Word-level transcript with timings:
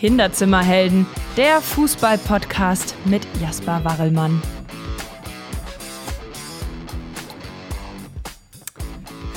Kinderzimmerhelden, 0.00 1.06
der 1.36 1.60
Fußball-Podcast 1.60 2.94
mit 3.04 3.20
Jasper 3.38 3.84
Warrelmann. 3.84 4.40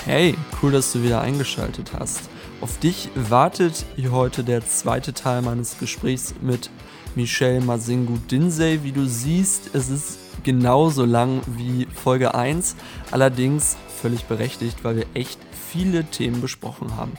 Hey, 0.05 0.37
cool, 0.61 0.71
dass 0.71 0.93
du 0.93 1.03
wieder 1.03 1.19
eingeschaltet 1.19 1.91
hast. 1.99 2.29
Auf 2.61 2.79
dich 2.79 3.09
wartet 3.13 3.83
hier 3.97 4.13
heute 4.13 4.45
der 4.45 4.65
zweite 4.65 5.13
Teil 5.13 5.41
meines 5.41 5.79
Gesprächs 5.79 6.33
mit 6.39 6.69
Michelle 7.15 7.59
Mazingu 7.59 8.17
Dinsey. 8.31 8.83
Wie 8.83 8.93
du 8.93 9.05
siehst, 9.05 9.75
es 9.75 9.89
ist 9.89 10.17
genauso 10.45 11.03
lang 11.03 11.41
wie 11.57 11.87
Folge 11.93 12.35
1, 12.35 12.77
allerdings 13.11 13.75
völlig 14.01 14.23
berechtigt, 14.23 14.77
weil 14.83 14.95
wir 14.95 15.05
echt 15.13 15.39
viele 15.73 16.05
Themen 16.05 16.39
besprochen 16.39 16.95
haben. 16.95 17.11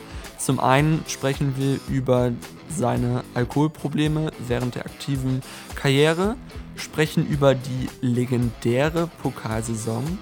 Zum 0.45 0.61
einen 0.61 1.03
sprechen 1.09 1.55
wir 1.57 1.79
über 1.89 2.31
seine 2.69 3.25
Alkoholprobleme 3.33 4.31
während 4.47 4.75
der 4.75 4.85
aktiven 4.85 5.41
Karriere, 5.75 6.37
sprechen 6.77 7.27
über 7.27 7.55
die 7.55 7.89
legendäre 8.03 9.09
Pokalsaison 9.23 10.19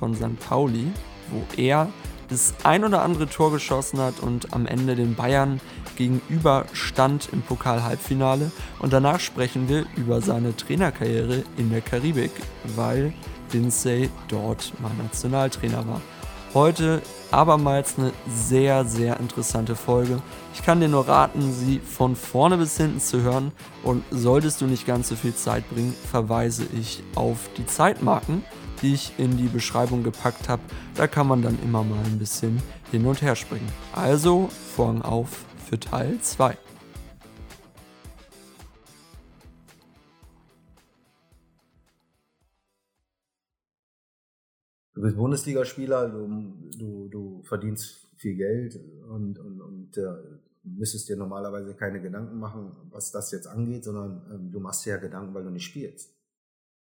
von 0.00 0.16
St. 0.16 0.40
Pauli, 0.40 0.90
wo 1.30 1.44
er 1.56 1.88
das 2.28 2.52
ein 2.64 2.84
oder 2.84 3.02
andere 3.02 3.28
Tor 3.28 3.52
geschossen 3.52 4.00
hat 4.00 4.18
und 4.18 4.52
am 4.52 4.66
Ende 4.66 4.96
den 4.96 5.14
Bayern 5.14 5.60
gegenüber 5.94 6.64
stand 6.72 7.28
im 7.30 7.42
Pokal-Halbfinale. 7.42 8.50
Und 8.80 8.92
danach 8.92 9.20
sprechen 9.20 9.68
wir 9.68 9.86
über 9.94 10.20
seine 10.20 10.56
Trainerkarriere 10.56 11.44
in 11.58 11.70
der 11.70 11.80
Karibik, 11.80 12.32
weil 12.74 13.12
Lindsay 13.52 14.10
dort 14.26 14.72
mal 14.80 14.90
Nationaltrainer 14.94 15.86
war. 15.86 16.00
Heute 16.54 17.02
abermals 17.32 17.98
eine 17.98 18.12
sehr, 18.28 18.84
sehr 18.84 19.18
interessante 19.20 19.76
Folge. 19.76 20.20
Ich 20.54 20.62
kann 20.62 20.80
dir 20.80 20.88
nur 20.88 21.08
raten, 21.08 21.52
sie 21.52 21.78
von 21.78 22.16
vorne 22.16 22.56
bis 22.56 22.76
hinten 22.76 23.00
zu 23.00 23.22
hören. 23.22 23.52
Und 23.82 24.04
solltest 24.10 24.60
du 24.60 24.66
nicht 24.66 24.86
ganz 24.86 25.08
so 25.08 25.16
viel 25.16 25.34
Zeit 25.34 25.68
bringen, 25.70 25.94
verweise 26.10 26.66
ich 26.78 27.02
auf 27.14 27.38
die 27.56 27.66
Zeitmarken, 27.66 28.44
die 28.82 28.94
ich 28.94 29.12
in 29.18 29.36
die 29.36 29.48
Beschreibung 29.48 30.02
gepackt 30.02 30.48
habe. 30.48 30.62
Da 30.94 31.06
kann 31.06 31.26
man 31.26 31.42
dann 31.42 31.58
immer 31.62 31.84
mal 31.84 32.04
ein 32.04 32.18
bisschen 32.18 32.62
hin 32.90 33.06
und 33.06 33.22
her 33.22 33.36
springen. 33.36 33.68
Also, 33.92 34.48
Vorhang 34.74 35.02
auf 35.02 35.44
für 35.68 35.78
Teil 35.78 36.18
2. 36.20 36.56
du 45.00 45.06
bist 45.06 45.16
Bundesligaspieler, 45.16 46.10
du, 46.10 46.52
du, 46.78 47.08
du 47.08 47.42
verdienst 47.44 48.06
viel 48.18 48.36
Geld 48.36 48.76
und, 49.08 49.38
und, 49.38 49.60
und 49.60 49.96
äh, 49.96 50.38
müsstest 50.62 51.08
dir 51.08 51.16
normalerweise 51.16 51.74
keine 51.74 52.02
Gedanken 52.02 52.38
machen, 52.38 52.76
was 52.90 53.10
das 53.10 53.30
jetzt 53.32 53.46
angeht, 53.46 53.84
sondern 53.84 54.22
ähm, 54.30 54.52
du 54.52 54.60
machst 54.60 54.84
dir 54.84 54.90
ja 54.90 54.96
Gedanken, 54.98 55.32
weil 55.32 55.44
du 55.44 55.50
nicht 55.50 55.64
spielst. 55.64 56.14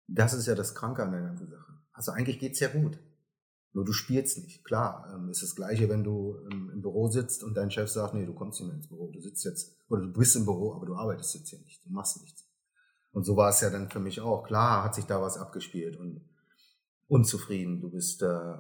Das 0.09 0.35
ist 0.35 0.47
ja 0.47 0.57
das 0.57 0.75
Kranke 0.75 1.05
an 1.05 1.13
der 1.13 1.21
ganzen 1.21 1.49
Sache. 1.49 1.75
Also 1.93 2.11
eigentlich 2.11 2.41
geht's 2.41 2.59
ja 2.59 2.69
gut. 2.69 2.99
Nur 3.73 3.85
du 3.85 3.93
spielst 3.93 4.39
nicht. 4.39 4.65
Klar, 4.65 5.09
ähm, 5.15 5.29
ist 5.29 5.43
das 5.43 5.55
Gleiche, 5.55 5.89
wenn 5.89 6.03
du 6.03 6.39
im, 6.51 6.71
im, 6.71 6.83
Büro 6.83 7.09
sitzt 7.09 7.45
und 7.45 7.55
dein 7.55 7.71
Chef 7.71 7.89
sagt, 7.89 8.15
nee, 8.15 8.27
du 8.27 8.35
kommst 8.35 8.59
nicht 8.59 8.67
mehr 8.67 8.77
ins 8.77 8.89
Büro. 8.89 9.13
Du 9.13 9.21
sitzt 9.21 9.45
jetzt, 9.45 9.77
oder 9.89 10.03
du 10.03 10.13
bist 10.13 10.35
im 10.35 10.45
Büro, 10.45 10.75
aber 10.75 10.87
du 10.87 10.97
arbeitest 10.97 11.35
jetzt 11.35 11.51
hier 11.51 11.61
nicht. 11.61 11.85
Du 11.85 11.93
machst 11.93 12.21
nichts. 12.21 12.49
Und 13.13 13.25
so 13.25 13.37
war 13.37 13.51
es 13.51 13.61
ja 13.61 13.71
dann 13.71 13.91
für 13.91 14.01
mich 14.01 14.21
auch. 14.21 14.45
Klar 14.45 14.83
hat 14.83 14.97
sich 14.97 15.05
da 15.05 15.23
was 15.23 15.37
abgespielt 15.37 15.97
und 15.97 16.28
unzufrieden, 17.09 17.81
du 17.81 17.91
bist 17.91 18.23
äh, 18.23 18.55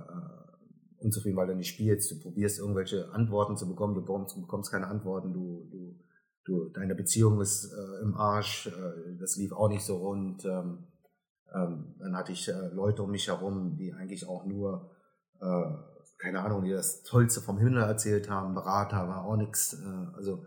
unzufrieden, 0.98 1.36
weil 1.36 1.46
du 1.46 1.54
nicht 1.54 1.68
spielst, 1.68 2.10
du 2.10 2.20
probierst 2.20 2.58
irgendwelche 2.58 3.10
Antworten 3.12 3.56
zu 3.56 3.68
bekommen, 3.68 3.94
du 3.94 4.00
bekommst, 4.00 4.36
du 4.36 4.40
bekommst 4.40 4.72
keine 4.72 4.88
Antworten, 4.88 5.32
du, 5.32 5.68
du, 5.70 5.96
du, 6.44 6.68
deine 6.70 6.94
Beziehung 6.94 7.40
ist 7.40 7.72
äh, 7.72 8.02
im 8.02 8.16
Arsch, 8.16 8.66
äh, 8.66 9.16
das 9.18 9.36
lief 9.36 9.52
auch 9.52 9.68
nicht 9.68 9.84
so 9.84 9.98
rund. 9.98 10.44
Ähm, 10.44 10.88
ähm, 11.54 11.94
dann 11.98 12.16
hatte 12.16 12.32
ich 12.32 12.48
äh, 12.48 12.68
Leute 12.72 13.02
um 13.02 13.10
mich 13.10 13.28
herum, 13.28 13.76
die 13.76 13.92
eigentlich 13.92 14.26
auch 14.26 14.44
nur, 14.44 14.90
äh, 15.40 15.64
keine 16.18 16.40
Ahnung, 16.40 16.64
die 16.64 16.72
das 16.72 17.02
Tollste 17.02 17.40
vom 17.40 17.58
Himmel 17.58 17.82
erzählt 17.82 18.28
haben, 18.28 18.54
Berater 18.54 19.08
war 19.08 19.24
auch 19.24 19.36
nichts. 19.36 19.74
Äh, 19.74 20.16
also 20.16 20.44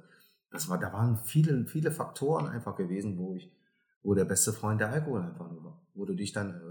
das 0.52 0.70
war, 0.70 0.78
da 0.78 0.92
waren 0.92 1.18
viele, 1.18 1.66
viele 1.66 1.92
Faktoren 1.92 2.48
einfach 2.48 2.76
gewesen, 2.76 3.18
wo 3.18 3.36
ich, 3.36 3.52
wo 4.04 4.14
der 4.14 4.26
beste 4.26 4.54
Freund 4.54 4.82
der 4.82 4.90
Alkohol 4.90 5.22
einfach 5.22 5.50
nur 5.50 5.64
war, 5.64 5.88
wo 5.94 6.06
du 6.06 6.14
dich 6.14 6.34
dann 6.34 6.52
äh, 6.52 6.71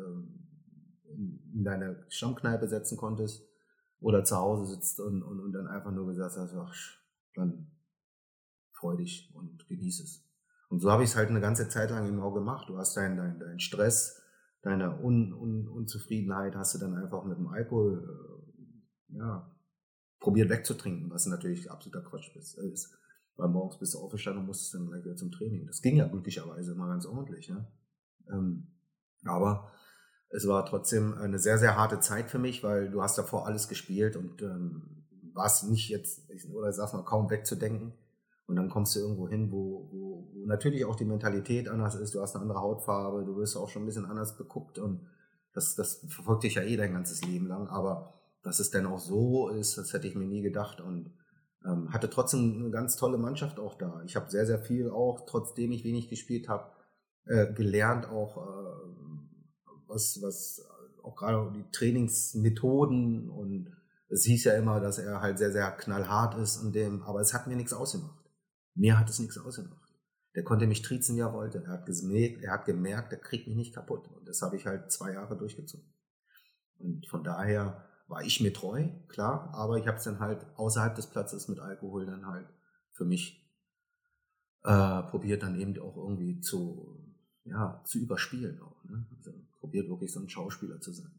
in 1.60 1.64
deine 1.64 2.06
Stammkneipe 2.08 2.66
setzen 2.66 2.96
konntest 2.96 3.46
oder 4.00 4.24
zu 4.24 4.36
Hause 4.36 4.74
sitzt 4.74 4.98
und, 4.98 5.22
und, 5.22 5.40
und 5.40 5.52
dann 5.52 5.66
einfach 5.66 5.92
nur 5.92 6.06
gesagt 6.06 6.36
hast, 6.36 6.54
ach, 6.54 6.74
dann 7.34 7.70
freu 8.72 8.96
dich 8.96 9.30
und 9.34 9.68
genieß 9.68 10.00
es. 10.00 10.26
Und 10.70 10.80
so 10.80 10.90
habe 10.90 11.02
ich 11.02 11.10
es 11.10 11.16
halt 11.16 11.28
eine 11.28 11.40
ganze 11.40 11.68
Zeit 11.68 11.90
lang 11.90 12.08
eben 12.08 12.20
auch 12.20 12.32
gemacht. 12.32 12.68
Du 12.68 12.78
hast 12.78 12.96
deinen 12.96 13.18
dein, 13.18 13.38
dein 13.38 13.60
Stress, 13.60 14.22
deine 14.62 15.02
Un, 15.02 15.34
Un, 15.34 15.68
Unzufriedenheit 15.68 16.56
hast 16.56 16.74
du 16.74 16.78
dann 16.78 16.94
einfach 16.94 17.24
mit 17.24 17.36
dem 17.36 17.48
Alkohol 17.48 18.42
äh, 19.12 19.18
ja, 19.18 19.54
probiert 20.18 20.48
wegzutrinken, 20.48 21.10
was 21.10 21.26
natürlich 21.26 21.70
absoluter 21.70 22.08
Quatsch 22.08 22.34
ist. 22.36 22.96
Weil 23.36 23.48
morgens 23.48 23.78
bist 23.78 23.94
du 23.94 23.98
aufgestanden 23.98 24.40
und 24.40 24.46
musstest 24.46 24.72
dann 24.74 24.86
gleich 24.86 25.04
wieder 25.04 25.16
zum 25.16 25.30
Training. 25.30 25.66
Das 25.66 25.82
ging 25.82 25.96
ja 25.96 26.06
glücklicherweise 26.06 26.72
immer 26.72 26.88
ganz 26.88 27.04
ordentlich. 27.04 27.50
Ne? 27.50 27.70
Ähm, 28.30 28.68
aber 29.24 29.70
es 30.30 30.46
war 30.46 30.64
trotzdem 30.64 31.14
eine 31.18 31.38
sehr, 31.38 31.58
sehr 31.58 31.76
harte 31.76 32.00
Zeit 32.00 32.30
für 32.30 32.38
mich, 32.38 32.62
weil 32.62 32.90
du 32.90 33.02
hast 33.02 33.18
davor 33.18 33.46
alles 33.46 33.68
gespielt 33.68 34.16
und 34.16 34.42
ähm, 34.42 35.04
warst 35.34 35.68
nicht 35.68 35.88
jetzt, 35.88 36.22
oder 36.52 36.72
sag 36.72 36.92
mal, 36.92 37.04
kaum 37.04 37.30
wegzudenken. 37.30 37.92
Und 38.46 38.56
dann 38.56 38.68
kommst 38.68 38.94
du 38.96 39.00
irgendwo 39.00 39.28
hin, 39.28 39.50
wo, 39.52 39.88
wo, 39.92 40.28
wo 40.32 40.46
natürlich 40.46 40.84
auch 40.84 40.96
die 40.96 41.04
Mentalität 41.04 41.68
anders 41.68 41.94
ist. 41.94 42.14
Du 42.14 42.20
hast 42.20 42.34
eine 42.34 42.42
andere 42.42 42.60
Hautfarbe, 42.60 43.24
du 43.24 43.36
wirst 43.36 43.56
auch 43.56 43.68
schon 43.68 43.82
ein 43.82 43.86
bisschen 43.86 44.06
anders 44.06 44.36
geguckt 44.36 44.78
und 44.78 45.06
das, 45.52 45.74
das 45.74 46.06
verfolgt 46.08 46.44
dich 46.44 46.54
ja 46.54 46.62
eh 46.62 46.76
dein 46.76 46.92
ganzes 46.92 47.22
Leben 47.24 47.46
lang. 47.46 47.68
Aber 47.68 48.14
dass 48.42 48.60
es 48.60 48.70
denn 48.70 48.86
auch 48.86 48.98
so 48.98 49.48
ist, 49.48 49.78
das 49.78 49.92
hätte 49.92 50.06
ich 50.06 50.14
mir 50.14 50.26
nie 50.26 50.42
gedacht 50.42 50.80
und 50.80 51.12
ähm, 51.64 51.92
hatte 51.92 52.08
trotzdem 52.08 52.56
eine 52.58 52.70
ganz 52.70 52.96
tolle 52.96 53.18
Mannschaft 53.18 53.58
auch 53.58 53.76
da. 53.76 54.02
Ich 54.04 54.16
habe 54.16 54.30
sehr, 54.30 54.46
sehr 54.46 54.60
viel 54.60 54.90
auch, 54.90 55.26
trotzdem 55.26 55.72
ich 55.72 55.84
wenig 55.84 56.08
gespielt 56.08 56.48
habe, 56.48 56.70
äh, 57.26 57.52
gelernt 57.52 58.08
auch. 58.08 58.36
Äh, 58.36 59.09
was, 59.90 60.20
was 60.22 60.64
auch 61.02 61.16
gerade 61.16 61.52
die 61.52 61.70
Trainingsmethoden 61.70 63.28
und 63.28 63.70
es 64.08 64.24
hieß 64.24 64.44
ja 64.44 64.54
immer, 64.54 64.80
dass 64.80 64.98
er 64.98 65.20
halt 65.20 65.38
sehr, 65.38 65.52
sehr 65.52 65.70
knallhart 65.70 66.36
ist 66.36 66.58
und 66.58 66.74
dem, 66.74 67.02
aber 67.02 67.20
es 67.20 67.32
hat 67.32 67.46
mir 67.46 67.56
nichts 67.56 67.72
ausgemacht. 67.72 68.24
Mir 68.74 68.98
hat 68.98 69.08
es 69.08 69.18
nichts 69.18 69.38
ausgemacht. 69.38 69.76
Der 70.34 70.44
konnte 70.44 70.66
mich 70.66 70.82
triezen, 70.82 71.16
ja 71.16 71.32
wollte. 71.32 71.62
Er 71.64 71.72
hat 71.72 71.86
gemerkt, 71.86 72.42
er 72.42 72.52
hat 72.52 72.64
gemerkt, 72.64 73.12
er 73.12 73.18
kriegt 73.18 73.46
mich 73.46 73.56
nicht 73.56 73.74
kaputt. 73.74 74.08
Und 74.08 74.28
das 74.28 74.42
habe 74.42 74.56
ich 74.56 74.66
halt 74.66 74.90
zwei 74.90 75.12
Jahre 75.12 75.36
durchgezogen. 75.36 75.86
Und 76.78 77.06
von 77.08 77.22
daher 77.22 77.84
war 78.08 78.22
ich 78.22 78.40
mir 78.40 78.52
treu, 78.52 78.88
klar, 79.08 79.50
aber 79.54 79.78
ich 79.78 79.86
habe 79.86 79.98
es 79.98 80.04
dann 80.04 80.18
halt 80.18 80.44
außerhalb 80.56 80.94
des 80.94 81.06
Platzes 81.06 81.48
mit 81.48 81.60
Alkohol 81.60 82.06
dann 82.06 82.26
halt 82.26 82.48
für 82.92 83.04
mich 83.04 83.48
äh, 84.64 85.02
probiert, 85.04 85.42
dann 85.42 85.58
eben 85.58 85.78
auch 85.80 85.96
irgendwie 85.96 86.40
zu, 86.40 87.14
ja, 87.44 87.82
zu 87.84 87.98
überspielen 87.98 88.60
auch. 88.60 88.84
Ne? 88.84 89.06
Also 89.16 89.32
probiert 89.60 89.88
wirklich 89.88 90.12
so 90.12 90.20
ein 90.20 90.28
Schauspieler 90.28 90.80
zu 90.80 90.92
sein. 90.92 91.12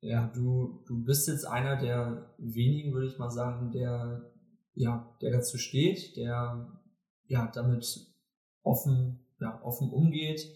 Ja, 0.00 0.30
du, 0.34 0.82
du 0.86 1.02
bist 1.02 1.28
jetzt 1.28 1.46
einer 1.46 1.76
der 1.76 2.34
wenigen, 2.38 2.92
würde 2.92 3.06
ich 3.06 3.18
mal 3.18 3.30
sagen, 3.30 3.70
der, 3.70 4.30
ja, 4.74 5.16
der 5.22 5.32
dazu 5.32 5.56
steht, 5.56 6.16
der, 6.16 6.80
ja, 7.26 7.50
damit 7.54 8.14
offen, 8.62 9.20
ja, 9.40 9.62
offen 9.62 9.90
umgeht. 9.90 10.46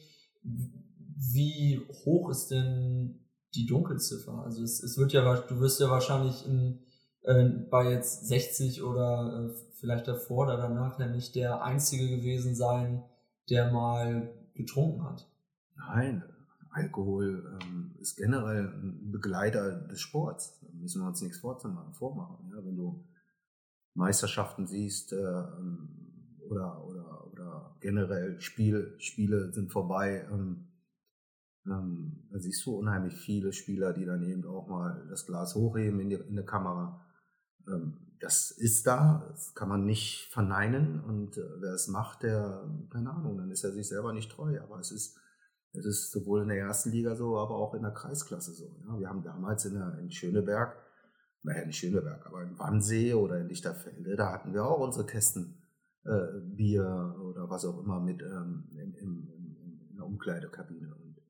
Wie 0.43 1.81
hoch 2.05 2.29
ist 2.31 2.49
denn 2.49 3.25
die 3.55 3.67
Dunkelziffer? 3.67 4.43
Also 4.45 4.63
es, 4.63 4.83
es 4.83 4.99
wird 4.99 5.13
ja, 5.13 5.35
du 5.41 5.61
wirst 5.61 5.81
ja 5.81 5.89
wahrscheinlich 5.89 6.47
in, 6.47 6.81
äh, 7.23 7.49
bei 7.71 7.91
jetzt 7.91 8.27
60 8.27 8.83
oder 8.83 9.51
äh, 9.51 9.55
vielleicht 9.81 10.09
davor 10.09 10.45
oder 10.47 10.57
danach 10.57 10.99
ja 10.99 11.07
nicht 11.07 11.35
der 11.35 11.63
Einzige 11.63 12.09
gewesen 12.09 12.55
sein, 12.55 13.03
der 13.49 13.73
mal 13.73 14.35
getrunken 14.55 15.05
hat. 15.05 15.27
Nein, 15.77 16.23
Alkohol 16.79 17.59
ähm, 17.61 17.95
ist 18.01 18.17
generell 18.17 18.69
ein 18.69 19.11
Begleiter 19.11 19.73
des 19.73 20.01
Sports. 20.01 20.59
Da 20.61 20.69
müssen 20.73 21.03
wir 21.03 21.09
uns 21.09 21.23
nichts 21.23 21.39
vormachen. 21.39 22.51
Ja? 22.51 22.65
Wenn 22.65 22.77
du 22.77 23.05
Meisterschaften 23.95 24.67
siehst 24.67 25.13
äh, 25.13 25.17
oder, 26.49 26.85
oder, 26.85 27.33
oder 27.33 27.77
generell 27.81 28.41
Spiel, 28.41 28.95
Spiele 28.99 29.53
sind 29.53 29.73
vorbei, 29.73 30.27
ähm, 30.31 30.69
ähm, 31.67 32.29
da 32.31 32.39
siehst 32.39 32.65
du 32.65 32.77
unheimlich 32.77 33.15
viele 33.15 33.53
Spieler, 33.53 33.93
die 33.93 34.05
dann 34.05 34.23
eben 34.23 34.47
auch 34.47 34.69
mal 34.69 35.05
das 35.11 35.27
Glas 35.27 35.55
hochheben 35.55 36.01
in, 36.01 36.11
die, 36.11 36.17
in 36.17 36.37
der 36.37 36.47
Kamera. 36.47 37.05
Ähm, 37.67 37.99
das 38.21 38.51
ist 38.51 38.87
da, 38.87 39.27
das 39.31 39.55
kann 39.55 39.69
man 39.69 39.85
nicht 39.85 40.29
verneinen 40.31 41.01
und 41.01 41.37
äh, 41.37 41.61
wer 41.61 41.73
es 41.75 41.89
macht, 41.89 42.23
der, 42.23 42.69
keine 42.91 43.11
Ahnung, 43.11 43.37
dann 43.37 43.51
ist 43.51 43.65
er 43.65 43.73
sich 43.73 43.89
selber 43.89 44.13
nicht 44.13 44.31
treu, 44.31 44.61
aber 44.61 44.79
es 44.81 44.91
ist 44.91 45.19
das 45.79 45.87
ist 45.87 46.11
sowohl 46.13 46.43
in 46.43 46.49
der 46.49 46.59
ersten 46.59 46.91
Liga 46.91 47.15
so, 47.15 47.39
aber 47.39 47.57
auch 47.57 47.75
in 47.75 47.83
der 47.83 47.93
Kreisklasse 47.93 48.53
so. 48.53 48.77
Ja, 48.87 48.99
wir 48.99 49.09
haben 49.09 49.23
damals 49.23 49.65
in, 49.65 49.75
der, 49.75 49.99
in 49.99 50.11
Schöneberg, 50.11 50.77
naja, 51.43 51.65
nicht 51.65 51.79
Schöneberg, 51.79 52.27
aber 52.27 52.43
in 52.43 52.59
Wannsee 52.59 53.15
oder 53.15 53.39
in 53.39 53.49
Lichterfelde, 53.49 54.17
da 54.17 54.33
hatten 54.33 54.53
wir 54.53 54.65
auch 54.65 54.81
unsere 54.81 55.07
Kästen 55.07 55.63
äh, 56.05 56.41
Bier 56.43 57.17
oder 57.21 57.49
was 57.51 57.65
auch 57.65 57.79
immer 57.83 58.01
mit 58.01 58.23
ähm, 58.23 58.69
im, 58.73 58.95
im, 58.95 59.29
in 59.91 59.97
der 59.97 60.07
Umkleidekabine. 60.07 60.95
Und, 60.95 61.21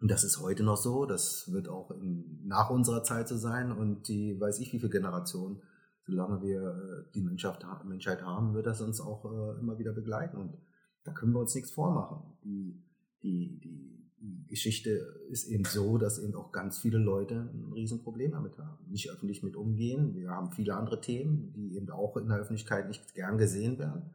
und 0.00 0.10
das 0.10 0.24
ist 0.24 0.40
heute 0.40 0.62
noch 0.62 0.76
so, 0.76 1.06
das 1.06 1.52
wird 1.52 1.68
auch 1.68 1.90
in, 1.90 2.46
nach 2.46 2.70
unserer 2.70 3.02
Zeit 3.02 3.28
so 3.28 3.36
sein 3.36 3.72
und 3.72 4.08
die 4.08 4.38
weiß 4.40 4.60
ich 4.60 4.72
wie 4.72 4.78
viele 4.78 4.90
Generationen, 4.90 5.62
solange 6.04 6.42
wir 6.42 6.60
äh, 6.60 7.12
die 7.14 7.22
Menschheit, 7.22 7.64
Menschheit 7.84 8.22
haben, 8.22 8.54
wird 8.54 8.66
das 8.66 8.80
uns 8.80 9.00
auch 9.00 9.24
äh, 9.24 9.60
immer 9.60 9.78
wieder 9.78 9.92
begleiten 9.92 10.36
und 10.36 10.56
da 11.04 11.12
können 11.12 11.32
wir 11.32 11.40
uns 11.40 11.54
nichts 11.54 11.70
vormachen. 11.70 12.36
Die, 12.44 12.82
die, 13.26 13.58
die 13.60 14.46
Geschichte 14.48 14.90
ist 15.28 15.48
eben 15.48 15.64
so, 15.64 15.98
dass 15.98 16.18
eben 16.18 16.34
auch 16.34 16.52
ganz 16.52 16.78
viele 16.78 16.98
Leute 16.98 17.50
ein 17.52 17.72
Riesenproblem 17.72 18.32
damit 18.32 18.56
haben. 18.58 18.90
Nicht 18.90 19.10
öffentlich 19.10 19.42
mit 19.42 19.56
umgehen. 19.56 20.14
Wir 20.14 20.30
haben 20.30 20.52
viele 20.52 20.74
andere 20.74 21.00
Themen, 21.00 21.52
die 21.52 21.76
eben 21.76 21.90
auch 21.90 22.16
in 22.16 22.28
der 22.28 22.38
Öffentlichkeit 22.38 22.88
nicht 22.88 23.14
gern 23.14 23.38
gesehen 23.38 23.78
werden. 23.78 24.10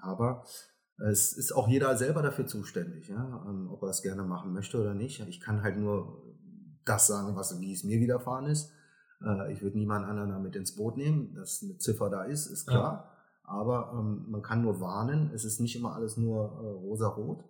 Aber 0.00 0.44
es 0.98 1.32
ist 1.32 1.52
auch 1.52 1.68
jeder 1.68 1.96
selber 1.96 2.22
dafür 2.22 2.46
zuständig, 2.46 3.08
ja, 3.08 3.44
ähm, 3.48 3.68
ob 3.70 3.82
er 3.82 3.88
es 3.88 4.02
gerne 4.02 4.22
machen 4.22 4.52
möchte 4.52 4.80
oder 4.80 4.94
nicht. 4.94 5.20
Ich 5.28 5.40
kann 5.40 5.62
halt 5.62 5.76
nur 5.76 6.22
das 6.84 7.06
sagen, 7.06 7.34
was, 7.34 7.60
wie 7.60 7.72
es 7.72 7.84
mir 7.84 8.00
widerfahren 8.00 8.46
ist. 8.46 8.70
Äh, 9.24 9.52
ich 9.52 9.62
würde 9.62 9.78
niemand 9.78 10.06
anderen 10.06 10.30
damit 10.30 10.54
ins 10.54 10.76
Boot 10.76 10.96
nehmen. 10.96 11.34
Dass 11.34 11.62
eine 11.62 11.78
Ziffer 11.78 12.10
da 12.10 12.24
ist, 12.24 12.46
ist 12.46 12.66
klar. 12.66 12.92
Ja. 12.92 13.10
Aber 13.44 13.92
ähm, 13.98 14.26
man 14.28 14.42
kann 14.42 14.62
nur 14.62 14.80
warnen. 14.80 15.30
Es 15.34 15.44
ist 15.44 15.60
nicht 15.60 15.76
immer 15.76 15.94
alles 15.94 16.16
nur 16.16 16.44
äh, 16.44 16.86
rosa-rot. 16.86 17.44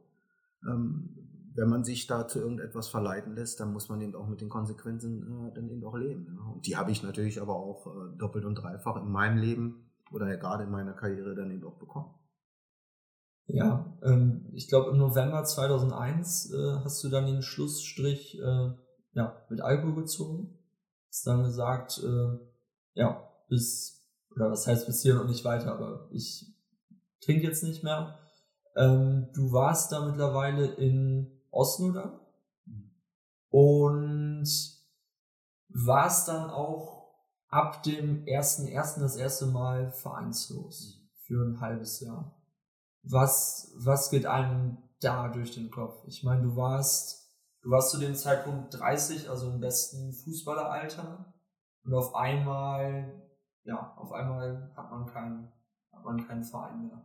Ähm, 0.67 1.25
wenn 1.57 1.69
man 1.69 1.85
sich 1.85 2.07
da 2.07 2.27
zu 2.27 2.41
irgendetwas 2.41 2.89
verleiten 2.89 3.35
lässt, 3.37 3.61
dann 3.61 3.73
muss 3.73 3.89
man 3.89 4.01
eben 4.01 4.15
auch 4.17 4.27
mit 4.27 4.41
den 4.41 4.49
Konsequenzen 4.49 5.49
äh, 5.49 5.55
dann 5.55 5.69
eben 5.69 5.85
auch 5.85 5.97
leben. 5.97 6.39
Und 6.53 6.67
die 6.67 6.77
habe 6.77 6.91
ich 6.91 7.03
natürlich 7.03 7.41
aber 7.41 7.55
auch 7.55 7.87
äh, 7.87 8.17
doppelt 8.19 8.45
und 8.45 8.57
dreifach 8.57 8.97
in 8.97 9.11
meinem 9.11 9.39
Leben 9.39 9.91
oder 10.11 10.29
ja 10.29 10.37
gerade 10.37 10.65
in 10.65 10.71
meiner 10.71 10.93
Karriere 10.93 11.35
dann 11.35 11.51
eben 11.51 11.65
auch 11.65 11.79
bekommen. 11.79 12.15
Ja, 13.47 13.99
ähm, 14.03 14.47
ich 14.53 14.69
glaube 14.69 14.91
im 14.91 14.99
November 14.99 15.45
2001 15.45 16.53
äh, 16.53 16.73
hast 16.83 17.05
du 17.05 17.09
dann 17.09 17.27
den 17.27 17.43
Schlussstrich 17.43 18.39
äh, 18.41 18.71
ja, 19.13 19.45
mit 19.49 19.61
Alkohol 19.61 19.95
gezogen. 19.95 20.59
Hast 21.09 21.27
dann 21.27 21.45
gesagt, 21.45 22.03
äh, 22.03 22.39
ja, 22.95 23.29
bis, 23.49 24.05
oder 24.35 24.51
was 24.51 24.67
heißt 24.67 24.87
bis 24.87 25.03
hier 25.03 25.21
und 25.21 25.29
nicht 25.29 25.45
weiter, 25.45 25.73
aber 25.73 26.09
ich 26.11 26.47
trinke 27.21 27.45
jetzt 27.47 27.63
nicht 27.63 27.85
mehr. 27.85 28.19
Ähm, 28.77 29.29
du 29.35 29.53
warst 29.53 29.93
da 29.93 30.05
mittlerweile 30.05 30.67
in 30.67 31.41
Oslo 31.51 31.93
dann. 31.93 32.21
Und 33.51 34.49
war 35.69 36.07
es 36.07 36.25
dann 36.25 36.51
auch 36.51 37.15
ab 37.49 37.83
dem 37.85 38.27
ersten 38.27 38.67
ersten 38.67 39.01
das 39.01 39.17
erste 39.17 39.47
Mal 39.47 39.93
vereinslos 39.93 41.09
für 41.21 41.45
ein 41.45 41.61
halbes 41.61 42.01
Jahr. 42.01 42.35
Was, 43.03 43.73
was 43.77 44.11
geht 44.11 44.27
einem 44.27 44.79
da 45.01 45.29
durch 45.29 45.55
den 45.55 45.71
Kopf? 45.71 46.03
Ich 46.07 46.25
meine, 46.25 46.43
du 46.43 46.57
warst, 46.57 47.33
du 47.63 47.71
warst 47.71 47.91
zu 47.91 47.99
dem 47.99 48.15
Zeitpunkt 48.15 48.79
30, 48.79 49.29
also 49.31 49.51
im 49.51 49.61
besten 49.61 50.13
Fußballeralter. 50.13 51.33
Und 51.85 51.95
auf 51.95 52.15
einmal, 52.15 53.23
ja, 53.63 53.95
auf 53.99 54.13
einmal 54.13 54.73
hat 54.75 54.91
man 54.91 55.07
keinen, 55.07 55.53
hat 55.93 56.05
man 56.05 56.27
keinen 56.27 56.45
Verein 56.45 56.89
mehr. 56.89 57.03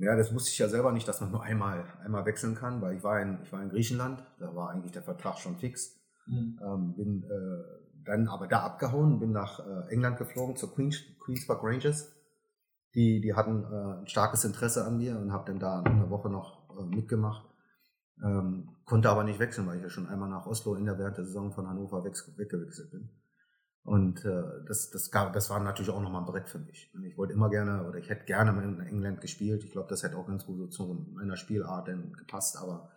Ja, 0.00 0.16
das 0.16 0.34
wusste 0.34 0.50
ich 0.50 0.58
ja 0.58 0.68
selber 0.68 0.92
nicht, 0.92 1.06
dass 1.06 1.20
man 1.20 1.30
nur 1.30 1.42
einmal, 1.42 1.84
einmal 2.02 2.24
wechseln 2.24 2.54
kann, 2.54 2.80
weil 2.80 2.96
ich 2.96 3.04
war 3.04 3.20
in, 3.20 3.38
ich 3.42 3.52
war 3.52 3.62
in 3.62 3.68
Griechenland, 3.68 4.24
da 4.38 4.54
war 4.54 4.70
eigentlich 4.70 4.92
der 4.92 5.02
Vertrag 5.02 5.38
schon 5.38 5.56
fix. 5.56 6.00
Mhm. 6.26 6.58
Ähm, 6.62 6.94
bin 6.96 7.24
äh, 7.24 8.04
dann 8.04 8.28
aber 8.28 8.46
da 8.46 8.60
abgehauen, 8.60 9.20
bin 9.20 9.32
nach 9.32 9.60
äh, 9.60 9.92
England 9.92 10.16
geflogen 10.16 10.56
zur 10.56 10.74
Queens, 10.74 11.02
Queens 11.22 11.46
Park 11.46 11.62
Rangers. 11.62 12.12
Die, 12.94 13.20
die 13.20 13.34
hatten 13.34 13.62
äh, 13.64 14.00
ein 14.00 14.06
starkes 14.06 14.44
Interesse 14.44 14.84
an 14.86 14.96
mir 14.96 15.18
und 15.18 15.32
habe 15.32 15.44
dann 15.46 15.60
da 15.60 15.82
eine 15.82 16.08
Woche 16.08 16.30
noch 16.30 16.70
äh, 16.78 16.82
mitgemacht. 16.82 17.46
Ähm, 18.24 18.70
konnte 18.84 19.10
aber 19.10 19.24
nicht 19.24 19.38
wechseln, 19.38 19.66
weil 19.66 19.76
ich 19.76 19.82
ja 19.82 19.90
schon 19.90 20.08
einmal 20.08 20.30
nach 20.30 20.46
Oslo 20.46 20.74
in 20.74 20.86
der 20.86 20.98
während 20.98 21.18
der 21.18 21.24
Saison 21.24 21.52
von 21.52 21.68
Hannover 21.68 22.04
weg, 22.04 22.14
weggewechselt 22.36 22.90
bin. 22.90 23.10
Und 23.82 24.24
äh, 24.24 24.42
das, 24.66 24.90
das, 24.90 25.10
gab, 25.10 25.32
das 25.32 25.48
war 25.50 25.58
natürlich 25.60 25.90
auch 25.90 26.02
nochmal 26.02 26.22
ein 26.22 26.26
Brett 26.26 26.48
für 26.48 26.58
mich. 26.58 26.92
Ich 27.02 27.16
wollte 27.16 27.32
immer 27.32 27.48
gerne, 27.48 27.88
oder 27.88 27.98
ich 27.98 28.10
hätte 28.10 28.26
gerne 28.26 28.50
in 28.62 28.80
England 28.80 29.20
gespielt. 29.20 29.64
Ich 29.64 29.72
glaube, 29.72 29.88
das 29.88 30.02
hätte 30.02 30.16
auch 30.16 30.26
ganz 30.26 30.44
gut 30.44 30.58
so 30.58 30.66
zu 30.66 31.06
meiner 31.12 31.36
Spielart 31.36 31.88
dann 31.88 32.12
gepasst, 32.12 32.58
aber 32.58 32.90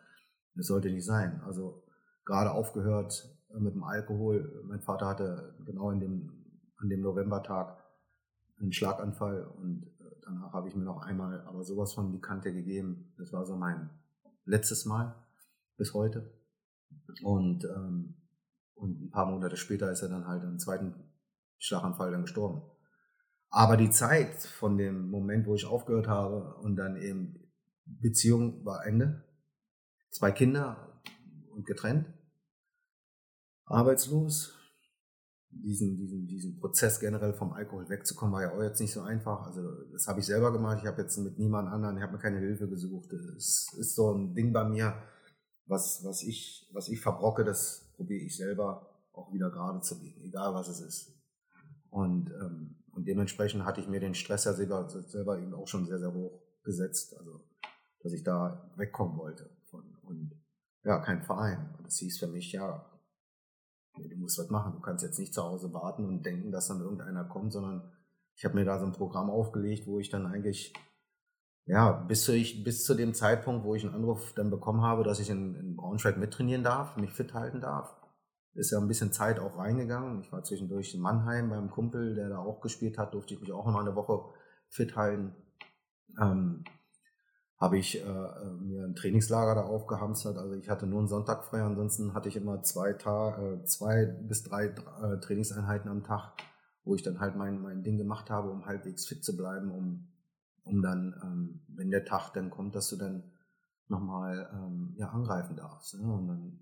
das 0.56 0.68
sollte 0.68 0.90
nicht 0.90 1.06
sein. 1.06 1.42
Also 1.46 1.84
gerade 2.26 2.52
aufgehört 2.52 3.30
mit 3.58 3.74
dem 3.74 3.84
Alkohol. 3.84 4.64
Mein 4.66 4.82
Vater 4.82 5.08
hatte 5.08 5.56
genau 5.66 5.92
in 5.92 6.00
dem, 6.00 6.32
an 6.78 6.90
dem 6.90 7.02
Novembertag 7.02 7.78
einen 8.60 8.74
Schlaganfall 8.74 9.46
und 9.46 9.84
äh, 10.00 10.16
danach 10.22 10.54
habe 10.54 10.68
ich 10.68 10.76
mir 10.76 10.84
noch 10.84 11.02
einmal 11.02 11.42
aber 11.42 11.64
sowas 11.64 11.94
von 11.94 12.12
die 12.12 12.22
Kante 12.22 12.54
gegeben. 12.54 13.14
Das 13.18 13.32
war 13.34 13.46
so 13.46 13.56
mein 13.56 13.90
letztes 14.46 14.86
Mal 14.86 15.16
bis 15.78 15.94
heute. 15.94 16.32
Und 17.24 17.66
ähm, 17.66 18.16
und 18.76 19.02
ein 19.02 19.12
paar 19.12 19.26
Monate 19.26 19.58
später 19.58 19.92
ist 19.92 20.02
er 20.02 20.10
dann 20.10 20.28
halt 20.28 20.44
am 20.44 20.60
zweiten 20.60 20.94
Schlaganfall 21.58 22.12
dann 22.12 22.24
gestorben. 22.24 22.62
Aber 23.50 23.78
die 23.78 23.92
Zeit 23.92 24.42
von 24.42 24.78
dem 24.78 25.10
Moment, 25.10 25.46
wo 25.46 25.54
ich 25.54 25.66
aufgehört 25.66 26.08
habe 26.08 26.56
und 26.56 26.76
dann 26.76 26.98
eben 26.98 27.52
Beziehung 27.86 28.66
war 28.66 28.86
Ende. 28.86 29.24
Zwei 30.10 30.32
Kinder 30.32 31.02
und 31.52 31.66
getrennt. 31.66 32.08
Arbeitslos. 33.66 34.56
Diesen, 35.52 35.98
diesen, 35.98 36.26
diesen 36.26 36.60
Prozess 36.60 37.00
generell 37.00 37.34
vom 37.34 37.54
Alkohol 37.54 37.88
wegzukommen, 37.88 38.34
war 38.34 38.42
ja 38.42 38.52
auch 38.54 38.64
jetzt 38.64 38.80
nicht 38.80 38.92
so 38.92 39.02
einfach. 39.02 39.46
Also 39.46 39.62
das 39.92 40.08
habe 40.08 40.20
ich 40.20 40.26
selber 40.26 40.52
gemacht. 40.52 40.80
Ich 40.82 40.88
habe 40.88 41.04
jetzt 41.04 41.16
mit 41.18 41.38
niemand 41.38 41.70
anderen, 41.70 41.96
ich 41.96 42.02
habe 42.02 42.14
mir 42.14 42.20
keine 42.20 42.40
Hilfe 42.40 42.68
gesucht. 42.68 43.14
Es 43.14 43.72
ist 43.78 43.94
so 43.94 44.16
ein 44.16 44.34
Ding 44.34 44.52
bei 44.52 44.64
mir, 44.64 44.96
was, 45.68 46.02
was, 46.04 46.24
ich, 46.24 46.68
was 46.74 46.90
ich 46.90 47.02
verbrocke, 47.02 47.44
das 47.44 47.83
probiere 47.96 48.24
ich 48.24 48.36
selber 48.36 48.90
auch 49.14 49.32
wieder 49.32 49.50
gerade 49.50 49.82
zu 49.82 50.00
biegen, 50.00 50.22
egal 50.24 50.54
was 50.54 50.68
es 50.68 50.82
ist. 50.82 51.14
Und, 51.90 52.32
ähm, 52.32 52.76
und 52.94 53.08
dementsprechend 53.08 53.66
hatte 53.66 53.82
ich 53.82 53.88
mir 53.88 54.00
den 54.00 54.16
Stress 54.16 54.46
ja 54.46 54.54
selber, 54.54 54.90
selber 54.90 55.40
eben 55.40 55.54
auch 55.54 55.68
schon 55.68 55.86
sehr, 55.86 56.00
sehr 56.00 56.14
hoch 56.14 56.42
gesetzt, 56.64 57.16
also 57.18 57.42
dass 58.00 58.14
ich 58.14 58.24
da 58.24 58.72
wegkommen 58.76 59.18
wollte. 59.18 59.50
Von, 59.66 59.84
und 60.04 60.32
ja, 60.84 61.00
kein 61.00 61.22
Verein. 61.22 61.74
Und 61.78 61.88
das 61.88 61.98
hieß 61.98 62.20
für 62.20 62.28
mich, 62.28 62.52
ja, 62.52 62.86
du 63.96 64.18
musst 64.18 64.40
was 64.40 64.50
machen. 64.50 64.74
Du 64.74 64.80
kannst 64.80 65.04
jetzt 65.04 65.20
nicht 65.20 65.34
zu 65.34 65.44
Hause 65.44 65.74
warten 65.74 66.06
und 66.06 66.26
denken, 66.26 66.52
dass 66.52 66.68
dann 66.68 66.82
irgendeiner 66.82 67.24
kommt, 67.26 67.54
sondern 67.54 67.92
ich 68.36 68.44
habe 68.46 68.56
mir 68.56 68.66
da 68.66 68.80
so 68.80 68.86
ein 68.86 68.92
Programm 68.92 69.30
aufgelegt, 69.30 69.88
wo 69.88 70.00
ich 70.00 70.10
dann 70.10 70.26
eigentlich 70.26 70.74
ja, 71.66 71.92
bis 71.92 72.24
zu, 72.24 72.34
ich, 72.34 72.64
bis 72.64 72.84
zu 72.84 72.94
dem 72.94 73.14
Zeitpunkt, 73.14 73.64
wo 73.64 73.76
ich 73.76 73.86
einen 73.86 73.96
Anruf 73.96 74.34
dann 74.34 74.50
bekommen 74.50 74.82
habe, 74.82 75.04
dass 75.04 75.20
ich 75.20 75.30
in, 75.30 75.56
in 75.56 75.76
Braunschweig 75.76 76.18
mittrainieren 76.18 76.64
darf, 76.64 76.98
mich 76.98 77.12
fit 77.12 77.34
halten 77.34 77.62
darf, 77.62 77.96
ist 78.54 78.72
ja 78.72 78.80
ein 78.80 78.88
bisschen 78.88 79.12
Zeit 79.12 79.40
auch 79.40 79.58
reingegangen. 79.58 80.22
Ich 80.22 80.32
war 80.32 80.44
zwischendurch 80.44 80.94
in 80.94 81.02
Mannheim 81.02 81.50
beim 81.50 81.70
Kumpel, 81.70 82.16
der 82.16 82.30
da 82.30 82.38
auch 82.40 82.62
gespielt 82.62 82.98
hat, 82.98 83.14
durfte 83.14 83.34
ich 83.34 83.42
mich 83.42 83.52
auch 83.52 83.66
noch 83.66 83.80
eine 83.80 83.96
Woche 83.96 84.22
fit 84.70 84.96
halten. 84.96 85.36
Ähm, 86.20 86.64
habe 87.64 87.78
ich 87.78 87.98
äh, 87.98 88.02
äh, 88.02 88.52
mir 88.60 88.84
ein 88.84 88.94
Trainingslager 88.94 89.56
da 89.56 89.62
aufgehamstert. 89.62 90.38
Also 90.38 90.56
ich 90.56 90.70
hatte 90.70 90.86
nur 90.86 91.00
einen 91.00 91.08
Sonntag 91.08 91.46
frei, 91.46 91.62
ansonsten 91.62 92.14
hatte 92.14 92.28
ich 92.28 92.36
immer 92.36 92.62
zwei, 92.62 92.92
Tage, 92.92 93.62
äh, 93.62 93.64
zwei 93.64 94.06
bis 94.06 94.44
drei 94.44 94.66
äh, 94.66 95.20
Trainingseinheiten 95.22 95.90
am 95.90 96.04
Tag, 96.04 96.34
wo 96.84 96.94
ich 96.94 97.04
dann 97.04 97.22
halt 97.22 97.38
mein, 97.38 97.62
mein 97.62 97.82
Ding 97.82 97.98
gemacht 97.98 98.30
habe, 98.30 98.50
um 98.52 98.66
halbwegs 98.66 99.08
fit 99.08 99.24
zu 99.24 99.38
bleiben, 99.38 99.72
um 99.72 100.10
um 100.64 100.82
dann, 100.82 101.16
ähm, 101.24 101.62
wenn 101.68 101.92
der 101.92 102.06
Tag 102.06 102.34
dann 102.34 102.50
kommt, 102.50 102.76
dass 102.76 102.90
du 102.90 102.98
dann 102.98 103.24
nochmal 103.88 104.50
ähm, 104.54 104.96
ja, 104.98 105.10
angreifen 105.10 105.56
darfst. 105.56 105.96
Ne? 106.00 106.12
Und 106.12 106.28
dann, 106.28 106.60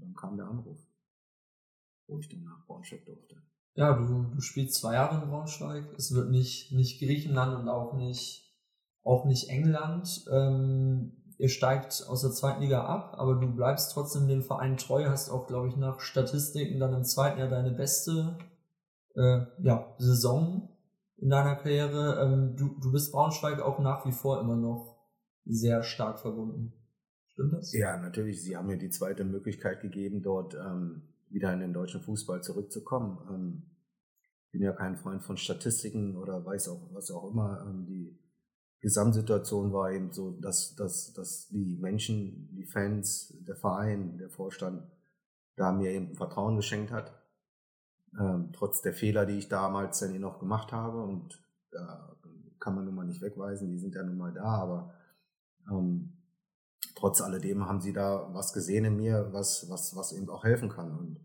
dann 0.00 0.14
kam 0.14 0.36
der 0.36 0.46
Anruf, 0.46 0.78
wo 2.06 2.18
ich 2.18 2.28
dann 2.28 2.42
nach 2.42 2.66
Braunschweig 2.66 3.04
durfte. 3.04 3.36
Ja, 3.74 3.92
du, 3.92 4.24
du 4.34 4.40
spielst 4.40 4.80
zwei 4.80 4.94
Jahre 4.94 5.22
in 5.22 5.30
Braunschweig. 5.30 5.84
Es 5.96 6.14
wird 6.14 6.30
nicht, 6.30 6.72
nicht 6.72 6.98
Griechenland 6.98 7.56
und 7.58 7.68
auch 7.68 7.94
nicht, 7.94 8.54
auch 9.02 9.26
nicht 9.26 9.50
England. 9.50 10.24
Ähm, 10.30 11.12
ihr 11.38 11.50
steigt 11.50 12.04
aus 12.08 12.22
der 12.22 12.30
zweiten 12.30 12.62
Liga 12.62 12.84
ab, 12.84 13.14
aber 13.18 13.34
du 13.34 13.54
bleibst 13.54 13.92
trotzdem 13.92 14.28
dem 14.28 14.42
Verein 14.42 14.78
treu, 14.78 15.04
hast 15.06 15.28
auch, 15.28 15.46
glaube 15.46 15.68
ich, 15.68 15.76
nach 15.76 16.00
Statistiken 16.00 16.80
dann 16.80 16.94
im 16.94 17.04
zweiten 17.04 17.38
Jahr 17.38 17.50
deine 17.50 17.70
beste 17.70 18.38
äh, 19.14 19.42
ja, 19.62 19.94
Saison 19.98 20.75
in 21.18 21.28
deiner 21.28 21.56
Karriere. 21.56 22.20
Ähm, 22.22 22.56
du, 22.56 22.78
du 22.80 22.92
bist 22.92 23.12
Braunschweig 23.12 23.60
auch 23.60 23.78
nach 23.78 24.04
wie 24.06 24.12
vor 24.12 24.40
immer 24.40 24.56
noch 24.56 24.96
sehr 25.44 25.82
stark 25.82 26.18
verbunden. 26.20 26.72
Stimmt 27.28 27.52
das? 27.52 27.72
Ja, 27.72 27.96
natürlich. 27.98 28.42
Sie 28.42 28.56
haben 28.56 28.66
mir 28.66 28.78
die 28.78 28.90
zweite 28.90 29.24
Möglichkeit 29.24 29.80
gegeben, 29.80 30.22
dort 30.22 30.54
ähm, 30.54 31.02
wieder 31.28 31.52
in 31.52 31.60
den 31.60 31.72
deutschen 31.72 32.02
Fußball 32.02 32.42
zurückzukommen. 32.42 33.18
Ähm, 33.30 33.62
bin 34.52 34.62
ja 34.62 34.72
kein 34.72 34.96
Freund 34.96 35.22
von 35.22 35.36
Statistiken 35.36 36.16
oder 36.16 36.44
weiß 36.44 36.68
auch, 36.68 36.88
was 36.92 37.10
auch 37.10 37.30
immer. 37.30 37.64
Ähm, 37.66 37.86
die 37.86 38.18
Gesamtsituation 38.80 39.72
war 39.72 39.90
eben 39.92 40.12
so, 40.12 40.32
dass, 40.40 40.74
dass, 40.76 41.12
dass 41.12 41.48
die 41.48 41.76
Menschen, 41.80 42.48
die 42.52 42.64
Fans, 42.64 43.34
der 43.46 43.56
Verein, 43.56 44.18
der 44.18 44.30
Vorstand 44.30 44.82
da 45.56 45.72
mir 45.72 45.90
eben 45.90 46.14
Vertrauen 46.14 46.56
geschenkt 46.56 46.92
hat 46.92 47.25
ähm, 48.18 48.50
trotz 48.52 48.82
der 48.82 48.94
Fehler, 48.94 49.26
die 49.26 49.38
ich 49.38 49.48
damals 49.48 50.00
dann 50.00 50.18
noch 50.20 50.38
gemacht 50.38 50.72
habe. 50.72 51.02
Und 51.02 51.42
da 51.70 52.16
kann 52.58 52.74
man 52.74 52.84
nun 52.84 52.94
mal 52.94 53.06
nicht 53.06 53.22
wegweisen, 53.22 53.70
die 53.70 53.78
sind 53.78 53.94
ja 53.94 54.02
nun 54.02 54.16
mal 54.16 54.32
da, 54.32 54.44
aber 54.44 54.94
ähm, 55.70 56.16
trotz 56.94 57.20
alledem 57.20 57.66
haben 57.66 57.80
sie 57.80 57.92
da 57.92 58.28
was 58.32 58.52
gesehen 58.52 58.84
in 58.84 58.96
mir, 58.96 59.28
was, 59.32 59.66
was, 59.68 59.94
was 59.94 60.12
eben 60.12 60.28
auch 60.30 60.44
helfen 60.44 60.68
kann. 60.68 60.96
Und 60.96 61.20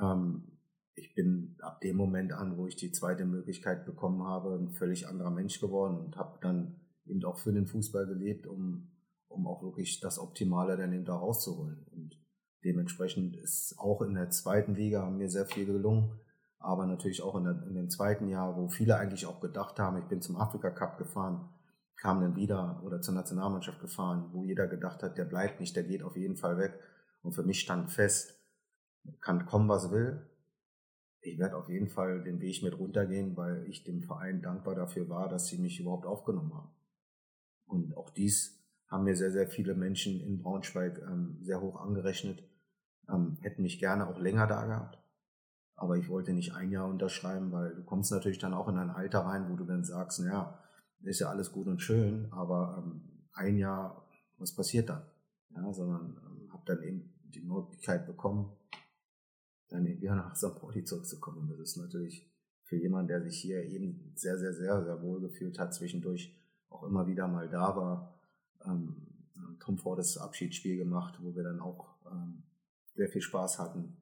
ähm, 0.00 0.58
ich 0.94 1.14
bin 1.14 1.56
ab 1.60 1.80
dem 1.80 1.96
Moment 1.96 2.32
an, 2.32 2.56
wo 2.56 2.66
ich 2.66 2.76
die 2.76 2.90
zweite 2.90 3.26
Möglichkeit 3.26 3.84
bekommen 3.84 4.22
habe, 4.24 4.54
ein 4.54 4.70
völlig 4.70 5.06
anderer 5.06 5.30
Mensch 5.30 5.60
geworden 5.60 5.98
und 5.98 6.16
habe 6.16 6.38
dann 6.40 6.80
eben 7.04 7.22
auch 7.24 7.38
für 7.38 7.52
den 7.52 7.66
Fußball 7.66 8.06
gelebt, 8.06 8.46
um, 8.46 8.90
um 9.28 9.46
auch 9.46 9.62
wirklich 9.62 10.00
das 10.00 10.18
Optimale 10.18 10.76
dann 10.76 10.92
eben 10.92 11.04
da 11.04 11.14
rauszuholen. 11.14 11.86
Und 11.92 12.18
dementsprechend 12.66 13.36
ist 13.36 13.78
auch 13.78 14.02
in 14.02 14.14
der 14.14 14.30
zweiten 14.30 14.74
Liga 14.74 15.08
mir 15.08 15.30
sehr 15.30 15.46
viel 15.46 15.66
gelungen, 15.66 16.10
aber 16.58 16.86
natürlich 16.86 17.22
auch 17.22 17.36
in, 17.36 17.44
der, 17.44 17.62
in 17.68 17.74
dem 17.74 17.88
zweiten 17.88 18.28
Jahr, 18.28 18.56
wo 18.56 18.68
viele 18.68 18.96
eigentlich 18.96 19.26
auch 19.26 19.40
gedacht 19.40 19.78
haben, 19.78 19.98
ich 19.98 20.04
bin 20.06 20.20
zum 20.20 20.36
Afrika 20.36 20.70
Cup 20.70 20.98
gefahren, 20.98 21.48
kam 21.96 22.20
dann 22.20 22.36
wieder 22.36 22.82
oder 22.84 23.00
zur 23.00 23.14
Nationalmannschaft 23.14 23.80
gefahren, 23.80 24.30
wo 24.32 24.44
jeder 24.44 24.66
gedacht 24.66 25.02
hat, 25.02 25.16
der 25.16 25.24
bleibt 25.24 25.60
nicht, 25.60 25.76
der 25.76 25.84
geht 25.84 26.02
auf 26.02 26.16
jeden 26.16 26.36
Fall 26.36 26.58
weg. 26.58 26.78
Und 27.22 27.32
für 27.32 27.44
mich 27.44 27.60
stand 27.60 27.90
fest, 27.90 28.38
kann 29.20 29.46
kommen, 29.46 29.68
was 29.68 29.90
will. 29.90 30.26
Ich 31.20 31.38
werde 31.38 31.56
auf 31.56 31.68
jeden 31.68 31.88
Fall 31.88 32.22
den 32.22 32.40
Weg 32.40 32.62
mit 32.62 32.78
runtergehen, 32.78 33.36
weil 33.36 33.64
ich 33.68 33.84
dem 33.84 34.02
Verein 34.02 34.42
dankbar 34.42 34.74
dafür 34.74 35.08
war, 35.08 35.28
dass 35.28 35.46
sie 35.46 35.58
mich 35.58 35.80
überhaupt 35.80 36.06
aufgenommen 36.06 36.54
haben. 36.54 36.70
Und 37.66 37.96
auch 37.96 38.10
dies 38.10 38.60
haben 38.88 39.04
mir 39.04 39.16
sehr, 39.16 39.32
sehr 39.32 39.48
viele 39.48 39.74
Menschen 39.74 40.20
in 40.20 40.42
Braunschweig 40.42 41.00
ähm, 41.02 41.38
sehr 41.42 41.60
hoch 41.60 41.80
angerechnet, 41.80 42.42
ähm, 43.08 43.38
hätten 43.40 43.62
mich 43.62 43.78
gerne 43.78 44.08
auch 44.08 44.18
länger 44.18 44.46
da 44.46 44.66
gehabt. 44.66 44.98
Aber 45.74 45.96
ich 45.96 46.08
wollte 46.08 46.32
nicht 46.32 46.54
ein 46.54 46.70
Jahr 46.70 46.88
unterschreiben, 46.88 47.52
weil 47.52 47.74
du 47.74 47.84
kommst 47.84 48.10
natürlich 48.10 48.38
dann 48.38 48.54
auch 48.54 48.68
in 48.68 48.78
ein 48.78 48.90
Alter 48.90 49.20
rein, 49.20 49.50
wo 49.50 49.56
du 49.56 49.64
dann 49.64 49.84
sagst, 49.84 50.20
naja, 50.20 50.58
ist 51.02 51.20
ja 51.20 51.28
alles 51.28 51.52
gut 51.52 51.66
und 51.66 51.80
schön, 51.80 52.32
aber 52.32 52.82
ähm, 52.82 53.02
ein 53.32 53.58
Jahr, 53.58 54.08
was 54.38 54.54
passiert 54.54 54.88
dann? 54.88 55.02
Ja, 55.50 55.72
sondern 55.72 56.16
ähm, 56.26 56.52
habe 56.52 56.62
dann 56.66 56.82
eben 56.82 57.12
die 57.24 57.42
Möglichkeit 57.42 58.06
bekommen, 58.06 58.52
dann 59.68 59.84
wieder 59.84 60.14
nach 60.14 60.34
St. 60.34 60.58
Pauli 60.58 60.84
zurückzukommen. 60.84 61.48
Das 61.48 61.58
ist 61.58 61.76
natürlich 61.76 62.30
für 62.64 62.76
jemanden, 62.76 63.08
der 63.08 63.22
sich 63.22 63.38
hier 63.38 63.62
eben 63.64 64.12
sehr, 64.16 64.38
sehr, 64.38 64.52
sehr, 64.52 64.82
sehr 64.84 65.02
wohl 65.02 65.20
gefühlt 65.20 65.58
hat, 65.58 65.74
zwischendurch 65.74 66.34
auch 66.68 66.82
immer 66.82 67.06
wieder 67.06 67.28
mal 67.28 67.48
da 67.48 67.76
war, 67.76 68.14
ähm, 68.64 68.96
Tom 69.60 69.78
Fordes 69.78 70.18
Abschiedsspiel 70.18 70.76
gemacht, 70.76 71.18
wo 71.22 71.34
wir 71.34 71.42
dann 71.42 71.60
auch 71.60 71.94
ähm, 72.10 72.42
sehr 72.96 73.08
viel 73.08 73.20
Spaß 73.20 73.58
hatten, 73.58 73.96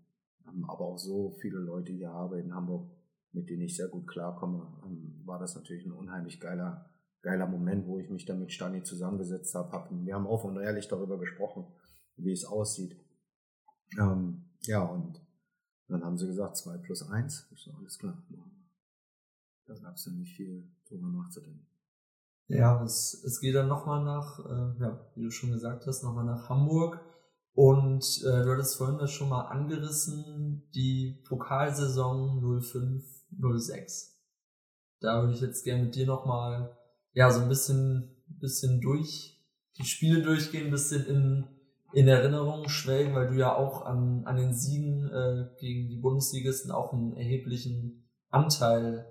aber 0.66 0.86
auch 0.86 0.98
so 0.98 1.30
viele 1.40 1.58
Leute 1.58 1.92
hier 1.92 2.10
habe 2.10 2.40
in 2.40 2.54
Hamburg, 2.54 2.90
mit 3.32 3.50
denen 3.50 3.62
ich 3.62 3.76
sehr 3.76 3.88
gut 3.88 4.06
klarkomme, 4.06 4.72
ähm, 4.84 5.20
war 5.24 5.38
das 5.38 5.54
natürlich 5.56 5.84
ein 5.84 5.92
unheimlich 5.92 6.40
geiler, 6.40 6.88
geiler 7.22 7.46
Moment, 7.46 7.86
wo 7.86 7.98
ich 7.98 8.08
mich 8.10 8.24
dann 8.24 8.38
mit 8.38 8.52
Stani 8.52 8.82
zusammengesetzt 8.82 9.54
habe. 9.54 9.72
Hab, 9.72 9.90
wir 9.90 10.14
haben 10.14 10.26
offen 10.26 10.56
und 10.56 10.62
ehrlich 10.62 10.88
darüber 10.88 11.18
gesprochen, 11.18 11.66
wie 12.16 12.32
es 12.32 12.44
aussieht. 12.44 12.96
Ähm, 13.98 14.44
ja, 14.62 14.84
und 14.84 15.20
dann 15.88 16.04
haben 16.04 16.16
sie 16.16 16.26
gesagt, 16.26 16.56
zwei 16.56 16.78
plus 16.78 17.02
eins. 17.10 17.48
Ich 17.52 17.62
so, 17.62 17.72
alles 17.72 17.98
klar. 17.98 18.22
Da 19.66 19.74
gab 19.74 19.94
es 19.94 20.04
ja 20.04 20.12
nicht 20.12 20.36
viel 20.36 20.70
drüber 20.86 21.08
nachzudenken. 21.08 21.66
Ja, 22.48 22.82
es, 22.84 23.22
es 23.24 23.40
geht 23.40 23.54
dann 23.54 23.68
nochmal 23.68 24.04
nach, 24.04 24.38
äh, 24.38 24.80
ja, 24.80 25.10
wie 25.14 25.22
du 25.22 25.30
schon 25.30 25.50
gesagt 25.50 25.86
hast, 25.86 26.02
nochmal 26.02 26.26
nach 26.26 26.48
Hamburg. 26.48 27.00
Und 27.54 28.04
äh, 28.24 28.42
du 28.42 28.50
hattest 28.50 28.76
vorhin 28.76 28.98
das 28.98 29.12
schon 29.12 29.28
mal 29.28 29.42
angerissen, 29.42 30.68
die 30.74 31.22
Pokalsaison 31.28 32.42
05-06. 32.42 34.10
Da 35.00 35.22
würde 35.22 35.34
ich 35.34 35.40
jetzt 35.40 35.62
gerne 35.64 35.84
mit 35.84 35.94
dir 35.94 36.06
nochmal, 36.06 36.76
ja, 37.12 37.30
so 37.30 37.40
ein 37.40 37.48
bisschen, 37.48 38.24
bisschen 38.26 38.80
durch, 38.80 39.40
die 39.78 39.84
Spiele 39.84 40.22
durchgehen, 40.22 40.66
ein 40.66 40.70
bisschen 40.72 41.06
in, 41.06 41.48
in 41.92 42.08
Erinnerung 42.08 42.68
schwelgen, 42.68 43.14
weil 43.14 43.28
du 43.28 43.34
ja 43.34 43.54
auch 43.54 43.86
an, 43.86 44.24
an 44.24 44.36
den 44.36 44.52
Siegen 44.52 45.08
äh, 45.08 45.46
gegen 45.60 45.88
die 45.88 45.98
Bundesligisten 45.98 46.72
auch 46.72 46.92
einen 46.92 47.16
erheblichen 47.16 48.08
Anteil, 48.30 49.06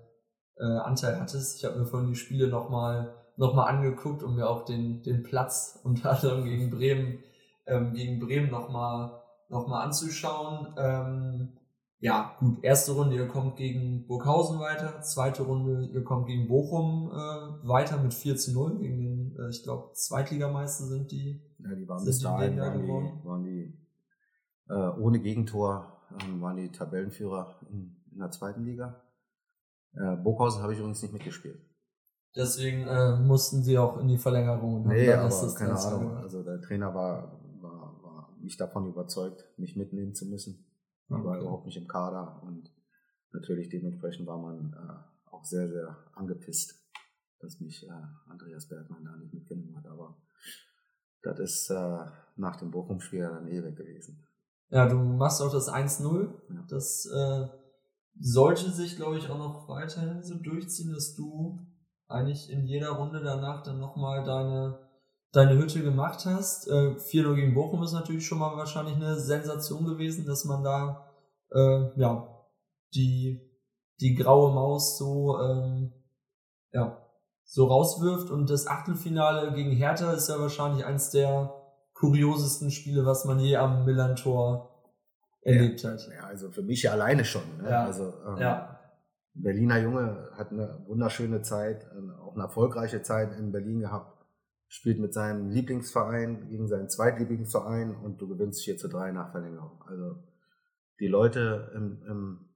äh, 0.58 0.66
Anteil 0.66 1.18
hattest. 1.18 1.58
Ich 1.58 1.66
habe 1.66 1.80
mir 1.80 1.86
vorhin 1.86 2.10
die 2.10 2.18
Spiele 2.18 2.50
nochmal 2.50 3.16
noch 3.36 3.56
mal 3.56 3.66
angeguckt 3.66 4.22
und 4.22 4.36
mir 4.36 4.48
auch 4.48 4.64
den, 4.66 5.02
den 5.02 5.24
Platz 5.24 5.80
unter 5.84 6.12
anderem 6.12 6.44
gegen 6.44 6.70
Bremen 6.70 7.24
ähm, 7.66 7.94
gegen 7.94 8.20
Bremen 8.20 8.52
nochmal 8.52 9.24
noch 9.50 9.68
mal 9.68 9.84
anzuschauen. 9.84 10.74
Ähm, 10.78 11.58
ja, 12.00 12.36
gut, 12.40 12.62
erste 12.64 12.92
Runde, 12.92 13.16
ihr 13.16 13.30
kommt 13.30 13.56
gegen 13.56 14.06
Burghausen 14.08 14.60
weiter, 14.60 15.00
zweite 15.02 15.44
Runde, 15.44 15.90
ihr 15.94 16.04
kommt 16.04 16.28
gegen 16.28 16.50
Bochum 16.50 17.10
äh, 17.14 17.68
weiter 17.68 17.98
mit 17.98 18.14
4 18.14 18.36
zu 18.36 18.52
0, 18.52 18.80
gegen 18.80 18.98
den, 18.98 19.38
äh, 19.40 19.50
ich 19.50 19.64
glaube, 19.64 19.94
Zweitligameister 19.94 20.86
sind 20.86 21.12
die. 21.12 21.42
Ja, 21.60 21.74
die 21.74 21.88
waren 21.88 22.04
bis 22.04 22.20
dahin, 22.20 22.60
waren 22.60 22.82
die, 22.82 23.26
waren 23.26 23.44
die 23.46 23.80
äh, 24.68 25.00
ohne 25.00 25.20
Gegentor, 25.20 26.02
ähm, 26.22 26.42
waren 26.42 26.58
die 26.58 26.74
Tabellenführer 26.74 27.56
in, 27.72 27.96
in 28.12 28.20
der 28.20 28.32
zweiten 28.32 28.66
Liga. 28.66 29.02
Äh, 29.94 30.18
Burghausen 30.18 30.62
habe 30.62 30.74
ich 30.74 30.80
übrigens 30.80 31.02
nicht 31.02 31.14
mitgespielt. 31.14 31.62
Deswegen 32.36 32.86
äh, 32.88 33.16
mussten 33.16 33.64
sie 33.64 33.78
auch 33.78 33.98
in 34.00 34.08
die 34.08 34.18
Verlängerung. 34.18 34.88
Nee, 34.88 35.14
aber 35.14 35.30
keine 35.56 35.80
Ahnung. 35.80 36.18
Also 36.18 36.44
der 36.44 36.60
Trainer 36.62 36.94
war 36.94 37.40
mich 38.44 38.58
davon 38.58 38.88
überzeugt, 38.88 39.46
mich 39.58 39.76
mitnehmen 39.76 40.14
zu 40.14 40.26
müssen. 40.26 40.66
Ich 41.08 41.16
okay. 41.16 41.24
war 41.24 41.40
überhaupt 41.40 41.66
nicht 41.66 41.78
im 41.78 41.88
Kader 41.88 42.42
und 42.44 42.72
natürlich 43.32 43.70
dementsprechend 43.70 44.28
war 44.28 44.38
man 44.38 44.74
äh, 44.74 45.32
auch 45.32 45.44
sehr, 45.44 45.70
sehr 45.70 45.98
angepisst, 46.14 46.76
dass 47.40 47.60
mich 47.60 47.88
äh, 47.88 47.92
Andreas 48.28 48.68
Bergmann 48.68 49.04
da 49.04 49.16
nicht 49.18 49.34
mitgenommen 49.34 49.76
hat. 49.76 49.88
Aber 49.88 50.18
das 51.22 51.40
ist 51.40 51.70
äh, 51.70 52.06
nach 52.36 52.58
dem 52.58 52.72
Bochum-Spiel 52.72 53.22
dann 53.22 53.48
eh 53.48 53.64
weg 53.64 53.76
gewesen. 53.76 54.28
Ja, 54.70 54.88
du 54.88 54.98
machst 54.98 55.42
auch 55.42 55.52
das 55.52 55.70
1-0. 55.70 56.34
Ja. 56.50 56.66
Das 56.68 57.06
äh, 57.06 57.48
sollte 58.20 58.72
sich, 58.72 58.96
glaube 58.96 59.18
ich, 59.18 59.30
auch 59.30 59.38
noch 59.38 59.68
weiterhin 59.68 60.24
so 60.24 60.36
durchziehen, 60.36 60.92
dass 60.92 61.16
du 61.16 61.60
eigentlich 62.08 62.50
in 62.50 62.66
jeder 62.66 62.90
Runde 62.90 63.22
danach 63.24 63.64
dann 63.64 63.80
nochmal 63.80 64.24
deine 64.24 64.80
deine 65.34 65.58
Hütte 65.58 65.84
gemacht 65.84 66.26
hast. 66.26 66.68
Äh, 66.70 66.96
4-0 66.96 67.36
gegen 67.36 67.54
Bochum 67.54 67.84
ist 67.84 67.92
natürlich 67.92 68.26
schon 68.26 68.40
mal 68.40 68.56
wahrscheinlich 68.56 68.96
eine 68.96 69.20
Sensation 69.20 69.86
gewesen, 69.86 70.26
dass 70.26 70.46
man 70.46 70.64
da 70.64 71.06
äh, 71.52 72.00
ja 72.00 72.30
die, 72.94 73.42
die 74.00 74.16
graue 74.16 74.54
Maus 74.54 74.98
so, 74.98 75.40
ähm, 75.40 75.92
ja, 76.72 76.98
so 77.44 77.66
rauswirft. 77.66 78.30
Und 78.30 78.50
das 78.50 78.68
Achtelfinale 78.68 79.54
gegen 79.54 79.72
Hertha 79.72 80.14
ist 80.14 80.30
ja 80.30 80.40
wahrscheinlich 80.40 80.86
eins 80.86 81.10
der 81.10 81.54
kuriosesten 81.94 82.70
Spiele, 82.70 83.06
was 83.06 83.26
man 83.26 83.40
je 83.40 83.56
am 83.56 83.86
Millantor 83.86 84.70
erlebt 85.42 85.82
ja, 85.82 85.92
hat. 85.92 86.08
Ja, 86.16 86.26
also 86.26 86.52
für 86.52 86.62
mich 86.62 86.84
ja 86.84 86.92
alleine 86.92 87.26
schon. 87.26 87.58
Ne? 87.62 87.70
Ja, 87.70 87.86
also, 87.86 88.14
ähm, 88.28 88.38
ja. 88.38 88.80
Berliner 89.36 89.80
Junge 89.80 90.30
hat 90.38 90.52
eine 90.52 90.84
wunderschöne 90.86 91.42
Zeit, 91.42 91.88
auch 92.22 92.36
eine 92.36 92.44
erfolgreiche 92.44 93.02
Zeit 93.02 93.36
in 93.40 93.52
Berlin 93.52 93.80
gehabt 93.80 94.13
spielt 94.74 95.00
mit 95.00 95.14
seinem 95.14 95.52
Lieblingsverein 95.52 96.50
gegen 96.50 96.68
seinen 96.68 96.90
Zweitlieblingsverein 96.90 97.96
und 97.96 98.20
du 98.20 98.28
gewinnst 98.28 98.64
4 98.64 98.76
zu 98.76 98.88
3 98.88 99.12
nach 99.12 99.30
Verlängerung. 99.30 99.84
Also 99.84 100.24
die 101.00 101.08
Leute 101.08 101.72
im, 101.76 102.02
im 102.08 102.50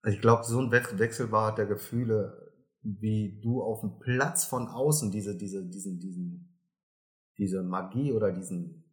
also 0.00 0.16
ich 0.16 0.22
glaube, 0.22 0.44
so 0.44 0.58
ein 0.58 0.72
Wechselbad 0.72 1.58
der 1.58 1.66
Gefühle, 1.66 2.54
wie 2.80 3.38
du 3.42 3.62
auf 3.62 3.80
dem 3.80 3.98
Platz 3.98 4.46
von 4.46 4.66
außen 4.66 5.10
diese, 5.10 5.36
diese, 5.36 5.68
diesen, 5.68 5.98
diesen, 5.98 6.58
diese 7.36 7.62
Magie 7.62 8.14
oder 8.14 8.32
diesen, 8.32 8.90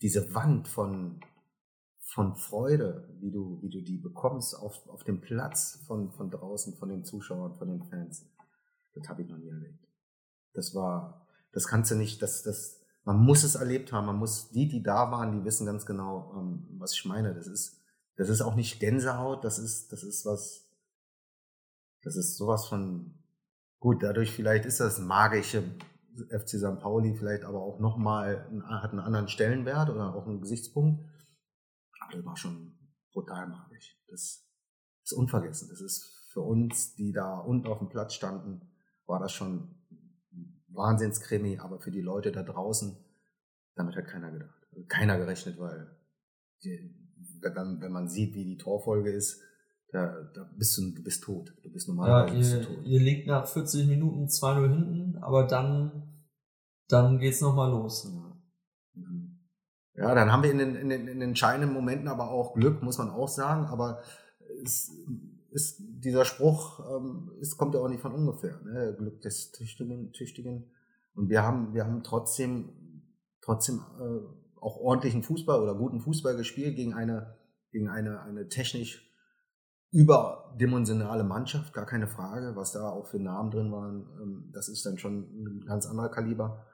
diese 0.00 0.34
Wand 0.34 0.68
von, 0.68 1.20
von 1.98 2.34
Freude, 2.34 3.14
wie 3.20 3.30
du, 3.30 3.60
wie 3.60 3.68
du 3.68 3.82
die 3.82 3.98
bekommst 3.98 4.54
auf, 4.56 4.88
auf 4.88 5.04
dem 5.04 5.20
Platz 5.20 5.84
von, 5.86 6.12
von 6.12 6.30
draußen, 6.30 6.78
von 6.78 6.88
den 6.88 7.04
Zuschauern, 7.04 7.58
von 7.58 7.68
den 7.68 7.82
Fans, 7.82 8.26
das 8.94 9.06
habe 9.06 9.20
ich 9.20 9.28
noch 9.28 9.36
nie 9.36 9.50
erlebt. 9.50 9.89
Das 10.52 10.74
war, 10.74 11.26
das 11.52 11.66
kannst 11.66 11.90
du 11.90 11.94
nicht, 11.94 12.22
das, 12.22 12.42
das, 12.42 12.80
man 13.04 13.18
muss 13.18 13.42
es 13.42 13.54
erlebt 13.54 13.92
haben. 13.92 14.06
Man 14.06 14.16
muss, 14.16 14.50
die, 14.50 14.68
die 14.68 14.82
da 14.82 15.10
waren, 15.10 15.32
die 15.32 15.44
wissen 15.44 15.66
ganz 15.66 15.86
genau, 15.86 16.32
ähm, 16.36 16.66
was 16.78 16.94
ich 16.94 17.04
meine. 17.04 17.34
Das 17.34 17.46
ist, 17.46 17.80
das 18.16 18.28
ist 18.28 18.42
auch 18.42 18.54
nicht 18.54 18.80
Gänsehaut, 18.80 19.44
das 19.44 19.58
ist, 19.58 19.92
das 19.92 20.02
ist 20.02 20.26
was, 20.26 20.68
das 22.02 22.16
ist 22.16 22.36
sowas 22.36 22.66
von, 22.66 23.14
gut, 23.78 24.02
dadurch 24.02 24.32
vielleicht 24.32 24.64
ist 24.64 24.80
das 24.80 24.98
magische 24.98 25.62
FC 26.28 26.58
St. 26.58 26.80
Pauli 26.80 27.14
vielleicht 27.16 27.44
aber 27.44 27.60
auch 27.60 27.78
nochmal, 27.78 28.46
hat 28.68 28.90
einen 28.90 29.00
anderen 29.00 29.28
Stellenwert 29.28 29.90
oder 29.90 30.14
auch 30.14 30.26
einen 30.26 30.40
Gesichtspunkt. 30.40 31.04
Aber 32.00 32.12
das 32.16 32.24
war 32.24 32.36
schon 32.36 32.78
brutal 33.12 33.48
magisch. 33.48 33.96
Das 34.08 34.44
ist 35.02 35.12
unvergessen. 35.12 35.68
Das 35.68 35.80
ist 35.80 36.26
für 36.32 36.40
uns, 36.40 36.94
die 36.94 37.12
da 37.12 37.38
unten 37.38 37.66
auf 37.66 37.78
dem 37.78 37.88
Platz 37.88 38.14
standen, 38.14 38.70
war 39.06 39.20
das 39.20 39.32
schon 39.32 39.79
Wahnsinnskrimi, 40.72 41.58
aber 41.58 41.78
für 41.80 41.90
die 41.90 42.00
Leute 42.00 42.32
da 42.32 42.42
draußen, 42.42 42.96
damit 43.74 43.96
hat 43.96 44.06
keiner 44.06 44.30
gedacht. 44.30 44.54
Also 44.72 44.84
keiner 44.86 45.18
gerechnet, 45.18 45.58
weil 45.58 45.96
die, 46.62 46.94
wenn, 47.42 47.80
wenn 47.80 47.92
man 47.92 48.08
sieht, 48.08 48.34
wie 48.34 48.44
die 48.44 48.58
Torfolge 48.58 49.10
ist, 49.10 49.40
da, 49.92 50.06
da 50.34 50.48
bist 50.56 50.76
du, 50.78 50.92
du 50.94 51.02
bist 51.02 51.24
tot. 51.24 51.52
Du 51.64 51.70
bist 51.72 51.88
Ja, 51.88 51.94
normalerweise 51.94 52.36
bist 52.36 52.52
ihr, 52.52 52.58
du 52.60 52.74
tot. 52.76 52.86
ihr 52.86 53.00
liegt 53.00 53.26
nach 53.26 53.46
40 53.46 53.88
Minuten 53.88 54.26
2-0 54.26 54.68
hinten, 54.68 55.18
aber 55.22 55.46
dann, 55.46 56.22
dann 56.88 57.18
geht's 57.18 57.40
nochmal 57.40 57.70
los. 57.70 58.08
Ja. 58.94 59.06
Ja, 59.94 60.14
dann 60.14 60.32
haben 60.32 60.42
wir 60.44 60.50
in 60.52 60.58
den, 60.58 60.76
in, 60.76 60.88
den, 60.88 61.00
in 61.02 61.06
den 61.18 61.22
entscheidenden 61.30 61.74
Momenten 61.74 62.08
aber 62.08 62.30
auch 62.30 62.54
Glück, 62.54 62.82
muss 62.82 62.96
man 62.98 63.10
auch 63.10 63.28
sagen. 63.28 63.66
Aber 63.66 64.00
es 64.62 64.90
ist, 65.50 65.80
dieser 65.80 66.24
Spruch 66.24 66.80
ähm, 66.90 67.32
es 67.40 67.56
kommt 67.56 67.74
ja 67.74 67.80
auch 67.80 67.88
nicht 67.88 68.00
von 68.00 68.12
ungefähr. 68.12 68.60
Ne? 68.62 68.94
Glück 68.96 69.20
des 69.20 69.52
Tüchtigen, 69.52 70.12
Tüchtigen. 70.12 70.70
Und 71.14 71.28
wir 71.28 71.42
haben, 71.42 71.74
wir 71.74 71.84
haben 71.84 72.02
trotzdem, 72.02 72.70
trotzdem 73.42 73.80
äh, 73.98 74.60
auch 74.60 74.76
ordentlichen 74.76 75.22
Fußball 75.22 75.60
oder 75.60 75.74
guten 75.74 76.00
Fußball 76.00 76.36
gespielt 76.36 76.76
gegen 76.76 76.94
eine, 76.94 77.36
gegen 77.72 77.88
eine, 77.88 78.20
eine 78.22 78.48
technisch 78.48 79.06
überdimensionale 79.92 81.24
Mannschaft, 81.24 81.72
gar 81.72 81.86
keine 81.86 82.06
Frage, 82.06 82.54
was 82.54 82.72
da 82.72 82.90
auch 82.90 83.06
für 83.06 83.18
Namen 83.18 83.50
drin 83.50 83.72
waren. 83.72 84.08
Ähm, 84.20 84.50
das 84.52 84.68
ist 84.68 84.86
dann 84.86 84.98
schon 84.98 85.20
ein 85.20 85.64
ganz 85.66 85.86
anderer 85.86 86.10
Kaliber. 86.10 86.66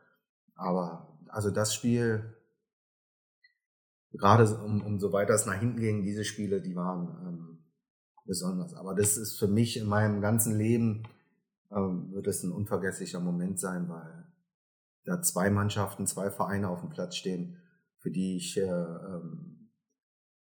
Aber 0.54 1.18
also 1.28 1.50
das 1.50 1.74
Spiel, 1.74 2.34
gerade 4.12 4.44
um, 4.58 4.82
umso 4.82 5.12
weiter 5.12 5.34
es 5.34 5.46
nach 5.46 5.54
hinten 5.54 5.80
ging, 5.80 6.02
diese 6.02 6.24
Spiele, 6.24 6.60
die 6.60 6.76
waren 6.76 7.08
ähm, 7.26 7.55
besonders. 8.26 8.74
Aber 8.74 8.94
das 8.94 9.16
ist 9.16 9.38
für 9.38 9.48
mich 9.48 9.76
in 9.76 9.86
meinem 9.86 10.20
ganzen 10.20 10.56
Leben, 10.56 11.04
ähm, 11.70 12.12
wird 12.12 12.26
es 12.26 12.42
ein 12.42 12.52
unvergesslicher 12.52 13.20
Moment 13.20 13.58
sein, 13.58 13.88
weil 13.88 14.26
da 15.04 15.22
zwei 15.22 15.50
Mannschaften, 15.50 16.06
zwei 16.06 16.30
Vereine 16.30 16.68
auf 16.68 16.80
dem 16.80 16.90
Platz 16.90 17.16
stehen, 17.16 17.56
für 17.98 18.10
die 18.10 18.36
ich 18.36 18.56
äh, 18.56 18.62
ähm, 18.62 19.70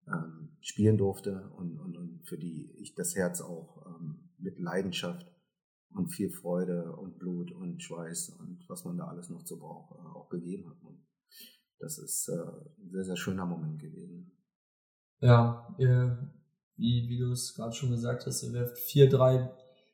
ähm, 0.07 0.57
spielen 0.61 0.99
durfte 0.99 1.51
und, 1.57 1.79
und, 1.79 1.97
und 1.97 2.27
für 2.27 2.39
die 2.39 2.73
ich 2.79 2.95
das 2.95 3.15
Herz 3.15 3.41
auch 3.41 3.87
ähm, 3.87 4.31
mit 4.39 4.59
Leidenschaft 4.59 5.27
und 5.91 6.09
viel 6.09 6.31
Freude 6.31 6.97
und 6.97 7.19
Blut 7.19 7.53
und 7.53 7.83
Schweiß 7.83 8.31
und 8.31 8.65
was 8.69 8.85
man 8.85 8.97
da 8.97 9.07
alles 9.07 9.29
noch 9.31 9.45
so 9.47 9.59
braucht, 9.59 9.93
äh, 9.93 10.17
auch 10.17 10.29
gegeben 10.29 10.69
hat. 10.71 10.83
Und 10.83 11.05
das 11.79 11.99
ist 11.99 12.29
äh, 12.29 12.33
ein 12.81 12.91
sehr, 12.91 13.05
sehr 13.05 13.17
schöner 13.17 13.47
Moment 13.47 13.81
gewesen. 13.81 14.33
Ja, 15.21 15.75
ihr, 15.79 16.33
wie, 16.77 17.09
wie 17.09 17.19
du 17.19 17.33
es 17.33 17.55
gerade 17.55 17.75
schon 17.75 17.91
gesagt 17.91 18.27
hast, 18.27 18.43
ihr 18.43 18.53
werft 18.53 18.77
4-3 18.77 19.49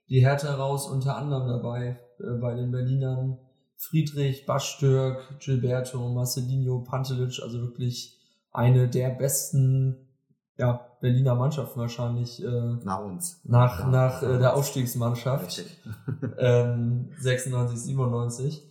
die 0.09 0.25
Härte 0.25 0.49
raus, 0.49 0.89
unter 0.89 1.17
anderem 1.17 1.49
dabei 1.49 1.99
äh, 2.21 2.33
bei 2.41 2.55
den 2.55 2.71
Berlinern 2.71 3.39
Friedrich, 3.77 4.45
Bastürk, 4.45 5.39
Gilberto, 5.39 6.09
Marcelinho, 6.09 6.81
Pantelic, 6.81 7.41
also 7.43 7.61
wirklich 7.61 8.19
eine 8.51 8.89
der 8.89 9.11
besten 9.11 10.09
ja, 10.57 10.89
Berliner 11.01 11.37
Mannschaften 11.37 11.79
wahrscheinlich 11.79 12.43
äh, 12.43 12.77
Nach 12.85 13.05
uns. 13.05 13.41
nach, 13.45 13.81
Ja, 13.81 13.87
nach 13.87 14.23
äh, 14.23 14.39
der 14.39 14.57
Aufstiegsmannschaft 14.57 15.65
ähm, 16.39 17.11
96, 17.19 17.79
97. 17.79 18.65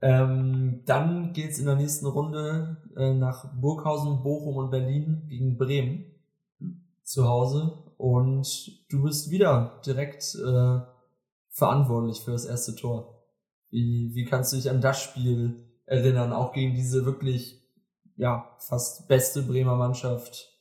Ähm, 0.00 0.82
dann 0.86 1.32
geht's 1.32 1.58
in 1.58 1.66
der 1.66 1.76
nächsten 1.76 2.06
Runde 2.06 2.78
äh, 2.96 3.12
nach 3.12 3.52
Burghausen, 3.54 4.22
Bochum 4.22 4.56
und 4.56 4.70
Berlin 4.70 5.26
gegen 5.28 5.58
Bremen 5.58 6.15
zu 7.06 7.26
Hause. 7.26 7.84
Und 7.96 8.46
du 8.90 9.04
bist 9.04 9.30
wieder 9.30 9.80
direkt 9.86 10.34
äh, 10.34 10.80
verantwortlich 11.50 12.20
für 12.20 12.32
das 12.32 12.44
erste 12.44 12.74
Tor. 12.74 13.24
Wie, 13.70 14.10
wie 14.14 14.24
kannst 14.24 14.52
du 14.52 14.56
dich 14.56 14.68
an 14.68 14.82
das 14.82 15.02
Spiel 15.02 15.64
erinnern, 15.86 16.32
auch 16.32 16.52
gegen 16.52 16.74
diese 16.74 17.06
wirklich 17.06 17.62
ja, 18.16 18.56
fast 18.58 19.08
beste 19.08 19.42
Bremer 19.42 19.76
Mannschaft 19.76 20.52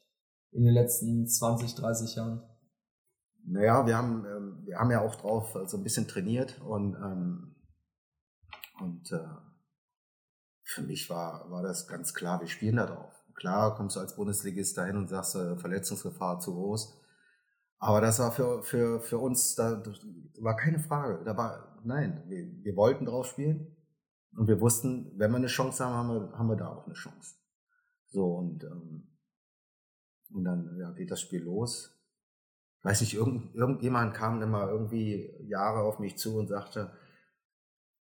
in 0.51 0.63
den 0.63 0.73
letzten 0.73 1.27
20, 1.27 1.75
30 1.75 2.15
Jahren? 2.15 2.43
Naja, 3.47 3.85
wir 3.85 3.97
haben, 3.97 4.25
ähm, 4.25 4.63
wir 4.65 4.79
haben 4.79 4.91
ja 4.91 5.01
auch 5.01 5.15
drauf 5.15 5.55
äh, 5.55 5.67
so 5.67 5.77
ein 5.77 5.83
bisschen 5.83 6.07
trainiert 6.07 6.59
und, 6.61 6.95
ähm, 6.95 7.55
und 8.79 9.11
äh, 9.11 9.19
für 10.63 10.81
mich 10.81 11.09
war, 11.09 11.49
war 11.51 11.61
das 11.61 11.87
ganz 11.87 12.13
klar, 12.13 12.41
wir 12.41 12.47
spielen 12.47 12.77
da 12.77 12.87
drauf. 12.87 13.24
Klar 13.35 13.75
kommst 13.75 13.95
du 13.95 13.99
als 13.99 14.15
Bundesligist 14.15 14.77
dahin 14.77 14.97
und 14.97 15.09
sagst, 15.09 15.35
äh, 15.35 15.57
Verletzungsgefahr 15.57 16.39
zu 16.39 16.53
groß. 16.53 17.01
Aber 17.77 18.01
das 18.01 18.19
war 18.19 18.31
für, 18.31 18.63
für, 18.63 19.01
für 19.01 19.17
uns, 19.17 19.55
da 19.55 19.83
war 20.39 20.55
keine 20.55 20.79
Frage. 20.79 21.23
Da 21.25 21.35
war, 21.37 21.79
nein, 21.83 22.23
wir, 22.27 22.63
wir 22.63 22.75
wollten 22.75 23.05
drauf 23.05 23.27
spielen 23.27 23.75
und 24.35 24.47
wir 24.47 24.59
wussten, 24.61 25.11
wenn 25.17 25.31
wir 25.31 25.37
eine 25.37 25.47
Chance 25.47 25.85
haben, 25.85 25.93
haben 25.93 26.09
wir, 26.09 26.37
haben 26.37 26.47
wir 26.47 26.55
da 26.55 26.69
auch 26.69 26.85
eine 26.85 26.95
Chance. 26.95 27.35
So 28.07 28.35
und, 28.35 28.63
ähm, 28.63 29.07
und 30.33 30.43
dann 30.43 30.77
ja, 30.79 30.91
geht 30.91 31.11
das 31.11 31.21
Spiel 31.21 31.43
los 31.43 31.95
weiß 32.85 33.01
nicht, 33.01 33.15
irgend, 33.15 33.55
irgendjemand 33.55 34.13
kam 34.13 34.39
dann 34.39 34.51
mal 34.51 34.69
irgendwie 34.69 35.33
Jahre 35.47 35.81
auf 35.81 35.97
mich 35.97 36.17
zu 36.17 36.37
und 36.37 36.47
sagte, 36.47 36.91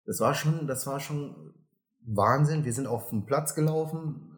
das 0.04 0.20
war 0.20 0.34
schon, 0.34 0.66
das 0.66 0.86
war 0.86 1.00
schon 1.00 1.54
Wahnsinn. 2.00 2.66
Wir 2.66 2.74
sind 2.74 2.86
auf 2.86 3.08
den 3.08 3.24
Platz 3.24 3.54
gelaufen. 3.54 4.33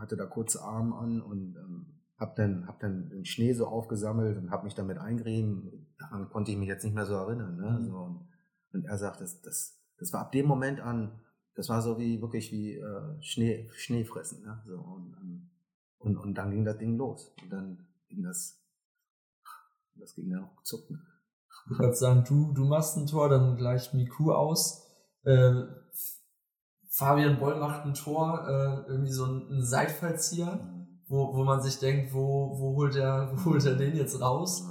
Hatte 0.00 0.16
da 0.16 0.26
kurze 0.26 0.62
Arme 0.62 0.96
an 0.96 1.20
und 1.20 1.56
ähm, 1.56 1.86
hab 2.18 2.36
dann, 2.36 2.66
hab 2.66 2.80
dann 2.80 3.08
den 3.10 3.24
Schnee 3.24 3.52
so 3.52 3.66
aufgesammelt 3.66 4.36
und 4.36 4.50
hab 4.50 4.64
mich 4.64 4.74
damit 4.74 4.98
eingerieben. 4.98 5.86
Daran 5.98 6.28
konnte 6.28 6.50
ich 6.50 6.58
mich 6.58 6.68
jetzt 6.68 6.84
nicht 6.84 6.94
mehr 6.94 7.06
so 7.06 7.14
erinnern. 7.14 7.56
Ne? 7.56 7.78
Mhm. 7.78 7.84
So, 7.84 7.96
und, 7.96 8.28
und 8.72 8.84
er 8.84 8.98
sagt, 8.98 9.20
das, 9.20 9.40
das, 9.40 9.78
das 9.98 10.12
war 10.12 10.22
ab 10.22 10.32
dem 10.32 10.46
Moment 10.46 10.80
an, 10.80 11.20
das 11.54 11.68
war 11.68 11.82
so 11.82 11.98
wie 11.98 12.20
wirklich 12.20 12.52
wie 12.52 12.76
äh, 12.76 13.22
Schnee, 13.22 13.68
Schnee 13.74 14.04
fressen. 14.04 14.42
Ne? 14.42 14.60
So, 14.64 14.78
und, 14.78 15.14
ähm, 15.20 15.50
und, 15.98 16.16
und 16.16 16.34
dann 16.34 16.50
ging 16.50 16.64
das 16.64 16.78
Ding 16.78 16.96
los. 16.96 17.34
Und 17.42 17.50
dann 17.50 17.86
ging 18.08 18.22
das 18.22 18.60
das 20.00 20.14
ging 20.14 20.30
dann 20.30 20.44
auch 20.44 20.62
zucken. 20.62 21.06
Ich 21.70 21.78
würde 21.78 21.94
sagen, 21.94 22.24
du, 22.26 22.52
du 22.52 22.64
machst 22.64 22.96
ein 22.96 23.06
Tor, 23.06 23.28
dann 23.28 23.56
gleicht 23.56 23.94
Miku 23.94 24.32
aus. 24.32 24.86
Äh, 25.24 25.64
Fabian 27.00 27.38
Boll 27.38 27.58
macht 27.58 27.86
ein 27.86 27.94
Tor, 27.94 28.46
äh, 28.46 28.90
irgendwie 28.90 29.10
so 29.10 29.24
ein, 29.24 29.48
ein 29.50 29.64
Seitfallzieher, 29.64 30.60
wo, 31.08 31.34
wo 31.34 31.44
man 31.44 31.62
sich 31.62 31.78
denkt, 31.78 32.12
wo, 32.12 32.58
wo, 32.58 32.76
holt 32.76 32.94
er, 32.94 33.32
wo 33.34 33.52
holt 33.52 33.64
er 33.64 33.74
den 33.74 33.96
jetzt 33.96 34.20
raus? 34.20 34.68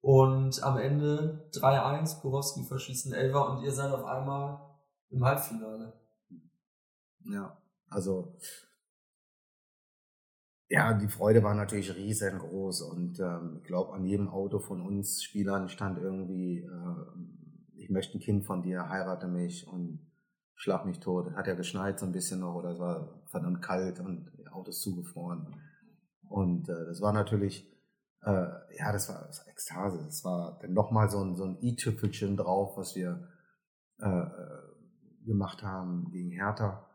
Und 0.00 0.62
am 0.62 0.78
Ende 0.78 1.50
3-1, 1.52 2.22
Borowski 2.22 2.62
verschießt 2.62 3.06
einen 3.06 3.14
Elfer 3.14 3.50
und 3.50 3.64
ihr 3.64 3.72
seid 3.72 3.92
auf 3.92 4.04
einmal 4.04 4.60
im 5.10 5.24
Halbfinale. 5.24 5.92
Ja, 7.24 7.56
also 7.88 8.36
ja, 10.68 10.94
die 10.94 11.08
Freude 11.08 11.42
war 11.42 11.54
natürlich 11.54 11.96
riesengroß 11.96 12.82
und 12.82 13.18
ähm, 13.18 13.56
ich 13.58 13.64
glaube, 13.64 13.92
an 13.92 14.04
jedem 14.04 14.28
Auto 14.28 14.60
von 14.60 14.82
uns 14.82 15.20
Spielern 15.20 15.68
stand 15.68 15.98
irgendwie, 15.98 16.60
äh, 16.60 17.74
ich 17.74 17.90
möchte 17.90 18.18
ein 18.18 18.20
Kind 18.20 18.44
von 18.44 18.62
dir, 18.62 18.88
heirate 18.88 19.26
mich 19.26 19.66
und 19.66 20.06
schlag 20.56 20.84
mich 20.84 20.98
tot. 20.98 21.32
Hat 21.34 21.46
ja 21.46 21.54
geschneit 21.54 22.00
so 22.00 22.06
ein 22.06 22.12
bisschen 22.12 22.40
noch 22.40 22.54
oder 22.54 22.70
es 22.70 22.78
war 22.78 23.22
verdammt 23.26 23.62
kalt 23.62 24.00
und 24.00 24.32
die 24.38 24.48
Autos 24.48 24.80
zugefroren. 24.80 25.54
Und 26.28 26.68
äh, 26.68 26.84
das 26.86 27.00
war 27.00 27.12
natürlich, 27.12 27.70
äh, 28.22 28.30
ja, 28.76 28.92
das 28.92 29.08
war, 29.08 29.26
das 29.26 29.40
war 29.40 29.48
Ekstase. 29.48 30.02
Das 30.04 30.24
war 30.24 30.58
dann 30.60 30.72
nochmal 30.72 31.08
so 31.08 31.22
ein, 31.22 31.36
so 31.36 31.44
ein 31.44 31.58
i-Tüpfelchen 31.62 32.36
drauf, 32.36 32.76
was 32.76 32.96
wir 32.96 33.28
äh, 34.00 34.08
äh, 34.08 35.24
gemacht 35.24 35.62
haben 35.62 36.10
gegen 36.10 36.30
Hertha. 36.30 36.90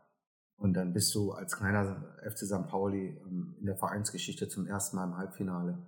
Und 0.56 0.74
dann 0.74 0.92
bist 0.92 1.14
du 1.14 1.32
als 1.32 1.56
kleiner 1.56 2.14
FC 2.22 2.46
St. 2.46 2.68
Pauli 2.68 3.20
ähm, 3.24 3.56
in 3.58 3.66
der 3.66 3.76
Vereinsgeschichte 3.76 4.48
zum 4.48 4.66
ersten 4.66 4.96
Mal 4.96 5.04
im 5.04 5.16
Halbfinale. 5.16 5.78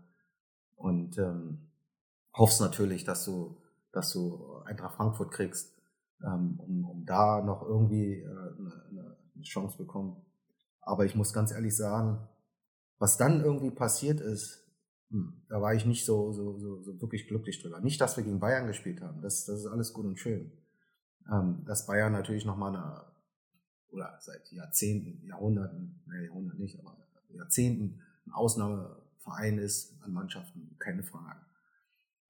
Und 0.75 1.19
ähm, 1.19 1.71
hoffst 2.35 2.61
natürlich, 2.61 3.05
dass 3.05 3.25
du, 3.25 3.61
dass 3.93 4.13
du 4.13 4.63
Eintracht 4.65 4.97
Frankfurt 4.97 5.31
kriegst, 5.33 5.74
ähm, 6.23 6.59
um, 6.59 6.85
um 6.85 7.05
da 7.05 7.43
noch 7.43 7.63
irgendwie 7.63 8.21
äh, 8.21 8.27
eine, 8.27 9.17
eine 9.35 9.43
Chance 9.43 9.77
bekommen. 9.77 10.17
Aber 10.81 11.05
ich 11.05 11.15
muss 11.15 11.33
ganz 11.33 11.53
ehrlich 11.53 11.77
sagen, 11.77 12.29
was 12.99 13.17
dann 13.17 13.41
irgendwie 13.41 13.71
passiert 13.71 14.21
ist, 14.21 14.65
hm, 15.11 15.43
da 15.49 15.61
war 15.61 15.75
ich 15.75 15.87
nicht 15.87 16.05
so, 16.05 16.33
so, 16.33 16.59
so, 16.59 16.83
so 16.83 17.01
wirklich 17.01 17.27
glücklich 17.27 17.61
drüber. 17.61 17.81
Nicht, 17.81 18.01
dass 18.01 18.17
wir 18.17 18.25
gegen 18.25 18.41
Bayern 18.41 18.67
gespielt 18.67 19.01
haben, 19.01 19.21
das, 19.23 19.45
das 19.45 19.61
ist 19.61 19.67
alles 19.67 19.93
gut 19.93 20.07
und 20.07 20.19
schön. 20.19 20.53
Ähm, 21.31 21.63
dass 21.65 21.87
Bayern 21.87 22.13
natürlich 22.13 22.45
nochmal 22.45 22.77
eine 22.77 23.15
oder 23.95 24.19
seit 24.21 24.51
Jahrzehnten, 24.51 25.25
Jahrhunderten, 25.25 26.03
ne, 26.07 26.25
Jahrhundert 26.25 26.59
nicht, 26.59 26.79
aber 26.81 26.97
Jahrzehnten 27.31 28.01
ein 28.27 28.33
Ausnahmeverein 28.33 29.59
ist 29.59 29.95
an 30.03 30.13
Mannschaften, 30.13 30.77
keine 30.79 31.03
Frage. 31.03 31.41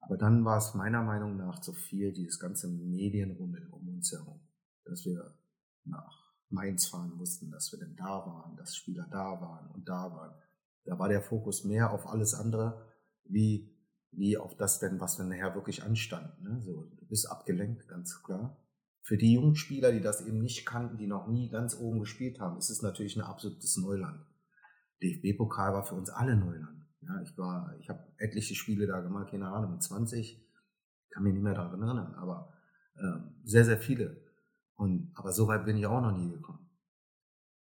Aber 0.05 0.17
dann 0.17 0.45
war 0.45 0.57
es 0.57 0.73
meiner 0.73 1.01
Meinung 1.01 1.37
nach 1.37 1.59
zu 1.59 1.73
viel, 1.73 2.13
dieses 2.13 2.39
ganze 2.39 2.67
Medienrummel 2.67 3.67
um 3.71 3.89
uns 3.89 4.11
herum, 4.11 4.39
dass 4.85 5.05
wir 5.05 5.35
nach 5.83 6.31
Mainz 6.49 6.87
fahren 6.87 7.13
mussten, 7.15 7.51
dass 7.51 7.71
wir 7.71 7.79
denn 7.79 7.95
da 7.95 8.25
waren, 8.25 8.55
dass 8.55 8.75
Spieler 8.75 9.07
da 9.11 9.41
waren 9.41 9.69
und 9.71 9.87
da 9.87 10.11
waren. 10.11 10.35
Da 10.85 10.99
war 10.99 11.09
der 11.09 11.21
Fokus 11.21 11.63
mehr 11.63 11.91
auf 11.91 12.05
alles 12.07 12.33
andere, 12.35 12.85
wie, 13.23 13.75
wie 14.11 14.37
auf 14.37 14.55
das 14.55 14.79
denn, 14.79 14.99
was 14.99 15.17
dann 15.17 15.29
nachher 15.29 15.55
wirklich 15.55 15.83
anstand. 15.83 16.41
Ne? 16.41 16.61
So, 16.61 16.85
du 16.85 17.05
bist 17.07 17.29
abgelenkt, 17.29 17.87
ganz 17.87 18.21
klar 18.21 18.57
für 19.05 19.17
die 19.17 19.33
jungen 19.33 19.55
Spieler, 19.55 19.91
die 19.91 20.01
das 20.01 20.25
eben 20.25 20.41
nicht 20.41 20.65
kannten, 20.65 20.97
die 20.97 21.05
noch 21.05 21.27
nie 21.27 21.49
ganz 21.49 21.77
oben 21.79 21.99
gespielt 21.99 22.39
haben, 22.39 22.57
ist 22.57 22.71
es 22.71 22.81
natürlich 22.81 23.15
ein 23.15 23.21
absolutes 23.21 23.77
Neuland. 23.77 24.25
DFB-Pokal 25.03 25.73
war 25.73 25.85
für 25.85 25.93
uns 25.93 26.09
alle 26.09 26.35
Neuland. 26.35 26.84
Ja, 27.07 27.21
ich 27.21 27.37
war, 27.37 27.75
ich 27.79 27.89
habe 27.89 28.03
etliche 28.17 28.55
Spiele 28.55 28.87
da 28.87 29.01
gemacht, 29.01 29.31
keine 29.31 29.49
Ahnung, 29.49 29.79
20, 29.79 30.43
kann 31.11 31.23
mich 31.23 31.33
nicht 31.33 31.43
mehr 31.43 31.53
daran 31.53 31.81
erinnern, 31.81 32.15
aber 32.15 32.53
äh, 32.95 33.19
sehr, 33.43 33.65
sehr 33.65 33.77
viele. 33.77 34.21
Und, 34.75 35.11
aber 35.15 35.31
so 35.31 35.47
weit 35.47 35.65
bin 35.65 35.77
ich 35.77 35.85
auch 35.85 36.01
noch 36.01 36.17
nie 36.17 36.31
gekommen. 36.31 36.69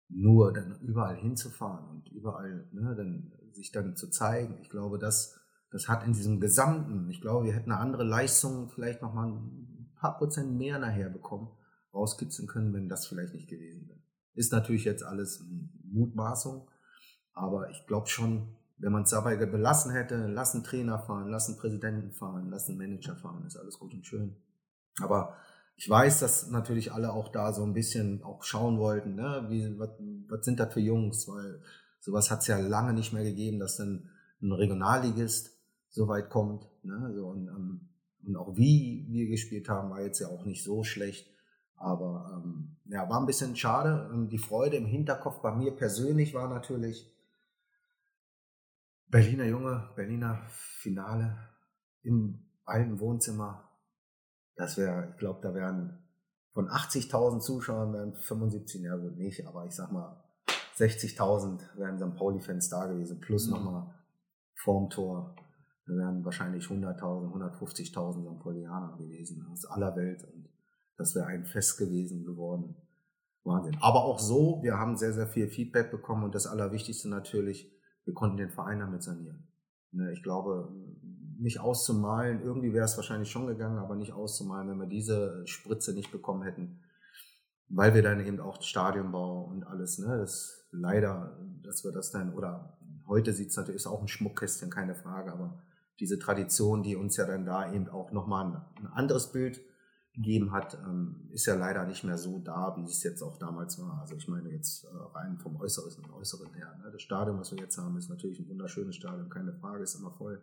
Nur 0.09 0.52
dann 0.52 0.80
überall 0.80 1.16
hinzufahren 1.16 1.88
und 1.88 2.09
überall, 2.09 2.68
ne, 2.72 2.94
dann 2.96 3.33
sich 3.52 3.70
dann 3.70 3.96
zu 3.96 4.11
zeigen. 4.11 4.59
Ich 4.61 4.70
glaube, 4.70 4.98
das, 4.98 5.38
das 5.70 5.88
hat 5.88 6.04
in 6.04 6.12
diesem 6.12 6.40
Gesamten, 6.40 7.09
ich 7.11 7.20
glaube, 7.20 7.46
wir 7.46 7.52
hätten 7.52 7.70
eine 7.70 7.80
andere 7.80 8.04
Leistung 8.04 8.68
vielleicht 8.70 9.02
nochmal 9.02 9.28
ein 9.28 9.92
paar 9.96 10.18
Prozent 10.18 10.57
mehr 10.57 10.78
nachher 10.78 11.11
bekommen, 11.11 11.48
rauskitzeln 11.92 12.48
können, 12.48 12.74
wenn 12.74 12.88
das 12.88 13.07
vielleicht 13.07 13.35
nicht 13.35 13.48
gewesen 13.48 13.88
wäre. 13.88 14.00
Ist 14.35 14.52
natürlich 14.52 14.85
jetzt 14.85 15.04
alles 15.04 15.44
Mutmaßung, 15.85 16.68
aber 17.33 17.70
ich 17.70 17.87
glaube 17.87 18.09
schon, 18.09 18.57
wenn 18.76 18.92
man 18.92 19.02
es 19.04 19.10
dabei 19.10 19.37
belassen 19.37 19.92
hätte, 19.92 20.26
lassen 20.26 20.64
Trainer 20.64 20.98
fahren, 20.98 21.28
lassen 21.28 21.56
Präsidenten 21.56 22.12
fahren, 22.12 22.50
lassen 22.50 22.76
Manager 22.76 23.16
fahren, 23.16 23.44
ist 23.46 23.56
alles 23.56 23.78
gut 23.78 23.94
und 23.94 24.06
schön. 24.06 24.37
Aber 25.00 25.37
ich 25.76 25.88
weiß, 25.88 26.20
dass 26.20 26.50
natürlich 26.50 26.92
alle 26.92 27.12
auch 27.12 27.28
da 27.30 27.52
so 27.52 27.64
ein 27.64 27.72
bisschen 27.72 28.22
auch 28.22 28.42
schauen 28.44 28.78
wollten, 28.78 29.14
ne? 29.14 29.46
Wie, 29.48 29.78
was, 29.78 29.90
was 30.28 30.44
sind 30.44 30.60
das 30.60 30.72
für 30.72 30.80
Jungs? 30.80 31.26
Weil 31.28 31.60
sowas 32.00 32.30
hat 32.30 32.40
es 32.40 32.46
ja 32.46 32.58
lange 32.58 32.92
nicht 32.92 33.12
mehr 33.12 33.24
gegeben, 33.24 33.58
dass 33.58 33.76
dann 33.76 34.10
ein 34.42 34.52
Regionalligist 34.52 35.58
so 35.88 36.08
weit 36.08 36.28
kommt. 36.28 36.68
Ne? 36.82 37.12
So, 37.14 37.26
und, 37.28 37.48
ähm, 37.48 37.88
und 38.26 38.37
auch 38.37 38.56
wie 38.56 39.06
wir 39.08 39.28
gespielt 39.28 39.68
haben, 39.68 39.90
war 39.90 40.02
jetzt 40.02 40.20
ja 40.20 40.28
auch 40.28 40.44
nicht 40.44 40.62
so 40.62 40.84
schlecht. 40.84 41.30
Aber 41.76 42.42
ähm, 42.44 42.76
ja, 42.87 43.08
war 43.08 43.20
ein 43.20 43.26
bisschen 43.26 43.56
schade. 43.56 44.10
Ähm, 44.12 44.28
die 44.28 44.38
Freude 44.38 44.76
im 44.76 44.87
Hinterkopf 44.87 45.40
bei 45.40 45.54
mir 45.54 45.72
persönlich 45.72 46.34
war 46.34 46.48
natürlich 46.48 47.10
Berliner 49.08 49.44
Junge, 49.44 49.90
Berliner 49.96 50.42
Finale 50.48 51.36
im 52.02 52.50
alten 52.64 52.98
Wohnzimmer. 53.00 53.70
Das 54.56 54.76
wäre, 54.76 55.10
ich 55.10 55.16
glaube, 55.18 55.40
da 55.42 55.54
wären 55.54 56.04
von 56.52 56.68
80.000 56.68 57.40
Zuschauern 57.40 57.92
wären 57.92 58.14
75, 58.14 58.82
ja 58.82 58.96
gut 58.96 59.16
nicht, 59.16 59.46
aber 59.46 59.66
ich 59.66 59.72
sag 59.72 59.90
mal 59.90 60.22
60.000 60.76 61.76
wären 61.76 61.98
St. 61.98 62.16
Pauli-Fans 62.16 62.68
da 62.68 62.86
gewesen, 62.86 63.20
plus 63.20 63.46
mhm. 63.46 63.54
nochmal 63.54 63.94
vorm 64.62 64.88
Tor. 64.88 65.34
Da 65.86 65.92
wären 65.92 66.24
wahrscheinlich 66.24 66.64
100.000, 66.66 67.00
150.000 67.00 68.36
St. 68.36 68.42
Paulianer 68.42 68.96
gewesen 68.96 69.46
aus 69.52 69.64
aller 69.66 69.94
Welt 69.96 70.24
und 70.24 70.48
das 70.96 71.14
wäre 71.14 71.26
ein 71.26 71.44
Fest 71.44 71.76
gewesen 71.78 72.24
geworden. 72.24 72.76
Wahnsinn. 73.42 73.76
Aber 73.80 74.04
auch 74.04 74.18
so, 74.18 74.60
wir 74.62 74.78
haben 74.78 74.96
sehr, 74.96 75.12
sehr 75.12 75.26
viel 75.26 75.48
Feedback 75.48 75.90
bekommen 75.90 76.24
und 76.24 76.34
das 76.34 76.46
Allerwichtigste 76.46 77.08
natürlich, 77.08 77.70
wir 78.04 78.14
konnten 78.14 78.36
den 78.36 78.50
Verein 78.50 78.80
damit 78.80 79.02
sanieren. 79.02 79.46
Ne, 79.92 80.12
ich 80.12 80.22
glaube, 80.22 80.72
nicht 81.38 81.60
auszumalen, 81.60 82.42
irgendwie 82.42 82.72
wäre 82.72 82.84
es 82.84 82.96
wahrscheinlich 82.96 83.30
schon 83.30 83.46
gegangen, 83.46 83.78
aber 83.78 83.96
nicht 83.96 84.12
auszumalen, 84.12 84.68
wenn 84.68 84.80
wir 84.80 84.86
diese 84.86 85.46
Spritze 85.46 85.94
nicht 85.94 86.10
bekommen 86.10 86.42
hätten, 86.42 86.80
weil 87.68 87.94
wir 87.94 88.02
dann 88.02 88.24
eben 88.24 88.40
auch 88.40 88.60
Stadionbau 88.62 89.44
und 89.44 89.64
alles, 89.64 89.98
ne, 89.98 90.18
das 90.18 90.68
leider, 90.70 91.38
dass 91.62 91.84
wir 91.84 91.92
das 91.92 92.10
dann, 92.10 92.34
oder 92.34 92.76
heute 93.06 93.32
sieht 93.32 93.50
es 93.50 93.56
natürlich, 93.56 93.82
ist 93.82 93.86
auch 93.86 94.02
ein 94.02 94.08
Schmuckkästchen, 94.08 94.70
keine 94.70 94.94
Frage, 94.94 95.32
aber 95.32 95.62
diese 96.00 96.18
Tradition, 96.18 96.82
die 96.82 96.96
uns 96.96 97.16
ja 97.16 97.26
dann 97.26 97.44
da 97.44 97.72
eben 97.72 97.88
auch 97.88 98.10
nochmal 98.10 98.46
ein, 98.46 98.84
ein 98.84 98.92
anderes 98.92 99.32
Bild 99.32 99.60
gegeben 100.14 100.53
hat, 100.53 100.79
ähm, 100.87 101.29
ist 101.33 101.46
ja 101.46 101.55
leider 101.55 101.85
nicht 101.87 102.05
mehr 102.05 102.16
so 102.16 102.38
da, 102.38 102.74
wie 102.77 102.85
es 102.85 103.03
jetzt 103.03 103.22
auch 103.22 103.37
damals 103.38 103.79
war. 103.81 104.00
Also 104.00 104.14
ich 104.14 104.29
meine 104.29 104.48
jetzt 104.50 104.85
äh, 104.85 104.88
rein 105.12 105.37
vom 105.38 105.57
Äußeren, 105.57 106.11
Äußeren 106.12 106.55
her. 106.55 106.79
Ne? 106.83 106.90
Das 106.92 107.03
Stadion, 107.03 107.38
was 107.38 107.50
wir 107.50 107.59
jetzt 107.59 107.77
haben, 107.79 107.96
ist 107.96 108.09
natürlich 108.09 108.38
ein 108.38 108.48
wunderschönes 108.48 108.94
Stadion, 108.94 109.29
keine 109.29 109.53
Frage, 109.55 109.83
ist 109.83 109.96
immer 109.96 110.12
voll. 110.12 110.40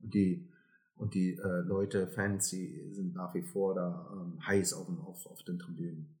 Und 0.00 0.14
die, 0.14 0.50
und 0.96 1.12
die 1.12 1.34
äh, 1.36 1.60
Leute, 1.60 2.08
Fans, 2.08 2.48
die 2.48 2.90
sind 2.94 3.14
nach 3.14 3.34
wie 3.34 3.42
vor 3.42 3.74
da 3.74 4.10
ähm, 4.12 4.38
heiß 4.46 4.72
auf, 4.72 4.88
auf, 4.88 5.26
auf 5.26 5.42
den 5.42 5.58
Tribünen. 5.58 6.18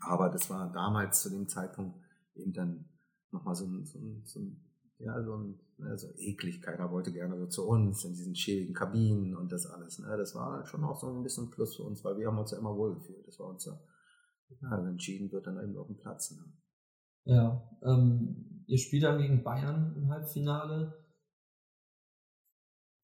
Aber 0.00 0.30
das 0.30 0.50
war 0.50 0.72
damals 0.72 1.22
zu 1.22 1.30
dem 1.30 1.48
Zeitpunkt 1.48 1.96
eben 2.34 2.52
dann 2.52 2.88
nochmal 3.30 3.54
so 3.54 3.66
ein, 3.66 3.84
so 3.84 3.98
ein, 3.98 4.22
so 4.24 4.40
ein 4.40 4.64
ja, 4.98 5.22
so, 5.22 5.36
ein, 5.36 5.60
ne, 5.80 5.98
so 5.98 6.08
eklig. 6.16 6.62
Keiner 6.62 6.90
wollte 6.90 7.12
gerne 7.12 7.36
so 7.38 7.46
zu 7.46 7.66
uns 7.66 8.04
in 8.04 8.12
diesen 8.12 8.34
schäbigen 8.34 8.74
Kabinen 8.74 9.36
und 9.36 9.50
das 9.50 9.66
alles. 9.66 9.98
Ne? 9.98 10.16
Das 10.16 10.34
war 10.34 10.52
halt 10.52 10.68
schon 10.68 10.84
auch 10.84 10.98
so 10.98 11.08
ein 11.08 11.22
bisschen 11.22 11.50
Plus 11.50 11.76
für 11.76 11.82
uns, 11.82 12.04
weil 12.04 12.18
wir 12.18 12.26
haben 12.26 12.38
uns 12.38 12.50
ja 12.50 12.58
immer 12.58 12.76
wohlgefühlt. 12.76 13.26
Das 13.26 13.38
war 13.38 13.48
uns 13.48 13.64
ja, 13.64 13.78
also 14.70 14.88
entschieden 14.88 15.30
wird 15.32 15.46
dann 15.46 15.62
eben 15.62 15.76
auf 15.76 15.86
dem 15.86 15.98
Platz. 15.98 16.32
Ne? 16.32 16.44
Ja, 17.24 17.68
ähm, 17.84 18.64
ihr 18.66 18.78
spielt 18.78 19.04
dann 19.04 19.18
gegen 19.18 19.42
Bayern 19.42 19.94
im 19.96 20.10
Halbfinale. 20.10 20.94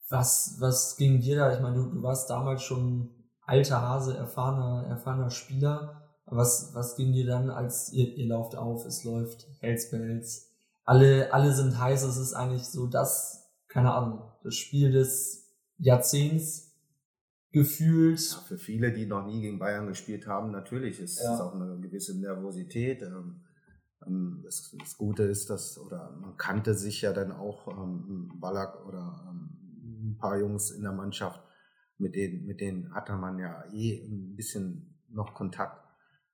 Was, 0.08 0.56
was 0.60 0.96
ging 0.96 1.20
dir 1.20 1.36
da? 1.36 1.52
Ich 1.52 1.60
meine, 1.60 1.76
du, 1.76 1.90
du 1.90 2.02
warst 2.02 2.30
damals 2.30 2.62
schon 2.62 3.10
alter 3.42 3.82
Hase, 3.82 4.16
erfahrener, 4.16 4.86
erfahrener 4.88 5.30
Spieler. 5.30 6.02
Was, 6.26 6.74
was 6.74 6.96
ging 6.96 7.12
dir 7.12 7.26
dann, 7.26 7.50
als 7.50 7.92
ihr, 7.92 8.16
ihr 8.16 8.26
lauft 8.26 8.56
auf, 8.56 8.84
es 8.84 9.04
läuft, 9.04 9.46
Hells 9.60 9.90
Bells, 9.90 10.45
alle, 10.86 11.34
alle 11.34 11.52
sind 11.52 11.78
heiß, 11.78 12.04
es 12.04 12.16
ist 12.16 12.32
eigentlich 12.32 12.66
so 12.66 12.86
das, 12.86 13.52
keine 13.68 13.92
Ahnung, 13.92 14.22
das 14.44 14.54
Spiel 14.54 14.92
des 14.92 15.52
Jahrzehnts 15.78 16.74
gefühlt. 17.50 18.20
Ja, 18.20 18.38
für 18.46 18.56
viele, 18.56 18.92
die 18.92 19.06
noch 19.06 19.26
nie 19.26 19.42
gegen 19.42 19.58
Bayern 19.58 19.88
gespielt 19.88 20.26
haben, 20.26 20.52
natürlich 20.52 21.00
ist 21.00 21.20
es 21.20 21.40
auch 21.40 21.54
eine 21.54 21.80
gewisse 21.80 22.18
Nervosität. 22.18 23.02
Ähm, 23.02 23.42
ähm, 24.06 24.40
das, 24.44 24.74
das, 24.78 24.96
Gute 24.96 25.24
ist, 25.24 25.50
dass, 25.50 25.76
oder 25.78 26.16
man 26.20 26.36
kannte 26.36 26.74
sich 26.74 27.02
ja 27.02 27.12
dann 27.12 27.32
auch, 27.32 27.66
ähm, 27.66 28.30
Ballack 28.40 28.86
oder 28.86 29.28
ähm, 29.28 30.12
ein 30.12 30.16
paar 30.18 30.38
Jungs 30.38 30.70
in 30.70 30.82
der 30.82 30.92
Mannschaft, 30.92 31.42
mit 31.98 32.14
denen, 32.14 32.46
mit 32.46 32.60
denen 32.60 32.94
hatte 32.94 33.14
man 33.14 33.38
ja 33.38 33.64
eh 33.72 34.06
ein 34.06 34.36
bisschen 34.36 35.00
noch 35.08 35.34
Kontakt. 35.34 35.82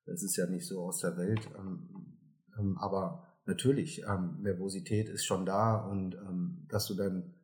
Das 0.04 0.22
ist 0.22 0.36
ja 0.36 0.46
nicht 0.46 0.66
so 0.66 0.82
aus 0.82 0.98
der 0.98 1.16
Welt. 1.16 1.48
Ähm, 1.56 2.18
ähm, 2.58 2.76
aber 2.78 3.31
natürlich, 3.46 4.02
ähm, 4.02 4.38
Nervosität 4.42 5.08
ist 5.08 5.24
schon 5.24 5.46
da 5.46 5.76
und 5.76 6.14
ähm, 6.14 6.66
dass 6.68 6.86
du 6.86 6.94
dann 6.94 7.34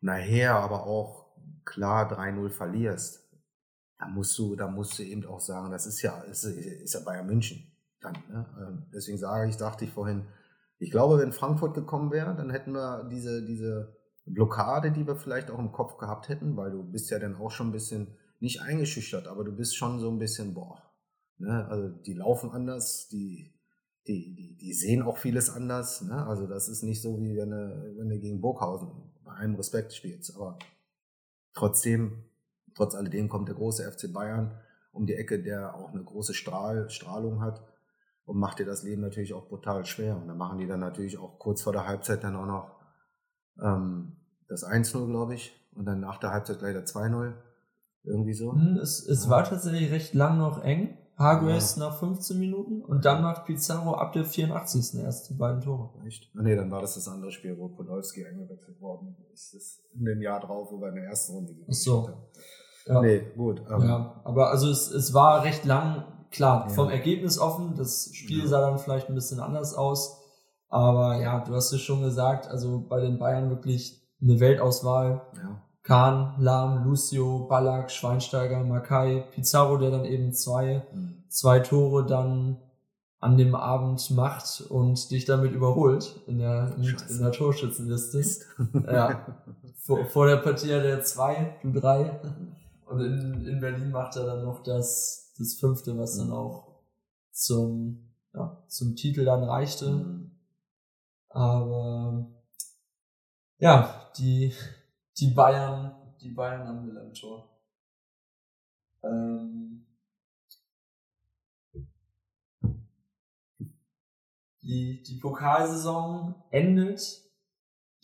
nachher 0.00 0.56
aber 0.56 0.86
auch 0.86 1.26
klar 1.64 2.10
3-0 2.12 2.50
verlierst, 2.50 3.24
da 3.98 4.08
musst 4.08 4.38
du, 4.38 4.56
da 4.56 4.68
musst 4.68 4.98
du 4.98 5.02
eben 5.02 5.24
auch 5.24 5.40
sagen, 5.40 5.70
das 5.70 5.86
ist 5.86 6.02
ja, 6.02 6.20
ist, 6.22 6.44
ist 6.44 6.94
ja 6.94 7.00
Bayern 7.00 7.26
München 7.26 7.72
dann. 8.00 8.14
Ne? 8.28 8.46
Ähm, 8.60 8.86
deswegen 8.92 9.18
sage 9.18 9.48
ich, 9.48 9.56
dachte 9.56 9.84
ich 9.84 9.90
vorhin, 9.90 10.26
ich 10.78 10.90
glaube, 10.90 11.18
wenn 11.18 11.32
Frankfurt 11.32 11.74
gekommen 11.74 12.10
wäre, 12.10 12.34
dann 12.34 12.50
hätten 12.50 12.72
wir 12.72 13.04
diese, 13.04 13.44
diese 13.44 13.96
Blockade, 14.26 14.90
die 14.90 15.06
wir 15.06 15.16
vielleicht 15.16 15.50
auch 15.50 15.58
im 15.58 15.72
Kopf 15.72 15.96
gehabt 15.98 16.28
hätten, 16.28 16.56
weil 16.56 16.70
du 16.70 16.82
bist 16.82 17.10
ja 17.10 17.18
dann 17.18 17.36
auch 17.36 17.50
schon 17.50 17.68
ein 17.68 17.72
bisschen 17.72 18.18
nicht 18.40 18.60
eingeschüchtert, 18.60 19.28
aber 19.28 19.44
du 19.44 19.52
bist 19.52 19.76
schon 19.76 20.00
so 20.00 20.10
ein 20.10 20.18
bisschen, 20.18 20.54
boah, 20.54 20.82
ne? 21.38 21.66
also 21.68 21.88
die 21.88 22.14
laufen 22.14 22.50
anders, 22.50 23.08
die 23.08 23.53
die, 24.06 24.34
die, 24.34 24.56
die 24.56 24.72
sehen 24.74 25.02
auch 25.02 25.16
vieles 25.16 25.50
anders. 25.50 26.02
Ne? 26.02 26.26
Also 26.26 26.46
das 26.46 26.68
ist 26.68 26.82
nicht 26.82 27.00
so, 27.00 27.20
wie 27.20 27.36
wenn 27.36 27.50
du, 27.50 27.94
wenn 27.96 28.08
du 28.08 28.18
gegen 28.18 28.40
Burghausen 28.40 28.90
bei 29.24 29.32
einem 29.32 29.54
Respekt 29.54 29.94
spielst. 29.94 30.36
Aber 30.36 30.58
trotzdem, 31.54 32.24
trotz 32.74 32.94
alledem 32.94 33.28
kommt 33.28 33.48
der 33.48 33.56
große 33.56 33.90
FC 33.90 34.12
Bayern 34.12 34.58
um 34.92 35.06
die 35.06 35.14
Ecke, 35.14 35.42
der 35.42 35.74
auch 35.74 35.92
eine 35.92 36.04
große 36.04 36.34
Strahl, 36.34 36.88
Strahlung 36.90 37.40
hat 37.40 37.62
und 38.26 38.38
macht 38.38 38.58
dir 38.58 38.66
das 38.66 38.82
Leben 38.82 39.02
natürlich 39.02 39.34
auch 39.34 39.48
brutal 39.48 39.84
schwer. 39.86 40.16
Und 40.16 40.28
dann 40.28 40.38
machen 40.38 40.58
die 40.58 40.66
dann 40.66 40.80
natürlich 40.80 41.18
auch 41.18 41.38
kurz 41.38 41.62
vor 41.62 41.72
der 41.72 41.86
Halbzeit 41.86 42.22
dann 42.24 42.36
auch 42.36 42.46
noch 42.46 42.76
ähm, 43.60 44.16
das 44.48 44.66
1-0, 44.66 45.06
glaube 45.06 45.34
ich, 45.34 45.52
und 45.74 45.86
dann 45.86 46.00
nach 46.00 46.18
der 46.18 46.30
Halbzeit 46.30 46.58
gleich 46.58 46.74
der 46.74 46.86
2-0. 46.86 47.32
Irgendwie 48.04 48.34
so. 48.34 48.52
Hm, 48.52 48.76
es, 48.76 49.04
es 49.06 49.30
war 49.30 49.44
tatsächlich 49.44 49.90
recht 49.90 50.12
lang 50.14 50.38
noch 50.38 50.62
eng. 50.62 50.96
Hargreaves 51.16 51.76
ja. 51.76 51.86
nach 51.86 51.98
15 51.98 52.38
Minuten 52.38 52.82
und 52.82 53.04
dann 53.04 53.22
macht 53.22 53.44
Pizarro 53.44 53.94
ab 53.94 54.12
der 54.12 54.24
84. 54.24 55.00
erst 55.00 55.30
die 55.30 55.34
beiden 55.34 55.60
Tore. 55.60 55.90
Echt? 56.06 56.28
Ah, 56.36 56.42
nee, 56.42 56.56
dann 56.56 56.70
war 56.70 56.80
das 56.80 56.94
das 56.94 57.06
andere 57.06 57.30
Spiel, 57.30 57.56
wo 57.56 57.68
Podolski 57.68 58.26
eingewechselt 58.26 58.80
worden 58.80 59.16
ist. 59.32 59.54
Das 59.54 59.80
in 59.94 60.04
dem 60.04 60.20
Jahr 60.20 60.40
drauf, 60.40 60.68
wo 60.72 60.80
wir 60.80 60.88
in 60.88 60.96
der 60.96 61.04
ersten 61.04 61.34
Runde 61.34 61.54
gespielt 61.54 61.68
Ach 61.70 61.74
so. 61.74 62.08
haben. 62.08 62.22
Ja. 62.86 63.00
Nee, 63.00 63.32
gut. 63.36 63.62
Ähm. 63.70 63.82
Ja, 63.82 64.20
aber 64.24 64.50
also 64.50 64.68
es, 64.68 64.90
es 64.90 65.14
war 65.14 65.44
recht 65.44 65.64
lang, 65.64 66.04
klar, 66.30 66.66
ja. 66.68 66.74
vom 66.74 66.90
Ergebnis 66.90 67.38
offen. 67.38 67.74
Das 67.76 68.10
Spiel 68.12 68.40
ja. 68.40 68.46
sah 68.48 68.60
dann 68.60 68.78
vielleicht 68.78 69.08
ein 69.08 69.14
bisschen 69.14 69.40
anders 69.40 69.74
aus. 69.74 70.20
Aber 70.68 71.20
ja, 71.20 71.44
du 71.44 71.54
hast 71.54 71.72
es 71.72 71.80
schon 71.80 72.02
gesagt, 72.02 72.48
also 72.48 72.84
bei 72.88 73.00
den 73.00 73.18
Bayern 73.18 73.50
wirklich 73.50 74.02
eine 74.20 74.40
Weltauswahl. 74.40 75.22
Ja. 75.36 75.62
Kahn, 75.84 76.34
Lahm, 76.38 76.84
Lucio, 76.84 77.46
Ballack, 77.46 77.90
Schweinsteiger, 77.90 78.64
Makai, 78.64 79.20
Pizarro, 79.30 79.76
der 79.76 79.90
dann 79.90 80.06
eben 80.06 80.32
zwei, 80.32 80.82
mhm. 80.92 81.22
zwei 81.28 81.60
Tore 81.60 82.06
dann 82.06 82.56
an 83.20 83.36
dem 83.36 83.54
Abend 83.54 84.10
macht 84.10 84.62
und 84.70 85.10
dich 85.10 85.26
damit 85.26 85.52
überholt 85.52 86.20
in 86.26 86.38
der, 86.38 86.74
in 86.76 87.18
der 87.18 87.32
Torschützenliste. 87.32 88.22
ja. 88.86 89.26
Vor, 89.78 90.06
vor 90.06 90.26
der 90.26 90.38
Partie 90.38 90.74
hat 90.74 90.84
er 90.84 91.02
zwei, 91.02 91.58
du 91.62 91.72
drei. 91.72 92.20
Und 92.86 93.00
in, 93.00 93.46
in 93.46 93.60
Berlin 93.60 93.90
macht 93.90 94.16
er 94.16 94.24
dann 94.24 94.42
noch 94.42 94.62
das, 94.62 95.32
das 95.38 95.54
fünfte, 95.54 95.98
was 95.98 96.16
dann 96.16 96.28
mhm. 96.28 96.34
auch 96.34 96.68
zum, 97.30 98.10
ja, 98.32 98.62
zum 98.68 98.96
Titel 98.96 99.24
dann 99.26 99.42
reichte. 99.42 99.90
Mhm. 99.90 100.30
Aber 101.28 102.26
Ja, 103.58 104.10
die, 104.18 104.52
die 105.18 105.30
Bayern, 105.30 105.94
die 106.20 106.30
Bayern 106.30 106.66
am 106.66 106.86
Millantor. 106.86 107.48
Ähm, 109.02 109.86
die, 114.62 115.02
die 115.02 115.18
Pokalsaison 115.20 116.34
endet. 116.50 117.22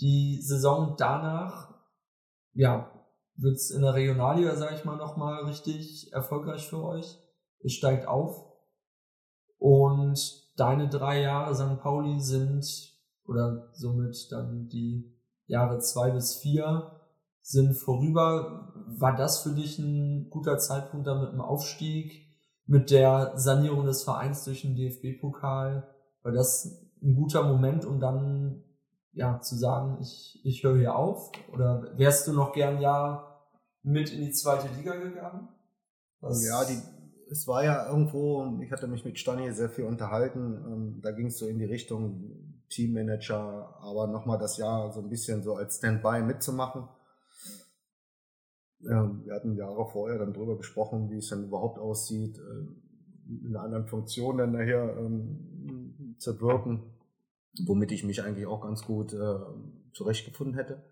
Die 0.01 0.40
Saison 0.40 0.94
danach, 0.96 1.75
ja, 2.55 2.90
wird's 3.37 3.70
in 3.70 3.83
der 3.83 3.92
Regionalliga, 3.92 4.57
sage 4.57 4.77
ich 4.77 4.85
mal, 4.85 4.96
nochmal 4.96 5.44
richtig 5.44 6.11
erfolgreich 6.12 6.68
für 6.68 6.83
euch. 6.83 7.18
Es 7.62 7.75
steigt 7.75 8.07
auf. 8.07 8.46
Und 9.59 10.18
deine 10.57 10.88
drei 10.88 11.20
Jahre 11.20 11.55
St. 11.55 11.81
Pauli 11.81 12.18
sind, 12.20 12.64
oder 13.25 13.68
somit 13.75 14.31
dann 14.31 14.68
die 14.68 15.14
Jahre 15.46 15.81
zwei 15.81 16.11
bis 16.11 16.37
vier, 16.37 16.99
sind 17.42 17.74
vorüber. 17.74 18.72
War 18.98 19.16
das 19.16 19.42
für 19.42 19.50
dich 19.50 19.79
ein 19.79 20.31
guter 20.31 20.59
Zeitpunkt 20.59 21.07
dann 21.07 21.20
mit 21.20 21.33
dem 21.33 21.40
Aufstieg, 21.40 22.26
mit 22.66 22.90
der 22.90 23.33
Sanierung 23.37 23.85
des 23.87 24.03
Vereins 24.03 24.44
durch 24.44 24.62
den 24.62 24.76
DFB-Pokal? 24.76 25.88
War 26.22 26.33
das 26.33 26.87
ein 27.03 27.14
guter 27.14 27.42
Moment, 27.42 27.85
um 27.85 28.00
dann 28.00 28.62
ja 29.12 29.40
zu 29.40 29.57
sagen, 29.57 29.98
ich, 30.00 30.40
ich 30.44 30.62
höre 30.62 30.76
hier 30.76 30.94
auf? 30.94 31.33
Oder 31.53 31.92
wärst 31.96 32.26
du 32.26 32.33
noch 32.33 32.53
gern 32.53 32.81
ja 32.81 33.26
mit 33.83 34.12
in 34.12 34.20
die 34.20 34.33
zweite 34.33 34.68
Liga 34.76 34.94
gegangen? 34.96 35.48
Was 36.20 36.46
ja, 36.46 36.64
die, 36.64 36.79
es 37.31 37.46
war 37.48 37.64
ja 37.64 37.88
irgendwo, 37.88 38.61
ich 38.61 38.70
hatte 38.70 38.87
mich 38.87 39.05
mit 39.05 39.18
Stani 39.18 39.50
sehr 39.53 39.70
viel 39.70 39.85
unterhalten, 39.85 40.64
ähm, 40.66 41.00
da 41.03 41.12
ging 41.12 41.26
es 41.26 41.38
so 41.38 41.46
in 41.46 41.59
die 41.59 41.64
Richtung 41.64 42.55
Teammanager, 42.68 43.74
aber 43.81 44.07
nochmal 44.07 44.38
das 44.38 44.57
Jahr 44.59 44.92
so 44.92 45.00
ein 45.00 45.09
bisschen 45.09 45.42
so 45.42 45.55
als 45.55 45.79
Standby 45.79 46.22
mitzumachen. 46.22 46.88
Ähm, 48.83 49.23
wir 49.25 49.35
hatten 49.35 49.57
Jahre 49.57 49.87
vorher 49.87 50.19
dann 50.19 50.33
drüber 50.33 50.57
gesprochen, 50.57 51.11
wie 51.11 51.19
es 51.19 51.29
dann 51.29 51.45
überhaupt 51.45 51.79
aussieht, 51.79 52.38
äh, 52.38 53.43
in 53.45 53.55
einer 53.55 53.64
anderen 53.64 53.87
Funktion 53.87 54.38
dann 54.38 54.53
nachher 54.53 54.97
ähm, 54.97 56.16
zu 56.19 56.40
wirken, 56.40 56.83
womit 57.66 57.93
ich 57.93 58.05
mich 58.05 58.23
eigentlich 58.23 58.47
auch 58.47 58.62
ganz 58.62 58.85
gut 58.85 59.12
äh, 59.12 59.38
zurechtgefunden 59.93 60.55
hätte. 60.55 60.83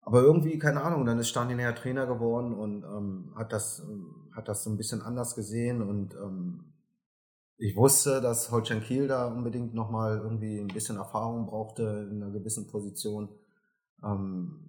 Aber 0.00 0.22
irgendwie, 0.22 0.58
keine 0.58 0.82
Ahnung, 0.82 1.04
dann 1.04 1.18
ist 1.18 1.28
Stani 1.28 1.54
näher 1.54 1.74
Trainer 1.74 2.06
geworden 2.06 2.54
und 2.54 2.82
ähm, 2.84 3.34
hat, 3.36 3.52
das, 3.52 3.80
ähm, 3.80 4.30
hat 4.34 4.48
das 4.48 4.64
so 4.64 4.70
ein 4.70 4.78
bisschen 4.78 5.02
anders 5.02 5.34
gesehen 5.34 5.82
und 5.82 6.14
ähm, 6.14 6.72
ich 7.58 7.76
wusste, 7.76 8.20
dass 8.20 8.52
Holstein 8.52 8.80
Kiel 8.80 9.08
da 9.08 9.26
unbedingt 9.26 9.74
nochmal 9.74 10.18
irgendwie 10.18 10.60
ein 10.60 10.68
bisschen 10.68 10.96
Erfahrung 10.96 11.46
brauchte 11.46 12.08
in 12.10 12.22
einer 12.22 12.32
gewissen 12.32 12.68
Position. 12.68 13.28
Ähm, 14.02 14.67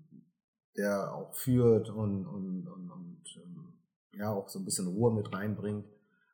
der 0.80 1.14
auch 1.14 1.36
führt 1.36 1.90
und, 1.90 2.26
und, 2.26 2.68
und, 2.68 2.90
und 2.90 3.24
ähm, 3.36 3.74
ja 4.14 4.32
auch 4.32 4.48
so 4.48 4.60
ein 4.60 4.66
bisschen 4.66 4.88
Ruhe 4.88 5.14
mit 5.14 5.32
reinbringt. 5.34 5.86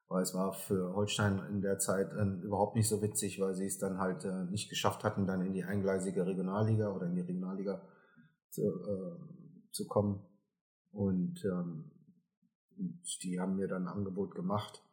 Weil 0.08 0.22
es 0.22 0.36
war 0.36 0.54
für 0.54 0.94
Holstein 0.94 1.42
in 1.50 1.62
der 1.62 1.80
Zeit 1.80 2.12
äh, 2.14 2.46
überhaupt 2.46 2.76
nicht 2.76 2.88
so 2.88 3.02
witzig, 3.02 3.40
weil 3.42 3.56
sie 3.56 3.66
es 3.66 3.80
dann 3.80 3.98
halt 3.98 4.24
äh, 4.24 4.46
nicht 4.46 4.70
geschafft 4.70 5.04
hatten, 5.04 5.26
dann 5.26 5.42
in 5.42 5.54
die 5.54 5.64
eingleisige 5.64 6.28
Regionalliga 6.28 6.92
oder 6.92 7.08
in 7.08 7.16
die 7.16 7.22
Regionalliga 7.22 7.82
zu, 8.52 8.62
äh, 8.62 9.72
zu 9.72 9.88
kommen. 9.88 10.24
Und, 10.92 11.44
ähm, 11.46 11.92
die 13.24 13.40
haben 13.40 13.56
mir 13.56 13.68
dann 13.68 13.88
ein 13.88 13.94
Angebot 13.94 14.36
gemacht 14.36 14.84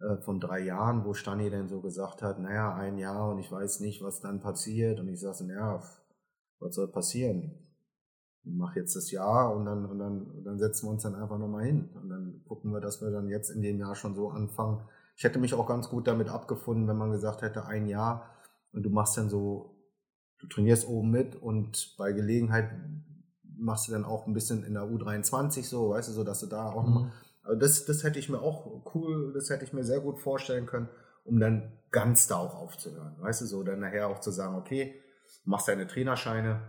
äh, 0.00 0.16
von 0.22 0.40
drei 0.40 0.60
Jahren, 0.60 1.04
wo 1.04 1.14
Stani 1.14 1.50
dann 1.50 1.68
so 1.68 1.80
gesagt 1.80 2.22
hat, 2.22 2.40
naja, 2.40 2.74
ein 2.74 2.98
Jahr 2.98 3.30
und 3.30 3.38
ich 3.38 3.52
weiß 3.52 3.80
nicht, 3.80 4.02
was 4.02 4.20
dann 4.20 4.40
passiert. 4.40 4.98
Und 4.98 5.08
ich 5.08 5.20
sagte, 5.20 5.44
naja, 5.44 5.82
was 6.58 6.74
soll 6.74 6.88
passieren? 6.88 7.67
Mach 8.44 8.76
jetzt 8.76 8.96
das 8.96 9.10
Jahr 9.10 9.54
und 9.54 9.64
dann, 9.64 9.84
und 9.84 9.98
dann, 9.98 10.44
dann 10.44 10.58
setzen 10.58 10.86
wir 10.86 10.92
uns 10.92 11.02
dann 11.02 11.14
einfach 11.14 11.38
nochmal 11.38 11.64
hin. 11.64 11.90
Und 11.94 12.08
dann 12.08 12.42
gucken 12.46 12.72
wir, 12.72 12.80
dass 12.80 13.02
wir 13.02 13.10
dann 13.10 13.28
jetzt 13.28 13.50
in 13.50 13.62
dem 13.62 13.78
Jahr 13.78 13.94
schon 13.94 14.14
so 14.14 14.30
anfangen. 14.30 14.80
Ich 15.16 15.24
hätte 15.24 15.38
mich 15.38 15.54
auch 15.54 15.66
ganz 15.66 15.88
gut 15.88 16.06
damit 16.06 16.28
abgefunden, 16.28 16.88
wenn 16.88 16.96
man 16.96 17.10
gesagt 17.10 17.42
hätte, 17.42 17.66
ein 17.66 17.86
Jahr 17.86 18.30
und 18.72 18.84
du 18.84 18.90
machst 18.90 19.16
dann 19.16 19.28
so, 19.28 19.76
du 20.38 20.46
trainierst 20.46 20.88
oben 20.88 21.10
mit 21.10 21.36
und 21.36 21.94
bei 21.98 22.12
Gelegenheit 22.12 22.70
machst 23.56 23.88
du 23.88 23.92
dann 23.92 24.04
auch 24.04 24.26
ein 24.26 24.34
bisschen 24.34 24.64
in 24.64 24.74
der 24.74 24.84
U23 24.84 25.64
so, 25.64 25.90
weißt 25.90 26.08
du, 26.08 26.12
so 26.12 26.24
dass 26.24 26.40
du 26.40 26.46
da 26.46 26.70
auch 26.70 26.86
mhm. 26.86 26.94
nochmal. 26.94 27.12
Also 27.42 27.58
das, 27.58 27.84
das 27.86 28.04
hätte 28.04 28.18
ich 28.18 28.28
mir 28.28 28.40
auch 28.40 28.94
cool, 28.94 29.32
das 29.32 29.50
hätte 29.50 29.64
ich 29.64 29.72
mir 29.72 29.82
sehr 29.82 30.00
gut 30.00 30.20
vorstellen 30.20 30.66
können, 30.66 30.88
um 31.24 31.40
dann 31.40 31.72
ganz 31.90 32.26
da 32.26 32.36
auch 32.36 32.54
aufzuhören. 32.54 33.16
Weißt 33.18 33.40
du, 33.40 33.46
so 33.46 33.62
dann 33.62 33.80
nachher 33.80 34.08
auch 34.08 34.20
zu 34.20 34.30
sagen, 34.30 34.54
okay, 34.56 34.94
machst 35.44 35.66
deine 35.68 35.86
Trainerscheine, 35.86 36.60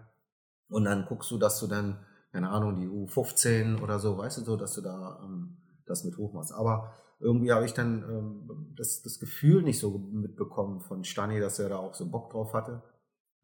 und 0.70 0.86
dann 0.86 1.06
guckst 1.06 1.30
du, 1.32 1.38
dass 1.38 1.60
du 1.60 1.68
dann, 1.68 2.00
keine 2.32 2.50
Ahnung, 2.50 2.80
die 2.80 2.88
U15 2.88 3.82
oder 3.82 4.00
so, 4.00 4.18
weißt 4.18 4.40
du 4.40 4.42
so, 4.44 4.56
dass 4.56 4.74
du 4.76 4.82
da 4.82 5.20
ähm, 5.24 5.58
das 5.86 6.04
mit 6.04 6.18
hochmachst. 6.18 6.54
Aber 6.54 6.94
irgendwie 7.20 7.52
habe 7.52 7.66
ich 7.66 7.74
dann 7.74 8.04
ähm, 8.04 8.74
das, 8.78 9.02
das 9.02 9.20
Gefühl 9.20 9.64
nicht 9.64 9.80
so 9.80 9.98
mitbekommen 9.98 10.80
von 10.82 11.04
Stani, 11.04 11.40
dass 11.40 11.60
er 11.60 11.70
da 11.70 11.78
auch 11.78 11.96
so 11.96 12.10
Bock 12.10 12.30
drauf 12.30 12.54
hatte. 12.54 12.82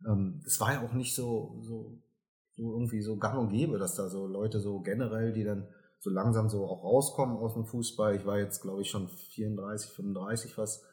Ähm, 0.07 0.41
es 0.45 0.59
war 0.59 0.73
ja 0.73 0.81
auch 0.81 0.93
nicht 0.93 1.15
so, 1.15 1.59
so, 1.61 2.01
so 2.53 2.73
irgendwie 2.73 3.01
so 3.01 3.17
gang 3.17 3.37
und 3.39 3.49
gäbe, 3.49 3.77
dass 3.77 3.95
da 3.95 4.07
so 4.07 4.27
Leute 4.27 4.59
so 4.59 4.79
generell, 4.81 5.33
die 5.33 5.43
dann 5.43 5.67
so 5.99 6.09
langsam 6.09 6.49
so 6.49 6.65
auch 6.65 6.83
rauskommen 6.83 7.37
aus 7.37 7.53
dem 7.53 7.65
Fußball. 7.65 8.15
Ich 8.15 8.25
war 8.25 8.37
jetzt, 8.37 8.61
glaube 8.61 8.81
ich, 8.81 8.89
schon 8.89 9.09
34, 9.09 9.89
35 9.91 10.57
was. 10.57 10.83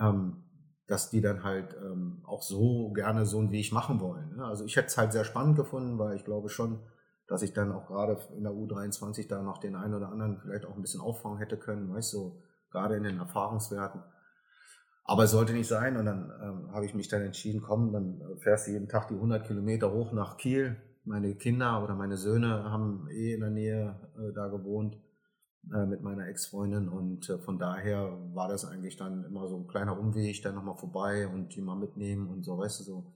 Ähm, 0.00 0.42
dass 0.86 1.10
die 1.10 1.20
dann 1.20 1.44
halt 1.44 1.76
ähm, 1.82 2.22
auch 2.26 2.42
so 2.42 2.90
gerne 2.92 3.24
so 3.24 3.38
einen 3.38 3.52
Weg 3.52 3.72
machen 3.72 4.00
wollen. 4.00 4.36
Ne? 4.36 4.44
Also 4.44 4.64
ich 4.64 4.76
hätte 4.76 4.88
es 4.88 4.98
halt 4.98 5.12
sehr 5.12 5.24
spannend 5.24 5.56
gefunden, 5.56 5.98
weil 5.98 6.16
ich 6.16 6.24
glaube 6.24 6.48
schon, 6.48 6.80
dass 7.28 7.42
ich 7.42 7.52
dann 7.52 7.72
auch 7.72 7.86
gerade 7.86 8.18
in 8.36 8.42
der 8.42 8.52
U23 8.52 9.28
da 9.28 9.42
noch 9.42 9.58
den 9.58 9.76
einen 9.76 9.94
oder 9.94 10.10
anderen 10.10 10.38
vielleicht 10.38 10.66
auch 10.66 10.74
ein 10.74 10.82
bisschen 10.82 11.00
auffangen 11.00 11.38
hätte 11.38 11.56
können, 11.56 11.92
weißt 11.92 12.12
du, 12.12 12.18
so, 12.18 12.42
gerade 12.70 12.96
in 12.96 13.04
den 13.04 13.18
Erfahrungswerten. 13.18 14.02
Aber 15.04 15.24
es 15.24 15.30
sollte 15.30 15.52
nicht 15.52 15.68
sein 15.68 15.96
und 15.96 16.06
dann 16.06 16.32
ähm, 16.42 16.72
habe 16.72 16.84
ich 16.84 16.94
mich 16.94 17.08
dann 17.08 17.22
entschieden, 17.22 17.62
komm, 17.62 17.92
dann 17.92 18.20
fährst 18.38 18.66
du 18.66 18.72
jeden 18.72 18.88
Tag 18.88 19.08
die 19.08 19.14
100 19.14 19.46
Kilometer 19.46 19.92
hoch 19.92 20.12
nach 20.12 20.36
Kiel. 20.36 20.76
Meine 21.04 21.34
Kinder 21.34 21.82
oder 21.82 21.94
meine 21.94 22.16
Söhne 22.16 22.70
haben 22.70 23.08
eh 23.10 23.34
in 23.34 23.40
der 23.40 23.50
Nähe 23.50 24.00
äh, 24.16 24.32
da 24.32 24.48
gewohnt 24.48 24.96
äh, 25.70 25.86
mit 25.86 26.02
meiner 26.02 26.26
Ex-Freundin 26.26 26.88
und 26.88 27.28
äh, 27.28 27.38
von 27.38 27.58
daher 27.58 28.18
war 28.34 28.48
das 28.48 28.64
eigentlich 28.64 28.96
dann 28.96 29.24
immer 29.24 29.46
so 29.46 29.56
ein 29.56 29.68
kleiner 29.68 29.98
Umweg, 29.98 30.42
dann 30.42 30.54
nochmal 30.54 30.76
vorbei 30.76 31.28
und 31.28 31.54
die 31.54 31.60
mal 31.60 31.76
mitnehmen 31.76 32.28
und 32.28 32.42
so, 32.42 32.58
weißt 32.58 32.80
du 32.80 32.84
so. 32.84 33.12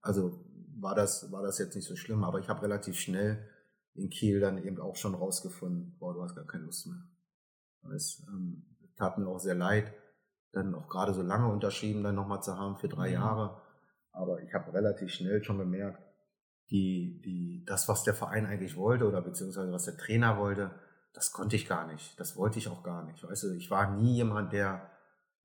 Also 0.00 0.44
war 0.76 0.94
das, 0.94 1.30
war 1.30 1.42
das 1.42 1.58
jetzt 1.58 1.74
nicht 1.74 1.86
so 1.86 1.96
schlimm, 1.96 2.24
aber 2.24 2.38
ich 2.38 2.48
habe 2.48 2.62
relativ 2.62 2.98
schnell 2.98 3.46
in 3.94 4.10
Kiel 4.10 4.40
dann 4.40 4.58
eben 4.58 4.80
auch 4.80 4.96
schon 4.96 5.14
rausgefunden, 5.14 5.96
boah, 5.98 6.14
du 6.14 6.22
hast 6.22 6.34
gar 6.34 6.46
keine 6.46 6.64
Lust 6.64 6.86
mehr. 6.86 7.02
Es 7.94 8.22
ähm, 8.28 8.64
tat 8.96 9.18
mir 9.18 9.28
auch 9.28 9.38
sehr 9.38 9.54
leid, 9.54 9.92
dann 10.52 10.74
auch 10.74 10.88
gerade 10.88 11.12
so 11.12 11.22
lange 11.22 11.52
unterschrieben 11.52 12.02
dann 12.02 12.14
nochmal 12.14 12.42
zu 12.42 12.56
haben 12.56 12.76
für 12.76 12.88
drei 12.88 13.08
mhm. 13.08 13.14
Jahre. 13.14 13.60
Aber 14.10 14.42
ich 14.42 14.54
habe 14.54 14.72
relativ 14.72 15.10
schnell 15.10 15.42
schon 15.44 15.58
gemerkt, 15.58 16.02
die, 16.70 17.20
die, 17.24 17.64
das, 17.66 17.88
was 17.88 18.04
der 18.04 18.14
Verein 18.14 18.46
eigentlich 18.46 18.76
wollte 18.76 19.06
oder 19.06 19.20
beziehungsweise 19.20 19.70
was 19.72 19.84
der 19.84 19.96
Trainer 19.96 20.38
wollte, 20.38 20.70
das 21.14 21.32
konnte 21.32 21.56
ich 21.56 21.66
gar 21.66 21.86
nicht. 21.86 22.18
Das 22.20 22.36
wollte 22.36 22.58
ich 22.58 22.68
auch 22.68 22.82
gar 22.82 23.04
nicht. 23.04 23.26
Weißt 23.26 23.44
du, 23.44 23.54
ich 23.54 23.70
war 23.70 23.92
nie 23.92 24.16
jemand, 24.16 24.52
der, 24.52 24.90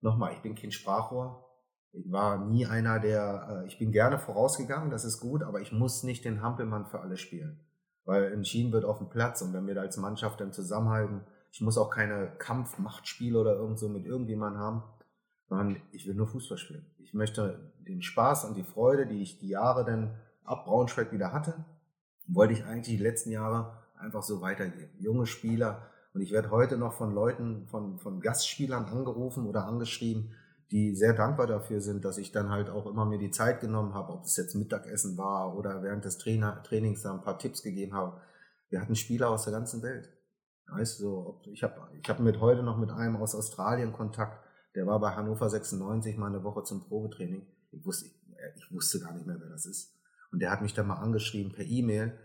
nochmal, 0.02 0.34
ich 0.34 0.42
bin 0.42 0.56
kein 0.56 0.72
Sprachrohr. 0.72 1.46
Ich 1.92 2.12
war 2.12 2.46
nie 2.46 2.66
einer, 2.66 3.00
der, 3.00 3.64
äh, 3.64 3.68
ich 3.68 3.80
bin 3.80 3.92
gerne 3.92 4.20
vorausgegangen, 4.20 4.92
das 4.92 5.06
ist 5.06 5.20
gut, 5.20 5.42
aber 5.44 5.62
ich 5.62 5.72
muss 5.72 6.04
nicht 6.04 6.26
den 6.26 6.42
Hampelmann 6.42 6.86
für 6.86 7.00
alle 7.00 7.18
spielen. 7.18 7.60
Weil 8.06 8.32
entschieden 8.32 8.72
wird 8.72 8.86
auf 8.86 8.98
dem 8.98 9.10
Platz 9.10 9.42
und 9.42 9.54
wenn 9.54 9.68
wir 9.68 9.76
da 9.76 9.82
als 9.82 9.98
Mannschaft 9.98 10.42
dann 10.42 10.52
zusammenhalten, 10.52 11.22
ich 11.52 11.62
muss 11.62 11.78
auch 11.78 11.90
keine 11.90 12.32
Kampfmachtspiele 12.38 13.40
oder 13.40 13.56
irgend 13.56 13.80
so 13.80 13.90
mit 13.90 14.06
irgendjemandem 14.06 14.62
haben, 14.62 14.84
sondern 15.48 15.82
ich 15.92 16.08
will 16.08 16.14
nur 16.14 16.28
Fußball 16.28 16.58
spielen. 16.58 16.86
Ich 17.00 17.14
möchte 17.14 17.74
den 17.80 18.02
Spaß 18.04 18.46
und 18.46 18.56
die 18.56 18.64
Freude, 18.64 19.08
die 19.08 19.22
ich 19.22 19.40
die 19.40 19.50
Jahre 19.50 19.84
dann 19.84 20.16
ab 20.44 20.66
Braunschweig 20.66 21.12
wieder 21.12 21.34
hatte, 21.34 21.66
wollte 22.28 22.54
ich 22.54 22.66
eigentlich 22.66 22.98
die 22.98 23.04
letzten 23.04 23.32
Jahre 23.32 23.78
einfach 24.00 24.24
so 24.24 24.42
weitergeben. 24.42 24.92
Junge 24.98 25.26
Spieler. 25.26 25.84
Und 26.14 26.22
ich 26.22 26.32
werde 26.32 26.50
heute 26.50 26.78
noch 26.78 26.94
von 26.94 27.14
Leuten, 27.14 27.68
von, 27.68 28.00
von 28.00 28.20
Gastspielern 28.20 28.86
angerufen 28.86 29.46
oder 29.46 29.66
angeschrieben, 29.66 30.34
die 30.72 30.96
sehr 30.96 31.14
dankbar 31.14 31.48
dafür 31.48 31.82
sind, 31.82 32.06
dass 32.06 32.18
ich 32.18 32.32
dann 32.32 32.50
halt 32.50 32.70
auch 32.70 32.86
immer 32.86 33.06
mir 33.06 33.20
die 33.20 33.32
Zeit 33.32 33.60
genommen 33.60 33.94
habe, 33.94 34.14
ob 34.14 34.24
es 34.24 34.38
jetzt 34.38 34.56
Mittagessen 34.56 35.18
war 35.18 35.56
oder 35.56 35.84
während 35.84 36.06
des 36.06 36.18
Trainer, 36.18 36.64
Trainings 36.64 37.04
da 37.04 37.14
ein 37.14 37.22
paar 37.22 37.38
Tipps 37.38 37.62
gegeben 37.62 37.94
habe. 37.94 38.22
Wir 38.70 38.82
hatten 38.82 38.96
Spieler 38.96 39.30
aus 39.30 39.44
der 39.44 39.54
ganzen 39.54 39.82
Welt. 39.82 40.10
Weißt 40.68 41.00
du, 41.00 41.42
ich 41.52 41.64
habe 41.64 41.76
ich 42.00 42.08
hab 42.08 42.20
mit 42.20 42.40
heute 42.40 42.62
noch 42.62 42.78
mit 42.78 42.92
einem 42.92 43.16
aus 43.16 43.34
Australien 43.34 43.92
Kontakt, 43.92 44.44
der 44.76 44.86
war 44.86 45.00
bei 45.00 45.16
Hannover 45.16 45.50
96 45.50 46.18
mal 46.18 46.28
eine 46.28 46.44
Woche 46.44 46.64
zum 46.64 46.84
Probetraining. 46.84 47.48
Ich 47.72 47.84
wusste, 47.84 48.10
ich 48.56 48.72
wusste 48.72 49.00
gar 49.00 49.14
nicht 49.14 49.26
mehr, 49.26 49.38
wer 49.40 49.50
das 49.50 49.66
ist. 49.66 49.96
Und 50.32 50.40
der 50.40 50.52
hat 50.52 50.62
mich 50.62 50.76
dann 50.76 50.88
mal 50.88 50.98
angeschrieben 50.98 51.52
per 51.52 51.66
E-Mail 51.66 52.18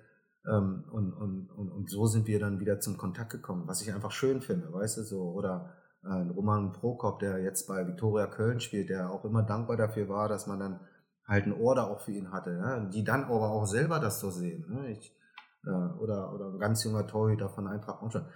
und, 0.50 1.12
und, 1.12 1.50
und, 1.50 1.70
und 1.70 1.90
so 1.90 2.06
sind 2.06 2.26
wir 2.26 2.38
dann 2.38 2.60
wieder 2.60 2.78
zum 2.80 2.98
Kontakt 2.98 3.30
gekommen, 3.30 3.64
was 3.66 3.80
ich 3.80 3.92
einfach 3.92 4.10
schön 4.10 4.40
finde, 4.42 4.72
weißt 4.72 4.98
du, 4.98 5.02
so. 5.02 5.22
Oder 5.32 5.70
äh, 6.04 6.08
Roman 6.08 6.72
Prokop, 6.72 7.18
der 7.18 7.38
jetzt 7.38 7.66
bei 7.66 7.86
Viktoria 7.86 8.26
Köln 8.26 8.60
spielt, 8.60 8.90
der 8.90 9.10
auch 9.10 9.24
immer 9.24 9.42
dankbar 9.42 9.76
dafür 9.76 10.08
war, 10.08 10.28
dass 10.28 10.46
man 10.46 10.60
dann 10.60 10.80
halt 11.26 11.46
ein 11.46 11.58
Ohr 11.58 11.74
da 11.74 11.84
auch 11.84 12.00
für 12.00 12.12
ihn 12.12 12.30
hatte, 12.32 12.52
ja? 12.52 12.80
die 12.80 13.04
dann 13.04 13.24
aber 13.24 13.50
auch 13.50 13.66
selber 13.66 13.98
das 13.98 14.20
so 14.20 14.30
sehen. 14.30 14.66
Ne? 14.68 14.90
Ich, 14.90 15.16
äh, 15.64 15.70
oder, 15.70 16.32
oder 16.34 16.48
ein 16.48 16.58
ganz 16.58 16.84
junger 16.84 17.06
Torhüter 17.06 17.48
von 17.48 17.66
Eintracht 17.66 18.00
Braunschweig. 18.00 18.26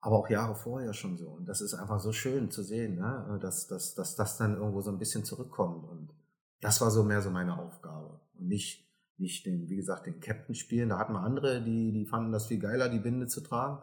Aber 0.00 0.16
auch 0.16 0.30
Jahre 0.30 0.54
vorher 0.54 0.94
schon 0.94 1.18
so. 1.18 1.28
Und 1.28 1.46
das 1.46 1.60
ist 1.60 1.74
einfach 1.74 2.00
so 2.00 2.12
schön 2.12 2.50
zu 2.50 2.62
sehen, 2.62 2.96
ne? 2.96 3.38
dass, 3.42 3.66
dass, 3.66 3.94
dass 3.94 4.16
das 4.16 4.38
dann 4.38 4.56
irgendwo 4.56 4.80
so 4.80 4.90
ein 4.90 4.98
bisschen 4.98 5.24
zurückkommt. 5.24 5.84
Und 5.88 6.10
das 6.60 6.80
war 6.80 6.90
so 6.90 7.02
mehr 7.02 7.20
so 7.20 7.30
meine 7.30 7.58
Aufgabe. 7.58 8.20
Und 8.38 8.48
nicht, 8.48 8.87
nicht 9.18 9.46
den, 9.46 9.68
wie 9.68 9.76
gesagt, 9.76 10.06
den 10.06 10.20
Captain 10.20 10.54
spielen. 10.54 10.90
Da 10.90 10.98
hatten 10.98 11.12
wir 11.12 11.20
andere, 11.20 11.62
die, 11.62 11.92
die 11.92 12.06
fanden 12.06 12.32
das 12.32 12.46
viel 12.46 12.58
geiler, 12.58 12.88
die 12.88 13.00
Binde 13.00 13.26
zu 13.26 13.40
tragen. 13.40 13.82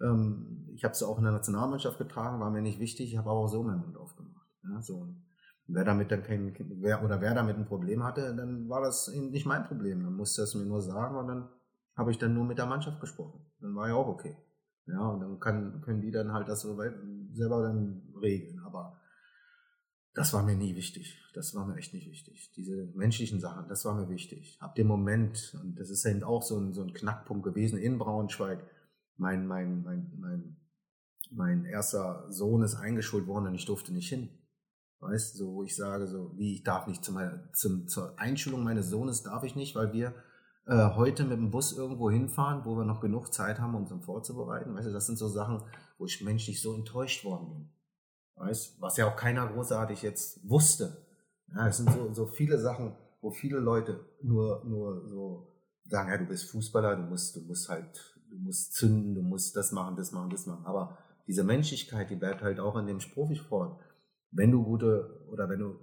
Ähm, 0.00 0.68
ich 0.74 0.84
habe 0.84 0.94
sie 0.94 1.06
auch 1.06 1.18
in 1.18 1.24
der 1.24 1.32
Nationalmannschaft 1.32 1.98
getragen, 1.98 2.40
war 2.40 2.50
mir 2.50 2.62
nicht 2.62 2.80
wichtig. 2.80 3.12
Ich 3.12 3.18
habe 3.18 3.30
aber 3.30 3.40
auch 3.40 3.48
so 3.48 3.62
meinen 3.62 3.80
Mund 3.80 3.96
aufgemacht. 3.96 4.46
Ja? 4.64 4.80
So. 4.80 5.08
wer 5.66 5.84
damit 5.84 6.10
dann 6.10 6.22
kein, 6.22 6.54
wer, 6.80 7.04
oder 7.04 7.20
wer 7.20 7.34
damit 7.34 7.56
ein 7.56 7.66
Problem 7.66 8.04
hatte, 8.04 8.34
dann 8.34 8.68
war 8.68 8.80
das 8.80 9.08
nicht 9.12 9.46
mein 9.46 9.64
Problem. 9.64 10.02
Dann 10.02 10.14
musste 10.14 10.42
es 10.42 10.54
mir 10.54 10.64
nur 10.64 10.82
sagen 10.82 11.16
und 11.16 11.28
dann 11.28 11.48
habe 11.96 12.10
ich 12.10 12.18
dann 12.18 12.34
nur 12.34 12.44
mit 12.44 12.58
der 12.58 12.66
Mannschaft 12.66 13.00
gesprochen. 13.00 13.44
Dann 13.60 13.74
war 13.74 13.88
ja 13.88 13.94
auch 13.94 14.06
okay. 14.06 14.36
Ja, 14.86 15.00
und 15.00 15.20
dann 15.20 15.38
kann, 15.38 15.82
können 15.82 16.00
die 16.00 16.10
dann 16.10 16.32
halt 16.32 16.48
das 16.48 16.62
so 16.62 16.78
weit 16.78 16.94
selber 17.32 17.62
dann 17.62 18.02
regeln. 18.22 18.57
Das 20.18 20.32
war 20.32 20.42
mir 20.42 20.56
nie 20.56 20.74
wichtig. 20.74 21.16
Das 21.32 21.54
war 21.54 21.64
mir 21.64 21.76
echt 21.76 21.94
nicht 21.94 22.10
wichtig. 22.10 22.52
Diese 22.56 22.90
menschlichen 22.94 23.38
Sachen, 23.38 23.68
das 23.68 23.84
war 23.84 23.94
mir 23.94 24.08
wichtig. 24.08 24.56
Ab 24.60 24.74
dem 24.74 24.88
Moment, 24.88 25.56
und 25.62 25.78
das 25.78 25.90
ist 25.90 26.04
eben 26.04 26.24
auch 26.24 26.42
so 26.42 26.58
ein, 26.58 26.72
so 26.72 26.82
ein 26.82 26.92
Knackpunkt 26.92 27.44
gewesen 27.44 27.78
in 27.78 27.98
Braunschweig, 27.98 28.64
mein, 29.16 29.46
mein, 29.46 29.82
mein, 29.82 30.12
mein, 30.18 30.56
mein 31.30 31.64
erster 31.64 32.26
Sohn 32.30 32.62
ist 32.62 32.74
eingeschult 32.74 33.28
worden 33.28 33.46
und 33.46 33.54
ich 33.54 33.66
durfte 33.66 33.92
nicht 33.92 34.08
hin. 34.08 34.28
Weißt 35.00 35.34
du, 35.34 35.38
so, 35.38 35.54
wo 35.54 35.62
ich 35.62 35.76
sage, 35.76 36.08
so, 36.08 36.36
wie 36.36 36.54
ich 36.54 36.64
darf 36.64 36.88
nicht 36.88 37.04
zu 37.04 37.12
meiner, 37.12 37.52
zum, 37.52 37.86
zur 37.86 38.18
Einschulung 38.18 38.64
meines 38.64 38.88
Sohnes 38.88 39.22
darf 39.22 39.44
ich 39.44 39.54
nicht, 39.54 39.76
weil 39.76 39.92
wir 39.92 40.14
äh, 40.66 40.96
heute 40.96 41.24
mit 41.24 41.38
dem 41.38 41.52
Bus 41.52 41.76
irgendwo 41.76 42.10
hinfahren, 42.10 42.64
wo 42.64 42.76
wir 42.76 42.84
noch 42.84 43.00
genug 43.00 43.32
Zeit 43.32 43.60
haben, 43.60 43.76
uns 43.76 43.92
um 43.92 44.02
vorzubereiten. 44.02 44.74
Weißt 44.74 44.88
du, 44.88 44.92
das 44.92 45.06
sind 45.06 45.16
so 45.16 45.28
Sachen, 45.28 45.62
wo 45.98 46.06
ich 46.06 46.22
menschlich 46.22 46.60
so 46.60 46.74
enttäuscht 46.74 47.24
worden 47.24 47.48
bin. 47.50 47.70
Weißt 48.38 48.80
was 48.80 48.96
ja 48.96 49.10
auch 49.10 49.16
keiner 49.16 49.46
großartig 49.46 50.02
jetzt 50.02 50.48
wusste. 50.48 50.96
Ja, 51.54 51.68
es 51.68 51.78
sind 51.78 51.90
so, 51.90 52.12
so 52.12 52.26
viele 52.26 52.58
Sachen, 52.58 52.96
wo 53.20 53.30
viele 53.30 53.58
Leute 53.58 54.04
nur, 54.22 54.64
nur 54.64 55.08
so 55.08 55.58
sagen, 55.84 56.10
ja, 56.10 56.18
du 56.18 56.26
bist 56.26 56.50
Fußballer, 56.50 56.96
du 56.96 57.02
musst, 57.02 57.36
du 57.36 57.40
musst 57.40 57.68
halt, 57.68 58.20
du 58.30 58.36
musst 58.36 58.74
zünden, 58.74 59.14
du 59.14 59.22
musst 59.22 59.56
das 59.56 59.72
machen, 59.72 59.96
das 59.96 60.12
machen, 60.12 60.30
das 60.30 60.46
machen. 60.46 60.66
Aber 60.66 60.98
diese 61.26 61.44
Menschlichkeit, 61.44 62.10
die 62.10 62.16
bleibt 62.16 62.42
halt 62.42 62.60
auch 62.60 62.76
in 62.76 62.86
dem 62.86 62.98
Profisport. 62.98 63.80
Wenn 64.30 64.52
du 64.52 64.62
gute 64.62 65.24
oder 65.28 65.48
wenn 65.48 65.60
du 65.60 65.78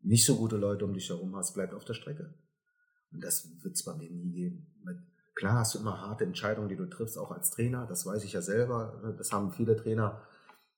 nicht 0.00 0.26
so 0.26 0.36
gute 0.36 0.56
Leute 0.56 0.84
um 0.84 0.92
dich 0.92 1.08
herum 1.08 1.34
hast, 1.34 1.54
bleibt 1.54 1.74
auf 1.74 1.84
der 1.84 1.94
Strecke. 1.94 2.34
Und 3.10 3.24
das 3.24 3.48
wird 3.62 3.74
es 3.74 3.84
bei 3.84 3.94
mir 3.94 4.10
nie 4.10 4.32
geben. 4.32 4.66
Klar 5.34 5.54
hast 5.58 5.74
du 5.74 5.78
immer 5.80 6.00
harte 6.00 6.24
Entscheidungen, 6.24 6.68
die 6.68 6.76
du 6.76 6.86
triffst, 6.86 7.18
auch 7.18 7.32
als 7.32 7.50
Trainer. 7.50 7.86
Das 7.86 8.06
weiß 8.06 8.22
ich 8.24 8.34
ja 8.34 8.42
selber. 8.42 9.14
Das 9.18 9.32
haben 9.32 9.50
viele 9.50 9.76
Trainer 9.76 10.22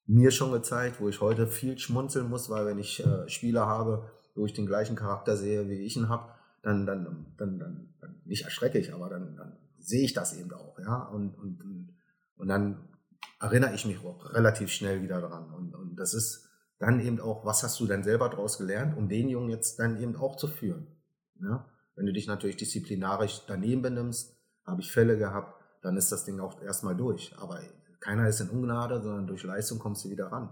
mir 0.07 0.31
schon 0.31 0.53
gezeigt, 0.53 1.01
wo 1.01 1.09
ich 1.09 1.21
heute 1.21 1.47
viel 1.47 1.79
schmunzeln 1.79 2.29
muss, 2.29 2.49
weil 2.49 2.67
wenn 2.67 2.79
ich 2.79 3.05
äh, 3.05 3.29
Spieler 3.29 3.67
habe, 3.67 4.11
wo 4.35 4.47
ich 4.47 4.53
den 4.53 4.67
gleichen 4.67 4.97
Charakter 4.97 5.37
sehe, 5.37 5.69
wie 5.69 5.81
ich 5.81 5.97
ihn 5.97 6.09
habe, 6.09 6.33
dann, 6.63 6.87
dann, 6.87 7.05
dann, 7.37 7.59
dann, 7.59 7.95
dann 8.01 8.21
nicht 8.25 8.45
erschrecke 8.45 8.79
ich, 8.79 8.93
aber 8.93 9.09
dann, 9.09 9.37
dann 9.37 9.57
sehe 9.79 10.05
ich 10.05 10.13
das 10.13 10.37
eben 10.37 10.53
auch, 10.53 10.79
ja. 10.79 11.05
Und, 11.05 11.39
und, 11.39 11.95
und 12.37 12.49
dann 12.49 12.89
erinnere 13.41 13.75
ich 13.75 13.85
mich 13.87 13.99
auch 14.05 14.33
relativ 14.33 14.71
schnell 14.71 15.03
wieder 15.03 15.21
dran. 15.21 15.53
Und, 15.53 15.75
und 15.75 15.97
das 15.97 16.15
ist 16.15 16.49
dann 16.79 17.01
eben 17.01 17.21
auch, 17.21 17.45
was 17.45 17.63
hast 17.63 17.81
du 17.81 17.87
denn 17.87 18.03
selber 18.03 18.29
daraus 18.29 18.59
gelernt, 18.59 18.97
um 18.97 19.09
den 19.09 19.29
Jungen 19.29 19.51
jetzt 19.51 19.79
dann 19.79 20.01
eben 20.01 20.17
auch 20.17 20.37
zu 20.37 20.49
führen. 20.49 20.87
Ja? 21.41 21.67
Wenn 21.95 22.07
du 22.07 22.13
dich 22.13 22.27
natürlich 22.27 22.57
disziplinarisch 22.57 23.43
daneben 23.47 23.83
benimmst, 23.83 24.37
habe 24.65 24.81
ich 24.81 24.93
Fälle 24.93 25.17
gehabt, 25.17 25.63
dann 25.83 25.97
ist 25.97 26.13
das 26.13 26.25
Ding 26.25 26.41
auch 26.41 26.61
erstmal 26.63 26.97
durch. 26.97 27.35
Aber 27.39 27.61
keiner 28.01 28.29
ist 28.29 28.41
in 28.41 28.51
Ungnade, 28.51 29.01
sondern 29.03 29.27
durch 29.27 29.43
Leistung 29.45 29.79
kommst 29.79 30.05
du 30.05 30.11
wieder 30.11 30.27
ran. 30.27 30.51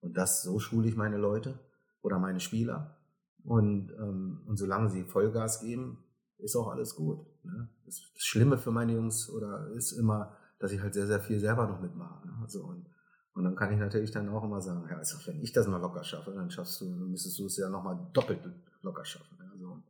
Und 0.00 0.16
das, 0.16 0.42
so 0.42 0.58
schule 0.58 0.88
ich 0.88 0.96
meine 0.96 1.16
Leute 1.16 1.58
oder 2.02 2.18
meine 2.18 2.40
Spieler. 2.40 2.96
Und, 3.44 3.92
ähm, 3.98 4.42
und 4.46 4.56
solange 4.56 4.90
sie 4.90 5.04
Vollgas 5.04 5.60
geben, 5.60 5.98
ist 6.38 6.56
auch 6.56 6.68
alles 6.68 6.94
gut. 6.94 7.24
Ne? 7.44 7.68
Das, 7.84 8.00
Schlimme 8.16 8.58
für 8.58 8.70
meine 8.70 8.92
Jungs 8.92 9.30
oder 9.30 9.68
ist 9.68 9.92
immer, 9.92 10.36
dass 10.58 10.72
ich 10.72 10.80
halt 10.80 10.94
sehr, 10.94 11.06
sehr 11.06 11.20
viel 11.20 11.38
selber 11.38 11.66
noch 11.66 11.80
mitmache. 11.80 12.26
Ne? 12.26 12.34
Also 12.42 12.64
und, 12.64 12.86
und 13.34 13.44
dann 13.44 13.56
kann 13.56 13.72
ich 13.72 13.78
natürlich 13.78 14.10
dann 14.10 14.28
auch 14.28 14.44
immer 14.44 14.60
sagen, 14.60 14.86
ja, 14.90 14.96
also 14.96 15.18
wenn 15.26 15.40
ich 15.40 15.52
das 15.52 15.66
mal 15.68 15.80
locker 15.80 16.04
schaffe, 16.04 16.32
dann 16.32 16.50
schaffst 16.50 16.80
du, 16.80 16.86
müsstest 16.86 17.38
du 17.38 17.46
es 17.46 17.56
ja 17.56 17.68
nochmal 17.68 17.98
doppelt 18.12 18.40
locker 18.82 19.04
schaffen. 19.04 19.38
Ne? 19.38 19.48
Also, 19.52 19.82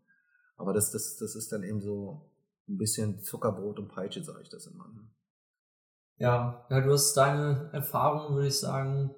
aber 0.56 0.72
das, 0.72 0.90
das, 0.90 1.16
das 1.16 1.34
ist 1.34 1.52
dann 1.52 1.62
eben 1.62 1.80
so 1.80 2.30
ein 2.68 2.78
bisschen 2.78 3.20
Zuckerbrot 3.20 3.78
und 3.78 3.88
Peitsche, 3.88 4.22
sage 4.22 4.42
ich 4.42 4.48
das 4.48 4.66
immer. 4.66 4.88
Ne? 4.88 5.08
Ja, 6.18 6.66
ja, 6.70 6.80
du 6.80 6.92
hast 6.92 7.14
deine 7.14 7.70
Erfahrungen, 7.72 8.34
würde 8.34 8.48
ich 8.48 8.58
sagen, 8.58 9.14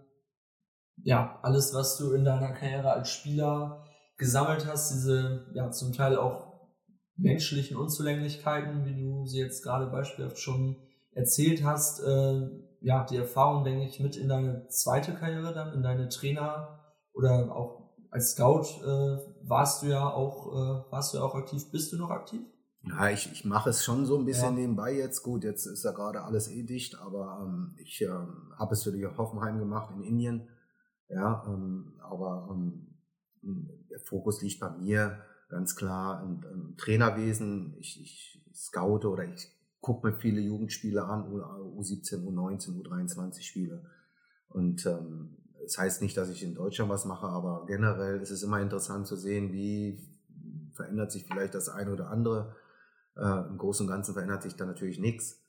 ja, 1.04 1.38
alles, 1.42 1.72
was 1.74 1.96
du 1.96 2.12
in 2.12 2.24
deiner 2.24 2.52
Karriere 2.52 2.92
als 2.92 3.10
Spieler 3.10 3.84
gesammelt 4.16 4.66
hast, 4.66 4.92
diese 4.92 5.46
ja 5.54 5.70
zum 5.70 5.92
Teil 5.92 6.16
auch 6.16 6.48
menschlichen 7.16 7.76
Unzulänglichkeiten, 7.76 8.84
wie 8.84 9.00
du 9.00 9.26
sie 9.26 9.38
jetzt 9.38 9.62
gerade 9.62 9.86
beispielhaft 9.86 10.38
schon 10.38 10.76
erzählt 11.12 11.64
hast, 11.64 12.00
äh, 12.00 12.48
ja, 12.80 13.04
die 13.04 13.16
Erfahrung, 13.16 13.64
denke 13.64 13.86
ich, 13.86 14.00
mit 14.00 14.16
in 14.16 14.28
deine 14.28 14.66
zweite 14.68 15.14
Karriere 15.14 15.52
dann, 15.52 15.72
in 15.74 15.82
deine 15.82 16.08
Trainer 16.08 16.80
oder 17.12 17.54
auch 17.54 17.92
als 18.10 18.32
Scout 18.32 18.64
äh, 18.84 19.18
warst 19.42 19.82
du 19.82 19.86
ja 19.86 20.08
auch, 20.08 20.46
äh, 20.48 20.90
warst 20.90 21.12
du 21.12 21.18
ja 21.18 21.24
auch 21.24 21.34
aktiv. 21.34 21.70
Bist 21.70 21.92
du 21.92 21.96
noch 21.96 22.10
aktiv? 22.10 22.40
Ja, 22.88 23.10
ich, 23.10 23.30
ich 23.32 23.44
mache 23.44 23.70
es 23.70 23.84
schon 23.84 24.06
so 24.06 24.18
ein 24.18 24.24
bisschen 24.24 24.56
ja. 24.56 24.60
nebenbei 24.60 24.96
jetzt. 24.96 25.22
Gut, 25.22 25.44
jetzt 25.44 25.66
ist 25.66 25.84
ja 25.84 25.92
gerade 25.92 26.22
alles 26.22 26.48
eh 26.48 26.62
dicht, 26.62 26.98
aber 26.98 27.44
ähm, 27.44 27.74
ich 27.78 28.02
äh, 28.02 28.08
habe 28.08 28.72
es 28.72 28.82
für 28.82 28.92
die 28.92 29.06
Hoffenheim 29.06 29.58
gemacht 29.58 29.94
in 29.94 30.02
Indien. 30.02 30.48
Ja, 31.08 31.44
ähm, 31.46 31.94
aber 32.00 32.48
ähm, 32.50 32.86
der 33.90 34.00
Fokus 34.00 34.42
liegt 34.42 34.60
bei 34.60 34.70
mir 34.70 35.18
ganz 35.48 35.76
klar 35.76 36.22
im, 36.22 36.42
im 36.52 36.76
Trainerwesen. 36.76 37.74
Ich, 37.78 38.00
ich 38.00 38.44
scoute 38.54 39.08
oder 39.08 39.24
ich 39.24 39.48
gucke 39.80 40.06
mir 40.06 40.16
viele 40.16 40.40
Jugendspiele 40.40 41.04
an, 41.04 41.24
U17, 41.24 42.24
U19, 42.24 42.82
U23 42.82 43.42
Spiele. 43.42 43.84
Und 44.48 44.84
ähm, 44.86 45.36
das 45.62 45.78
heißt 45.78 46.02
nicht, 46.02 46.16
dass 46.16 46.30
ich 46.30 46.42
in 46.42 46.54
Deutschland 46.54 46.90
was 46.90 47.04
mache, 47.04 47.26
aber 47.26 47.64
generell 47.66 48.20
ist 48.20 48.30
es 48.30 48.42
immer 48.42 48.60
interessant 48.60 49.06
zu 49.06 49.16
sehen, 49.16 49.52
wie 49.52 49.98
verändert 50.72 51.12
sich 51.12 51.26
vielleicht 51.26 51.54
das 51.54 51.68
eine 51.68 51.92
oder 51.92 52.10
andere. 52.10 52.54
Äh, 53.18 53.48
Im 53.48 53.58
Großen 53.58 53.86
und 53.86 53.92
Ganzen 53.92 54.14
verändert 54.14 54.42
sich 54.42 54.54
da 54.56 54.64
natürlich 54.64 54.98
nichts. 54.98 55.40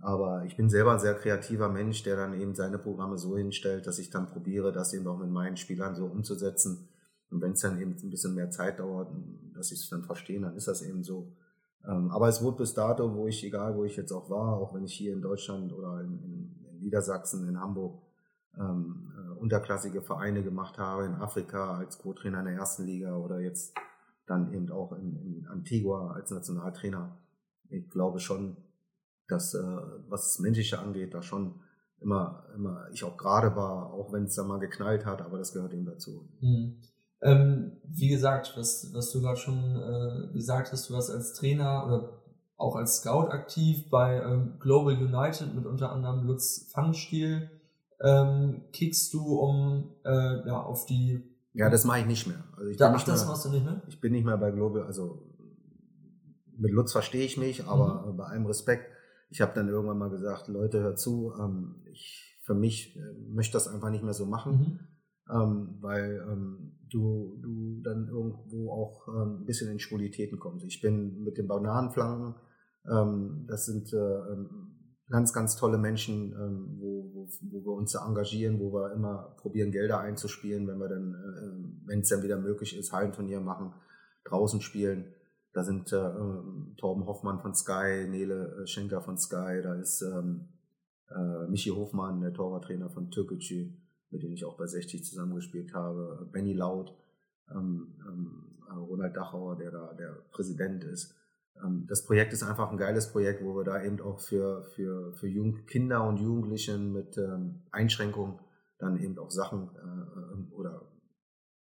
Aber 0.00 0.44
ich 0.44 0.56
bin 0.56 0.70
selber 0.70 0.92
ein 0.92 1.00
sehr 1.00 1.14
kreativer 1.14 1.68
Mensch, 1.68 2.02
der 2.04 2.16
dann 2.16 2.40
eben 2.40 2.54
seine 2.54 2.78
Programme 2.78 3.18
so 3.18 3.36
hinstellt, 3.36 3.86
dass 3.86 3.98
ich 3.98 4.10
dann 4.10 4.26
probiere, 4.26 4.72
das 4.72 4.92
eben 4.94 5.06
auch 5.08 5.18
mit 5.18 5.30
meinen 5.30 5.56
Spielern 5.56 5.94
so 5.94 6.06
umzusetzen. 6.06 6.88
Und 7.30 7.42
wenn 7.42 7.52
es 7.52 7.60
dann 7.60 7.80
eben 7.80 7.96
ein 8.02 8.10
bisschen 8.10 8.34
mehr 8.34 8.50
Zeit 8.50 8.78
dauert, 8.78 9.10
dass 9.54 9.68
sie 9.68 9.74
es 9.74 9.88
dann 9.90 10.04
verstehen, 10.04 10.42
dann 10.42 10.56
ist 10.56 10.68
das 10.68 10.82
eben 10.82 11.02
so. 11.02 11.32
Ähm, 11.86 12.10
aber 12.10 12.28
es 12.28 12.42
wurde 12.42 12.58
bis 12.58 12.74
dato, 12.74 13.14
wo 13.14 13.26
ich, 13.26 13.44
egal 13.44 13.76
wo 13.76 13.84
ich 13.84 13.96
jetzt 13.96 14.12
auch 14.12 14.30
war, 14.30 14.56
auch 14.56 14.74
wenn 14.74 14.84
ich 14.84 14.94
hier 14.94 15.12
in 15.12 15.20
Deutschland 15.20 15.72
oder 15.72 16.00
in, 16.00 16.18
in 16.22 16.80
Niedersachsen, 16.80 17.48
in 17.48 17.60
Hamburg, 17.60 18.00
ähm, 18.58 19.12
äh, 19.16 19.40
unterklassige 19.40 20.00
Vereine 20.00 20.42
gemacht 20.42 20.78
habe, 20.78 21.04
in 21.04 21.14
Afrika 21.14 21.76
als 21.76 21.98
Co-Trainer 21.98 22.40
in 22.40 22.46
der 22.46 22.54
ersten 22.54 22.84
Liga 22.84 23.16
oder 23.16 23.40
jetzt 23.40 23.74
dann 24.28 24.52
eben 24.52 24.70
auch 24.70 24.92
in, 24.92 25.16
in 25.16 25.46
Antigua 25.46 26.12
als 26.12 26.30
Nationaltrainer. 26.30 27.18
Ich 27.70 27.88
glaube 27.90 28.20
schon, 28.20 28.56
dass 29.28 29.54
äh, 29.54 29.58
was 30.08 30.24
das 30.24 30.38
Menschliche 30.38 30.78
angeht, 30.78 31.14
da 31.14 31.22
schon 31.22 31.60
immer, 32.00 32.44
immer 32.54 32.86
ich 32.92 33.04
auch 33.04 33.16
gerade 33.16 33.56
war, 33.56 33.92
auch 33.92 34.12
wenn 34.12 34.24
es 34.24 34.34
da 34.34 34.44
mal 34.44 34.58
geknallt 34.58 35.04
hat, 35.04 35.20
aber 35.22 35.38
das 35.38 35.52
gehört 35.52 35.72
eben 35.72 35.84
dazu. 35.84 36.28
Mhm. 36.40 36.76
Ähm, 37.20 37.72
wie 37.84 38.08
gesagt, 38.08 38.54
was, 38.56 38.90
was 38.94 39.10
du 39.10 39.20
gerade 39.20 39.36
schon 39.36 39.76
äh, 39.76 40.32
gesagt 40.32 40.70
hast, 40.70 40.88
du 40.88 40.94
warst 40.94 41.10
als 41.10 41.34
Trainer 41.34 41.84
oder 41.86 42.22
auch 42.56 42.76
als 42.76 42.98
Scout 42.98 43.30
aktiv 43.30 43.90
bei 43.90 44.20
ähm, 44.20 44.54
Global 44.60 44.94
United 44.94 45.54
mit 45.54 45.66
unter 45.66 45.90
anderem 45.90 46.26
Lutz 46.26 46.70
Pfannenstiel 46.72 47.50
ähm, 48.00 48.62
kickst 48.72 49.12
du, 49.12 49.38
um 49.38 49.94
äh, 50.04 50.46
ja, 50.46 50.62
auf 50.62 50.86
die. 50.86 51.24
Ja, 51.58 51.68
das 51.68 51.84
mache 51.84 52.00
ich 52.00 52.06
nicht 52.06 52.26
mehr. 52.28 52.44
Also 52.56 52.70
ich 52.70 52.76
da, 52.76 52.92
ach, 52.94 53.04
das 53.04 53.22
mehr, 53.22 53.30
machst 53.30 53.44
du 53.44 53.48
nicht 53.50 53.64
mehr? 53.64 53.82
Ich 53.88 54.00
bin 54.00 54.12
nicht 54.12 54.24
mehr 54.24 54.36
bei 54.36 54.52
Global, 54.52 54.84
also 54.84 55.26
mit 56.56 56.70
Lutz 56.70 56.92
verstehe 56.92 57.24
ich 57.24 57.36
mich, 57.36 57.66
aber 57.66 58.06
mhm. 58.06 58.16
bei 58.16 58.26
allem 58.26 58.46
Respekt. 58.46 58.86
Ich 59.28 59.40
habe 59.40 59.52
dann 59.56 59.68
irgendwann 59.68 59.98
mal 59.98 60.08
gesagt, 60.08 60.46
Leute, 60.46 60.80
hört 60.80 61.00
zu, 61.00 61.34
ähm, 61.38 61.82
ich 61.90 62.38
für 62.42 62.54
mich 62.54 62.96
äh, 62.96 63.00
möchte 63.28 63.54
das 63.54 63.66
einfach 63.66 63.90
nicht 63.90 64.04
mehr 64.04 64.14
so 64.14 64.24
machen, 64.24 64.52
mhm. 64.52 65.34
ähm, 65.34 65.78
weil 65.80 66.24
ähm, 66.30 66.78
du, 66.88 67.36
du 67.42 67.80
dann 67.82 68.06
irgendwo 68.06 68.70
auch 68.70 69.08
ähm, 69.08 69.40
ein 69.40 69.44
bisschen 69.44 69.70
in 69.72 69.80
Schwulitäten 69.80 70.38
kommst. 70.38 70.64
Ich 70.64 70.80
bin 70.80 71.24
mit 71.24 71.38
den 71.38 71.48
Bananenflanken, 71.48 72.36
ähm, 72.88 73.46
das 73.48 73.66
sind 73.66 73.92
äh, 73.92 73.96
ähm, 73.96 74.77
ganz, 75.10 75.32
ganz 75.32 75.56
tolle 75.56 75.78
Menschen, 75.78 76.32
ähm, 76.32 76.76
wo, 76.78 77.10
wo, 77.12 77.28
wo 77.50 77.64
wir 77.64 77.72
uns 77.72 77.94
engagieren, 77.94 78.60
wo 78.60 78.72
wir 78.72 78.92
immer 78.92 79.34
probieren, 79.38 79.70
Gelder 79.70 80.00
einzuspielen, 80.00 80.66
wenn 80.66 80.78
wir 80.78 80.88
dann, 80.88 81.14
äh, 81.14 81.86
wenn 81.86 82.00
es 82.00 82.08
dann 82.08 82.22
wieder 82.22 82.38
möglich 82.38 82.76
ist, 82.76 82.92
Hallenturnier 82.92 83.40
machen. 83.40 83.72
draußen 84.24 84.60
spielen. 84.60 85.14
Da 85.52 85.64
sind 85.64 85.90
äh, 85.92 86.10
Torben 86.76 87.06
Hoffmann 87.06 87.40
von 87.40 87.54
Sky, 87.54 88.06
Nele 88.08 88.66
Schenker 88.66 89.00
von 89.00 89.16
Sky, 89.16 89.62
da 89.62 89.74
ist 89.74 90.02
ähm, 90.02 90.48
äh, 91.10 91.46
Michi 91.48 91.70
Hofmann, 91.70 92.20
der 92.20 92.34
Torwarttrainer 92.34 92.90
von 92.90 93.10
Türkgücü, 93.10 93.72
mit 94.10 94.22
dem 94.22 94.32
ich 94.32 94.44
auch 94.44 94.58
bei 94.58 94.66
60 94.66 95.04
zusammengespielt 95.04 95.72
habe, 95.74 96.28
Benny 96.30 96.52
Laut, 96.52 96.94
ähm, 97.50 97.94
ähm, 98.06 98.58
Ronald 98.76 99.16
Dachauer, 99.16 99.56
der 99.56 99.70
da 99.70 99.94
der 99.94 100.12
Präsident 100.30 100.84
ist. 100.84 101.14
Ähm, 101.62 101.86
das 101.88 102.04
Projekt 102.04 102.32
ist 102.32 102.42
einfach 102.42 102.70
ein 102.70 102.78
geiles 102.78 103.10
Projekt, 103.12 103.44
wo 103.44 103.56
wir 103.56 103.64
da 103.64 103.82
eben 103.82 104.00
auch 104.00 104.20
für, 104.20 104.64
für, 104.74 105.12
für 105.14 105.28
Jung 105.28 105.66
Kinder 105.66 106.06
und 106.06 106.18
Jugendlichen 106.18 106.92
mit 106.92 107.16
ähm, 107.18 107.62
Einschränkungen 107.70 108.38
dann 108.78 108.98
eben 108.98 109.18
auch 109.18 109.30
Sachen 109.30 109.70
äh, 109.74 110.54
oder 110.54 110.92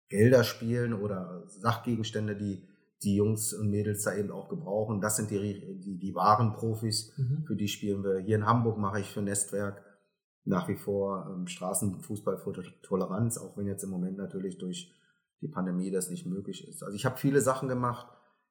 Gelder 0.09 0.43
spielen 0.43 0.93
oder 0.93 1.43
Sachgegenstände, 1.47 2.35
die 2.35 2.67
die 3.03 3.15
Jungs 3.15 3.53
und 3.53 3.69
Mädels 3.69 4.03
da 4.03 4.15
eben 4.15 4.31
auch 4.31 4.49
gebrauchen. 4.49 4.99
Das 4.99 5.15
sind 5.15 5.31
die, 5.31 5.79
die, 5.79 5.97
die 5.97 6.15
wahren 6.15 6.53
Profis, 6.53 7.13
mhm. 7.17 7.45
für 7.47 7.55
die 7.55 7.67
spielen 7.67 8.03
wir. 8.03 8.19
Hier 8.19 8.35
in 8.35 8.45
Hamburg 8.45 8.77
mache 8.77 8.99
ich 8.99 9.09
für 9.09 9.21
Nestwerk 9.21 9.81
nach 10.43 10.67
wie 10.67 10.75
vor 10.75 11.27
ähm, 11.29 11.47
Straßenfußball 11.47 12.37
für 12.37 12.53
Toleranz, 12.81 13.37
auch 13.37 13.55
wenn 13.57 13.67
jetzt 13.67 13.83
im 13.83 13.89
Moment 13.89 14.17
natürlich 14.17 14.57
durch 14.57 14.93
die 15.41 15.47
Pandemie 15.47 15.91
das 15.91 16.09
nicht 16.09 16.25
möglich 16.25 16.67
ist. 16.67 16.83
Also 16.83 16.95
ich 16.95 17.05
habe 17.05 17.17
viele 17.17 17.39
Sachen 17.39 17.69
gemacht, 17.69 18.07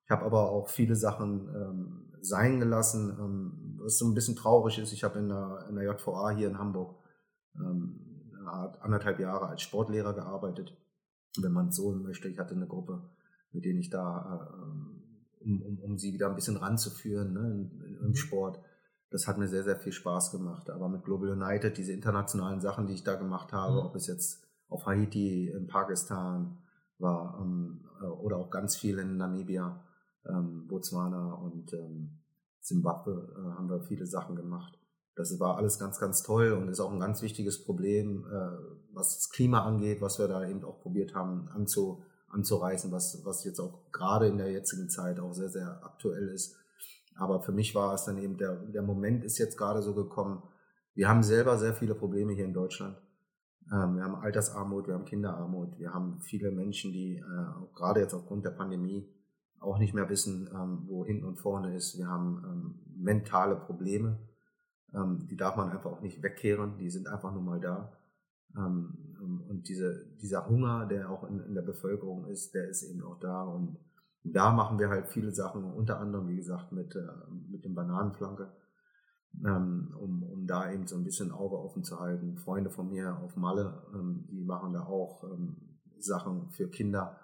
ich 0.09 0.11
habe 0.11 0.25
aber 0.25 0.51
auch 0.51 0.71
viele 0.71 0.97
Sachen 0.97 1.49
ähm, 1.55 2.13
sein 2.23 2.61
gelassen, 2.61 3.15
ähm, 3.21 3.79
was 3.79 3.99
so 3.99 4.07
ein 4.07 4.15
bisschen 4.15 4.37
traurig 4.37 4.79
ist. 4.79 4.95
Ich 4.95 5.05
habe 5.05 5.19
in 5.19 5.29
der, 5.29 5.67
in 5.69 5.75
der 5.75 5.85
JVA 5.85 6.31
hier 6.31 6.49
in 6.49 6.59
Hamburg 6.59 6.95
ähm, 7.57 8.33
anderthalb 8.81 9.21
Jahre 9.21 9.49
als 9.49 9.61
Sportlehrer 9.61 10.15
gearbeitet, 10.15 10.75
wenn 11.39 11.53
man 11.53 11.73
so 11.73 11.93
möchte. 11.93 12.29
Ich 12.29 12.39
hatte 12.39 12.55
eine 12.55 12.67
Gruppe, 12.67 13.03
mit 13.53 13.67
denen 13.67 13.81
ich 13.81 13.91
da, 13.91 14.49
äh, 14.51 15.45
um, 15.45 15.61
um, 15.61 15.79
um 15.81 15.99
sie 15.99 16.15
wieder 16.15 16.31
ein 16.31 16.35
bisschen 16.35 16.57
ranzuführen 16.57 17.35
ne, 17.35 17.41
im, 17.51 17.99
im 18.01 18.09
mhm. 18.09 18.15
Sport. 18.15 18.61
Das 19.11 19.29
hat 19.29 19.37
mir 19.37 19.49
sehr, 19.49 19.65
sehr 19.65 19.77
viel 19.77 19.93
Spaß 19.93 20.31
gemacht. 20.31 20.71
Aber 20.71 20.89
mit 20.89 21.05
Global 21.05 21.29
United, 21.29 21.77
diese 21.77 21.93
internationalen 21.93 22.63
Sachen, 22.63 22.87
die 22.87 22.95
ich 22.95 23.05
da 23.05 23.17
gemacht 23.17 23.53
habe, 23.53 23.75
mhm. 23.75 23.87
ob 23.87 23.95
es 23.95 24.07
jetzt 24.07 24.43
auf 24.71 24.87
Haiti, 24.87 25.49
in 25.51 25.67
Pakistan 25.67 26.57
war 26.97 27.39
ähm, 27.43 27.85
äh, 28.01 28.07
oder 28.07 28.39
auch 28.39 28.49
ganz 28.49 28.75
viel 28.75 28.99
in 28.99 29.19
Namibia, 29.19 29.85
ähm, 30.29 30.67
Botswana 30.69 31.35
und 31.35 31.73
ähm, 31.73 32.19
Zimbabwe 32.61 33.35
äh, 33.37 33.57
haben 33.57 33.69
wir 33.69 33.81
viele 33.81 34.07
Sachen 34.07 34.37
gemacht. 34.37 34.79
Das 35.15 35.39
war 35.41 35.57
alles 35.57 35.79
ganz, 35.79 35.99
ganz 35.99 36.23
toll 36.23 36.53
und 36.53 36.69
ist 36.69 36.81
auch 36.81 36.93
ein 36.93 37.01
ganz 37.01 37.23
wichtiges 37.23 37.65
Problem, 37.65 38.27
äh, 38.31 38.51
was 38.93 39.17
das 39.17 39.31
Klima 39.31 39.65
angeht, 39.65 40.01
was 40.01 40.19
wir 40.19 40.29
da 40.29 40.47
eben 40.47 40.65
auch 40.65 40.81
probiert 40.81 41.15
haben 41.15 41.49
anzu, 41.49 42.03
anzureißen, 42.29 42.93
was, 42.93 43.25
was 43.25 43.45
jetzt 43.45 43.59
auch 43.59 43.91
gerade 43.91 44.29
in 44.29 44.39
der 44.39 44.53
jetzigen 44.53 44.89
Zeit 44.89 45.19
auch 45.19 45.33
sehr, 45.33 45.49
sehr 45.49 45.85
aktuell 45.85 46.29
ist. 46.29 46.57
Aber 47.17 47.41
für 47.41 47.53
mich 47.53 47.75
war 47.75 47.95
es 47.95 48.05
dann 48.05 48.19
eben, 48.19 48.37
der, 48.37 48.55
der 48.57 48.83
Moment 48.83 49.25
ist 49.25 49.39
jetzt 49.39 49.57
gerade 49.57 49.83
so 49.83 49.95
gekommen, 49.95 50.43
wir 50.95 51.09
haben 51.09 51.23
selber 51.23 51.59
sehr 51.59 51.75
viele 51.75 51.95
Probleme 51.95 52.33
hier 52.33 52.45
in 52.45 52.55
Deutschland. 52.55 52.97
Ähm, 53.73 53.97
wir 53.97 54.05
haben 54.05 54.15
Altersarmut, 54.15 54.87
wir 54.87 54.95
haben 54.95 55.05
Kinderarmut, 55.05 55.79
wir 55.79 55.93
haben 55.93 56.21
viele 56.21 56.51
Menschen, 56.51 56.93
die 56.93 57.17
äh, 57.17 57.75
gerade 57.75 58.01
jetzt 58.01 58.15
aufgrund 58.15 58.45
der 58.45 58.51
Pandemie 58.51 59.09
auch 59.61 59.79
nicht 59.79 59.95
mehr 59.95 60.09
wissen, 60.09 60.49
ähm, 60.53 60.85
wo 60.87 61.05
hinten 61.05 61.25
und 61.25 61.37
vorne 61.37 61.75
ist. 61.75 61.99
Wir 61.99 62.09
haben 62.09 62.43
ähm, 62.45 62.75
mentale 62.97 63.57
Probleme, 63.57 64.19
ähm, 64.95 65.27
die 65.29 65.37
darf 65.37 65.57
man 65.57 65.71
einfach 65.71 65.91
auch 65.91 66.01
nicht 66.01 66.23
wegkehren, 66.23 66.79
die 66.79 66.91
sind 66.91 67.09
einfach 67.09 67.33
nur 67.33 67.43
mal 67.43 67.61
da. 67.61 67.93
Ähm, 68.57 69.17
ähm, 69.21 69.43
und 69.49 69.69
diese, 69.69 70.07
dieser 70.21 70.49
Hunger, 70.49 70.87
der 70.87 71.11
auch 71.11 71.29
in, 71.29 71.41
in, 71.41 71.55
der 71.55 71.63
Bevölkerung 71.63 72.27
ist, 72.27 72.55
der 72.55 72.69
ist 72.69 72.83
eben 72.83 73.03
auch 73.03 73.19
da. 73.19 73.43
Und 73.43 73.79
da 74.23 74.53
machen 74.53 74.79
wir 74.79 74.89
halt 74.89 75.09
viele 75.09 75.33
Sachen, 75.33 75.65
unter 75.65 75.99
anderem, 76.01 76.29
wie 76.29 76.37
gesagt, 76.37 76.73
mit, 76.73 76.95
äh, 76.95 77.07
mit 77.51 77.65
dem 77.65 77.75
Bananenflanke, 77.75 78.53
ähm, 79.45 79.95
um, 79.99 80.23
um 80.23 80.47
da 80.47 80.73
eben 80.73 80.87
so 80.87 80.97
ein 80.97 81.05
bisschen 81.05 81.33
Auge 81.33 81.59
offen 81.59 81.85
zu 81.85 82.01
halten. 82.01 82.37
Freunde 82.37 82.71
von 82.71 82.89
mir 82.89 83.19
auf 83.19 83.37
Malle, 83.37 83.83
die 84.31 84.45
machen 84.45 84.73
da 84.73 84.85
auch 84.85 85.25
Sachen 85.99 86.49
für 86.51 86.69
Kinder 86.69 87.19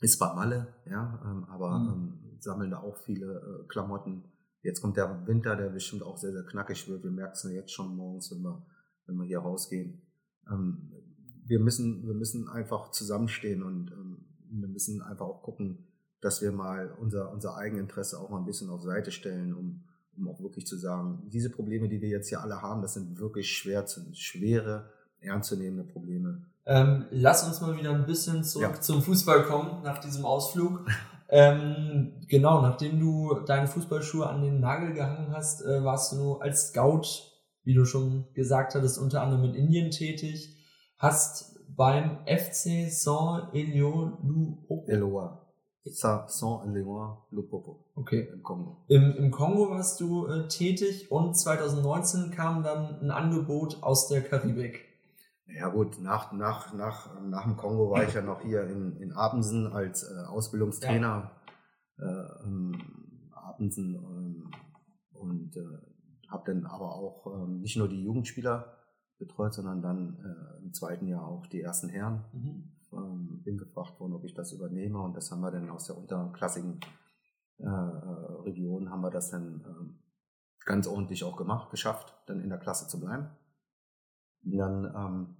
ist 0.00 0.18
bei 0.18 0.32
Malle, 0.34 0.74
ja, 0.86 1.20
ähm, 1.24 1.44
aber 1.44 1.78
mhm. 1.78 1.88
ähm, 1.88 2.38
sammeln 2.40 2.70
da 2.70 2.78
auch 2.80 2.96
viele 2.98 3.34
äh, 3.34 3.66
Klamotten. 3.68 4.24
Jetzt 4.62 4.80
kommt 4.80 4.96
der 4.96 5.26
Winter, 5.26 5.56
der 5.56 5.70
bestimmt 5.70 6.02
auch 6.02 6.18
sehr, 6.18 6.32
sehr 6.32 6.44
knackig 6.44 6.88
wird. 6.88 7.04
Wir 7.04 7.10
merken 7.10 7.32
es 7.34 7.42
ja 7.44 7.50
jetzt 7.50 7.72
schon 7.72 7.96
morgens, 7.96 8.30
wenn 8.30 8.42
wir, 8.42 8.66
wenn 9.06 9.16
wir 9.16 9.24
hier 9.24 9.38
rausgehen. 9.38 10.02
Ähm, 10.50 10.92
wir 11.44 11.60
müssen, 11.60 12.06
wir 12.06 12.14
müssen 12.14 12.48
einfach 12.48 12.90
zusammenstehen 12.90 13.62
und 13.62 13.92
ähm, 13.92 14.26
wir 14.50 14.68
müssen 14.68 15.02
einfach 15.02 15.26
auch 15.26 15.42
gucken, 15.42 15.86
dass 16.20 16.42
wir 16.42 16.52
mal 16.52 16.92
unser, 17.00 17.32
unser 17.32 17.56
Eigeninteresse 17.56 18.18
auch 18.18 18.30
mal 18.30 18.38
ein 18.38 18.46
bisschen 18.46 18.70
auf 18.70 18.82
Seite 18.82 19.10
stellen, 19.12 19.54
um, 19.54 19.84
um 20.16 20.28
auch 20.28 20.40
wirklich 20.40 20.66
zu 20.66 20.76
sagen, 20.76 21.28
diese 21.30 21.50
Probleme, 21.50 21.88
die 21.88 22.00
wir 22.00 22.08
jetzt 22.08 22.28
hier 22.28 22.40
alle 22.40 22.62
haben, 22.62 22.82
das 22.82 22.94
sind 22.94 23.18
wirklich 23.18 23.50
schwer, 23.52 23.86
sind 23.86 24.16
schwere, 24.16 24.90
ernstzunehmende 25.20 25.84
Probleme. 25.84 26.42
Ähm, 26.66 27.06
lass 27.10 27.46
uns 27.46 27.60
mal 27.60 27.76
wieder 27.76 27.92
ein 27.92 28.06
bisschen 28.06 28.42
zurück 28.42 28.74
ja. 28.74 28.80
zum 28.80 29.00
Fußball 29.02 29.44
kommen 29.44 29.82
nach 29.84 29.98
diesem 29.98 30.24
Ausflug. 30.24 30.84
ähm, 31.28 32.12
genau, 32.28 32.60
nachdem 32.60 32.98
du 32.98 33.40
deine 33.46 33.68
Fußballschuhe 33.68 34.26
an 34.26 34.42
den 34.42 34.60
Nagel 34.60 34.92
gehangen 34.92 35.32
hast, 35.32 35.62
äh, 35.62 35.84
warst 35.84 36.12
du 36.12 36.36
als 36.38 36.68
Scout, 36.68 37.02
wie 37.62 37.74
du 37.74 37.84
schon 37.84 38.26
gesagt 38.34 38.74
hattest, 38.74 38.98
unter 38.98 39.22
anderem 39.22 39.44
in 39.44 39.54
Indien 39.54 39.90
tätig, 39.90 40.56
hast 40.98 41.56
beim 41.76 42.18
FC 42.26 42.90
Saint-Eloi 42.90 44.12
Eloa. 44.86 45.42
Saint-Eloi 45.84 47.16
Lupopo. 47.30 47.84
Okay. 47.94 48.28
Im 48.32 48.42
Kongo. 48.42 48.84
Im, 48.88 49.14
Im 49.16 49.30
Kongo 49.30 49.70
warst 49.70 50.00
du 50.00 50.26
äh, 50.26 50.48
tätig 50.48 51.12
und 51.12 51.36
2019 51.36 52.32
kam 52.32 52.64
dann 52.64 53.00
ein 53.00 53.10
Angebot 53.12 53.82
aus 53.82 54.08
der 54.08 54.22
Karibik. 54.22 54.84
Ja 55.46 55.68
gut, 55.68 56.00
nach, 56.00 56.32
nach, 56.32 56.74
nach, 56.74 57.20
nach 57.22 57.44
dem 57.44 57.56
Kongo 57.56 57.90
war 57.90 58.02
ich 58.02 58.14
ja 58.14 58.22
noch 58.22 58.40
hier 58.42 58.64
in, 58.64 58.96
in 58.96 59.12
Abensen 59.12 59.72
als 59.72 60.02
äh, 60.02 60.24
Ausbildungstrainer. 60.26 61.30
Ja. 61.98 62.04
Äh, 62.04 62.44
ähm, 62.44 63.30
Abensen 63.32 63.94
ähm, 63.94 64.50
und 65.12 65.56
äh, 65.56 66.30
habe 66.30 66.52
dann 66.52 66.66
aber 66.66 66.94
auch 66.94 67.26
ähm, 67.26 67.60
nicht 67.60 67.76
nur 67.76 67.88
die 67.88 68.02
Jugendspieler 68.02 68.76
betreut, 69.18 69.54
sondern 69.54 69.80
dann 69.80 70.18
äh, 70.18 70.64
im 70.64 70.74
zweiten 70.74 71.06
Jahr 71.06 71.26
auch 71.26 71.46
die 71.46 71.62
ersten 71.62 71.88
Herren. 71.88 72.24
Mhm. 72.32 72.72
Ähm, 72.92 73.42
bin 73.44 73.56
gefragt 73.56 73.98
worden, 74.00 74.14
ob 74.14 74.24
ich 74.24 74.34
das 74.34 74.52
übernehme 74.52 75.00
und 75.00 75.16
das 75.16 75.30
haben 75.30 75.40
wir 75.40 75.50
dann 75.50 75.70
aus 75.70 75.86
der 75.86 75.96
unterklassigen 75.96 76.80
äh, 77.58 77.64
äh, 77.64 78.42
Region 78.44 78.90
haben 78.90 79.00
wir 79.00 79.10
das 79.10 79.30
dann 79.30 79.60
äh, 79.60 80.64
ganz 80.64 80.86
ordentlich 80.86 81.24
auch 81.24 81.36
gemacht, 81.36 81.70
geschafft, 81.70 82.14
dann 82.26 82.40
in 82.40 82.50
der 82.50 82.58
Klasse 82.58 82.86
zu 82.88 83.00
bleiben. 83.00 83.30
Und 84.46 84.56
dann 84.56 84.84
ähm, 84.84 85.36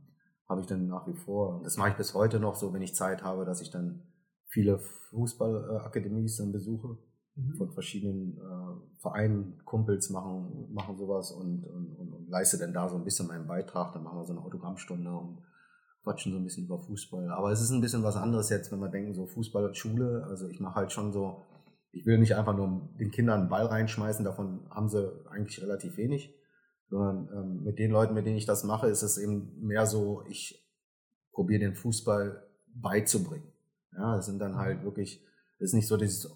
habe 0.49 0.61
ich 0.61 0.67
dann 0.67 0.87
nach 0.87 1.07
wie 1.07 1.15
vor, 1.15 1.57
und 1.57 1.65
das 1.65 1.77
mache 1.77 1.91
ich 1.91 1.97
bis 1.97 2.15
heute 2.15 2.41
noch 2.41 2.57
so, 2.57 2.73
wenn 2.73 2.83
ich 2.83 2.95
Zeit 2.95 3.23
habe, 3.23 3.45
dass 3.45 3.61
ich 3.61 3.71
dann 3.71 4.03
viele 4.47 4.79
Fußballakademies 4.79 6.37
dann 6.37 6.53
besuche 6.53 6.99
mhm. 7.35 7.55
von 7.57 7.71
verschiedenen 7.73 8.39
äh, 8.39 9.01
Vereinen, 9.01 9.61
Kumpels 9.65 10.11
machen, 10.11 10.73
machen 10.73 10.97
sowas 10.97 11.33
und, 11.33 11.65
und, 11.65 11.97
und, 11.97 12.13
und, 12.13 12.29
leiste 12.29 12.59
dann 12.59 12.73
da 12.73 12.89
so 12.89 12.97
ein 12.97 13.05
bisschen 13.05 13.29
meinen 13.29 13.47
Beitrag. 13.47 13.93
Dann 13.93 14.03
machen 14.03 14.19
wir 14.19 14.25
so 14.25 14.33
eine 14.33 14.43
Autogrammstunde 14.43 15.11
und 15.11 15.39
quatschen 16.03 16.33
so 16.33 16.39
ein 16.39 16.45
bisschen 16.45 16.67
über 16.67 16.79
Fußball. 16.79 17.31
Aber 17.31 17.51
es 17.51 17.61
ist 17.61 17.71
ein 17.71 17.81
bisschen 17.81 18.03
was 18.03 18.17
anderes 18.17 18.49
jetzt, 18.51 18.71
wenn 18.71 18.81
wir 18.81 18.89
denken, 18.89 19.15
so 19.15 19.27
Fußball, 19.27 19.75
Schule. 19.75 20.25
Also 20.29 20.49
ich 20.49 20.61
mache 20.61 20.77
halt 20.77 20.93
schon 20.93 21.13
so, 21.13 21.43
ich 21.91 22.07
will 22.07 22.19
nicht 22.19 22.37
einfach 22.37 22.57
nur 22.57 22.89
den 22.99 23.11
Kindern 23.11 23.41
einen 23.41 23.49
Ball 23.49 23.67
reinschmeißen, 23.67 24.25
davon 24.25 24.61
haben 24.71 24.89
sie 24.89 25.13
eigentlich 25.31 25.61
relativ 25.63 25.97
wenig 25.97 26.33
sondern 26.89 27.28
ähm, 27.34 27.64
mit 27.64 27.78
den 27.78 27.91
Leuten, 27.91 28.14
mit 28.14 28.26
denen 28.26 28.37
ich 28.37 28.47
das 28.47 28.64
mache, 28.64 28.89
ist 28.89 29.03
es 29.03 29.18
eben 29.18 29.59
mehr 29.61 29.87
so, 29.87 30.24
ich 30.28 30.64
probiere 31.32 31.61
den 31.61 31.74
Fußball 31.74 32.43
beizubringen. 32.74 33.53
Ja, 33.93 34.16
es 34.18 34.26
sind 34.26 34.39
dann 34.39 34.57
halt 34.57 34.80
mhm. 34.80 34.84
wirklich, 34.84 35.24
es 35.59 35.70
ist 35.70 35.74
nicht 35.74 35.89
so 35.89 35.97
dieses, 35.97 36.30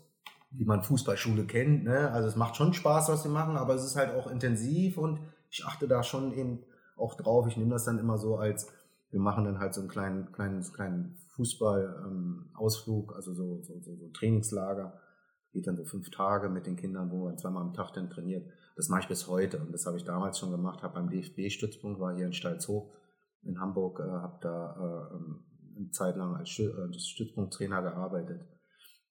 wie 0.51 0.65
man 0.65 0.83
Fußballschule 0.83 1.47
kennt, 1.47 1.85
ne? 1.85 2.11
Also 2.11 2.29
es 2.29 2.37
macht 2.37 2.57
schon 2.57 2.73
Spaß, 2.73 3.09
was 3.09 3.25
wir 3.25 3.31
machen, 3.31 3.57
aber 3.57 3.75
es 3.75 3.85
ist 3.85 3.97
halt 3.97 4.15
auch 4.15 4.31
intensiv 4.31 4.99
und 4.99 5.21
ich 5.51 5.65
achte 5.65 5.87
da 5.87 6.03
schon 6.03 6.33
eben 6.33 6.61
auch 6.97 7.15
drauf. 7.15 7.47
Ich 7.47 7.57
nehme 7.57 7.71
das 7.71 7.85
dann 7.85 7.99
immer 7.99 8.19
so 8.19 8.37
als, 8.37 8.69
wir 9.11 9.21
machen 9.21 9.45
dann 9.45 9.59
halt 9.59 9.75
so 9.75 9.81
einen 9.81 9.91
kleinen, 9.91 10.33
kleinen, 10.33 10.63
kleinen 10.63 11.17
Fußball-Ausflug, 11.37 13.11
ähm, 13.11 13.17
also 13.17 13.35
so, 13.35 13.63
so, 13.63 13.81
so, 13.81 13.97
so 13.97 14.09
Trainingslager. 14.09 15.01
Geht 15.53 15.67
dann 15.67 15.77
so 15.77 15.85
fünf 15.85 16.11
Tage 16.11 16.49
mit 16.49 16.67
den 16.67 16.77
Kindern, 16.77 17.11
wo 17.11 17.25
man 17.25 17.39
zweimal 17.39 17.63
am 17.63 17.73
Tag 17.73 17.93
dann 17.93 18.11
trainiert. 18.11 18.47
Das 18.81 18.89
mache 18.89 19.03
ich 19.03 19.09
bis 19.09 19.29
heute 19.29 19.59
und 19.59 19.73
das 19.73 19.85
habe 19.85 19.99
ich 19.99 20.05
damals 20.05 20.39
schon 20.39 20.53
gemacht, 20.53 20.83
habe 20.83 20.95
beim 20.95 21.11
DFB-Stützpunkt, 21.11 22.01
war 22.01 22.17
hier 22.17 22.25
in 22.25 22.33
Stalzhof 22.33 22.91
in 23.43 23.61
Hamburg, 23.61 24.01
äh, 24.01 24.05
habe 24.05 24.39
da 24.41 24.75
äh, 24.75 25.17
ähm, 25.17 25.45
eine 25.77 25.91
Zeit 25.91 26.17
lang 26.17 26.35
als 26.35 26.59
äh, 26.59 26.99
Stützpunkttrainer 26.99 27.83
gearbeitet. 27.83 28.49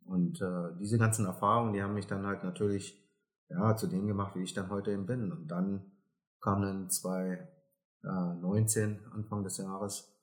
Und 0.06 0.42
äh, 0.42 0.76
diese 0.80 0.98
ganzen 0.98 1.28
Erfahrungen, 1.28 1.74
die 1.74 1.84
haben 1.84 1.94
mich 1.94 2.08
dann 2.08 2.26
halt 2.26 2.44
natürlich 2.44 3.00
ja, 3.50 3.76
zu 3.76 3.86
dem 3.86 4.08
gemacht, 4.08 4.36
wie 4.36 4.42
ich 4.42 4.56
dann 4.56 4.72
heute 4.72 4.92
eben 4.92 5.06
bin. 5.06 5.32
Und 5.32 5.50
dann 5.50 5.92
kam 6.42 6.64
dann 6.64 6.90
2019, 6.90 9.06
Anfang 9.12 9.44
des 9.44 9.58
Jahres, 9.58 10.20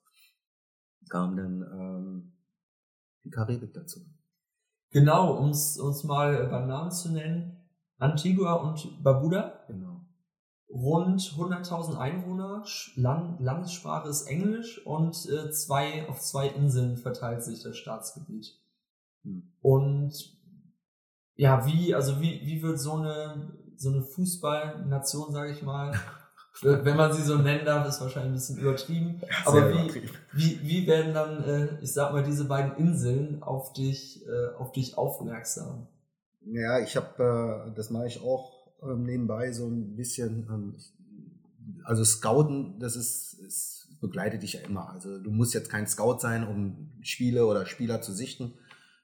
kam 1.08 1.36
dann 1.36 1.62
ähm, 1.62 2.32
die 3.22 3.30
Karibik 3.30 3.72
dazu. 3.74 4.00
Genau, 4.90 5.38
um 5.38 5.50
es 5.50 6.02
mal 6.02 6.48
beim 6.48 6.66
Namen 6.66 6.90
zu 6.90 7.12
nennen, 7.12 7.62
Antigua 7.98 8.54
und 8.54 9.02
Barbuda. 9.02 9.60
Genau. 9.68 10.00
Rund 10.68 11.20
100.000 11.20 11.96
Einwohner, 11.96 12.64
Land, 12.96 13.40
Landessprache 13.40 14.08
ist 14.08 14.26
Englisch 14.26 14.84
und 14.84 15.14
äh, 15.30 15.50
zwei, 15.50 16.08
auf 16.08 16.20
zwei 16.20 16.48
Inseln 16.48 16.96
verteilt 16.96 17.42
sich 17.42 17.62
das 17.62 17.76
Staatsgebiet. 17.76 18.58
Hm. 19.22 19.52
Und 19.62 20.36
ja, 21.36 21.66
wie, 21.66 21.94
also 21.94 22.20
wie, 22.20 22.40
wie 22.44 22.62
wird 22.62 22.80
so 22.80 22.94
eine, 22.94 23.52
so 23.76 23.90
eine 23.90 24.02
Fußballnation, 24.02 25.32
sage 25.32 25.52
ich 25.52 25.62
mal, 25.62 25.92
wenn 26.62 26.96
man 26.96 27.12
sie 27.12 27.22
so 27.22 27.36
nennen 27.36 27.64
darf, 27.64 27.86
ist 27.86 28.00
wahrscheinlich 28.00 28.30
ein 28.30 28.34
bisschen 28.34 28.58
übertrieben. 28.58 29.20
Ja, 29.22 29.28
aber 29.46 29.68
wie, 29.68 29.82
übertrieben. 29.82 30.10
wie, 30.32 30.60
wie 30.62 30.86
werden 30.86 31.14
dann, 31.14 31.44
äh, 31.44 31.78
ich 31.80 31.92
sag 31.92 32.12
mal, 32.12 32.24
diese 32.24 32.46
beiden 32.46 32.76
Inseln 32.76 33.42
auf 33.42 33.72
dich, 33.72 34.26
äh, 34.26 34.54
auf 34.58 34.72
dich 34.72 34.98
aufmerksam? 34.98 35.86
Ja, 36.46 36.78
ich 36.78 36.96
habe, 36.96 37.70
äh, 37.70 37.74
das 37.74 37.90
mache 37.90 38.06
ich 38.06 38.22
auch 38.22 38.52
ähm, 38.82 39.02
nebenbei 39.02 39.50
so 39.52 39.66
ein 39.66 39.96
bisschen. 39.96 40.46
Ähm, 40.48 40.76
also 41.84 42.04
Scouten, 42.04 42.78
das 42.78 42.94
ist, 42.94 43.34
ist, 43.34 43.98
begleitet 44.00 44.42
dich 44.42 44.54
ja 44.54 44.60
immer. 44.60 44.90
Also 44.90 45.18
du 45.18 45.30
musst 45.30 45.54
jetzt 45.54 45.70
kein 45.70 45.86
Scout 45.86 46.18
sein, 46.20 46.46
um 46.46 46.92
Spiele 47.02 47.46
oder 47.46 47.66
Spieler 47.66 48.00
zu 48.00 48.12
sichten, 48.12 48.54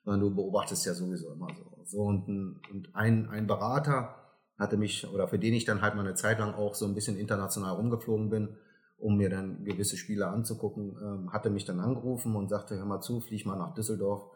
sondern 0.05 0.21
du 0.21 0.35
beobachtest 0.35 0.87
ja 0.87 0.95
sowieso 0.95 1.33
immer 1.33 1.49
so. 1.57 1.83
So 1.85 2.03
und, 2.03 2.29
ein, 2.29 2.61
und 2.71 2.95
ein, 2.95 3.29
ein 3.29 3.47
Berater 3.49 4.15
hatte 4.57 4.77
mich 4.77 5.09
oder 5.09 5.27
für 5.27 5.39
den 5.39 5.55
ich 5.55 5.65
dann 5.65 5.83
halt 5.83 5.97
mal 5.97 6.07
eine 6.07 6.15
Zeit 6.15 6.39
lang 6.39 6.55
auch 6.55 6.75
so 6.75 6.87
ein 6.87 6.95
bisschen 6.95 7.17
international 7.17 7.75
rumgeflogen 7.75 8.31
bin, 8.31 8.57
um 8.99 9.17
mir 9.17 9.31
dann 9.31 9.65
gewisse 9.65 9.97
Spiele 9.97 10.29
anzugucken, 10.29 10.97
ähm, 11.03 11.33
hatte 11.33 11.51
mich 11.51 11.65
dann 11.65 11.81
angerufen 11.81 12.37
und 12.37 12.49
sagte, 12.49 12.77
hör 12.77 12.87
mal 12.87 13.01
zu, 13.01 13.21
flieg 13.21 13.45
mal 13.47 13.57
nach 13.57 13.75
Düsseldorf. 13.75 14.31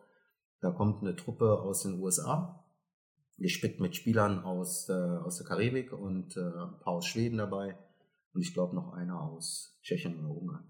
Da 0.60 0.72
kommt 0.72 1.02
eine 1.02 1.14
Truppe 1.14 1.60
aus 1.60 1.82
den 1.82 2.00
USA 2.00 2.65
gespickt 3.38 3.80
mit 3.80 3.94
Spielern 3.96 4.40
aus, 4.40 4.88
äh, 4.88 4.92
aus 4.92 5.36
der 5.36 5.46
Karibik 5.46 5.92
und 5.92 6.36
äh, 6.36 6.40
ein 6.40 6.78
paar 6.80 6.94
aus 6.94 7.06
Schweden 7.06 7.38
dabei 7.38 7.76
und 8.32 8.40
ich 8.40 8.54
glaube 8.54 8.74
noch 8.74 8.92
einer 8.92 9.20
aus 9.20 9.78
Tschechien 9.82 10.18
oder 10.18 10.36
Ungarn. 10.36 10.64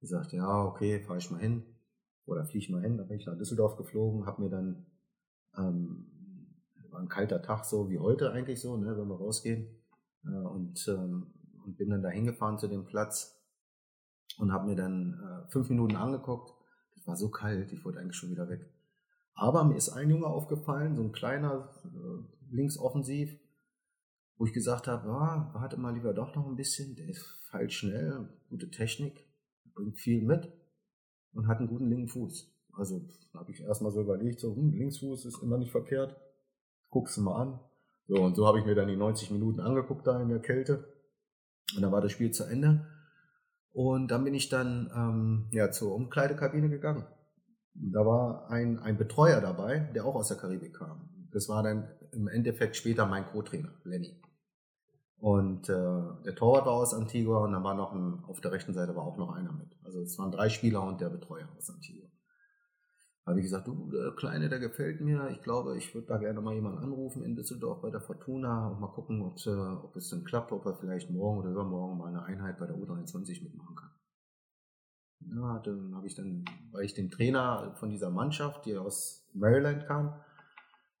Ich 0.00 0.08
sagte, 0.08 0.36
ja, 0.36 0.64
okay, 0.64 1.00
fahre 1.00 1.18
ich 1.18 1.30
mal 1.30 1.40
hin 1.40 1.62
oder 2.24 2.44
fliege 2.44 2.64
ich 2.64 2.70
mal 2.70 2.82
hin. 2.82 2.96
Da 2.96 3.04
bin 3.04 3.18
ich 3.18 3.26
nach 3.26 3.36
Düsseldorf 3.36 3.76
geflogen, 3.76 4.24
habe 4.26 4.42
mir 4.42 4.48
dann, 4.48 4.86
ähm, 5.56 6.06
war 6.90 7.00
ein 7.00 7.08
kalter 7.08 7.42
Tag 7.42 7.64
so 7.64 7.90
wie 7.90 7.98
heute 7.98 8.32
eigentlich 8.32 8.60
so, 8.60 8.76
ne, 8.76 8.96
wenn 8.96 9.08
wir 9.08 9.16
rausgehen 9.16 9.68
äh, 10.24 10.30
und, 10.30 10.88
ähm, 10.88 11.34
und 11.64 11.76
bin 11.76 11.90
dann 11.90 12.02
da 12.02 12.08
hingefahren 12.08 12.58
zu 12.58 12.68
dem 12.68 12.86
Platz 12.86 13.38
und 14.38 14.52
habe 14.52 14.68
mir 14.68 14.76
dann 14.76 15.20
äh, 15.20 15.50
fünf 15.50 15.68
Minuten 15.68 15.96
angeguckt. 15.96 16.54
Das 16.94 17.06
war 17.06 17.16
so 17.16 17.30
kalt, 17.30 17.72
ich 17.72 17.84
wollte 17.84 18.00
eigentlich 18.00 18.16
schon 18.16 18.30
wieder 18.30 18.48
weg. 18.48 18.66
Aber 19.40 19.64
mir 19.64 19.76
ist 19.76 19.88
ein 19.88 20.10
Junge 20.10 20.26
aufgefallen, 20.26 20.96
so 20.96 21.02
ein 21.02 21.12
kleiner, 21.12 21.70
äh, 21.82 22.54
linksoffensiv, 22.54 23.40
wo 24.36 24.44
ich 24.44 24.52
gesagt 24.52 24.86
habe, 24.86 25.08
ah, 25.08 25.48
warte 25.54 25.78
mal 25.78 25.94
lieber 25.94 26.12
doch 26.12 26.34
noch 26.34 26.46
ein 26.46 26.56
bisschen, 26.56 26.94
der 26.94 27.08
ist 27.08 27.24
falsch 27.50 27.78
schnell, 27.78 28.28
gute 28.50 28.70
Technik, 28.70 29.24
bringt 29.74 29.96
viel 29.96 30.20
mit 30.20 30.52
und 31.32 31.48
hat 31.48 31.56
einen 31.56 31.68
guten 31.68 31.88
linken 31.88 32.08
Fuß. 32.08 32.54
Also 32.74 33.00
habe 33.32 33.50
ich 33.50 33.62
erstmal 33.62 33.90
so 33.92 34.02
überlegt, 34.02 34.40
so, 34.40 34.54
hm, 34.54 34.74
Linksfuß 34.74 35.24
ist 35.24 35.42
immer 35.42 35.56
nicht 35.56 35.72
verkehrt, 35.72 36.20
guck's 36.90 37.16
mal 37.16 37.40
an. 37.40 37.60
So, 38.08 38.16
und 38.22 38.36
so 38.36 38.46
habe 38.46 38.58
ich 38.58 38.66
mir 38.66 38.74
dann 38.74 38.88
die 38.88 38.96
90 38.96 39.30
Minuten 39.30 39.60
angeguckt 39.60 40.06
da 40.06 40.20
in 40.20 40.28
der 40.28 40.40
Kälte. 40.40 40.84
Und 41.74 41.80
dann 41.80 41.92
war 41.92 42.02
das 42.02 42.12
Spiel 42.12 42.30
zu 42.30 42.44
Ende. 42.44 42.86
Und 43.72 44.10
dann 44.10 44.22
bin 44.22 44.34
ich 44.34 44.50
dann 44.50 44.90
ähm, 44.94 45.48
ja, 45.50 45.70
zur 45.70 45.94
Umkleidekabine 45.94 46.68
gegangen. 46.68 47.06
Da 47.74 48.04
war 48.04 48.50
ein, 48.50 48.78
ein 48.78 48.96
Betreuer 48.96 49.40
dabei, 49.40 49.90
der 49.94 50.04
auch 50.04 50.14
aus 50.14 50.28
der 50.28 50.36
Karibik 50.36 50.74
kam. 50.74 51.08
Das 51.32 51.48
war 51.48 51.62
dann 51.62 51.88
im 52.12 52.28
Endeffekt 52.28 52.76
später 52.76 53.06
mein 53.06 53.26
Co-Trainer, 53.26 53.72
Lenny. 53.84 54.20
Und 55.16 55.68
äh, 55.68 55.72
der 56.24 56.34
Torwart 56.34 56.66
war 56.66 56.72
aus 56.72 56.94
Antigua 56.94 57.44
und 57.44 57.52
dann 57.52 57.62
war 57.62 57.74
noch 57.74 57.92
ein, 57.92 58.24
auf 58.24 58.40
der 58.40 58.52
rechten 58.52 58.72
Seite 58.72 58.96
war 58.96 59.04
auch 59.04 59.18
noch 59.18 59.32
einer 59.34 59.52
mit. 59.52 59.76
Also 59.84 60.00
es 60.00 60.18
waren 60.18 60.32
drei 60.32 60.48
Spieler 60.48 60.82
und 60.82 61.00
der 61.00 61.10
Betreuer 61.10 61.46
aus 61.56 61.68
Antigua. 61.68 62.08
Habe 63.26 63.38
ich 63.38 63.44
gesagt, 63.44 63.68
du, 63.68 63.90
der 63.90 64.12
Kleine, 64.12 64.48
der 64.48 64.58
gefällt 64.58 65.02
mir. 65.02 65.28
Ich 65.30 65.42
glaube, 65.42 65.76
ich 65.76 65.94
würde 65.94 66.06
da 66.06 66.16
gerne 66.16 66.40
mal 66.40 66.54
jemanden 66.54 66.78
anrufen 66.78 67.22
in 67.22 67.36
Düsseldorf 67.36 67.82
bei 67.82 67.90
der 67.90 68.00
Fortuna 68.00 68.68
und 68.68 68.80
mal 68.80 68.88
gucken, 68.88 69.22
ob, 69.22 69.36
ob 69.84 69.96
es 69.96 70.08
dann 70.08 70.24
klappt, 70.24 70.52
ob 70.52 70.64
er 70.64 70.74
vielleicht 70.74 71.10
morgen 71.10 71.40
oder 71.40 71.50
übermorgen 71.50 71.98
mal 71.98 72.08
eine 72.08 72.24
Einheit 72.24 72.58
bei 72.58 72.66
der 72.66 72.76
U23 72.76 73.42
mitmachen 73.42 73.76
kann. 73.76 73.89
Ja, 75.20 75.58
dann 75.60 75.94
habe 75.94 76.06
ich 76.06 76.14
dann, 76.14 76.44
weil 76.72 76.84
ich 76.84 76.94
den 76.94 77.10
Trainer 77.10 77.74
von 77.78 77.90
dieser 77.90 78.10
Mannschaft, 78.10 78.64
die 78.64 78.76
aus 78.76 79.28
Maryland 79.34 79.86
kam, 79.86 80.14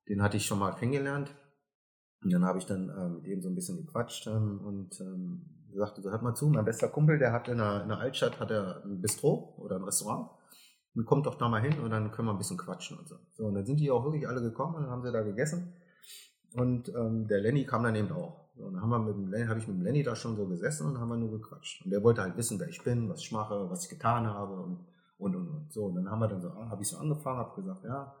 den 0.08 0.22
hatte 0.22 0.36
ich 0.36 0.46
schon 0.46 0.58
mal 0.58 0.72
kennengelernt. 0.72 1.34
Und 2.22 2.32
dann 2.32 2.44
habe 2.44 2.58
ich 2.58 2.66
dann 2.66 2.90
äh, 2.90 3.08
mit 3.08 3.26
dem 3.26 3.40
so 3.40 3.48
ein 3.48 3.54
bisschen 3.54 3.78
gequatscht 3.78 4.26
ähm, 4.26 4.60
und 4.62 5.00
ähm, 5.00 5.60
sagte, 5.74 6.02
so 6.02 6.10
hört 6.10 6.22
mal 6.22 6.34
zu, 6.34 6.48
mein 6.48 6.64
bester 6.64 6.88
Kumpel, 6.88 7.18
der 7.18 7.32
hat 7.32 7.48
in 7.48 7.58
der, 7.58 7.82
in 7.82 7.88
der 7.88 7.98
Altstadt 7.98 8.40
hat 8.40 8.50
er 8.50 8.84
ein 8.84 9.00
Bistro 9.00 9.54
oder 9.58 9.76
ein 9.76 9.84
Restaurant. 9.84 10.30
Und 10.94 11.06
kommt 11.06 11.26
doch 11.26 11.36
da 11.36 11.48
mal 11.48 11.62
hin 11.62 11.78
und 11.78 11.90
dann 11.90 12.10
können 12.10 12.26
wir 12.26 12.32
ein 12.32 12.38
bisschen 12.38 12.58
quatschen 12.58 12.98
und 12.98 13.08
so. 13.08 13.16
So, 13.32 13.44
und 13.44 13.54
dann 13.54 13.64
sind 13.64 13.78
die 13.78 13.90
auch 13.92 14.04
wirklich 14.04 14.26
alle 14.26 14.42
gekommen 14.42 14.74
und 14.74 14.90
haben 14.90 15.02
sie 15.02 15.12
da 15.12 15.22
gegessen. 15.22 15.72
Und 16.54 16.88
ähm, 16.88 17.28
der 17.28 17.40
Lenny 17.40 17.64
kam 17.64 17.84
dann 17.84 17.94
eben 17.94 18.10
auch. 18.10 18.49
Und 18.62 18.74
dann 18.74 18.82
haben 18.82 19.30
wir 19.30 19.48
habe 19.48 19.58
ich 19.58 19.68
mit 19.68 19.76
dem 19.76 19.82
Lenny 19.82 20.02
da 20.02 20.14
schon 20.14 20.36
so 20.36 20.46
gesessen 20.46 20.86
und 20.86 20.98
haben 20.98 21.08
wir 21.08 21.16
nur 21.16 21.30
gequatscht. 21.30 21.84
Und 21.84 21.90
der 21.90 22.02
wollte 22.02 22.22
halt 22.22 22.36
wissen, 22.36 22.58
wer 22.58 22.68
ich 22.68 22.82
bin, 22.82 23.08
was 23.08 23.20
ich 23.20 23.32
mache, 23.32 23.70
was 23.70 23.84
ich 23.84 23.90
getan 23.90 24.26
habe 24.26 24.60
und 24.60 24.86
und 25.18 25.36
und, 25.36 25.48
und. 25.48 25.72
so. 25.72 25.86
Und 25.86 25.96
dann 25.96 26.10
haben 26.10 26.20
wir 26.20 26.28
dann 26.28 26.40
so, 26.40 26.48
ah, 26.50 26.70
habe 26.70 26.82
ich 26.82 26.88
so 26.88 26.96
angefangen, 26.96 27.38
habe 27.38 27.60
gesagt, 27.60 27.84
ja, 27.84 28.14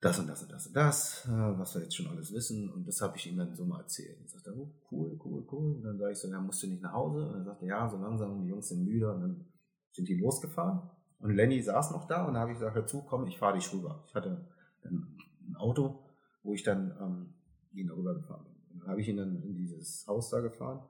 das 0.00 0.18
und 0.18 0.28
das 0.28 0.42
und 0.42 0.52
das 0.52 0.66
und 0.66 0.76
das, 0.76 1.26
äh, 1.26 1.58
was 1.58 1.74
wir 1.74 1.82
jetzt 1.82 1.96
schon 1.96 2.06
alles 2.08 2.32
wissen. 2.32 2.70
Und 2.70 2.86
das 2.86 3.00
habe 3.00 3.16
ich 3.16 3.26
ihm 3.26 3.38
dann 3.38 3.54
so 3.54 3.64
mal 3.64 3.80
erzählt. 3.80 4.20
Und 4.20 4.28
sagte, 4.28 4.54
oh, 4.56 4.70
cool, 4.90 5.18
cool, 5.24 5.46
cool. 5.50 5.74
Und 5.76 5.82
dann 5.82 5.98
sage 5.98 6.12
ich 6.12 6.18
so, 6.18 6.28
ja, 6.28 6.40
musst 6.40 6.62
du 6.62 6.66
nicht 6.66 6.82
nach 6.82 6.92
Hause? 6.92 7.26
Und 7.26 7.32
dann 7.34 7.44
sagte 7.44 7.64
er, 7.64 7.68
ja, 7.68 7.88
so 7.88 7.96
langsam, 7.96 8.42
die 8.42 8.48
Jungs 8.48 8.68
sind 8.68 8.84
müde. 8.84 9.12
Und 9.12 9.20
dann 9.20 9.46
sind 9.92 10.08
die 10.08 10.16
losgefahren. 10.16 10.90
Und 11.18 11.34
Lenny 11.34 11.62
saß 11.62 11.92
noch 11.92 12.06
da 12.06 12.26
und 12.26 12.34
da 12.34 12.40
habe 12.40 12.52
ich 12.52 12.58
gesagt, 12.58 12.76
dazu 12.76 13.02
komm, 13.02 13.26
ich 13.26 13.38
fahre 13.38 13.54
dich 13.54 13.72
rüber. 13.72 14.04
Ich 14.06 14.14
hatte 14.14 14.46
ein 14.84 15.56
Auto, 15.56 16.04
wo 16.42 16.52
ich 16.52 16.62
dann 16.62 16.94
ähm, 17.00 17.34
ihn 17.72 17.90
rüber 17.90 18.14
gefahren 18.14 18.44
bin. 18.44 18.55
Habe 18.86 19.00
ich 19.00 19.08
ihn 19.08 19.16
dann 19.16 19.42
in 19.42 19.54
dieses 19.54 20.06
Haus 20.06 20.30
da 20.30 20.40
gefahren. 20.40 20.82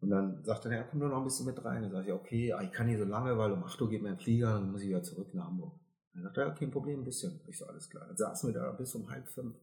Und 0.00 0.10
dann 0.10 0.44
sagte 0.44 0.68
er, 0.68 0.76
ja, 0.76 0.82
komm 0.82 1.00
nur 1.00 1.08
noch 1.08 1.18
ein 1.18 1.24
bisschen 1.24 1.46
mit 1.46 1.64
rein. 1.64 1.82
Dann 1.82 1.92
sage 1.92 2.08
ich, 2.08 2.12
okay, 2.12 2.54
ich 2.62 2.72
kann 2.72 2.88
hier 2.88 2.98
so 2.98 3.04
lange, 3.04 3.38
weil 3.38 3.52
um 3.52 3.64
8 3.64 3.80
Uhr 3.80 3.88
geht 3.88 4.02
mein 4.02 4.18
Flieger, 4.18 4.52
dann 4.52 4.70
muss 4.70 4.82
ich 4.82 4.88
wieder 4.88 5.02
zurück 5.02 5.32
nach 5.34 5.46
Hamburg. 5.46 5.80
Dann 6.12 6.22
sagte 6.24 6.42
er, 6.42 6.48
ja, 6.48 6.54
kein 6.54 6.70
Problem, 6.70 7.00
ein 7.00 7.04
bisschen. 7.04 7.40
Ich 7.46 7.58
so, 7.58 7.66
alles 7.66 7.88
klar. 7.88 8.06
Dann 8.06 8.16
saßen 8.16 8.52
wir 8.52 8.60
da 8.60 8.70
bis 8.72 8.94
um 8.94 9.08
halb 9.08 9.28
fünf. 9.28 9.56
Und 9.56 9.62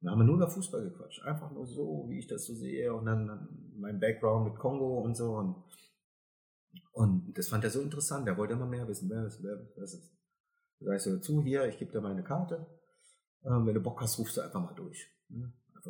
dann 0.00 0.12
haben 0.12 0.20
wir 0.20 0.24
nur 0.24 0.36
über 0.36 0.48
Fußball 0.48 0.84
gequatscht. 0.84 1.22
Einfach 1.22 1.50
nur 1.50 1.66
so, 1.66 2.06
wie 2.08 2.18
ich 2.18 2.26
das 2.26 2.44
so 2.44 2.54
sehe. 2.54 2.94
Und 2.94 3.06
dann, 3.06 3.48
mein 3.76 3.98
Background 3.98 4.44
mit 4.44 4.58
Kongo 4.58 5.00
und 5.00 5.16
so. 5.16 5.36
Und, 5.36 5.64
und 6.92 7.36
das 7.36 7.48
fand 7.48 7.64
er 7.64 7.70
so 7.70 7.80
interessant. 7.80 8.28
Er 8.28 8.36
wollte 8.36 8.54
immer 8.54 8.66
mehr 8.66 8.86
wissen. 8.86 9.10
Wer 9.10 9.26
ist, 9.26 9.42
wer, 9.42 9.58
wer 9.74 9.84
ist? 9.84 10.00
Da 10.78 10.86
sag 10.86 10.96
ich 10.96 11.02
so, 11.02 11.18
zu, 11.18 11.42
hier, 11.42 11.66
ich 11.66 11.78
gebe 11.78 11.90
dir 11.90 12.00
meine 12.00 12.22
Karte. 12.22 12.66
Ähm, 13.44 13.66
wenn 13.66 13.74
du 13.74 13.80
Bock 13.80 14.00
hast, 14.00 14.18
rufst 14.18 14.36
du 14.36 14.42
einfach 14.42 14.60
mal 14.60 14.74
durch. 14.74 15.10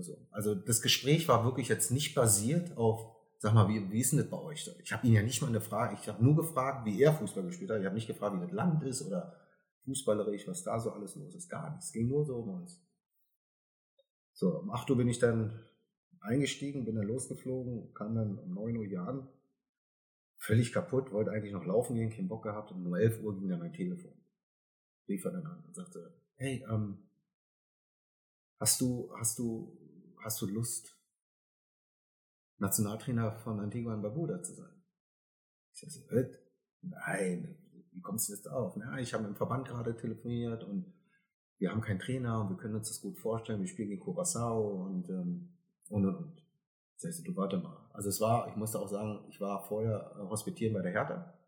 So. 0.02 0.26
Also 0.30 0.54
das 0.54 0.82
Gespräch 0.82 1.28
war 1.28 1.44
wirklich 1.44 1.68
jetzt 1.68 1.90
nicht 1.90 2.14
basiert 2.14 2.76
auf, 2.76 3.14
sag 3.38 3.54
mal, 3.54 3.68
wie, 3.68 3.90
wie 3.90 4.00
ist 4.00 4.12
denn 4.12 4.18
das 4.18 4.30
bei 4.30 4.38
euch? 4.38 4.70
Ich 4.82 4.92
habe 4.92 5.06
ihn 5.06 5.12
ja 5.12 5.22
nicht 5.22 5.40
mal 5.42 5.48
eine 5.48 5.60
Frage, 5.60 5.96
ich 6.00 6.08
habe 6.08 6.22
nur 6.22 6.36
gefragt, 6.36 6.84
wie 6.86 7.00
er 7.00 7.12
Fußball 7.12 7.44
gespielt 7.44 7.70
hat. 7.70 7.80
Ich 7.80 7.86
habe 7.86 7.94
nicht 7.94 8.06
gefragt, 8.06 8.36
wie 8.36 8.40
das 8.40 8.52
Land 8.52 8.82
ist 8.82 9.02
oder 9.02 9.36
fußballerisch, 9.84 10.46
was 10.48 10.62
da 10.62 10.78
so 10.78 10.90
alles 10.90 11.14
los 11.16 11.34
ist. 11.34 11.48
Gar 11.48 11.70
nichts. 11.70 11.86
Es 11.86 11.92
ging 11.92 12.08
nur 12.08 12.24
so 12.24 12.36
um 12.36 12.60
uns. 12.60 12.82
So, 14.32 14.58
um 14.58 14.70
8 14.70 14.90
Uhr 14.90 14.96
bin 14.96 15.08
ich 15.08 15.18
dann 15.18 15.64
eingestiegen, 16.20 16.84
bin 16.84 16.96
dann 16.96 17.06
losgeflogen, 17.06 17.94
kam 17.94 18.14
dann 18.14 18.38
um 18.38 18.54
9 18.54 18.76
Uhr 18.76 18.84
hier 18.84 19.02
an. 19.02 19.28
Völlig 20.38 20.72
kaputt, 20.72 21.12
wollte 21.12 21.30
eigentlich 21.30 21.54
noch 21.54 21.64
laufen 21.64 21.94
gehen, 21.94 22.10
keinen 22.10 22.28
Bock 22.28 22.42
gehabt 22.42 22.70
und 22.70 22.84
um 22.84 22.94
11 22.94 23.22
Uhr 23.22 23.38
ging 23.38 23.48
dann 23.48 23.60
mein 23.60 23.72
Telefon. 23.72 24.12
Rief 25.08 25.24
er 25.24 25.30
dann 25.30 25.46
an 25.46 25.64
und 25.66 25.74
sagte, 25.74 26.12
hey, 26.36 26.64
ähm, 26.70 27.06
Hast 28.58 28.80
du, 28.80 29.10
hast 29.18 29.38
du, 29.38 29.76
hast 30.26 30.42
du 30.42 30.46
Lust, 30.46 30.98
Nationaltrainer 32.58 33.32
von 33.32 33.60
Antigua 33.60 33.94
und 33.94 34.02
Barbuda 34.02 34.42
zu 34.42 34.54
sein? 34.54 34.82
Ich 35.72 35.80
sage 35.80 35.92
so, 35.92 36.00
nein, 36.82 37.56
wie 37.92 38.00
kommst 38.00 38.28
du 38.28 38.32
jetzt 38.34 38.48
auf? 38.50 38.76
Na, 38.76 38.98
ich 38.98 39.14
habe 39.14 39.22
mit 39.22 39.32
dem 39.32 39.36
Verband 39.36 39.68
gerade 39.68 39.96
telefoniert 39.96 40.64
und 40.64 40.92
wir 41.58 41.70
haben 41.70 41.80
keinen 41.80 42.00
Trainer 42.00 42.40
und 42.40 42.50
wir 42.50 42.56
können 42.56 42.74
uns 42.74 42.88
das 42.88 43.00
gut 43.00 43.18
vorstellen. 43.18 43.60
Wir 43.60 43.68
spielen 43.68 43.92
in 43.92 44.00
Curacao 44.00 44.84
und, 44.86 45.08
ähm, 45.08 45.56
und, 45.88 46.06
und, 46.06 46.16
und. 46.16 46.42
Das 46.96 47.04
heißt, 47.04 47.26
du 47.26 47.36
warte 47.36 47.58
mal. 47.58 47.88
Also 47.92 48.08
es 48.08 48.20
war, 48.20 48.48
ich 48.48 48.56
musste 48.56 48.80
auch 48.80 48.88
sagen, 48.88 49.24
ich 49.28 49.40
war 49.40 49.62
vorher 49.62 50.12
äh, 50.16 50.28
hospitieren 50.28 50.74
bei 50.74 50.82
der 50.82 50.92
Hertha. 50.92 51.38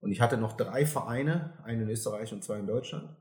Und 0.00 0.10
ich 0.10 0.20
hatte 0.20 0.38
noch 0.38 0.56
drei 0.56 0.86
Vereine, 0.86 1.62
einen 1.64 1.82
in 1.82 1.90
Österreich 1.90 2.32
und 2.32 2.42
zwei 2.42 2.58
in 2.58 2.66
Deutschland 2.66 3.14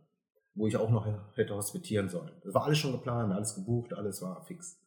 wo 0.60 0.68
ich 0.68 0.76
auch 0.76 0.90
noch 0.90 1.08
hätte 1.36 1.56
hospitieren 1.56 2.10
sollen. 2.10 2.32
Das 2.44 2.54
war 2.54 2.66
alles 2.66 2.78
schon 2.78 2.92
geplant, 2.92 3.32
alles 3.32 3.56
gebucht, 3.56 3.94
alles 3.94 4.22
war 4.22 4.44
fix. 4.44 4.78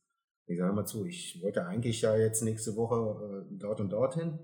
Ich 0.46 0.58
sage 0.58 0.74
mal 0.74 0.84
zu, 0.84 1.06
ich 1.06 1.42
wollte 1.42 1.66
eigentlich 1.66 2.02
ja 2.02 2.14
jetzt 2.14 2.42
nächste 2.42 2.76
Woche 2.76 3.46
äh, 3.50 3.56
dort 3.58 3.80
und 3.80 3.90
dorthin. 3.90 4.38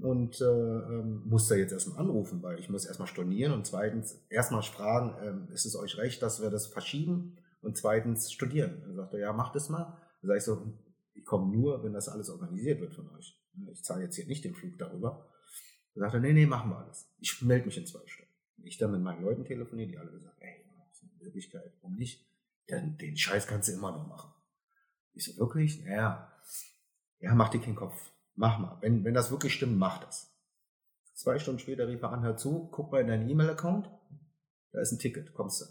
und 0.00 0.40
äh, 0.40 0.44
ähm, 0.44 1.24
musste 1.26 1.56
jetzt 1.56 1.72
erstmal 1.72 1.98
anrufen, 1.98 2.42
weil 2.42 2.58
ich 2.58 2.70
muss 2.70 2.86
erstmal 2.86 3.08
stornieren 3.08 3.52
und 3.52 3.66
zweitens 3.66 4.24
erstmal 4.30 4.62
fragen, 4.62 5.14
ähm, 5.22 5.48
ist 5.52 5.66
es 5.66 5.76
euch 5.76 5.98
recht, 5.98 6.22
dass 6.22 6.40
wir 6.40 6.48
das 6.48 6.66
verschieben 6.66 7.36
und 7.60 7.76
zweitens 7.76 8.32
studieren. 8.32 8.80
Dann 8.80 8.94
sagt 8.94 9.12
er, 9.12 9.20
ja, 9.20 9.32
macht 9.34 9.54
es 9.56 9.68
mal. 9.68 9.98
Dann 10.22 10.28
sage 10.28 10.38
ich 10.38 10.44
so, 10.44 10.62
ich 11.12 11.24
komme 11.26 11.52
nur, 11.54 11.84
wenn 11.84 11.92
das 11.92 12.08
alles 12.08 12.30
organisiert 12.30 12.80
wird 12.80 12.94
von 12.94 13.10
euch. 13.10 13.38
Ich 13.70 13.84
zahle 13.84 14.04
jetzt 14.04 14.16
hier 14.16 14.26
nicht 14.26 14.44
den 14.44 14.54
Flug 14.54 14.78
darüber. 14.78 15.28
Dann 15.94 16.04
sagt 16.04 16.14
er, 16.14 16.20
nee, 16.20 16.32
nee, 16.32 16.46
machen 16.46 16.70
wir 16.70 16.78
alles. 16.78 17.10
Ich 17.18 17.42
melde 17.42 17.66
mich 17.66 17.76
in 17.76 17.84
zwei 17.84 18.00
Stunden. 18.06 18.32
Ich 18.64 18.78
dann 18.78 18.92
mit 18.92 19.02
meinen 19.02 19.22
Leuten 19.22 19.44
telefoniert, 19.44 19.90
die 19.90 19.98
alle 19.98 20.12
gesagt, 20.12 20.36
ey, 20.40 20.61
ist 21.22 21.26
Möglichkeit, 21.26 21.72
warum 21.80 21.96
nicht? 21.96 22.26
Denn 22.68 22.96
den 22.98 23.16
Scheiß 23.16 23.46
kannst 23.46 23.68
du 23.68 23.72
immer 23.72 23.92
noch 23.92 24.06
machen. 24.06 24.32
Ich 25.14 25.24
so, 25.24 25.36
wirklich? 25.38 25.84
Naja, 25.84 26.32
ja, 27.20 27.34
mach 27.34 27.50
dir 27.50 27.60
keinen 27.60 27.76
Kopf. 27.76 28.12
Mach 28.34 28.58
mal. 28.58 28.78
Wenn, 28.80 29.04
wenn 29.04 29.14
das 29.14 29.30
wirklich 29.30 29.54
stimmt, 29.54 29.78
mach 29.78 29.98
das. 30.04 30.32
Zwei 31.14 31.38
Stunden 31.38 31.60
später 31.60 31.86
rief 31.86 32.02
er 32.02 32.12
an, 32.12 32.22
hör 32.22 32.36
zu, 32.36 32.68
guck 32.72 32.90
mal 32.90 33.02
in 33.02 33.08
deinen 33.08 33.28
E-Mail-Account. 33.28 33.90
Da 34.72 34.80
ist 34.80 34.92
ein 34.92 34.98
Ticket, 34.98 35.34
kommst 35.34 35.60
du. 35.60 35.64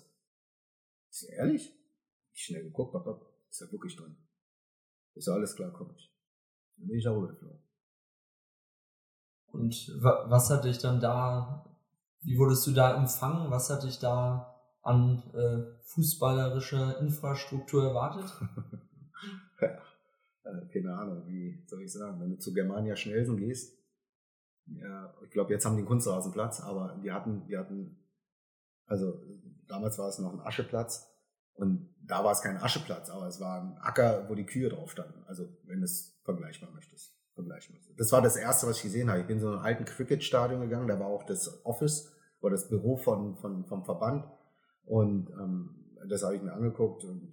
Ich 1.09 1.19
so, 1.19 1.27
ehrlich? 1.27 1.73
Ich 2.33 2.43
schnell 2.45 2.63
geguckt, 2.63 2.93
hab, 2.93 3.05
hab, 3.05 3.21
ist 3.49 3.61
ja 3.61 3.71
wirklich 3.71 3.95
drin. 3.95 4.15
Ist 5.15 5.27
ja 5.27 5.33
alles 5.33 5.55
klar, 5.55 5.71
komm 5.71 5.93
ich. 5.95 6.13
Dann 6.77 6.87
bin 6.87 6.97
ich 6.97 7.03
da 7.03 7.11
rübergeflogen. 7.11 7.59
Und 9.47 9.91
was 9.99 10.49
hat 10.49 10.63
dich 10.63 10.77
dann 10.77 11.01
da, 11.01 11.65
wie 12.21 12.37
wurdest 12.37 12.65
du 12.67 12.71
da 12.71 12.95
empfangen? 12.95 13.51
Was 13.51 13.69
hat 13.69 13.83
dich 13.83 13.99
da 13.99 14.50
an 14.81 15.23
äh, 15.33 15.79
fußballerischer 15.83 16.99
Infrastruktur 16.99 17.87
erwartet? 17.87 18.31
ja, 19.61 19.67
äh, 20.43 20.65
keine 20.73 20.95
Ahnung, 20.95 21.27
wie 21.27 21.63
soll 21.67 21.83
ich 21.83 21.91
sagen, 21.91 22.19
wenn 22.19 22.31
du 22.31 22.37
zu 22.37 22.53
Germania 22.53 22.95
Schnelsen 22.95 23.37
gehst, 23.37 23.77
ja, 24.65 25.13
ich 25.23 25.31
glaube, 25.31 25.51
jetzt 25.51 25.65
haben 25.65 25.75
die 25.75 25.81
einen 25.81 25.87
Kunstrasenplatz, 25.87 26.61
aber 26.61 26.99
die 27.03 27.11
hatten, 27.11 27.45
die 27.45 27.57
hatten, 27.57 27.97
also 28.85 29.21
damals 29.67 29.97
war 29.97 30.07
es 30.07 30.19
noch 30.19 30.33
ein 30.33 30.39
Ascheplatz 30.39 31.07
und 31.53 31.93
da 32.03 32.23
war 32.23 32.31
es 32.31 32.41
kein 32.41 32.57
Ascheplatz, 32.57 33.09
aber 33.09 33.27
es 33.27 33.39
war 33.39 33.61
ein 33.61 33.77
Acker, 33.79 34.29
wo 34.29 34.35
die 34.35 34.45
Kühe 34.45 34.69
drauf 34.69 34.91
standen. 34.91 35.23
Also, 35.27 35.47
wenn 35.63 35.79
du 35.79 35.85
es 35.85 36.19
vergleichbar 36.23 36.71
möchtest. 36.71 37.17
Vergleichen. 37.33 37.79
Das 37.97 38.11
war 38.11 38.21
das 38.21 38.35
erste, 38.35 38.67
was 38.67 38.77
ich 38.77 38.83
gesehen 38.83 39.09
habe. 39.09 39.21
Ich 39.21 39.27
bin 39.27 39.37
in 39.37 39.41
so 39.41 39.49
einem 39.49 39.59
alten 39.59 39.85
Cricket-Stadion 39.85 40.61
gegangen, 40.61 40.87
da 40.87 40.99
war 40.99 41.07
auch 41.07 41.23
das 41.23 41.65
Office 41.65 42.11
oder 42.41 42.51
das 42.51 42.67
Büro 42.67 42.97
von, 42.97 43.37
von, 43.37 43.65
vom 43.65 43.85
Verband 43.85 44.25
und 44.85 45.29
ähm, 45.31 45.75
das 46.07 46.23
habe 46.23 46.35
ich 46.35 46.41
mir 46.41 46.53
angeguckt 46.53 47.03
und 47.03 47.31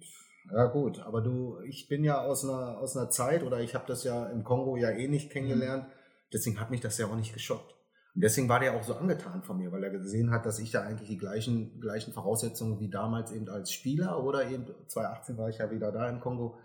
ja 0.51 0.65
gut, 0.65 0.99
aber 0.99 1.21
du, 1.21 1.59
ich 1.67 1.87
bin 1.87 2.03
ja 2.03 2.21
aus 2.21 2.43
einer, 2.43 2.79
aus 2.79 2.97
einer 2.97 3.09
Zeit 3.09 3.43
oder 3.43 3.59
ich 3.61 3.75
habe 3.75 3.85
das 3.87 4.03
ja 4.03 4.27
im 4.27 4.43
Kongo 4.43 4.77
ja 4.77 4.89
eh 4.89 5.07
nicht 5.07 5.31
kennengelernt, 5.31 5.83
mhm. 5.83 5.91
deswegen 6.33 6.59
hat 6.59 6.71
mich 6.71 6.81
das 6.81 6.97
ja 6.97 7.07
auch 7.07 7.15
nicht 7.15 7.33
geschockt. 7.33 7.75
Und 8.15 8.23
deswegen 8.23 8.49
war 8.49 8.59
der 8.59 8.75
auch 8.75 8.83
so 8.83 8.95
angetan 8.95 9.43
von 9.43 9.57
mir, 9.57 9.71
weil 9.71 9.83
er 9.83 9.91
gesehen 9.91 10.31
hat, 10.31 10.45
dass 10.45 10.59
ich 10.59 10.71
da 10.71 10.81
eigentlich 10.81 11.09
die 11.09 11.17
gleichen, 11.17 11.79
gleichen 11.79 12.11
Voraussetzungen 12.11 12.79
wie 12.79 12.89
damals 12.89 13.31
eben 13.31 13.47
als 13.47 13.71
Spieler 13.71 14.23
oder 14.23 14.49
eben 14.49 14.65
2018 14.87 15.37
war 15.37 15.49
ich 15.49 15.59
ja 15.59 15.69
wieder 15.69 15.91
da 15.91 16.09
im 16.09 16.19
Kongo, 16.19 16.57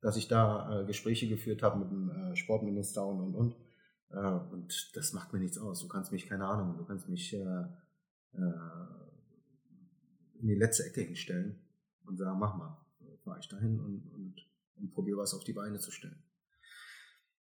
dass 0.00 0.16
ich 0.16 0.28
da 0.28 0.80
äh, 0.80 0.84
Gespräche 0.84 1.28
geführt 1.28 1.62
habe 1.62 1.78
mit 1.78 1.90
dem 1.90 2.10
äh, 2.10 2.36
Sportminister 2.36 3.06
und 3.06 3.20
und 3.20 3.34
und. 3.34 3.56
Äh, 4.10 4.52
und 4.52 4.90
das 4.94 5.12
macht 5.12 5.32
mir 5.32 5.38
nichts 5.38 5.58
aus. 5.58 5.80
Du 5.80 5.88
kannst 5.88 6.10
mich, 6.10 6.28
keine 6.28 6.46
Ahnung, 6.46 6.76
du 6.76 6.84
kannst 6.84 7.08
mich 7.08 7.32
äh, 7.32 7.38
äh, 7.38 8.52
in 10.40 10.48
die 10.48 10.54
letzte 10.54 10.84
Ecke 10.84 11.02
hinstellen 11.02 11.58
und 12.04 12.16
sagen, 12.16 12.38
mach 12.38 12.56
mal 12.56 12.78
fahre 13.28 13.40
ich 13.40 13.48
dahin 13.48 13.78
und, 13.78 14.10
und, 14.12 14.34
und 14.76 14.90
probiere 14.90 15.18
was 15.18 15.34
auf 15.34 15.44
die 15.44 15.52
Beine 15.52 15.78
zu 15.78 15.90
stellen. 15.90 16.22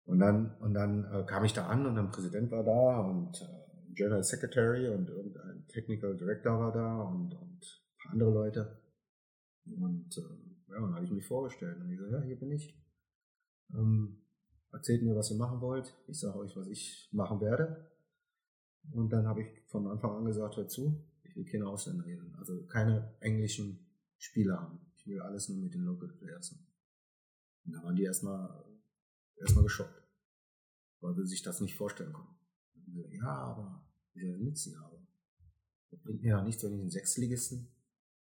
Und 0.05 0.19
dann, 0.19 0.55
und 0.59 0.73
dann 0.73 1.05
äh, 1.11 1.25
kam 1.25 1.45
ich 1.45 1.53
da 1.53 1.67
an 1.67 1.85
und 1.85 1.95
der 1.95 2.03
Präsident 2.03 2.51
war 2.51 2.63
da 2.63 2.99
und 3.01 3.41
äh, 3.41 3.93
General 3.93 4.23
Secretary 4.23 4.89
und 4.89 5.09
irgendein 5.09 5.65
Technical 5.67 6.17
Director 6.17 6.59
war 6.59 6.71
da 6.73 7.01
und, 7.03 7.33
und 7.33 7.59
ein 7.61 7.97
paar 8.01 8.11
andere 8.11 8.31
Leute. 8.31 8.81
Und 9.65 10.17
äh, 10.17 10.71
ja, 10.71 10.79
dann 10.79 10.95
habe 10.95 11.05
ich 11.05 11.11
mich 11.11 11.25
vorgestellt 11.25 11.77
und 11.79 11.89
ich 11.89 11.99
so, 11.99 12.07
ja, 12.07 12.21
hier 12.21 12.39
bin 12.39 12.51
ich. 12.51 12.77
Ähm, 13.73 14.23
erzählt 14.71 15.03
mir, 15.03 15.15
was 15.15 15.31
ihr 15.31 15.37
machen 15.37 15.61
wollt. 15.61 15.93
Ich 16.07 16.19
sage 16.19 16.39
euch, 16.39 16.55
was 16.57 16.67
ich 16.67 17.09
machen 17.11 17.39
werde. 17.39 17.89
Und 18.91 19.13
dann 19.13 19.27
habe 19.27 19.43
ich 19.43 19.47
von 19.67 19.87
Anfang 19.87 20.17
an 20.17 20.25
gesagt, 20.25 20.57
hör 20.57 20.67
zu, 20.67 21.01
ich 21.33 21.37
will 21.37 21.51
keine 21.51 21.67
Ausländer 21.67 22.05
reden. 22.05 22.35
Also 22.35 22.63
keine 22.67 23.15
englischen 23.19 23.79
Spieler 24.17 24.61
haben. 24.61 24.79
Ich 24.95 25.07
will 25.07 25.19
alles 25.19 25.49
nur 25.49 25.57
mit 25.57 25.73
den 25.73 25.81
Local 25.81 26.09
Players. 26.09 26.51
Und 27.65 27.73
da 27.73 27.83
waren 27.83 27.95
die 27.95 28.03
erstmal, 28.03 28.63
erstmal 29.37 29.63
geschockt, 29.63 30.03
weil 31.01 31.15
sie 31.15 31.25
sich 31.25 31.41
das 31.41 31.59
nicht 31.61 31.75
vorstellen 31.75 32.13
konnten. 32.13 32.35
Ja, 33.11 33.33
aber, 33.33 33.89
sage, 34.13 34.37
nix, 34.37 34.65
ja, 34.65 34.79
aber. 34.79 35.07
Das 35.89 36.01
bringt 36.01 36.21
mir 36.21 36.29
ja 36.29 36.43
nichts, 36.43 36.63
wenn 36.63 36.73
ich 36.73 36.81
einen 36.81 36.91
Sechsligisten, 36.91 37.67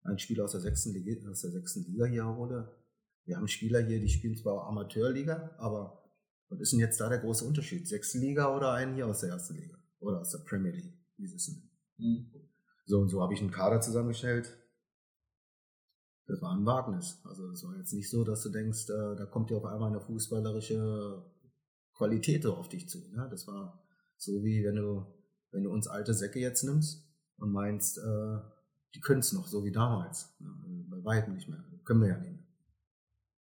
einen 0.03 0.19
Spieler 0.19 0.45
aus 0.45 0.53
der 0.53 0.61
sechsten 0.61 0.93
Liga, 0.93 1.29
aus 1.31 1.43
der 1.43 1.51
sechsten 1.51 1.85
Liga 1.85 2.07
hier 2.07 2.27
hole. 2.27 2.75
Wir 3.25 3.37
haben 3.37 3.49
Spieler 3.49 3.81
hier, 3.81 4.01
die 4.01 4.09
spielen 4.09 4.37
zwar 4.37 4.67
Amateurliga, 4.67 5.55
aber 5.59 6.11
was 6.49 6.61
ist 6.61 6.73
denn 6.73 6.81
jetzt 6.81 7.01
da 7.01 7.09
der 7.09 7.19
große 7.19 7.45
Unterschied? 7.45 7.87
Sechste 7.87 8.19
Liga 8.19 8.55
oder 8.55 8.73
einen 8.73 8.95
hier 8.95 9.07
aus 9.07 9.21
der 9.21 9.31
ersten 9.31 9.55
Liga? 9.55 9.79
Oder 9.99 10.21
aus 10.21 10.31
der 10.31 10.39
Premier 10.39 10.73
League, 10.73 10.99
wie 11.17 11.27
sie 11.27 11.37
es 11.37 11.49
nennen. 11.49 11.71
Mhm. 11.97 12.44
So 12.87 13.01
und 13.01 13.09
so 13.09 13.23
habe 13.23 13.35
ich 13.35 13.41
einen 13.41 13.51
Kader 13.51 13.81
zusammengestellt, 13.81 14.59
das 16.27 16.41
war 16.41 16.53
ein 16.53 16.65
Wagnis. 16.65 17.21
Also 17.25 17.51
es 17.51 17.65
war 17.65 17.77
jetzt 17.77 17.93
nicht 17.93 18.09
so, 18.09 18.25
dass 18.25 18.43
du 18.43 18.51
denkst, 18.51 18.89
äh, 18.89 19.17
da 19.17 19.27
kommt 19.27 19.51
ja 19.51 19.59
auf 19.59 19.65
einmal 19.67 19.91
eine 19.91 20.01
fußballerische 20.01 21.23
Qualität 21.95 22.47
auf 22.47 22.69
dich 22.69 22.89
zu. 22.89 22.99
Ne? 23.13 23.29
Das 23.31 23.47
war 23.47 23.83
so 24.17 24.43
wie 24.43 24.65
wenn 24.65 24.77
du, 24.77 25.07
wenn 25.51 25.65
du 25.65 25.71
uns 25.71 25.87
alte 25.87 26.15
Säcke 26.15 26.41
jetzt 26.41 26.65
nimmst 26.65 27.07
und 27.37 27.53
meinst, 27.53 27.99
äh, 27.99 28.39
die 28.95 29.01
können 29.01 29.21
es 29.21 29.33
noch, 29.33 29.47
so 29.47 29.65
wie 29.65 29.73
damals. 29.73 30.35
Ne? 30.39 30.49
Bei 30.89 31.05
weitem 31.05 31.35
nicht 31.35 31.49
mehr. 31.49 31.63
Können 31.85 32.01
wir 32.01 32.09
ja 32.09 32.19
nicht 32.19 32.33
mehr. 32.33 32.45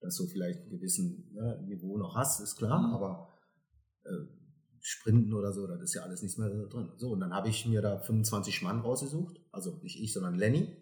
Dass 0.02 0.18
du 0.18 0.28
vielleicht 0.28 0.62
einen 0.62 0.72
gewissen 0.72 1.32
ne, 1.34 1.64
Niveau 1.68 1.98
noch 1.98 2.16
hast, 2.16 2.42
ist 2.42 2.58
klar, 2.58 2.80
mhm. 2.80 2.94
aber 2.94 3.34
äh, 4.04 4.37
Sprinten 4.88 5.34
oder 5.34 5.52
so, 5.52 5.68
das 5.68 5.82
ist 5.82 5.94
ja 5.96 6.04
alles 6.04 6.22
nichts 6.22 6.38
mehr 6.38 6.50
drin. 6.50 6.92
So, 6.98 7.10
und 7.10 7.20
dann 7.20 7.34
habe 7.34 7.50
ich 7.50 7.66
mir 7.66 7.82
da 7.82 8.00
25 8.00 8.62
Mann 8.62 8.80
rausgesucht, 8.80 9.40
also 9.52 9.80
nicht 9.84 10.02
ich, 10.02 10.14
sondern 10.14 10.36
Lenny 10.36 10.78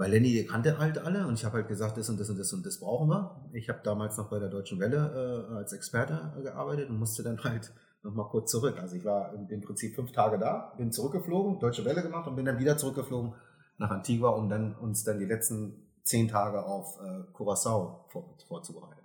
weil 0.00 0.12
Lenny, 0.12 0.32
die 0.32 0.46
kannte 0.46 0.78
halt 0.78 0.96
alle 0.96 1.26
und 1.26 1.34
ich 1.34 1.44
habe 1.44 1.58
halt 1.58 1.68
gesagt, 1.68 1.98
das 1.98 2.08
und 2.08 2.18
das 2.18 2.30
und 2.30 2.38
das 2.38 2.52
und 2.54 2.64
das 2.64 2.80
brauchen 2.80 3.10
wir. 3.10 3.50
Ich 3.52 3.68
habe 3.68 3.80
damals 3.82 4.16
noch 4.16 4.30
bei 4.30 4.38
der 4.38 4.48
Deutschen 4.48 4.80
Welle 4.80 5.48
äh, 5.50 5.54
als 5.56 5.74
Experte 5.74 6.32
gearbeitet 6.42 6.88
und 6.88 6.98
musste 6.98 7.22
dann 7.22 7.42
halt 7.44 7.70
nochmal 8.02 8.26
kurz 8.28 8.50
zurück. 8.50 8.78
Also 8.80 8.96
ich 8.96 9.04
war 9.04 9.34
im 9.34 9.60
Prinzip 9.60 9.94
fünf 9.94 10.12
Tage 10.12 10.38
da, 10.38 10.72
bin 10.78 10.90
zurückgeflogen, 10.90 11.58
Deutsche 11.58 11.84
Welle 11.84 12.02
gemacht 12.02 12.26
und 12.26 12.36
bin 12.36 12.46
dann 12.46 12.58
wieder 12.58 12.78
zurückgeflogen 12.78 13.34
nach 13.76 13.90
Antigua, 13.90 14.30
um 14.30 14.48
dann 14.48 14.74
uns 14.76 15.04
dann 15.04 15.18
die 15.18 15.26
letzten 15.26 15.86
zehn 16.02 16.28
Tage 16.28 16.64
auf 16.64 16.98
äh, 17.02 17.24
Curacao 17.34 18.06
vor, 18.08 18.36
vorzubereiten. 18.48 18.99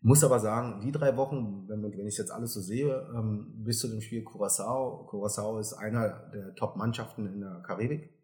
Muss 0.00 0.22
aber 0.22 0.38
sagen, 0.38 0.80
die 0.80 0.92
drei 0.92 1.16
Wochen, 1.16 1.68
wenn, 1.68 1.82
wenn 1.82 2.06
ich 2.06 2.18
jetzt 2.18 2.30
alles 2.30 2.54
so 2.54 2.60
sehe, 2.60 3.08
ähm, 3.14 3.52
bis 3.64 3.80
zu 3.80 3.88
dem 3.88 4.00
Spiel 4.00 4.22
Curacao, 4.22 5.06
Curacao 5.06 5.58
ist 5.58 5.72
einer 5.72 6.30
der 6.32 6.54
Top-Mannschaften 6.54 7.26
in 7.26 7.40
der 7.40 7.62
Karibik 7.66 8.18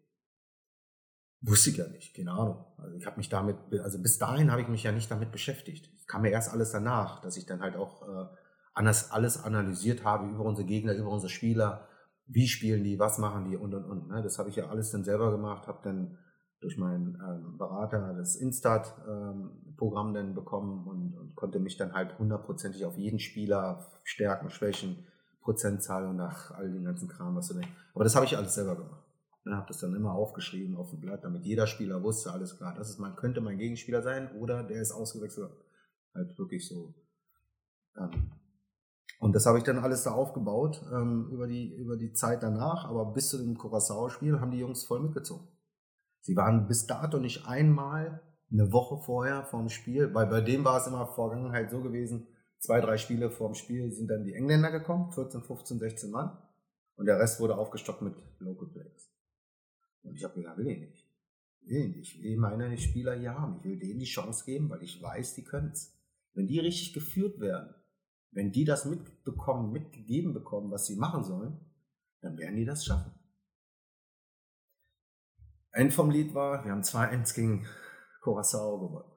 Wusste 1.47 1.69
ich 1.69 1.77
ja 1.77 1.87
nicht, 1.87 2.15
keine 2.15 2.31
Ahnung. 2.31 2.65
Also 2.77 2.95
ich 2.95 3.05
habe 3.05 3.17
mich 3.17 3.29
damit, 3.29 3.57
also 3.83 4.01
bis 4.01 4.17
dahin 4.17 4.51
habe 4.51 4.61
ich 4.61 4.67
mich 4.67 4.81
ja 4.81 4.91
nicht 4.91 5.11
damit 5.11 5.31
beschäftigt. 5.31 5.91
Es 5.95 6.07
kam 6.07 6.23
mir 6.23 6.31
erst 6.31 6.51
alles 6.51 6.71
danach, 6.71 7.21
dass 7.21 7.37
ich 7.37 7.45
dann 7.45 7.61
halt 7.61 7.75
auch 7.75 8.01
äh, 8.01 8.25
anders 8.73 9.11
alles 9.11 9.43
analysiert 9.43 10.03
habe 10.03 10.27
über 10.27 10.43
unsere 10.43 10.65
Gegner, 10.65 10.93
über 10.95 11.11
unsere 11.11 11.29
Spieler, 11.29 11.87
wie 12.25 12.47
spielen 12.47 12.83
die, 12.83 12.97
was 12.97 13.19
machen 13.19 13.45
die 13.45 13.57
und 13.57 13.75
und 13.75 13.85
und. 13.85 14.07
Ne? 14.07 14.23
Das 14.23 14.39
habe 14.39 14.49
ich 14.49 14.55
ja 14.55 14.69
alles 14.69 14.89
dann 14.89 15.03
selber 15.03 15.29
gemacht, 15.29 15.67
habe 15.67 15.81
dann 15.83 16.17
durch 16.61 16.77
meinen 16.77 17.15
ähm, 17.15 17.57
Berater 17.57 18.13
das 18.13 18.35
Instat-Programm 18.35 20.07
ähm, 20.07 20.13
dann 20.13 20.35
bekommen 20.35 20.87
und, 20.87 21.17
und 21.17 21.35
konnte 21.35 21.59
mich 21.59 21.77
dann 21.77 21.93
halt 21.93 22.17
hundertprozentig 22.17 22.85
auf 22.85 22.97
jeden 22.97 23.19
Spieler 23.19 23.85
Stärken, 24.03 24.49
Schwächen, 24.49 25.05
Prozentzahl 25.41 26.07
und 26.07 26.15
nach 26.15 26.51
all 26.51 26.71
den 26.71 26.83
ganzen 26.83 27.07
Kram, 27.07 27.35
was 27.35 27.47
du 27.47 27.53
denkst. 27.55 27.69
Aber 27.93 28.03
das 28.03 28.15
habe 28.15 28.25
ich 28.25 28.35
alles 28.35 28.55
selber 28.55 28.75
gemacht. 28.75 29.03
Ich 29.45 29.51
habe 29.51 29.67
das 29.67 29.79
dann 29.79 29.95
immer 29.95 30.13
aufgeschrieben 30.13 30.75
auf 30.75 30.89
dem 30.89 31.01
Blatt, 31.01 31.23
damit 31.23 31.45
jeder 31.45 31.67
Spieler 31.67 32.01
wusste, 32.01 32.31
alles 32.31 32.57
klar, 32.57 32.73
das 32.75 32.89
ist 32.89 32.97
mein, 32.97 33.15
könnte 33.15 33.41
mein 33.41 33.59
Gegenspieler 33.59 34.01
sein 34.01 34.31
oder 34.39 34.63
der 34.63 34.81
ist 34.81 34.91
ausgewechselt. 34.91 35.51
Halt 36.15 36.37
wirklich 36.39 36.67
so. 36.67 36.95
Ähm, 37.95 38.31
und 39.19 39.35
das 39.35 39.45
habe 39.45 39.59
ich 39.59 39.63
dann 39.63 39.77
alles 39.77 40.03
da 40.03 40.11
aufgebaut 40.11 40.83
ähm, 40.91 41.29
über, 41.31 41.45
die, 41.45 41.75
über 41.75 41.95
die 41.95 42.13
Zeit 42.13 42.41
danach, 42.41 42.85
aber 42.85 43.13
bis 43.13 43.29
zu 43.29 43.37
dem 43.37 43.55
Curacao-Spiel 43.55 44.39
haben 44.39 44.51
die 44.51 44.59
Jungs 44.59 44.83
voll 44.83 44.99
mitgezogen. 44.99 45.47
Sie 46.25 46.35
waren 46.35 46.65
bis 46.65 46.87
dato 46.87 47.19
nicht 47.19 47.45
einmal 47.45 48.19
eine 48.51 48.71
Woche 48.71 48.97
vorher 48.97 49.43
vorm 49.43 49.69
Spiel, 49.69 50.11
weil 50.15 50.25
bei 50.25 50.41
dem 50.41 50.65
war 50.65 50.81
es 50.81 50.87
immer 50.87 51.05
Vergangenheit 51.05 51.69
so 51.69 51.81
gewesen, 51.81 52.25
zwei, 52.57 52.81
drei 52.81 52.97
Spiele 52.97 53.29
vorm 53.29 53.53
Spiel 53.53 53.91
sind 53.91 54.07
dann 54.07 54.23
die 54.23 54.33
Engländer 54.33 54.71
gekommen, 54.71 55.11
14, 55.11 55.43
15, 55.43 55.77
16 55.77 56.09
Mann. 56.09 56.35
Und 56.95 57.05
der 57.05 57.19
Rest 57.19 57.39
wurde 57.39 57.55
aufgestockt 57.55 58.01
mit 58.01 58.15
Local 58.39 58.67
Players. 58.69 59.13
Und 60.01 60.15
ich 60.15 60.23
habe 60.23 60.33
gesagt, 60.33 60.57
will 60.57 60.67
ich 60.67 60.79
nicht. 60.79 61.07
Will 61.61 61.89
ich 61.89 61.95
nicht. 61.95 62.15
Ich 62.15 62.23
will 62.23 62.37
meine 62.37 62.75
Spieler 62.79 63.13
hier 63.13 63.35
haben. 63.37 63.57
Ich 63.57 63.63
will 63.63 63.77
denen 63.77 63.99
die 63.99 64.05
Chance 64.05 64.45
geben, 64.45 64.67
weil 64.71 64.81
ich 64.81 64.99
weiß, 64.99 65.35
die 65.35 65.43
können 65.43 65.73
es. 65.73 65.95
Wenn 66.33 66.47
die 66.47 66.59
richtig 66.59 66.93
geführt 66.93 67.39
werden, 67.39 67.69
Wenn 68.31 68.51
die 68.51 68.65
das 68.65 68.85
mitbekommen, 68.85 69.71
mitgegeben 69.71 70.33
bekommen, 70.33 70.71
was 70.71 70.87
sie 70.87 70.95
machen 70.95 71.23
sollen, 71.23 71.59
dann 72.21 72.35
werden 72.37 72.55
die 72.55 72.65
das 72.65 72.83
schaffen. 72.83 73.13
End 75.75 75.93
vom 75.93 76.09
Lied 76.09 76.33
war, 76.33 76.63
wir 76.63 76.71
haben 76.71 76.81
2-1 76.81 77.35
gegen 77.35 77.67
Curaçao 78.21 78.79
gewonnen. 78.79 79.11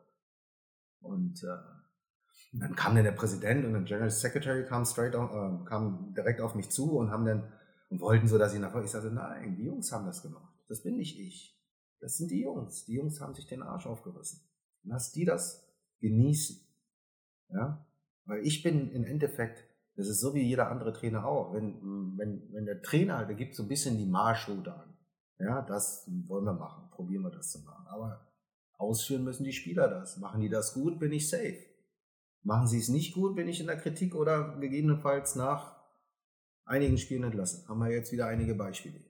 Und 1.00 1.42
äh, 1.44 2.58
dann 2.58 2.74
kam 2.74 2.96
dann 2.96 3.04
der 3.04 3.12
Präsident 3.12 3.64
und 3.64 3.72
der 3.72 3.82
General 3.82 4.10
Secretary 4.10 4.64
kam 4.66 4.84
straight 4.84 5.14
auf, 5.14 5.30
äh, 5.30 5.64
kam 5.66 6.12
direkt 6.14 6.40
auf 6.40 6.56
mich 6.56 6.68
zu 6.70 6.98
und 6.98 7.10
haben 7.10 7.24
dann 7.24 7.52
und 7.90 8.00
wollten 8.00 8.26
so, 8.28 8.38
dass 8.38 8.52
ich 8.52 8.60
nachher, 8.60 8.82
ich 8.82 8.90
sagte, 8.90 9.10
nein, 9.10 9.56
die 9.56 9.64
Jungs 9.64 9.92
haben 9.92 10.04
das 10.04 10.22
gemacht. 10.22 10.52
Das 10.68 10.82
bin 10.82 10.96
nicht 10.96 11.18
ich. 11.18 11.56
Das 12.00 12.16
sind 12.16 12.30
die 12.30 12.42
Jungs. 12.42 12.84
Die 12.84 12.94
Jungs 12.94 13.20
haben 13.20 13.34
sich 13.34 13.46
den 13.46 13.62
Arsch 13.62 13.86
aufgerissen. 13.86 14.40
Lass 14.82 15.12
die 15.12 15.24
das 15.24 15.64
genießen. 16.00 16.60
Ja? 17.50 17.86
Weil 18.24 18.44
ich 18.46 18.62
bin 18.62 18.90
im 18.90 19.04
Endeffekt, 19.04 19.64
das 19.96 20.08
ist 20.08 20.20
so 20.20 20.34
wie 20.34 20.42
jeder 20.42 20.70
andere 20.70 20.92
Trainer 20.92 21.24
auch. 21.24 21.54
Wenn, 21.54 22.18
wenn, 22.18 22.52
wenn 22.52 22.66
der 22.66 22.82
Trainer, 22.82 23.24
der 23.24 23.36
gibt 23.36 23.54
so 23.54 23.62
ein 23.62 23.68
bisschen 23.68 23.96
die 23.96 24.06
Marschroute 24.06 24.74
an. 24.74 24.97
Ja, 25.38 25.62
das 25.62 26.10
wollen 26.26 26.44
wir 26.44 26.52
machen. 26.52 26.90
Probieren 26.90 27.22
wir 27.22 27.30
das 27.30 27.50
zu 27.50 27.60
machen. 27.60 27.86
Aber 27.86 28.26
ausführen 28.76 29.24
müssen 29.24 29.44
die 29.44 29.52
Spieler 29.52 29.88
das. 29.88 30.18
Machen 30.18 30.40
die 30.40 30.48
das 30.48 30.74
gut, 30.74 30.98
bin 30.98 31.12
ich 31.12 31.28
safe. 31.28 31.64
Machen 32.42 32.66
sie 32.66 32.78
es 32.78 32.88
nicht 32.88 33.14
gut, 33.14 33.36
bin 33.36 33.48
ich 33.48 33.60
in 33.60 33.66
der 33.66 33.76
Kritik 33.76 34.14
oder 34.14 34.56
gegebenenfalls 34.58 35.36
nach 35.36 35.76
einigen 36.64 36.98
Spielen 36.98 37.24
entlassen. 37.24 37.68
Haben 37.68 37.80
wir 37.80 37.90
jetzt 37.90 38.12
wieder 38.12 38.26
einige 38.26 38.54
Beispiele. 38.54 39.04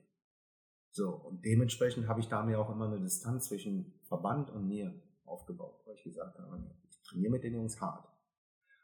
So, 0.91 1.09
und 1.09 1.45
dementsprechend 1.45 2.07
habe 2.07 2.19
ich 2.19 2.27
da 2.27 2.43
mir 2.43 2.59
auch 2.59 2.69
immer 2.69 2.85
eine 2.85 2.99
Distanz 2.99 3.47
zwischen 3.47 3.99
Verband 4.07 4.49
und 4.49 4.67
mir 4.67 4.93
aufgebaut, 5.23 5.83
weil 5.85 5.95
ich 5.95 6.03
gesagt 6.03 6.39
habe, 6.39 6.75
ich 6.89 7.01
trainiere 7.03 7.31
mit 7.31 7.43
den 7.43 7.53
Jungs 7.53 7.79
hart. 7.79 8.07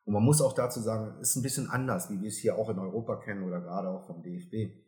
Und 0.06 0.14
man 0.14 0.24
muss 0.24 0.42
auch 0.42 0.54
dazu 0.54 0.80
sagen, 0.82 1.20
es 1.20 1.32
ist 1.32 1.38
ein 1.38 1.42
bisschen 1.42 1.70
anders, 1.70 2.12
wie 2.12 2.22
wir 2.22 2.28
es 2.28 2.38
hier 2.38 2.58
auch 2.58 2.70
in 2.70 2.78
Europa 2.78 3.16
kennen 3.18 3.44
oder 3.44 3.60
gerade 3.60 3.90
auch 3.90 4.06
vom 4.06 4.22
DFB. 4.22 4.85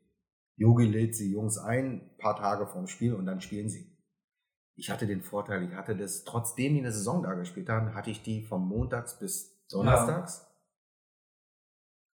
Yogi 0.58 0.86
lädt 0.86 1.18
die 1.20 1.32
Jungs 1.32 1.58
ein, 1.58 2.10
paar 2.18 2.36
Tage 2.36 2.68
vorm 2.68 2.88
Spiel 2.88 3.14
und 3.14 3.26
dann 3.26 3.42
spielen 3.42 3.70
sie. 3.70 3.96
Ich 4.76 4.90
hatte 4.90 5.08
den 5.08 5.22
Vorteil, 5.22 5.64
ich 5.64 5.74
hatte 5.74 5.96
das, 5.96 6.24
trotzdem 6.24 6.74
die 6.74 6.80
eine 6.80 6.92
Saison 6.92 7.24
da 7.24 7.34
gespielt 7.34 7.70
haben, 7.70 7.96
hatte 7.96 8.12
ich 8.12 8.22
die 8.22 8.44
vom 8.44 8.68
Montags 8.68 9.18
bis 9.18 9.66
Donnerstags. 9.70 10.42
Ja. 10.42 10.48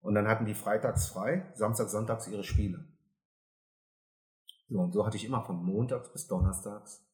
Und 0.03 0.15
dann 0.15 0.27
hatten 0.27 0.47
die 0.47 0.55
freitags 0.55 1.07
frei, 1.07 1.51
Samstag, 1.55 1.89
Sonntags 1.89 2.27
ihre 2.27 2.45
Spiele. 2.45 2.85
So, 4.69 4.81
und 4.81 4.93
so 4.93 5.07
hatte 5.07 5.17
ich 5.17 5.25
immer 5.25 5.45
von 5.45 5.65
Montags 5.65 6.13
bis 6.13 6.27
Donnerstags 6.27 7.05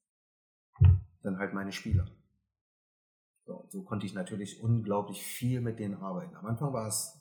dann 1.22 1.38
halt 1.38 1.52
meine 1.52 1.72
Spieler. 1.72 2.06
So, 3.44 3.56
und 3.56 3.70
so 3.70 3.82
konnte 3.82 4.06
ich 4.06 4.14
natürlich 4.14 4.62
unglaublich 4.62 5.22
viel 5.22 5.60
mit 5.60 5.78
denen 5.78 5.96
arbeiten. 5.96 6.36
Am 6.36 6.46
Anfang 6.46 6.72
war 6.72 6.86
es, 6.86 7.20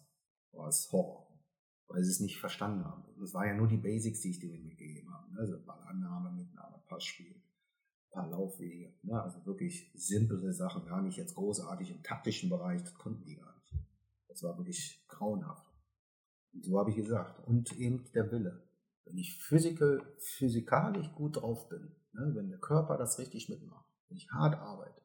war 0.51 0.68
es 0.68 0.89
Horror, 0.91 1.26
weil 1.88 2.04
sie 2.04 2.12
es 2.12 2.20
nicht 2.20 2.40
verstanden 2.40 2.86
haben. 2.86 3.04
Es 3.24 3.34
war 3.34 3.46
ja 3.46 3.56
nur 3.56 3.68
die 3.68 3.78
Basics, 3.78 4.22
die 4.22 4.32
ich 4.32 4.40
denen 4.40 4.66
mitgegeben 4.66 5.14
habe. 5.14 5.34
Ne? 5.34 5.40
Also 5.40 5.64
Ballannahme, 5.66 6.32
Mitnahme, 6.32 6.82
Passspiel, 6.88 7.36
ein 7.36 8.12
paar 8.12 8.30
Laufwege. 8.30 8.94
Ne? 9.04 9.22
Also 9.22 9.46
wirklich 9.46 9.92
simple 9.96 10.54
Sachen, 10.54 10.86
gar 10.86 11.02
nicht 11.02 11.18
jetzt 11.18 11.36
großartig 11.36 11.92
im 11.92 12.04
taktischen 12.04 12.50
Bereich, 12.50 12.82
das 12.82 12.94
konnten 12.96 13.26
die 13.26 13.38
gar 13.38 13.56
nicht. 13.56 13.88
Das 14.28 14.44
war 14.44 14.58
wirklich 14.58 15.06
grauenhaft. 15.08 15.66
Und 16.54 16.66
so 16.66 16.80
habe 16.80 16.90
ich 16.90 16.96
gesagt. 16.96 17.46
Und 17.48 17.72
eben 17.78 18.04
der 18.14 18.32
Wille. 18.32 18.68
Wenn 19.06 19.18
ich 19.18 19.42
physical, 19.42 20.02
physikalisch 20.20 21.14
gut 21.14 21.38
drauf 21.38 21.70
bin, 21.70 21.96
ne, 22.12 22.32
wenn 22.36 22.50
der 22.50 22.60
Körper 22.60 22.98
das 22.98 23.20
richtig 23.20 23.48
mitmacht, 23.48 23.86
wenn 24.10 24.18
ich 24.18 24.30
hart 24.32 24.56
arbeite, 24.56 25.02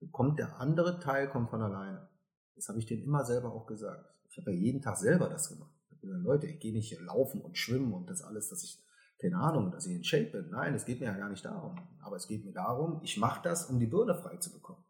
dann 0.00 0.12
kommt 0.12 0.38
der 0.38 0.60
andere 0.60 1.00
Teil 1.00 1.30
kommt 1.30 1.48
von 1.48 1.62
alleine. 1.62 2.10
Das 2.54 2.68
habe 2.68 2.78
ich 2.78 2.86
denen 2.86 3.02
immer 3.02 3.24
selber 3.24 3.52
auch 3.52 3.66
gesagt. 3.66 4.14
Ich 4.28 4.38
habe 4.38 4.52
ja 4.52 4.58
jeden 4.58 4.82
Tag 4.82 4.96
selber 4.98 5.28
das 5.28 5.48
gemacht. 5.48 5.79
Gesagt, 6.00 6.22
Leute, 6.22 6.46
ich 6.46 6.60
gehe 6.60 6.72
nicht 6.72 6.98
laufen 7.00 7.40
und 7.40 7.56
schwimmen 7.56 7.92
und 7.92 8.08
das 8.08 8.22
alles, 8.22 8.48
dass 8.48 8.62
ich, 8.62 8.82
keine 9.20 9.38
Ahnung, 9.38 9.70
dass 9.70 9.86
ich 9.86 9.96
in 9.96 10.04
Shape 10.04 10.30
bin. 10.30 10.50
Nein, 10.50 10.74
es 10.74 10.84
geht 10.84 11.00
mir 11.00 11.06
ja 11.06 11.16
gar 11.16 11.28
nicht 11.28 11.44
darum. 11.44 11.76
Aber 12.00 12.16
es 12.16 12.26
geht 12.26 12.44
mir 12.44 12.52
darum, 12.52 13.00
ich 13.02 13.16
mache 13.18 13.42
das, 13.42 13.66
um 13.66 13.78
die 13.78 13.86
Birne 13.86 14.14
frei 14.14 14.36
zu 14.36 14.52
bekommen. 14.52 14.84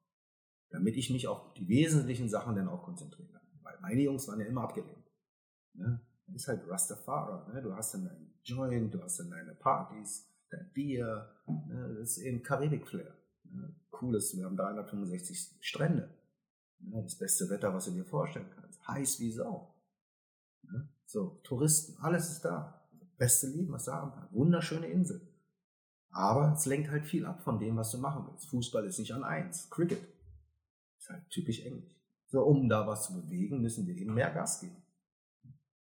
Damit 0.70 0.96
ich 0.96 1.11
mich 1.11 1.26
auf 1.26 1.52
die 1.54 1.68
wesentlichen 1.68 2.28
Sachen 2.28 2.54
dann 2.54 2.68
auch 2.68 2.82
konzentrieren 2.82 3.32
kann. 3.32 3.42
Weil 3.62 3.78
meine 3.80 4.02
Jungs 4.02 4.28
waren 4.28 4.40
ja 4.40 4.46
immer 4.46 4.62
abgelenkt. 4.62 5.11
Ne? 5.74 6.00
ist 6.34 6.48
halt 6.48 6.68
Rastafari. 6.68 7.52
Ne? 7.52 7.62
Du 7.62 7.74
hast 7.74 7.94
dann 7.94 8.04
deinen 8.04 8.34
Joint, 8.44 8.94
du 8.94 9.02
hast 9.02 9.20
dann 9.20 9.30
deine 9.30 9.54
Partys, 9.54 10.28
dein 10.50 10.70
Bier. 10.72 11.28
Ne? 11.46 11.96
Das 11.98 12.16
ist 12.16 12.18
eben 12.18 12.42
Karibik-Flair. 12.42 13.14
Ne? 13.44 13.74
Cool 14.00 14.16
ist, 14.16 14.36
wir 14.36 14.44
haben 14.44 14.56
365 14.56 15.56
Strände. 15.61 16.14
Ne? 16.80 17.02
Das 17.02 17.18
beste 17.18 17.48
Wetter, 17.50 17.74
was 17.74 17.86
du 17.86 17.92
dir 17.92 18.04
vorstellen 18.04 18.50
kannst. 18.54 18.86
Heiß 18.86 19.20
wie 19.20 19.32
Sau. 19.32 19.74
Ne? 20.62 20.88
So, 21.06 21.40
Touristen, 21.42 21.96
alles 22.02 22.30
ist 22.30 22.44
da. 22.44 22.88
Beste 23.18 23.48
Leben, 23.48 23.72
was 23.72 23.84
du 23.84 23.92
haben 23.92 24.12
kannst. 24.12 24.32
Wunderschöne 24.32 24.86
Insel. 24.86 25.20
Aber 26.11 26.52
es 26.52 26.66
lenkt 26.66 26.90
halt 26.90 27.06
viel 27.06 27.26
ab 27.26 27.42
von 27.42 27.58
dem, 27.58 27.76
was 27.76 27.90
du 27.90 27.98
machen 27.98 28.26
willst. 28.28 28.48
Fußball 28.48 28.84
ist 28.86 28.98
nicht 28.98 29.12
an 29.14 29.24
eins. 29.24 29.70
Cricket 29.70 30.02
ist 30.98 31.11
halt 31.11 31.28
typisch 31.30 31.64
englisch. 31.64 31.94
So, 32.26 32.42
um 32.44 32.68
da 32.68 32.86
was 32.86 33.06
zu 33.06 33.20
bewegen, 33.20 33.61
müssen 33.61 33.86
wir 33.86 33.96
eben 33.96 34.14
mehr 34.14 34.32
Gas 34.32 34.61
geben. 34.61 34.76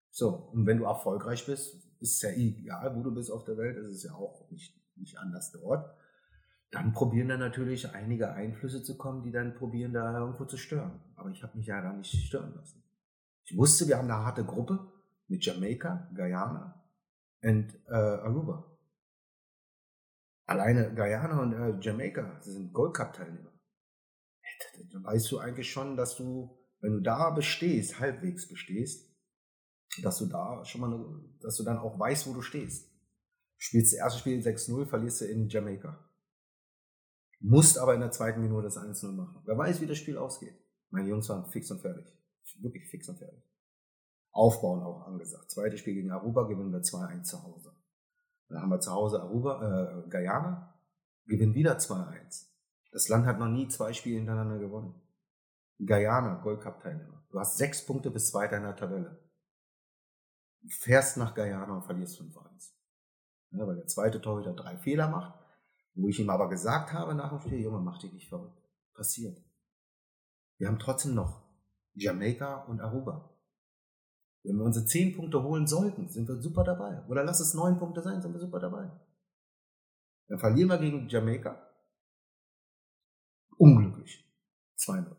So, 0.10 0.30
und 0.52 0.66
wenn 0.66 0.78
du 0.78 0.86
erfolgreich 0.86 1.46
bist, 1.46 1.76
ist 2.00 2.16
es 2.16 2.22
ja 2.22 2.30
egal, 2.32 2.96
wo 2.96 3.04
du 3.04 3.14
bist 3.14 3.32
auf 3.32 3.46
der 3.46 3.58
Welt, 3.58 3.78
ist 3.78 3.90
es 3.90 4.04
ja 4.04 4.14
auch 4.14 4.50
nicht, 4.50 4.76
nicht 4.96 5.18
anders 5.18 5.52
dort. 5.52 5.96
Dann 6.72 6.94
probieren 6.94 7.28
da 7.28 7.38
natürlich 7.38 7.94
einige 7.94 8.32
Einflüsse 8.32 8.82
zu 8.82 8.98
kommen, 8.98 9.24
die 9.24 9.32
dann 9.32 9.56
probieren, 9.56 9.94
da 9.94 10.18
irgendwo 10.18 10.46
zu 10.46 10.58
stören. 10.58 11.00
Aber 11.16 11.30
ich 11.30 11.44
habe 11.44 11.58
mich 11.58 11.68
ja 11.68 11.82
da 11.82 11.94
nicht 11.94 12.12
stören 12.28 12.56
lassen. 12.56 12.81
Ich 13.52 13.58
wusste, 13.58 13.86
wir 13.90 13.98
haben 13.98 14.10
eine 14.10 14.24
harte 14.24 14.46
Gruppe 14.46 14.80
mit 15.28 15.46
Jamaika, 15.46 16.10
Guyana 16.16 16.82
und 17.44 17.76
äh, 17.90 17.94
Aruba. 17.94 18.78
Alleine 20.46 20.96
Guyana 20.96 21.42
und 21.42 21.52
äh, 21.52 21.78
Jamaika, 21.82 22.40
sind 22.42 22.72
Gold 22.72 22.94
Cup 22.94 23.12
Teilnehmer. 23.12 23.52
Da 24.94 25.04
weißt 25.04 25.30
du 25.34 25.40
eigentlich 25.40 25.70
schon, 25.70 25.98
dass 25.98 26.16
du, 26.16 26.58
wenn 26.80 26.94
du 26.94 27.02
da 27.02 27.30
bestehst, 27.32 28.00
halbwegs 28.00 28.48
bestehst, 28.48 29.14
dass 30.02 30.20
du 30.20 30.28
da 30.28 30.64
schon 30.64 30.80
mal, 30.80 31.22
dass 31.42 31.58
du 31.58 31.66
dann 31.66 31.78
auch 31.78 32.00
weißt, 32.00 32.28
wo 32.28 32.34
du 32.34 32.42
stehst. 32.42 32.90
Spielst 33.58 33.92
das 33.92 34.00
erste 34.00 34.20
Spiel 34.20 34.40
6-0, 34.40 34.88
verlierst 34.88 35.22
du 35.22 35.26
in 35.26 35.50
Jamaika. 35.50 36.10
Musst 37.42 37.78
aber 37.78 37.96
in 37.96 38.00
der 38.00 38.12
zweiten 38.12 38.40
Minute 38.40 38.68
das 38.68 38.78
1-0 38.78 39.12
machen. 39.12 39.42
Wer 39.44 39.58
weiß, 39.58 39.82
wie 39.82 39.88
das 39.88 39.98
Spiel 39.98 40.18
ausgeht. 40.18 40.58
Meine 40.90 41.10
Jungs 41.10 41.28
waren 41.28 41.52
fix 41.52 41.70
und 41.70 41.82
fertig. 41.82 42.21
Wirklich 42.60 42.90
fix 42.90 43.10
und 43.10 43.18
fertig. 43.18 43.44
Aufbauen 44.32 44.82
auch 44.82 45.08
angesagt. 45.08 45.52
Zweites 45.52 45.80
Spiel 45.80 45.96
gegen 45.96 46.12
Aruba 46.12 46.44
gewinnen 46.44 46.72
wir 46.72 46.82
2-1 46.82 47.24
zu 47.24 47.44
Hause. 47.44 47.76
Dann 48.48 48.62
haben 48.62 48.70
wir 48.70 48.80
zu 48.80 48.92
Hause 48.92 49.22
Aruba, 49.22 50.04
äh, 50.06 50.10
Guyana, 50.10 50.80
gewinnen 51.26 51.54
wieder 51.54 51.78
2-1. 51.78 52.48
Das 52.92 53.08
Land 53.08 53.26
hat 53.26 53.40
noch 53.40 53.48
nie 53.48 53.68
zwei 53.68 53.94
Spiele 53.94 54.18
hintereinander 54.18 54.60
gewonnen. 54.60 55.02
Guyana, 55.80 56.36
Gold 56.36 56.62
Cup 56.62 56.82
Teilnehmer. 56.82 57.26
Du 57.30 57.40
hast 57.40 57.58
sechs 57.58 57.86
Punkte 57.86 58.12
bis 58.12 58.30
Zweiter 58.30 58.58
in 58.58 58.64
der 58.64 58.76
Tabelle 58.76 59.22
fährst 60.68 61.18
nach 61.18 61.36
Guyana 61.36 61.76
und 61.76 61.84
verlierst 61.84 62.20
5-1. 62.20 62.74
Ja, 63.52 63.68
weil 63.68 63.76
der 63.76 63.88
zweite 63.88 64.22
Torhüter 64.22 64.54
drei 64.54 64.78
Fehler 64.78 65.10
macht, 65.10 65.38
wo 65.94 66.08
ich 66.08 66.20
ihm 66.20 66.30
aber 66.30 66.50
gesagt 66.50 66.94
habe 66.94 67.16
nach 67.16 67.30
dem 67.30 67.40
Spiel, 67.40 67.60
Junge, 67.60 67.80
mach 67.80 68.00
dich 68.00 68.14
nicht 68.14 68.30
verrückt. 68.30 68.62
Passiert. 68.94 69.42
Wir 70.58 70.68
haben 70.68 70.80
trotzdem 70.80 71.16
noch 71.16 71.41
Jamaika 71.94 72.64
und 72.64 72.82
Aruba. 72.82 73.30
Wenn 74.44 74.58
wir 74.58 74.66
unsere 74.66 74.86
zehn 74.86 75.16
Punkte 75.16 75.44
holen 75.44 75.68
sollten, 75.68 76.10
sind 76.10 76.28
wir 76.28 76.42
super 76.42 76.64
dabei. 76.64 77.06
Oder 77.08 77.24
lass 77.24 77.40
es 77.40 77.54
neun 77.54 77.78
Punkte 77.78 78.02
sein, 78.02 78.22
sind 78.22 78.34
wir 78.34 78.40
super 78.40 78.60
dabei. 78.60 78.90
Dann 80.28 80.40
verlieren 80.40 80.70
wir 80.70 80.78
gegen 80.80 81.08
Jamaika. 81.08 81.62
Unglücklich. 83.58 84.26
2-0 84.80 85.16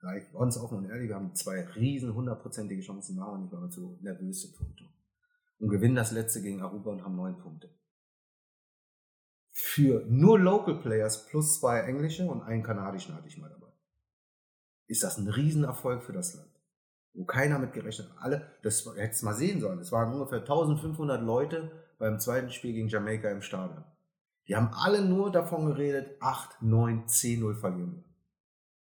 gleich 0.00 0.32
ganz 0.32 0.56
offen 0.56 0.78
und 0.78 0.90
ehrlich, 0.90 1.08
wir 1.08 1.16
haben 1.16 1.34
zwei 1.34 1.62
riesen 1.74 2.14
hundertprozentige 2.14 2.82
Chancen, 2.82 3.16
machen 3.16 3.42
nicht, 3.42 3.52
weil 3.52 3.62
wir 3.62 3.70
zu 3.70 3.98
nervös 4.00 4.42
sind. 4.42 4.54
Und 5.58 5.68
gewinnen 5.68 5.96
das 5.96 6.12
letzte 6.12 6.40
gegen 6.40 6.62
Aruba 6.62 6.92
und 6.92 7.04
haben 7.04 7.16
neun 7.16 7.36
Punkte. 7.38 7.68
Für 9.50 10.06
nur 10.06 10.38
Local 10.38 10.80
Players 10.80 11.26
plus 11.26 11.58
zwei 11.58 11.80
englische 11.80 12.24
und 12.30 12.42
einen 12.42 12.62
kanadischen 12.62 13.14
hatte 13.14 13.26
ich 13.26 13.38
mal 13.38 13.50
dabei. 13.50 13.57
Ist 14.88 15.04
das 15.04 15.18
ein 15.18 15.28
Riesenerfolg 15.28 16.02
für 16.02 16.12
das 16.12 16.34
Land. 16.34 16.50
Wo 17.14 17.24
keiner 17.24 17.58
mit 17.58 17.72
gerechnet 17.72 18.10
hat. 18.10 18.18
Alle, 18.18 18.50
das 18.62 18.86
hättest 18.96 19.22
mal 19.22 19.34
sehen 19.34 19.60
sollen. 19.60 19.78
Es 19.78 19.92
waren 19.92 20.12
ungefähr 20.12 20.40
1500 20.40 21.22
Leute 21.22 21.70
beim 21.98 22.18
zweiten 22.18 22.50
Spiel 22.50 22.72
gegen 22.72 22.88
Jamaika 22.88 23.30
im 23.30 23.42
Stadion. 23.42 23.84
Die 24.46 24.56
haben 24.56 24.70
alle 24.72 25.04
nur 25.04 25.30
davon 25.30 25.66
geredet, 25.66 26.16
8, 26.20 26.62
9, 26.62 27.06
10, 27.06 27.40
0 27.40 27.54
verlieren 27.56 27.96
wir. 27.96 28.04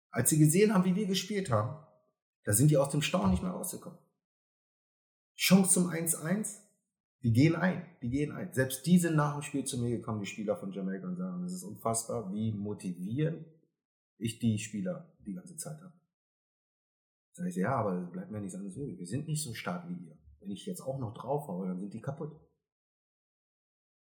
Als 0.10 0.30
sie 0.32 0.40
gesehen 0.40 0.74
haben, 0.74 0.86
wie 0.86 0.96
wir 0.96 1.06
gespielt 1.06 1.52
haben, 1.52 1.78
da 2.44 2.54
sind 2.54 2.72
die 2.72 2.78
aus 2.78 2.90
dem 2.90 3.04
Staunen 3.04 3.32
nicht 3.32 3.44
mehr 3.44 3.52
rausgekommen. 3.52 4.00
Chance 5.36 5.72
zum 5.72 5.90
1-1, 5.90 6.62
die 7.22 7.32
gehen 7.32 7.56
ein, 7.56 7.86
die 8.02 8.10
gehen 8.10 8.32
ein. 8.32 8.52
Selbst 8.54 8.86
die 8.88 8.98
sind 8.98 9.16
nach 9.16 9.34
dem 9.34 9.44
Spiel 9.44 9.64
zu 9.64 9.78
mir 9.78 9.90
gekommen, 9.90 10.20
die 10.20 10.26
Spieler 10.26 10.56
von 10.56 10.72
Jamaica, 10.72 11.08
und 11.08 11.18
sagen, 11.18 11.44
das 11.44 11.54
ist 11.54 11.64
unfassbar, 11.64 12.32
wie 12.34 12.52
motivierend 12.52 13.46
ich 14.22 14.40
die 14.40 14.58
Spieler 14.58 15.14
die 15.26 15.34
ganze 15.34 15.58
Zeit 15.58 15.82
habe. 15.82 15.94
Sag 17.34 17.48
ich, 17.48 17.56
ja, 17.56 17.76
aber 17.76 18.02
bleibt 18.02 18.32
mir 18.32 18.42
nicht 18.42 18.56
alles 18.56 18.76
übrig. 18.76 19.00
Wir 19.00 19.08
sind 19.08 19.28
nicht 19.28 19.44
so 19.44 19.54
stark 19.54 19.88
wie 19.90 20.06
ihr. 20.06 20.18
Wenn 20.40 20.52
ich 20.52 20.66
jetzt 20.66 20.82
auch 20.82 21.00
noch 21.00 21.14
drauf 21.14 21.48
haue, 21.48 21.68
dann 21.68 21.80
sind 21.80 21.94
die 21.94 22.02
kaputt. 22.02 22.40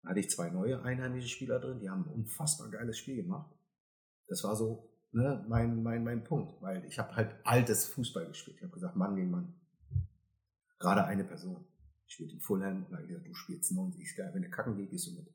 Da 0.02 0.10
hatte 0.10 0.20
ich 0.20 0.30
zwei 0.30 0.50
neue 0.50 0.82
einheimische 0.82 1.28
Spieler 1.28 1.58
drin, 1.58 1.80
die 1.80 1.90
haben 1.90 2.04
ein 2.04 2.12
unfassbar 2.12 2.70
geiles 2.70 2.98
Spiel 2.98 3.16
gemacht. 3.16 3.52
Das 4.28 4.44
war 4.44 4.54
so 4.54 4.88
ne, 5.12 5.44
mein, 5.48 5.82
mein, 5.82 6.04
mein 6.04 6.24
Punkt, 6.24 6.60
weil 6.62 6.84
ich 6.84 6.98
habe 6.98 7.14
halt 7.16 7.34
altes 7.44 7.86
Fußball 7.86 8.26
gespielt. 8.28 8.58
Ich 8.58 8.62
habe 8.62 8.72
gesagt, 8.72 8.96
Mann 8.96 9.16
gegen 9.16 9.30
Mann. 9.30 9.54
Gerade 10.78 11.04
eine 11.04 11.24
Person 11.24 11.66
spielt 12.06 12.32
in 12.32 12.40
Fulham 12.40 12.84
und 12.84 12.92
da 12.92 13.00
gesagt, 13.00 13.26
du 13.26 13.34
spielst 13.34 13.72
90, 13.72 14.00
ist 14.00 14.16
geil, 14.16 14.30
wenn 14.32 14.42
der 14.42 14.50
kacken 14.50 14.76
geht, 14.76 14.90
gehst 14.90 15.08
du 15.08 15.14
mit. 15.14 15.28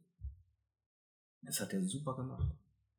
Das 1.41 1.59
hat 1.59 1.73
er 1.73 1.83
super 1.83 2.15
gemacht. 2.15 2.47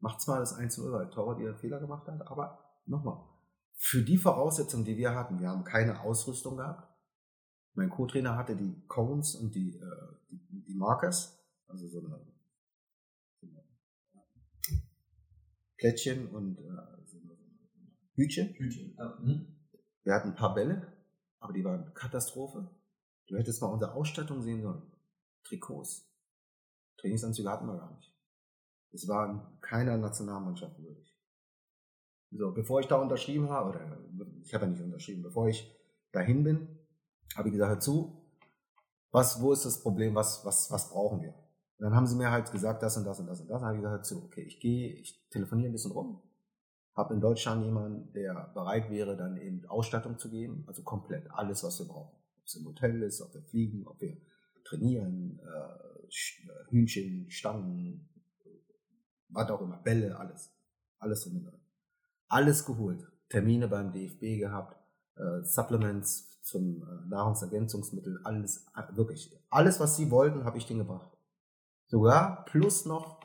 Macht 0.05 0.20
zwar 0.20 0.38
das 0.38 0.55
1-0, 0.59 0.92
weil 0.92 1.09
Torwart 1.09 1.40
ihren 1.40 1.57
Fehler 1.57 1.80
gemacht 1.80 2.07
hat, 2.09 2.28
aber 2.30 2.59
nochmal, 2.84 3.24
für 3.72 4.02
die 4.02 4.18
Voraussetzungen, 4.18 4.84
die 4.84 4.98
wir 4.98 5.14
hatten, 5.14 5.40
wir 5.40 5.48
haben 5.48 5.64
keine 5.64 6.02
Ausrüstung 6.02 6.59
gehabt. 6.59 6.94
Mein 7.72 7.88
Co-Trainer 7.88 8.36
hatte 8.36 8.55
die 8.55 8.86
Cones 8.86 9.34
und 9.34 9.55
die, 9.55 9.78
äh, 9.78 9.86
die, 10.28 10.62
die 10.62 10.74
Markers, 10.74 11.42
also 11.68 11.88
so 11.88 12.00
eine, 12.00 12.20
so 13.40 13.46
eine 13.46 14.82
Plättchen 15.78 16.28
und 16.28 16.59
äh, 16.59 17.07
so 17.07 17.16
eine 17.20 17.38
Hütchen. 18.12 18.52
Hütchen. 18.59 18.94
Ja. 18.98 19.18
Hm. 19.20 19.57
Wir 20.02 20.12
hatten 20.12 20.28
ein 20.28 20.36
paar 20.36 20.52
Bälle, 20.52 20.86
aber 21.40 21.55
die 21.55 21.64
waren 21.64 21.94
Katastrophe. 21.94 22.70
Du 23.26 23.38
hättest 23.38 23.62
mal 23.62 23.68
unsere 23.68 23.94
Ausstattung 23.94 24.42
sehen 24.42 24.61
sollen. 24.61 24.82
Trikots. 25.44 26.07
Trainingsanzüge 26.98 27.48
hatten 27.48 27.66
wir 27.66 27.78
gar 27.78 27.96
nicht. 27.96 28.14
Es 28.95 29.09
war 29.09 29.59
keiner 29.61 29.99
Nationalmannschaft 29.99 30.78
würdig. 30.78 31.12
So, 32.30 32.53
bevor 32.53 32.80
ich 32.80 32.86
da 32.86 32.97
unterschrieben 32.97 33.51
habe, 33.51 33.70
oder 33.70 33.99
ich 34.42 34.55
habe 34.55 34.64
ja 34.64 34.70
nicht 34.70 34.82
unterschrieben, 34.82 35.22
bevor 35.22 35.49
ich 35.49 35.76
dahin 36.12 36.45
bin, 36.45 36.68
habe 37.36 37.49
ich 37.49 37.53
gesagt, 37.53 37.70
hör 37.70 37.80
zu, 37.80 38.24
was, 39.11 39.40
wo 39.40 39.53
ist 39.53 39.64
das 39.64 39.80
Problem, 39.80 40.14
was, 40.14 40.45
was, 40.45 40.70
was 40.70 40.90
brauchen 40.90 41.22
wir? 41.22 41.34
Und 41.78 41.84
dann 41.84 41.95
haben 41.95 42.07
sie 42.07 42.16
mir 42.16 42.30
halt 42.30 42.51
gesagt, 42.51 42.82
das 42.82 42.97
und 42.97 43.05
das 43.05 43.18
und 43.18 43.26
das 43.26 43.40
und 43.40 43.49
das. 43.49 43.61
Dann 43.61 43.68
habe 43.68 43.76
ich 43.76 43.82
gesagt, 43.82 43.97
hör 43.97 44.03
zu, 44.03 44.24
okay, 44.24 44.42
ich 44.42 44.61
gehe, 44.61 44.92
ich 44.92 45.28
telefoniere 45.28 45.70
ein 45.70 45.72
bisschen 45.72 45.92
rum, 45.92 46.22
habe 46.95 47.14
in 47.14 47.20
Deutschland 47.20 47.64
jemanden, 47.64 48.12
der 48.12 48.53
bereit 48.55 48.90
wäre, 48.90 49.16
dann 49.16 49.36
eben 49.36 49.66
Ausstattung 49.66 50.18
zu 50.18 50.30
geben, 50.30 50.64
also 50.66 50.82
komplett 50.82 51.30
alles, 51.32 51.64
was 51.64 51.80
wir 51.80 51.86
brauchen. 51.86 52.16
Ob 52.38 52.45
es 52.45 52.55
im 52.55 52.66
Hotel 52.66 53.03
ist, 53.03 53.20
ob 53.20 53.34
wir 53.34 53.42
fliegen, 53.42 53.86
ob 53.86 54.01
wir 54.01 54.16
trainieren, 54.64 55.40
äh, 55.40 56.70
Hühnchen, 56.70 57.30
Stangen, 57.30 58.09
was 59.35 59.51
auch 59.51 59.61
immer, 59.61 59.76
Bälle, 59.78 60.16
alles. 60.16 60.53
Alles 60.99 61.24
drin. 61.24 61.51
Alles 62.28 62.64
geholt. 62.64 63.07
Termine 63.28 63.68
beim 63.68 63.93
DFB 63.93 64.39
gehabt, 64.39 64.76
äh, 65.16 65.43
Supplements 65.45 66.41
zum 66.43 66.82
äh, 66.82 67.09
Nahrungsergänzungsmittel, 67.09 68.20
alles, 68.24 68.66
äh, 68.76 68.97
wirklich. 68.97 69.37
Alles, 69.51 69.80
was 69.80 69.97
sie 69.97 70.11
wollten, 70.11 70.45
habe 70.45 70.59
ich 70.59 70.66
denen 70.66 70.80
gebracht. 70.80 71.11
Sogar 71.87 72.45
plus 72.45 72.87
noch, 72.87 73.20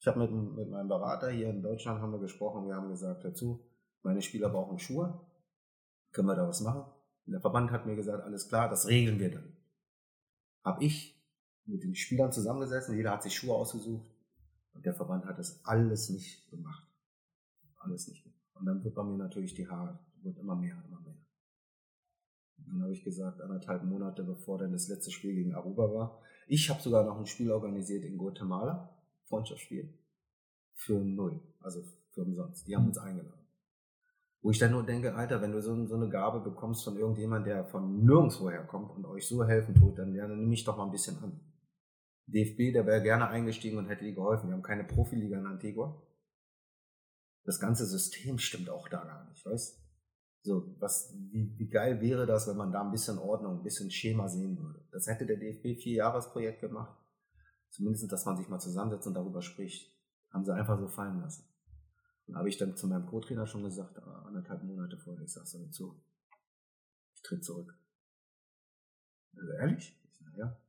ich 0.00 0.06
habe 0.06 0.18
mit, 0.18 0.32
mit 0.32 0.70
meinem 0.70 0.88
Berater 0.88 1.30
hier 1.30 1.50
in 1.50 1.62
Deutschland 1.62 2.00
haben 2.00 2.12
wir 2.12 2.18
gesprochen, 2.18 2.66
wir 2.66 2.74
haben 2.74 2.88
gesagt 2.88 3.24
dazu, 3.24 3.64
meine 4.02 4.20
Spieler 4.20 4.48
brauchen 4.48 4.78
Schuhe, 4.78 5.20
können 6.12 6.28
wir 6.28 6.34
da 6.34 6.48
was 6.48 6.60
machen? 6.60 6.84
Und 7.26 7.32
der 7.32 7.40
Verband 7.40 7.70
hat 7.70 7.86
mir 7.86 7.94
gesagt, 7.94 8.24
alles 8.24 8.48
klar, 8.48 8.68
das 8.68 8.88
regeln 8.88 9.20
wir 9.20 9.30
dann. 9.30 9.56
Hab 10.64 10.82
ich 10.82 11.20
mit 11.64 11.84
den 11.84 11.94
Spielern 11.94 12.32
zusammengesessen, 12.32 12.96
jeder 12.96 13.12
hat 13.12 13.22
sich 13.22 13.36
Schuhe 13.36 13.54
ausgesucht 13.54 14.11
und 14.74 14.84
der 14.86 14.94
Verband 14.94 15.24
hat 15.26 15.38
das 15.38 15.64
alles 15.64 16.10
nicht 16.10 16.48
gemacht. 16.50 16.86
Alles 17.78 18.08
nicht 18.08 18.22
gemacht. 18.24 18.40
Und 18.54 18.66
dann 18.66 18.84
wird 18.84 18.94
bei 18.94 19.02
mir 19.02 19.16
natürlich 19.16 19.54
die 19.54 19.68
Haare, 19.68 19.98
wird 20.22 20.38
immer 20.38 20.54
mehr, 20.54 20.82
immer 20.86 21.00
mehr. 21.00 21.16
Und 22.58 22.66
dann 22.68 22.82
habe 22.82 22.92
ich 22.92 23.02
gesagt, 23.02 23.40
anderthalb 23.40 23.84
Monate 23.84 24.22
bevor 24.22 24.58
dann 24.58 24.72
das 24.72 24.88
letzte 24.88 25.10
Spiel 25.10 25.34
gegen 25.34 25.54
Aruba 25.54 25.92
war, 25.92 26.20
ich 26.46 26.68
habe 26.70 26.80
sogar 26.80 27.04
noch 27.04 27.18
ein 27.18 27.26
Spiel 27.26 27.50
organisiert 27.50 28.04
in 28.04 28.18
Guatemala, 28.18 28.96
Freundschaftsspiel, 29.24 29.92
für 30.74 30.98
null, 30.98 31.40
also 31.60 31.82
für 32.10 32.22
umsonst. 32.22 32.66
Die 32.66 32.76
haben 32.76 32.86
uns 32.86 32.98
eingeladen. 32.98 33.42
Wo 34.42 34.50
ich 34.50 34.58
dann 34.58 34.72
nur 34.72 34.84
denke, 34.84 35.14
Alter, 35.14 35.40
wenn 35.40 35.52
du 35.52 35.62
so, 35.62 35.86
so 35.86 35.94
eine 35.94 36.08
Gabe 36.08 36.40
bekommst 36.40 36.84
von 36.84 36.96
irgendjemand, 36.96 37.46
der 37.46 37.64
von 37.64 38.04
nirgendwo 38.04 38.50
herkommt 38.50 38.90
und 38.90 39.06
euch 39.06 39.26
so 39.26 39.44
helfen 39.44 39.74
tut, 39.74 39.98
dann, 39.98 40.14
ja, 40.14 40.26
dann 40.26 40.40
nehme 40.40 40.54
ich 40.54 40.64
doch 40.64 40.76
mal 40.76 40.84
ein 40.84 40.90
bisschen 40.90 41.16
an. 41.22 41.40
DFB, 42.26 42.72
der 42.72 42.86
wäre 42.86 43.02
gerne 43.02 43.28
eingestiegen 43.28 43.78
und 43.78 43.86
hätte 43.86 44.04
dir 44.04 44.14
geholfen. 44.14 44.48
Wir 44.48 44.54
haben 44.54 44.62
keine 44.62 44.84
Profiliga 44.84 45.38
in 45.38 45.46
Antigua. 45.46 46.00
Das 47.44 47.58
ganze 47.58 47.86
System 47.86 48.38
stimmt 48.38 48.70
auch 48.70 48.88
da 48.88 49.04
gar 49.04 49.28
nicht, 49.28 49.44
weißt 49.44 49.82
so, 50.44 50.74
was, 50.80 51.14
wie, 51.30 51.56
wie 51.56 51.68
geil 51.68 52.00
wäre 52.00 52.26
das, 52.26 52.48
wenn 52.48 52.56
man 52.56 52.72
da 52.72 52.82
ein 52.82 52.90
bisschen 52.90 53.18
Ordnung, 53.18 53.58
ein 53.58 53.62
bisschen 53.62 53.90
Schema 53.90 54.28
sehen 54.28 54.58
würde. 54.58 54.84
Das 54.90 55.06
hätte 55.06 55.24
der 55.24 55.36
DFB 55.36 55.80
vier 55.80 55.94
Jahresprojekt 55.94 56.60
gemacht. 56.60 56.98
Zumindest, 57.70 58.10
dass 58.10 58.24
man 58.24 58.36
sich 58.36 58.48
mal 58.48 58.58
zusammensetzt 58.58 59.06
und 59.06 59.14
darüber 59.14 59.40
spricht. 59.40 59.96
Haben 60.30 60.44
sie 60.44 60.54
einfach 60.54 60.78
so 60.78 60.88
fallen 60.88 61.20
lassen. 61.20 61.48
Und 62.26 62.36
habe 62.36 62.48
ich 62.48 62.58
dann 62.58 62.76
zu 62.76 62.86
meinem 62.88 63.06
Co-Trainer 63.06 63.46
schon 63.46 63.62
gesagt, 63.62 63.98
anderthalb 63.98 64.64
Monate 64.64 64.98
vorher, 64.98 65.22
ich 65.22 65.32
sage 65.32 65.46
so 65.46 65.68
zu, 65.68 66.02
ich 67.14 67.22
tritt 67.22 67.44
zurück. 67.44 67.78
Also 69.36 69.52
ehrlich? 69.52 70.00
Ich 70.04 70.18
sage, 70.18 70.38
ja. 70.38 70.61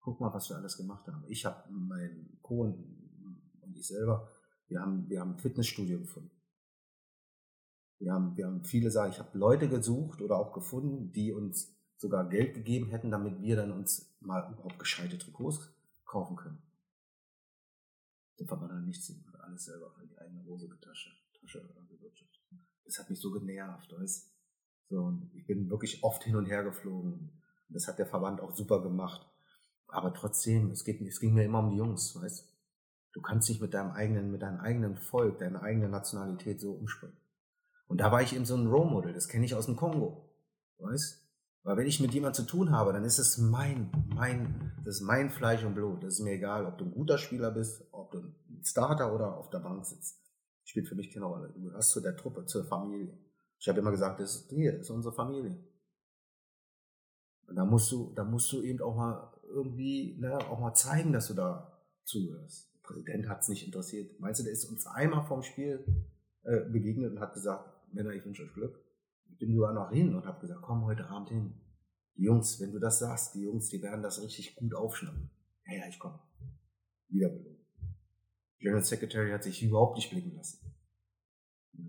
Guck 0.00 0.20
mal, 0.20 0.32
was 0.32 0.48
wir 0.48 0.56
alles 0.56 0.76
gemacht 0.76 1.06
haben. 1.06 1.24
Ich 1.28 1.44
habe 1.44 1.70
mein 1.70 2.38
Co 2.42 2.62
und 2.62 3.00
ich 3.74 3.86
selber, 3.86 4.28
wir 4.68 4.80
haben, 4.80 5.08
wir 5.08 5.20
haben 5.20 5.32
ein 5.32 5.38
Fitnessstudio 5.38 5.98
gefunden. 5.98 6.30
Wir 7.98 8.12
haben, 8.12 8.36
wir 8.36 8.46
haben 8.46 8.64
viele 8.64 8.90
Sachen, 8.90 9.10
ich 9.10 9.18
habe 9.18 9.36
Leute 9.36 9.68
gesucht 9.68 10.22
oder 10.22 10.38
auch 10.38 10.52
gefunden, 10.52 11.12
die 11.12 11.32
uns 11.32 11.74
sogar 11.96 12.28
Geld 12.28 12.54
gegeben 12.54 12.88
hätten, 12.88 13.10
damit 13.10 13.42
wir 13.42 13.56
dann 13.56 13.72
uns 13.72 14.16
mal 14.20 14.50
überhaupt 14.52 14.78
gescheite 14.78 15.18
Trikots 15.18 15.70
kaufen 16.06 16.36
können. 16.36 16.62
Da 18.38 18.50
war 18.50 18.68
dann 18.68 18.86
nichts, 18.86 19.12
alles 19.40 19.64
selber 19.64 19.94
in 20.02 20.08
die 20.08 20.18
eigene 20.18 20.42
rosige 20.44 20.80
Tasche, 20.80 21.10
Tasche 21.38 21.60
gewirtschaftet. 21.88 22.40
Das 22.84 22.98
hat 22.98 23.10
mich 23.10 23.20
so 23.20 23.30
genervt, 23.30 23.92
weißt 23.92 24.32
so, 24.88 25.02
und 25.02 25.30
ich 25.34 25.46
bin 25.46 25.70
wirklich 25.70 26.02
oft 26.02 26.24
hin 26.24 26.36
und 26.36 26.46
her 26.46 26.64
geflogen. 26.64 27.30
Das 27.68 27.86
hat 27.86 27.98
der 27.98 28.06
Verband 28.06 28.40
auch 28.40 28.56
super 28.56 28.82
gemacht. 28.82 29.24
Aber 29.92 30.14
trotzdem, 30.14 30.70
es, 30.70 30.84
geht, 30.84 31.00
es 31.00 31.20
ging 31.20 31.34
mir 31.34 31.44
immer 31.44 31.60
um 31.60 31.70
die 31.70 31.76
Jungs, 31.76 32.14
weißt 32.20 32.46
du? 33.14 33.20
kannst 33.22 33.48
nicht 33.48 33.60
mit 33.60 33.74
deinem 33.74 33.90
eigenen, 33.90 34.30
mit 34.30 34.42
deinem 34.42 34.60
eigenen 34.60 34.96
Volk, 34.96 35.38
deiner 35.38 35.62
eigenen 35.62 35.90
Nationalität 35.90 36.60
so 36.60 36.72
umspringen. 36.72 37.16
Und 37.88 38.00
da 38.00 38.12
war 38.12 38.22
ich 38.22 38.34
eben 38.34 38.44
so 38.44 38.54
ein 38.54 38.68
Role 38.68 38.88
Model, 38.88 39.12
das 39.12 39.26
kenne 39.26 39.44
ich 39.44 39.54
aus 39.54 39.66
dem 39.66 39.76
Kongo, 39.76 40.30
weißt? 40.78 41.26
Weil 41.62 41.76
wenn 41.76 41.86
ich 41.86 42.00
mit 42.00 42.14
jemandem 42.14 42.46
zu 42.46 42.50
tun 42.50 42.70
habe, 42.70 42.92
dann 42.92 43.04
ist 43.04 43.18
es 43.18 43.36
mein, 43.36 43.90
mein, 44.14 44.72
das 44.84 44.96
ist 44.96 45.00
mein 45.02 45.30
Fleisch 45.30 45.62
und 45.64 45.74
Blut. 45.74 46.02
Das 46.02 46.14
ist 46.14 46.20
mir 46.20 46.32
egal, 46.32 46.64
ob 46.64 46.78
du 46.78 46.86
ein 46.86 46.92
guter 46.92 47.18
Spieler 47.18 47.50
bist, 47.50 47.84
ob 47.92 48.10
du 48.12 48.18
ein 48.18 48.62
Starter 48.64 49.14
oder 49.14 49.36
auf 49.36 49.50
der 49.50 49.58
Bank 49.58 49.84
sitzt. 49.84 50.18
Spielt 50.64 50.88
für 50.88 50.94
mich 50.94 51.12
keine 51.12 51.26
Rolle. 51.26 51.52
Du 51.52 51.60
gehörst 51.60 51.90
zu 51.90 52.00
der 52.00 52.16
Truppe, 52.16 52.46
zur 52.46 52.64
Familie. 52.64 53.18
Ich 53.58 53.68
habe 53.68 53.80
immer 53.80 53.90
gesagt, 53.90 54.20
das 54.20 54.36
ist 54.36 54.50
hier, 54.50 54.72
das 54.72 54.82
ist 54.82 54.90
unsere 54.90 55.14
Familie. 55.14 55.62
Und 57.46 57.56
da 57.56 57.64
musst 57.66 57.92
du, 57.92 58.12
da 58.14 58.24
musst 58.24 58.50
du 58.52 58.62
eben 58.62 58.80
auch 58.80 58.96
mal 58.96 59.30
irgendwie, 59.50 60.16
ne, 60.18 60.38
auch 60.48 60.60
mal 60.60 60.74
zeigen, 60.74 61.12
dass 61.12 61.28
du 61.28 61.34
da 61.34 61.78
zuhörst. 62.04 62.72
Der 62.74 62.80
Präsident 62.80 63.28
hat 63.28 63.42
es 63.42 63.48
nicht 63.48 63.66
interessiert. 63.66 64.18
Meinst 64.20 64.40
du, 64.40 64.44
der 64.44 64.52
ist 64.52 64.64
uns 64.64 64.86
einmal 64.86 65.24
vom 65.24 65.42
Spiel 65.42 65.84
äh, 66.42 66.60
begegnet 66.70 67.12
und 67.12 67.20
hat 67.20 67.34
gesagt, 67.34 67.68
Männer, 67.92 68.10
ich 68.10 68.24
wünsche 68.24 68.42
euch 68.44 68.52
Glück. 68.52 68.80
Ich 69.30 69.38
bin 69.38 69.54
sogar 69.54 69.72
noch 69.72 69.90
hin 69.90 70.14
und 70.14 70.26
habe 70.26 70.40
gesagt, 70.40 70.62
komm 70.62 70.84
heute 70.84 71.08
Abend 71.08 71.28
hin. 71.28 71.54
Die 72.16 72.24
Jungs, 72.24 72.60
wenn 72.60 72.72
du 72.72 72.78
das 72.78 72.98
sagst, 72.98 73.34
die 73.34 73.42
Jungs, 73.42 73.68
die 73.68 73.82
werden 73.82 74.02
das 74.02 74.22
richtig 74.22 74.54
gut 74.56 74.74
aufschnappen. 74.74 75.30
Ja, 75.66 75.74
ja, 75.78 75.88
ich 75.88 75.98
komme. 75.98 76.18
Wieder. 77.08 77.30
General 78.58 78.84
Secretary 78.84 79.30
hat 79.30 79.42
sich 79.42 79.62
überhaupt 79.62 79.96
nicht 79.96 80.10
blicken 80.10 80.34
lassen. 80.36 80.74
Ja. 81.72 81.84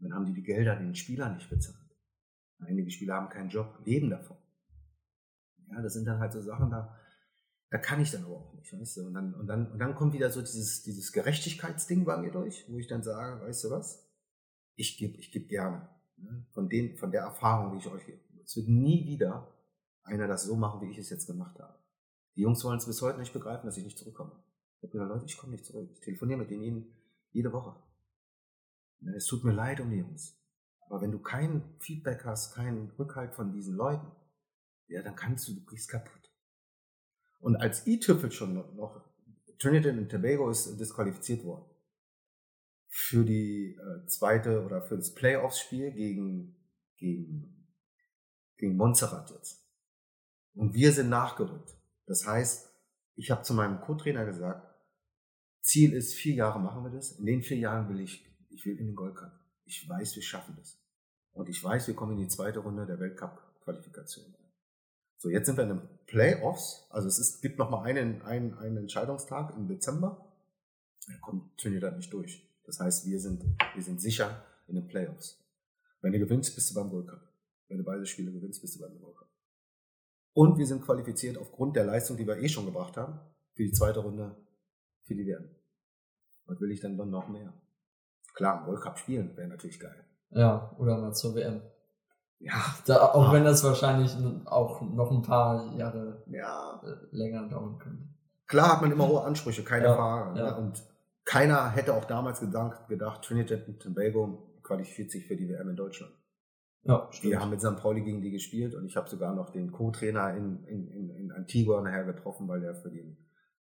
Dann 0.00 0.14
haben 0.14 0.26
die 0.26 0.34
die 0.34 0.42
Gelder 0.42 0.76
den 0.76 0.94
Spielern 0.94 1.34
nicht 1.34 1.48
bezahlt. 1.48 1.78
Einige 2.58 2.90
Spieler 2.90 3.14
haben 3.14 3.30
keinen 3.30 3.48
Job, 3.48 3.80
leben 3.84 4.10
davon. 4.10 4.36
Ja, 5.68 5.80
das 5.80 5.94
sind 5.94 6.04
dann 6.04 6.18
halt 6.18 6.32
so 6.32 6.42
Sachen, 6.42 6.70
da, 6.70 6.99
da 7.70 7.78
kann 7.78 8.00
ich 8.00 8.10
dann 8.10 8.24
aber 8.24 8.36
auch 8.36 8.54
nicht, 8.54 8.72
weißt 8.72 8.98
du. 8.98 9.06
Und 9.06 9.14
dann, 9.14 9.34
und 9.34 9.46
dann, 9.46 9.70
und 9.72 9.78
dann 9.78 9.94
kommt 9.94 10.12
wieder 10.12 10.30
so 10.30 10.40
dieses, 10.40 10.82
dieses 10.82 11.12
Gerechtigkeitsding 11.12 12.04
bei 12.04 12.16
mir 12.16 12.30
durch, 12.30 12.66
wo 12.68 12.78
ich 12.78 12.88
dann 12.88 13.02
sage, 13.02 13.40
weißt 13.42 13.64
du 13.64 13.70
was? 13.70 14.10
ich 14.80 14.96
gebe 14.96 15.18
ich 15.18 15.30
geb 15.30 15.48
gerne. 15.48 15.88
Ne? 16.16 16.46
Von, 16.52 16.68
den, 16.68 16.96
von 16.96 17.10
der 17.10 17.22
Erfahrung, 17.22 17.72
die 17.72 17.78
ich 17.78 17.92
euch 17.92 18.04
gebe. 18.06 18.20
Es 18.44 18.56
wird 18.56 18.68
nie 18.68 19.06
wieder 19.06 19.54
einer 20.02 20.26
das 20.26 20.44
so 20.44 20.56
machen, 20.56 20.80
wie 20.80 20.90
ich 20.90 20.98
es 20.98 21.10
jetzt 21.10 21.26
gemacht 21.26 21.58
habe. 21.60 21.78
Die 22.34 22.40
Jungs 22.40 22.64
wollen 22.64 22.78
es 22.78 22.86
bis 22.86 23.02
heute 23.02 23.18
nicht 23.18 23.32
begreifen, 23.32 23.66
dass 23.66 23.76
ich 23.76 23.84
nicht 23.84 23.98
zurückkomme. 23.98 24.32
Ich 24.76 24.82
habe 24.82 24.92
gesagt, 24.92 25.10
Leute, 25.10 25.26
ich 25.26 25.36
komme 25.36 25.52
nicht 25.52 25.66
zurück. 25.66 25.90
Ich 25.92 26.00
telefoniere 26.00 26.38
mit 26.38 26.50
denen 26.50 26.94
jede 27.32 27.52
Woche. 27.52 27.76
Ne, 29.00 29.14
es 29.16 29.26
tut 29.26 29.44
mir 29.44 29.52
leid 29.52 29.80
um 29.80 29.90
die 29.90 29.98
Jungs. 29.98 30.36
Aber 30.88 31.02
wenn 31.02 31.12
du 31.12 31.20
kein 31.20 31.62
Feedback 31.78 32.24
hast, 32.24 32.54
keinen 32.54 32.90
Rückhalt 32.92 33.34
von 33.34 33.52
diesen 33.52 33.76
Leuten, 33.76 34.10
ja, 34.88 35.02
dann 35.02 35.14
kannst 35.14 35.46
du, 35.46 35.54
du 35.54 35.64
gehst 35.66 35.90
kaputt. 35.90 36.19
Und 37.40 37.56
als 37.56 37.86
i-Tüpfel 37.86 38.30
schon 38.30 38.54
noch, 38.54 39.04
Trinidad 39.58 39.96
und 39.96 40.08
Tobago 40.08 40.50
ist 40.50 40.78
disqualifiziert 40.78 41.44
worden 41.44 41.64
für 42.90 43.24
die 43.24 43.76
äh, 43.76 44.06
zweite 44.06 44.64
oder 44.64 44.82
für 44.82 44.96
das 44.96 45.14
Playoffs-Spiel 45.14 45.92
gegen, 45.92 46.56
gegen, 46.96 47.66
gegen 48.56 48.76
Montserrat 48.76 49.30
jetzt. 49.30 49.64
Und 50.54 50.74
wir 50.74 50.92
sind 50.92 51.08
nachgerückt. 51.08 51.76
Das 52.06 52.26
heißt, 52.26 52.68
ich 53.14 53.30
habe 53.30 53.42
zu 53.42 53.54
meinem 53.54 53.80
Co-Trainer 53.80 54.24
gesagt, 54.24 54.66
Ziel 55.60 55.92
ist, 55.92 56.14
vier 56.14 56.34
Jahre 56.34 56.58
machen 56.58 56.82
wir 56.82 56.90
das. 56.90 57.12
In 57.12 57.26
den 57.26 57.42
vier 57.42 57.58
Jahren 57.58 57.88
will 57.88 58.00
ich, 58.00 58.26
ich 58.48 58.66
will 58.66 58.76
in 58.76 58.86
den 58.86 58.96
Gold 58.96 59.14
Cup. 59.14 59.38
Ich 59.64 59.88
weiß, 59.88 60.16
wir 60.16 60.22
schaffen 60.22 60.56
das. 60.56 60.82
Und 61.32 61.48
ich 61.48 61.62
weiß, 61.62 61.86
wir 61.86 61.94
kommen 61.94 62.12
in 62.12 62.24
die 62.24 62.28
zweite 62.28 62.58
Runde 62.58 62.86
der 62.86 62.98
Weltcup-Qualifikation. 62.98 64.34
So, 65.20 65.28
jetzt 65.28 65.44
sind 65.44 65.58
wir 65.58 65.64
in 65.64 65.68
den 65.76 65.88
Playoffs. 66.06 66.86
Also 66.88 67.06
es 67.06 67.18
ist, 67.18 67.42
gibt 67.42 67.58
noch 67.58 67.68
mal 67.68 67.82
einen, 67.82 68.22
einen, 68.22 68.54
einen 68.54 68.78
Entscheidungstag 68.78 69.54
im 69.54 69.68
Dezember. 69.68 70.26
Da 71.06 71.12
kommt 71.20 71.58
Trinidad 71.58 71.94
nicht 71.94 72.10
durch. 72.10 72.48
Das 72.64 72.80
heißt, 72.80 73.06
wir 73.06 73.20
sind, 73.20 73.44
wir 73.74 73.82
sind 73.82 74.00
sicher 74.00 74.42
in 74.66 74.76
den 74.76 74.88
Playoffs. 74.88 75.38
Wenn 76.00 76.12
du 76.12 76.18
gewinnst, 76.18 76.54
bist 76.54 76.70
du 76.70 76.74
beim 76.74 76.90
World 76.90 77.08
Cup. 77.08 77.20
Wenn 77.68 77.76
du 77.76 77.84
beide 77.84 78.06
Spiele 78.06 78.32
gewinnst, 78.32 78.62
bist 78.62 78.76
du 78.76 78.80
beim 78.80 78.98
World 78.98 79.18
Cup. 79.18 79.28
Und 80.32 80.56
wir 80.56 80.66
sind 80.66 80.80
qualifiziert 80.80 81.36
aufgrund 81.36 81.76
der 81.76 81.84
Leistung, 81.84 82.16
die 82.16 82.26
wir 82.26 82.38
eh 82.38 82.48
schon 82.48 82.64
gebracht 82.64 82.96
haben, 82.96 83.20
für 83.52 83.64
die 83.64 83.72
zweite 83.72 84.00
Runde 84.00 84.34
für 85.02 85.14
die 85.14 85.26
WM. 85.26 85.50
Was 86.46 86.58
will 86.62 86.70
ich 86.70 86.80
dann 86.80 86.96
dann 86.96 87.10
noch 87.10 87.28
mehr? 87.28 87.52
Klar, 88.32 88.66
World 88.66 88.80
Cup 88.80 88.98
spielen 88.98 89.36
wäre 89.36 89.48
natürlich 89.48 89.78
geil. 89.78 90.02
Ja, 90.30 90.74
oder 90.78 90.96
mal 90.96 91.12
zur 91.12 91.34
WM. 91.34 91.60
Ja. 92.40 92.54
Da, 92.86 93.12
auch 93.12 93.28
Ah. 93.28 93.32
wenn 93.32 93.44
das 93.44 93.62
wahrscheinlich 93.62 94.16
auch 94.46 94.80
noch 94.80 95.10
ein 95.10 95.22
paar 95.22 95.76
Jahre 95.76 96.22
Ja. 96.26 96.80
äh, 96.82 96.96
länger 97.16 97.48
dauern 97.48 97.78
könnte. 97.78 98.02
Klar 98.46 98.72
hat 98.72 98.80
man 98.82 98.90
immer 98.90 99.06
hohe 99.06 99.22
Ansprüche, 99.22 99.62
keine 99.62 99.84
Ja, 99.86 99.94
Frage. 99.94 100.38
ja. 100.40 100.50
Ne? 100.52 100.56
Und 100.58 100.82
keiner 101.24 101.70
hätte 101.70 101.94
auch 101.94 102.06
damals 102.06 102.40
gedacht, 102.40 102.88
gedacht, 102.88 103.22
Trinidad 103.22 103.68
und 103.68 103.80
Tobago 103.80 104.58
qualifiziert 104.62 105.10
sich 105.10 105.26
für 105.26 105.36
die 105.36 105.48
WM 105.48 105.68
in 105.68 105.76
Deutschland. 105.76 106.12
Ja, 106.82 107.10
Wir 107.20 107.38
haben 107.38 107.50
mit 107.50 107.60
St. 107.60 107.76
Pauli 107.76 108.00
gegen 108.02 108.22
die 108.22 108.30
gespielt 108.30 108.74
und 108.74 108.86
ich 108.86 108.96
habe 108.96 109.06
sogar 109.08 109.34
noch 109.34 109.50
den 109.50 109.70
Co-Trainer 109.70 110.34
in, 110.34 110.64
in, 110.64 110.88
in, 110.88 111.10
in 111.10 111.30
Antigua 111.32 111.82
nachher 111.82 112.04
getroffen, 112.04 112.48
weil 112.48 112.60
der 112.60 112.74
für 112.74 112.90
den, 112.90 113.18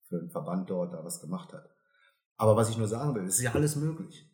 für 0.10 0.20
den 0.20 0.30
Verband 0.30 0.70
dort 0.70 0.94
da 0.94 1.04
was 1.04 1.22
gemacht 1.22 1.54
hat. 1.54 1.70
Aber 2.36 2.58
was 2.58 2.70
ich 2.70 2.78
nur 2.78 2.88
sagen 2.90 3.16
will, 3.16 3.24
es 3.24 3.38
ist 3.38 3.44
ja 3.44 3.54
alles 3.54 3.78
möglich. 3.78 4.30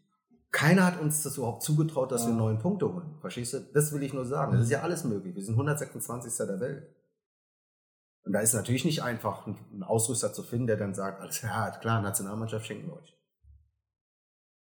Keiner 0.51 0.85
hat 0.85 0.99
uns 0.99 1.23
das 1.23 1.37
überhaupt 1.37 1.63
zugetraut, 1.63 2.11
dass 2.11 2.23
Ja. 2.23 2.29
wir 2.29 2.35
neun 2.35 2.59
Punkte 2.59 2.93
holen. 2.93 3.17
Verstehst 3.21 3.53
du? 3.53 3.59
Das 3.73 3.93
will 3.93 4.03
ich 4.03 4.13
nur 4.13 4.25
sagen. 4.25 4.53
Es 4.55 4.63
ist 4.63 4.69
ja 4.71 4.81
alles 4.81 5.03
möglich. 5.05 5.33
Wir 5.33 5.43
sind 5.43 5.55
126. 5.55 6.45
der 6.45 6.59
Welt. 6.59 6.93
Und 8.23 8.33
da 8.33 8.41
ist 8.41 8.53
natürlich 8.53 8.85
nicht 8.85 9.01
einfach, 9.01 9.47
einen 9.47 9.83
Ausrüster 9.83 10.33
zu 10.33 10.43
finden, 10.43 10.67
der 10.67 10.77
dann 10.77 10.93
sagt, 10.93 11.21
alles 11.21 11.41
ja, 11.41 11.71
klar, 11.71 12.01
Nationalmannschaft 12.01 12.65
schenken 12.65 12.87
wir 12.87 12.97
euch. 12.97 13.17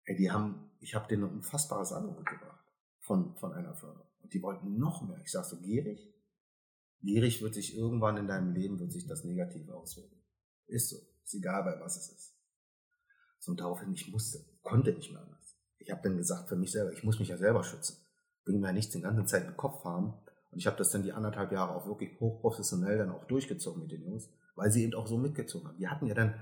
Ey, 0.05 0.17
die 0.17 0.31
haben, 0.31 0.71
ich 0.81 0.95
habe 0.95 1.07
denen 1.09 1.25
ein 1.25 1.31
unfassbares 1.37 1.93
Angebot 1.93 2.27
gebracht 2.27 2.65
von, 3.01 3.37
von 3.37 3.53
einer 3.53 3.75
Firma. 3.75 4.09
Und 4.23 4.33
die 4.33 4.43
wollten 4.43 4.79
noch 4.79 5.03
mehr. 5.03 5.19
Ich 5.23 5.31
sag 5.33 5.45
so, 5.45 5.59
gierig? 5.61 6.15
Gierig 7.01 7.43
wird 7.43 7.55
sich 7.55 7.77
irgendwann 7.77 8.17
in 8.17 8.29
deinem 8.29 8.53
Leben, 8.53 8.79
wird 8.79 8.93
sich 8.93 9.07
das 9.07 9.25
Negative 9.25 9.75
auswirken. 9.75 10.23
Ist 10.67 10.91
so. 10.91 10.97
Ist 11.25 11.35
egal, 11.35 11.65
bei 11.65 11.79
was 11.81 11.97
es 11.97 12.09
ist. 12.13 12.37
So, 13.39 13.51
und 13.51 13.61
daraufhin, 13.61 13.93
ich 13.93 14.11
musste, 14.11 14.39
konnte 14.63 14.93
nicht 14.93 15.13
mehr 15.13 15.21
anders. 15.21 15.42
Ich 15.85 15.91
habe 15.91 16.03
dann 16.03 16.17
gesagt 16.17 16.49
für 16.49 16.57
mich 16.57 16.73
selber, 16.73 16.93
ich 16.93 17.05
muss 17.05 17.19
mich 17.19 17.29
ja 17.29 17.37
selber 17.37 17.65
schützen. 17.65 17.97
Bringt 18.45 18.61
mir 18.61 18.69
ja 18.69 18.73
nichts 18.73 18.93
den 18.93 19.03
ganzen 19.03 19.27
Zeit 19.27 19.47
im 19.47 19.57
Kopf 19.57 19.85
haben. 19.85 20.15
Und 20.51 20.59
ich 20.59 20.67
habe 20.67 20.77
das 20.77 20.91
dann 20.91 21.03
die 21.03 21.13
anderthalb 21.13 21.53
Jahre 21.53 21.75
auch 21.75 21.87
wirklich 21.87 22.19
hochprofessionell 22.21 22.99
dann 22.99 23.11
auch 23.11 23.25
durchgezogen 23.25 23.83
mit 23.83 23.91
den 23.91 24.05
Jungs, 24.05 24.29
weil 24.55 24.71
sie 24.71 24.85
eben 24.85 24.95
auch 24.95 25.07
so 25.07 25.17
mitgezogen 25.17 25.69
haben. 25.69 25.79
Die 25.79 25.89
hatten 25.89 26.07
ja 26.07 26.15
dann, 26.15 26.35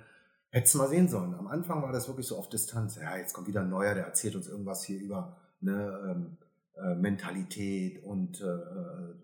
hättest 0.51 0.75
mal 0.75 0.89
sehen 0.89 1.09
sollen, 1.09 1.35
am 1.35 1.47
Anfang 1.47 1.83
war 1.83 1.93
das 1.93 2.09
wirklich 2.09 2.27
so 2.27 2.37
auf 2.37 2.49
Distanz. 2.49 2.97
Ja, 2.97 3.17
jetzt 3.17 3.35
kommt 3.35 3.47
wieder 3.47 3.61
ein 3.61 3.71
neuer, 3.71 3.95
der 3.95 4.07
erzählt 4.07 4.35
uns 4.35 4.49
irgendwas 4.49 4.83
hier 4.83 5.01
über 5.01 5.37
ne, 5.61 6.01
ähm, 6.11 6.39
äh, 6.77 6.95
Mentalität 6.95 8.03
und 8.03 8.41
äh, 8.41 8.47
äh, 8.47 9.15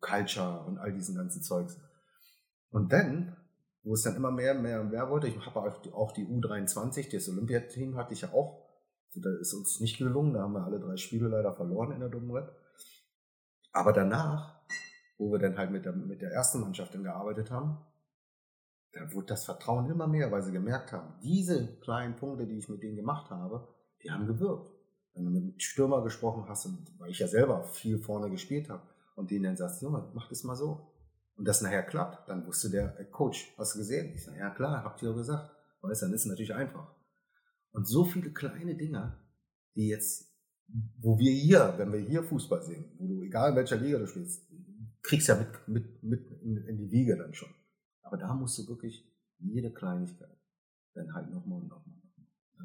Culture 0.00 0.64
und 0.66 0.78
all 0.78 0.92
diesen 0.92 1.16
ganzen 1.16 1.42
Zeugs. 1.42 1.78
Und 2.70 2.92
dann, 2.92 3.36
wo 3.82 3.94
es 3.94 4.02
dann 4.02 4.16
immer 4.16 4.30
mehr, 4.30 4.54
mehr, 4.54 4.84
mehr 4.84 5.10
wurde, 5.10 5.28
ich 5.28 5.38
habe 5.44 5.60
auch 5.92 6.12
die 6.12 6.26
U23, 6.26 7.10
das 7.10 7.28
Olympiateam 7.28 7.96
hatte 7.96 8.12
ich 8.12 8.20
ja 8.20 8.32
auch. 8.32 8.65
Da 9.16 9.30
ist 9.40 9.54
uns 9.54 9.80
nicht 9.80 9.98
gelungen, 9.98 10.34
da 10.34 10.42
haben 10.42 10.52
wir 10.52 10.64
alle 10.64 10.80
drei 10.80 10.96
Spiele 10.96 11.28
leider 11.28 11.52
verloren 11.52 11.92
in 11.92 12.00
der 12.00 12.08
Domrep. 12.08 12.54
Aber 13.72 13.92
danach, 13.92 14.60
wo 15.18 15.30
wir 15.32 15.38
dann 15.38 15.56
halt 15.56 15.70
mit 15.70 15.84
der, 15.84 15.92
mit 15.92 16.22
der 16.22 16.32
ersten 16.32 16.60
Mannschaft 16.60 16.94
dann 16.94 17.02
gearbeitet 17.02 17.50
haben, 17.50 17.78
da 18.92 19.12
wurde 19.12 19.26
das 19.26 19.44
Vertrauen 19.44 19.90
immer 19.90 20.06
mehr, 20.06 20.32
weil 20.32 20.42
sie 20.42 20.52
gemerkt 20.52 20.92
haben, 20.92 21.14
diese 21.22 21.78
kleinen 21.80 22.16
Punkte, 22.16 22.46
die 22.46 22.58
ich 22.58 22.68
mit 22.68 22.82
denen 22.82 22.96
gemacht 22.96 23.30
habe, 23.30 23.68
die 24.02 24.10
haben 24.10 24.26
gewirkt. 24.26 24.70
Wenn 25.14 25.24
du 25.24 25.30
mit 25.30 25.42
einem 25.42 25.58
Stürmer 25.58 26.02
gesprochen 26.02 26.46
hast, 26.48 26.68
weil 26.98 27.10
ich 27.10 27.18
ja 27.18 27.26
selber 27.26 27.64
viel 27.64 27.98
vorne 27.98 28.30
gespielt 28.30 28.68
habe, 28.68 28.82
und 29.16 29.30
denen 29.30 29.44
dann 29.44 29.56
sagst, 29.56 29.82
Junge, 29.82 30.08
mach 30.14 30.28
das 30.28 30.44
mal 30.44 30.54
so. 30.54 30.92
Und 31.36 31.48
das 31.48 31.60
nachher 31.60 31.82
klappt, 31.82 32.28
dann 32.28 32.46
wusste 32.46 32.70
der 32.70 32.98
äh, 33.00 33.04
Coach, 33.04 33.52
hast 33.58 33.74
du 33.74 33.78
gesehen? 33.78 34.14
Ich 34.14 34.24
sage, 34.24 34.38
ja 34.38 34.50
klar, 34.50 34.84
habt 34.84 35.02
ihr 35.02 35.12
gesagt. 35.12 35.50
Weißt 35.82 36.02
du, 36.02 36.06
dann 36.06 36.14
ist 36.14 36.22
es 36.22 36.26
natürlich 36.26 36.54
einfach. 36.54 36.94
Und 37.76 37.86
so 37.86 38.06
viele 38.06 38.30
kleine 38.30 38.74
Dinge, 38.74 39.18
die 39.74 39.88
jetzt, 39.88 40.34
wo 40.98 41.18
wir 41.18 41.30
hier, 41.30 41.74
wenn 41.76 41.92
wir 41.92 42.00
hier 42.00 42.22
Fußball 42.22 42.62
sehen, 42.62 42.86
wo 42.96 43.06
du, 43.06 43.22
egal 43.22 43.50
in 43.50 43.56
welcher 43.56 43.76
Liga 43.76 43.98
du 43.98 44.06
spielst, 44.06 44.50
kriegst 45.02 45.28
ja 45.28 45.34
mit, 45.34 45.68
mit, 45.68 46.02
mit 46.02 46.30
in, 46.40 46.56
in 46.56 46.78
die 46.78 46.90
Wiege 46.90 47.18
dann 47.18 47.34
schon. 47.34 47.50
Aber 48.00 48.16
da 48.16 48.32
musst 48.32 48.56
du 48.58 48.66
wirklich 48.66 49.06
jede 49.40 49.70
Kleinigkeit 49.70 50.38
dann 50.94 51.12
halt 51.12 51.30
nochmal 51.30 51.60
und 51.60 51.68
nochmal. 51.68 51.98
Ja. 52.58 52.64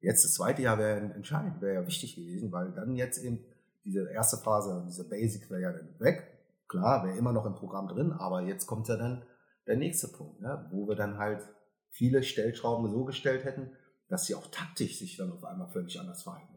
Jetzt 0.00 0.24
das 0.24 0.32
zweite 0.32 0.62
Jahr 0.62 0.78
wäre 0.78 1.12
entscheidend, 1.12 1.60
wäre 1.60 1.82
ja 1.82 1.86
wichtig 1.86 2.16
gewesen, 2.16 2.50
weil 2.50 2.72
dann 2.72 2.96
jetzt 2.96 3.22
eben 3.22 3.44
diese 3.84 4.10
erste 4.10 4.38
Phase, 4.38 4.82
diese 4.88 5.06
Basic 5.06 5.50
wäre 5.50 5.60
ja 5.60 5.72
dann 5.72 6.00
weg. 6.00 6.26
Klar, 6.68 7.04
wäre 7.04 7.18
immer 7.18 7.34
noch 7.34 7.44
im 7.44 7.54
Programm 7.54 7.86
drin, 7.86 8.12
aber 8.12 8.40
jetzt 8.40 8.66
kommt 8.66 8.88
ja 8.88 8.96
dann 8.96 9.26
der 9.66 9.76
nächste 9.76 10.08
Punkt, 10.08 10.40
ne? 10.40 10.66
wo 10.70 10.88
wir 10.88 10.96
dann 10.96 11.18
halt 11.18 11.46
viele 11.90 12.22
Stellschrauben 12.22 12.90
so 12.90 13.04
gestellt 13.04 13.44
hätten, 13.44 13.72
dass 14.08 14.26
sie 14.26 14.34
auch 14.34 14.46
taktisch 14.50 14.98
sich 14.98 15.16
dann 15.16 15.32
auf 15.32 15.44
einmal 15.44 15.68
völlig 15.68 16.00
anders 16.00 16.22
verhalten. 16.22 16.54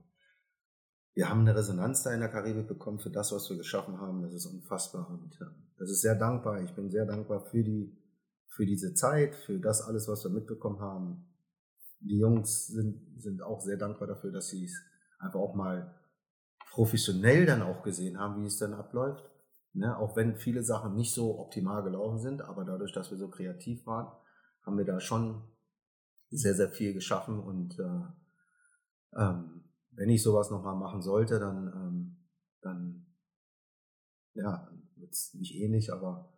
Wir 1.14 1.30
haben 1.30 1.42
eine 1.42 1.56
Resonanz 1.56 2.04
da 2.04 2.14
in 2.14 2.22
der 2.22 2.30
Karibik 2.30 2.68
bekommen 2.68 3.00
für 3.00 3.10
das, 3.10 3.34
was 3.34 3.50
wir 3.50 3.58
geschaffen 3.58 4.00
haben. 4.00 4.22
Das 4.22 4.34
ist 4.34 4.46
unfassbar 4.46 5.10
und 5.10 5.38
ja, 5.40 5.48
das 5.78 5.90
ist 5.90 6.02
sehr 6.02 6.16
dankbar. 6.16 6.62
Ich 6.62 6.74
bin 6.74 6.90
sehr 6.90 7.06
dankbar 7.06 7.46
für 7.46 7.64
die, 7.64 7.98
für 8.48 8.66
diese 8.66 8.94
Zeit, 8.94 9.36
für 9.36 9.60
das 9.60 9.82
alles, 9.82 10.08
was 10.08 10.24
wir 10.24 10.32
mitbekommen 10.32 10.80
haben. 10.80 11.28
Die 12.00 12.18
Jungs 12.18 12.68
sind, 12.68 13.20
sind 13.22 13.42
auch 13.42 13.60
sehr 13.60 13.78
dankbar 13.78 14.08
dafür, 14.08 14.32
dass 14.32 14.48
sie 14.48 14.64
es 14.64 14.82
einfach 15.20 15.40
auch 15.40 15.54
mal 15.54 15.94
professionell 16.72 17.46
dann 17.46 17.62
auch 17.62 17.84
gesehen 17.84 18.18
haben, 18.18 18.42
wie 18.42 18.48
es 18.48 18.58
dann 18.58 18.74
abläuft. 18.74 19.30
Ne? 19.74 19.98
Auch 19.98 20.16
wenn 20.16 20.38
viele 20.38 20.64
Sachen 20.64 20.96
nicht 20.96 21.14
so 21.14 21.40
optimal 21.40 21.84
gelaufen 21.84 22.20
sind, 22.20 22.42
aber 22.42 22.64
dadurch, 22.64 22.94
dass 22.94 23.12
wir 23.12 23.18
so 23.18 23.30
kreativ 23.30 23.86
waren, 23.86 24.12
haben 24.66 24.78
wir 24.78 24.86
da 24.86 25.00
schon 25.02 25.44
sehr, 26.32 26.56
sehr 26.56 26.70
viel 26.70 26.94
geschaffen 26.94 27.40
und 27.40 27.78
äh, 27.80 29.20
ähm, 29.20 29.66
wenn 29.92 30.10
ich 30.10 30.24
sowas 30.24 30.50
nochmal 30.50 30.76
machen 30.76 31.02
sollte, 31.02 31.40
dann, 31.40 31.68
ähm, 31.68 32.18
dann 32.62 33.06
ja, 34.34 34.70
es 35.10 35.34
nicht 35.34 35.56
ähnlich, 35.56 35.92
aber 35.92 36.32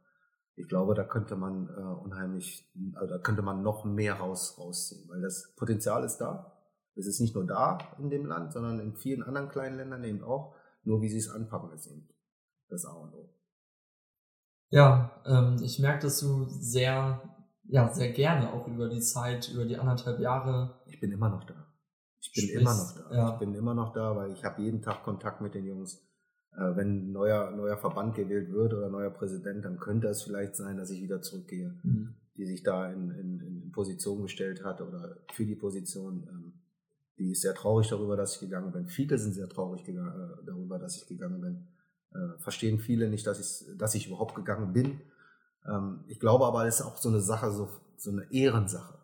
ich 0.56 0.68
glaube, 0.68 0.94
da 0.94 1.04
könnte 1.04 1.36
man 1.36 1.68
äh, 1.70 1.82
unheimlich, 1.82 2.72
also 2.96 3.16
da 3.16 3.20
könnte 3.20 3.42
man 3.42 3.64
noch 3.64 3.86
mehr 3.86 4.16
raus, 4.16 4.58
rausziehen, 4.58 5.08
weil 5.10 5.22
das 5.22 5.54
Potenzial 5.56 6.04
ist 6.04 6.18
da. 6.18 6.52
Es 6.96 7.08
ist 7.08 7.20
nicht 7.20 7.34
nur 7.34 7.46
da 7.46 7.80
in 7.98 8.10
dem 8.10 8.26
Land, 8.26 8.54
sondern 8.54 8.80
in 8.80 8.96
vielen 8.96 9.24
anderen 9.24 9.50
kleinen 9.50 9.78
Ländern 9.78 10.04
eben 10.04 10.24
auch. 10.24 10.56
Nur 10.84 11.02
wie 11.02 11.10
sie 11.10 11.18
es 11.18 11.30
anpacken, 11.30 11.72
ist 11.72 11.88
eben 11.88 12.08
das 12.70 12.86
A 12.86 12.94
und 12.94 13.14
O. 13.14 13.34
Ja, 14.70 15.22
ähm, 15.26 15.58
ich 15.64 15.80
merke, 15.80 16.04
dass 16.04 16.20
du 16.20 16.46
sehr, 16.46 17.33
ja, 17.66 17.92
sehr 17.94 18.12
gerne 18.12 18.52
auch 18.54 18.68
über 18.68 18.90
die 18.90 19.00
Zeit, 19.02 19.50
über 19.54 19.66
die 19.66 19.78
anderthalb 19.78 20.20
Jahre 20.20 20.82
Ich 20.86 21.00
bin 21.00 21.12
immer 21.12 21.30
noch 21.30 21.44
da. 21.46 21.68
Ich 22.20 22.32
bin 22.34 22.44
Sprichst, 22.46 22.62
immer 22.62 22.74
noch 22.76 23.10
da. 23.10 23.16
ja. 23.16 23.34
Ich 23.34 23.40
bin 23.40 23.56
immer 23.56 23.74
noch 23.74 23.94
da, 23.94 24.16
weil 24.16 24.32
ich 24.32 24.44
habe 24.46 24.62
jeden 24.62 24.82
Tag 24.82 25.04
Kontakt 25.04 25.42
mit 25.42 25.54
den 25.56 25.66
Jungs. 25.66 26.08
Äh, 26.56 26.76
wenn 26.76 27.08
ein 27.08 27.12
neuer, 27.12 27.52
neuer 27.52 27.78
Verband 27.78 28.16
gewählt 28.16 28.52
wird 28.52 28.74
oder 28.74 28.90
neuer 28.90 29.10
Präsident, 29.10 29.66
dann 29.66 29.78
könnte 29.80 30.08
es 30.08 30.24
vielleicht 30.24 30.56
sein, 30.56 30.78
dass 30.78 30.90
ich 30.92 31.02
wieder 31.02 31.22
zurückgehe, 31.22 31.80
Mhm. 31.84 32.16
die 32.38 32.46
sich 32.46 32.64
da 32.64 32.92
in, 32.92 33.10
in, 33.12 33.40
in 33.40 33.72
Position 33.72 34.22
gestellt 34.22 34.64
hat 34.64 34.82
oder 34.82 35.18
für 35.34 35.46
die 35.46 35.56
Position. 35.56 36.28
Ähm, 36.30 36.54
die 37.18 37.32
ist 37.32 37.42
sehr 37.42 37.54
traurig 37.54 37.90
darüber, 37.90 38.16
dass 38.18 38.36
ich 38.36 38.40
gegangen 38.40 38.72
bin. 38.72 38.88
Viele 38.88 39.18
sind 39.18 39.34
sehr 39.34 39.48
traurig 39.50 39.84
gegangen, 39.84 40.10
äh, 40.10 40.46
darüber, 40.46 40.80
dass 40.80 40.98
ich 40.98 41.08
gegangen 41.08 41.42
bin. 41.42 41.68
Äh, 42.12 42.40
verstehen 42.40 42.80
viele 42.80 43.10
nicht, 43.10 43.26
dass 43.28 43.40
ich, 43.40 43.78
dass 43.78 43.96
ich 43.96 44.08
überhaupt 44.08 44.36
gegangen 44.36 44.74
bin. 44.74 45.00
Ähm, 45.66 46.04
ich 46.08 46.20
glaube 46.20 46.46
aber, 46.46 46.66
es 46.66 46.80
ist 46.80 46.86
auch 46.86 46.98
so 46.98 47.10
eine 47.10 47.22
Sache, 47.22 47.52
so, 47.52 47.70
so 47.98 48.12
eine 48.12 48.32
Ehrensache. 48.32 49.00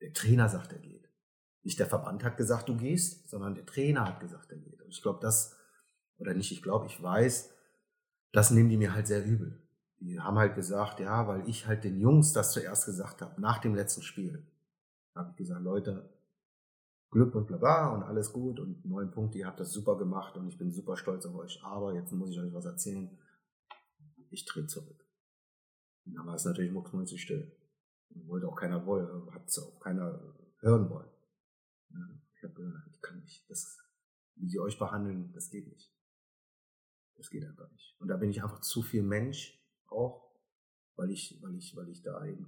Der 0.00 0.12
Trainer 0.12 0.48
sagt, 0.48 0.72
er 0.72 0.78
geht. 0.78 1.08
Nicht 1.62 1.78
der 1.78 1.86
Verband 1.86 2.24
hat 2.24 2.36
gesagt, 2.36 2.68
du 2.68 2.76
gehst, 2.76 3.28
sondern 3.28 3.54
der 3.54 3.66
Trainer 3.66 4.06
hat 4.06 4.20
gesagt, 4.20 4.50
er 4.50 4.58
geht. 4.58 4.80
Und 4.80 4.90
ich 4.90 5.02
glaube, 5.02 5.20
das, 5.20 5.56
oder 6.18 6.34
nicht, 6.34 6.52
ich 6.52 6.62
glaube, 6.62 6.86
ich 6.86 7.02
weiß, 7.02 7.50
das 8.32 8.50
nehmen 8.50 8.70
die 8.70 8.76
mir 8.76 8.94
halt 8.94 9.06
sehr 9.06 9.24
übel. 9.24 9.60
Die 9.98 10.18
haben 10.18 10.38
halt 10.38 10.54
gesagt, 10.54 11.00
ja, 11.00 11.26
weil 11.26 11.46
ich 11.48 11.66
halt 11.66 11.84
den 11.84 12.00
Jungs 12.00 12.32
das 12.32 12.52
zuerst 12.52 12.86
gesagt 12.86 13.20
habe, 13.20 13.38
nach 13.40 13.58
dem 13.58 13.74
letzten 13.74 14.02
Spiel. 14.02 14.46
habe 15.14 15.30
ich 15.30 15.36
gesagt, 15.36 15.62
Leute, 15.62 16.08
Glück 17.10 17.34
und 17.34 17.48
bla 17.48 17.56
bla 17.58 17.88
und 17.92 18.04
alles 18.04 18.32
gut 18.32 18.60
und 18.60 18.84
neun 18.86 19.10
Punkte, 19.10 19.38
ihr 19.38 19.46
habt 19.46 19.58
das 19.58 19.72
super 19.72 19.98
gemacht 19.98 20.36
und 20.36 20.46
ich 20.46 20.56
bin 20.56 20.70
super 20.70 20.96
stolz 20.96 21.26
auf 21.26 21.34
euch. 21.34 21.60
Aber 21.64 21.92
jetzt 21.92 22.12
muss 22.12 22.30
ich 22.30 22.38
euch 22.38 22.54
was 22.54 22.64
erzählen. 22.64 23.10
Ich 24.30 24.44
drehe 24.44 24.66
zurück. 24.66 24.99
Dann 26.14 26.26
war 26.26 26.34
es 26.34 26.44
natürlich 26.44 26.72
mucksmäuschig 26.72 27.22
still. 27.22 27.52
Wollte 28.26 28.48
auch 28.48 28.56
keiner 28.56 28.84
wollen, 28.86 29.32
hat 29.32 29.46
es 29.46 29.58
auch 29.58 29.78
keiner 29.80 30.20
hören 30.58 30.90
wollen. 30.90 31.08
Ich 32.36 32.42
habe 32.42 32.54
gesagt, 32.54 32.88
ich 32.92 33.00
kann 33.00 33.20
nicht. 33.20 33.48
Das, 33.48 33.78
wie 34.36 34.48
sie 34.48 34.58
euch 34.58 34.78
behandeln, 34.78 35.32
das 35.32 35.50
geht 35.50 35.68
nicht. 35.68 35.92
Das 37.16 37.30
geht 37.30 37.44
einfach 37.44 37.70
nicht. 37.70 37.96
Und 38.00 38.08
da 38.08 38.16
bin 38.16 38.30
ich 38.30 38.42
einfach 38.42 38.60
zu 38.60 38.82
viel 38.82 39.02
Mensch 39.02 39.62
auch, 39.88 40.30
weil 40.96 41.10
ich, 41.10 41.38
weil 41.42 41.54
ich, 41.54 41.76
weil 41.76 41.88
ich 41.88 42.02
da 42.02 42.24
eben 42.24 42.46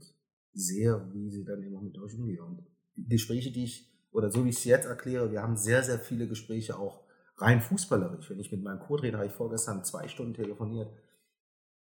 sehe, 0.52 1.12
wie 1.12 1.30
sie 1.30 1.44
dann 1.44 1.62
eben 1.62 1.76
auch 1.76 1.82
mit 1.82 1.98
euch 1.98 2.14
umgehen. 2.14 2.40
Und 2.40 2.66
die 2.96 3.06
Gespräche, 3.06 3.52
die 3.52 3.64
ich, 3.64 3.92
oder 4.10 4.30
so 4.30 4.44
wie 4.44 4.50
ich 4.50 4.56
es 4.56 4.64
jetzt 4.64 4.86
erkläre, 4.86 5.30
wir 5.30 5.42
haben 5.42 5.56
sehr, 5.56 5.82
sehr 5.82 5.98
viele 5.98 6.26
Gespräche 6.26 6.78
auch 6.78 7.06
rein 7.36 7.60
fußballerisch. 7.60 8.30
Wenn 8.30 8.40
ich 8.40 8.50
mit 8.52 8.62
meinem 8.62 8.80
Co-Trainer, 8.80 9.18
habe 9.18 9.26
ich 9.26 9.32
vorgestern 9.32 9.84
zwei 9.84 10.08
Stunden 10.08 10.34
telefoniert, 10.34 10.90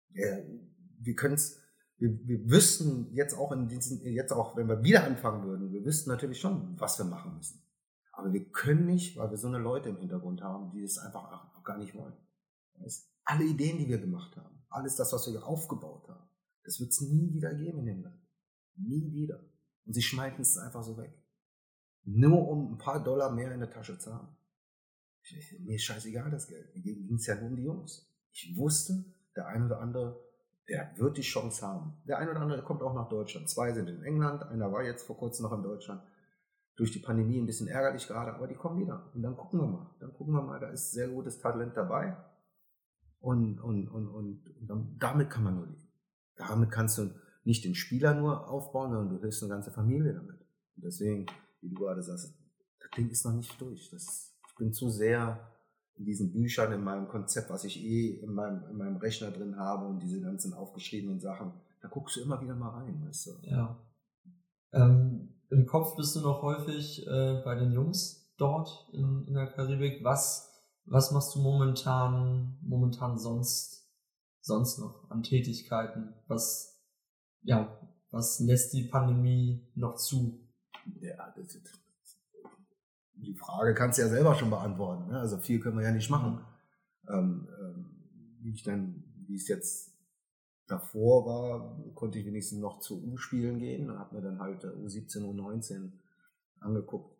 wir 0.09 1.15
können 1.15 1.35
es, 1.35 1.60
wir, 2.01 2.27
wir 2.27 2.51
wüssten 2.51 3.13
jetzt 3.13 3.35
auch 3.35 3.53
in 3.53 3.69
diesen, 3.69 4.03
jetzt 4.03 4.33
auch, 4.33 4.57
wenn 4.57 4.69
wir 4.69 4.83
wieder 4.83 5.05
anfangen 5.05 5.45
würden, 5.45 5.71
wir 5.71 5.85
wüssten 5.85 6.09
natürlich 6.09 6.41
schon, 6.41 6.81
was 6.81 6.99
wir 6.99 7.05
machen 7.05 7.37
müssen. 7.37 7.63
Aber 8.13 8.33
wir 8.33 8.51
können 8.51 8.87
nicht, 8.87 9.19
weil 9.19 9.31
wir 9.31 9.37
so 9.37 9.49
eine 9.49 9.59
Leute 9.59 9.91
im 9.91 9.99
Hintergrund 9.99 10.43
haben, 10.43 10.71
die 10.71 10.83
es 10.83 10.99
einfach 10.99 11.63
gar 11.63 11.77
nicht 11.77 11.95
wollen. 11.95 12.15
Alle 13.25 13.45
Ideen, 13.45 13.79
die 13.79 13.89
wir 13.89 13.99
gemacht 13.99 14.35
haben, 14.37 14.65
alles 14.71 14.97
das, 14.97 15.13
was 15.13 15.31
wir 15.31 15.47
aufgebaut 15.47 16.09
haben, 16.09 16.29
das 16.65 16.81
wird 16.81 16.91
es 16.91 17.03
nie 17.03 17.33
wieder 17.35 17.55
geben 17.55 17.81
in 17.81 17.87
dem 17.87 18.03
Land. 18.03 18.21
Nie 18.77 19.13
wieder. 19.13 19.41
Und 19.85 19.93
sie 19.93 20.03
schmeißen 20.03 20.41
es 20.41 20.57
einfach 20.57 20.83
so 20.83 20.97
weg. 20.97 21.13
Nur 22.05 22.49
um 22.49 22.73
ein 22.73 22.79
paar 22.79 23.05
Dollar 23.05 23.31
mehr 23.31 23.53
in 23.53 23.61
der 23.61 23.71
Tasche 23.71 23.99
zu 23.99 24.15
haben. 24.15 24.37
Mir 25.61 25.75
ist 25.75 25.85
scheißegal 25.85 26.31
das 26.31 26.47
Geld. 26.47 26.75
Mir 26.75 26.83
ging 26.83 27.15
es 27.15 27.27
ja 27.27 27.35
nur 27.35 27.51
um 27.51 27.57
die 27.57 27.65
Jungs. 27.65 28.11
Ich 28.33 28.57
wusste, 28.57 29.05
der 29.37 29.49
ein 29.49 29.67
oder 29.67 29.81
andere, 29.81 30.19
der 30.71 30.93
wird 30.97 31.17
die 31.17 31.23
Chance 31.23 31.67
haben. 31.67 31.95
Der 32.07 32.19
ein 32.19 32.29
oder 32.29 32.41
andere 32.41 32.63
kommt 32.63 32.83
auch 32.83 32.95
nach 32.95 33.09
Deutschland. 33.09 33.51
Zwei 33.51 33.73
sind 33.73 33.89
in 33.89 34.05
England, 34.05 34.45
einer 34.45 34.71
war 34.71 34.85
jetzt 34.85 35.03
vor 35.03 35.17
kurzem 35.17 35.43
noch 35.43 35.53
in 35.53 35.65
Deutschland. 35.65 36.01
Durch 36.77 36.93
die 36.93 37.01
Pandemie 37.01 37.41
ein 37.41 37.47
bisschen 37.47 37.67
ärgerlich 37.67 38.07
gerade, 38.07 38.33
aber 38.33 38.47
die 38.47 38.55
kommen 38.55 38.79
wieder. 38.79 39.11
Und 39.13 39.23
dann 39.23 39.37
gucken 39.37 39.61
wir 39.61 39.67
mal. 39.67 39.91
Dann 39.99 40.15
gucken 40.15 40.33
wir 40.33 40.43
mal, 40.43 40.61
da 40.61 40.69
ist 40.69 40.93
sehr 40.93 41.09
gutes 41.09 41.41
Talent 41.41 41.77
dabei. 41.77 42.17
Und, 43.19 43.61
und, 43.61 43.89
und, 43.89 44.09
und, 44.09 44.71
und 44.71 44.99
damit 44.99 45.29
kann 45.29 45.43
man 45.43 45.57
nur 45.57 45.67
leben. 45.67 45.89
Damit 46.37 46.71
kannst 46.71 46.99
du 46.99 47.11
nicht 47.45 47.65
den 47.65 47.75
Spieler 47.75 48.15
nur 48.15 48.49
aufbauen, 48.49 48.93
sondern 48.93 49.17
du 49.17 49.21
hilfst 49.21 49.43
eine 49.43 49.51
ganze 49.51 49.73
Familie 49.73 50.15
damit. 50.15 50.39
Und 50.77 50.85
deswegen, 50.85 51.27
wie 51.61 51.69
du 51.69 51.75
gerade 51.75 52.03
sagst, 52.03 52.33
das 52.79 52.91
Ding 52.97 53.11
ist 53.11 53.25
noch 53.25 53.35
nicht 53.35 53.61
durch. 53.61 53.91
Das, 53.91 54.39
ich 54.49 54.55
bin 54.57 54.73
zu 54.73 54.89
sehr 54.89 55.53
in 55.97 56.05
diesen 56.05 56.33
Büchern, 56.33 56.73
in 56.73 56.83
meinem 56.83 57.09
Konzept, 57.09 57.51
was 57.51 57.65
ich 57.65 57.85
eh 57.85 58.21
in 58.23 58.33
meinem, 58.33 58.65
in 58.71 58.77
meinem 58.77 58.97
Rechner 58.97 59.31
drin 59.31 59.57
habe 59.57 59.87
und 59.87 60.01
diese 60.01 60.21
ganzen 60.21 60.55
aufgeschriebenen 60.55 61.21
Sachen, 61.21 61.53
da 61.81 61.89
guckst 61.89 62.17
du 62.17 62.21
immer 62.21 62.41
wieder 62.41 62.55
mal 62.55 62.71
rein, 62.71 63.05
weißt 63.07 63.27
du. 63.27 63.31
Ja. 63.43 63.79
Ähm, 64.73 65.35
Im 65.51 65.67
Kopf 65.67 65.97
bist 65.97 66.17
du 66.17 66.21
noch 66.21 66.43
häufig 66.43 67.07
äh, 67.07 67.43
bei 67.45 67.55
den 67.55 67.73
Jungs 67.73 68.33
dort 68.37 68.89
in, 68.93 69.27
in 69.27 69.35
der 69.35 69.47
Karibik. 69.47 70.03
Was, 70.05 70.51
was 70.87 71.11
machst 71.11 71.35
du 71.35 71.41
momentan, 71.41 72.59
momentan 72.63 73.19
sonst, 73.19 73.89
sonst 74.41 74.79
noch 74.79 75.11
an 75.11 75.23
Tätigkeiten? 75.23 76.15
Was, 76.29 76.81
ja, 77.43 77.79
was 78.11 78.41
lässt 78.41 78.73
die 78.73 78.85
Pandemie 78.85 79.69
noch 79.75 79.97
zu? 79.97 80.41
Ja, 81.01 81.33
das, 81.37 81.55
ist 81.55 81.80
die 83.23 83.35
Frage 83.35 83.75
kannst 83.75 83.99
du 83.99 84.03
ja 84.03 84.09
selber 84.09 84.35
schon 84.35 84.51
beantworten. 84.51 85.11
Ne? 85.11 85.19
Also 85.19 85.39
viel 85.39 85.61
können 85.61 85.79
wir 85.79 85.85
ja 85.85 85.93
nicht 85.93 86.11
machen. 86.11 86.41
Ähm, 87.09 87.49
ähm, 87.61 87.87
wie 88.41 88.53
ich 88.53 88.63
dann, 88.63 89.05
wie 89.27 89.37
es 89.37 89.49
jetzt 89.49 89.93
davor 90.67 91.27
war, 91.27 91.95
konnte 91.95 92.19
ich 92.19 92.27
wenigstens 92.27 92.61
noch 92.61 92.81
zu 92.81 93.03
U-Spielen 93.05 93.59
gehen 93.59 93.91
und 93.91 93.99
habe 93.99 94.17
mir 94.17 94.23
dann 94.23 94.41
halt 94.41 94.65
U17, 94.65 95.25
U19 95.25 95.91
angeguckt. 96.61 97.17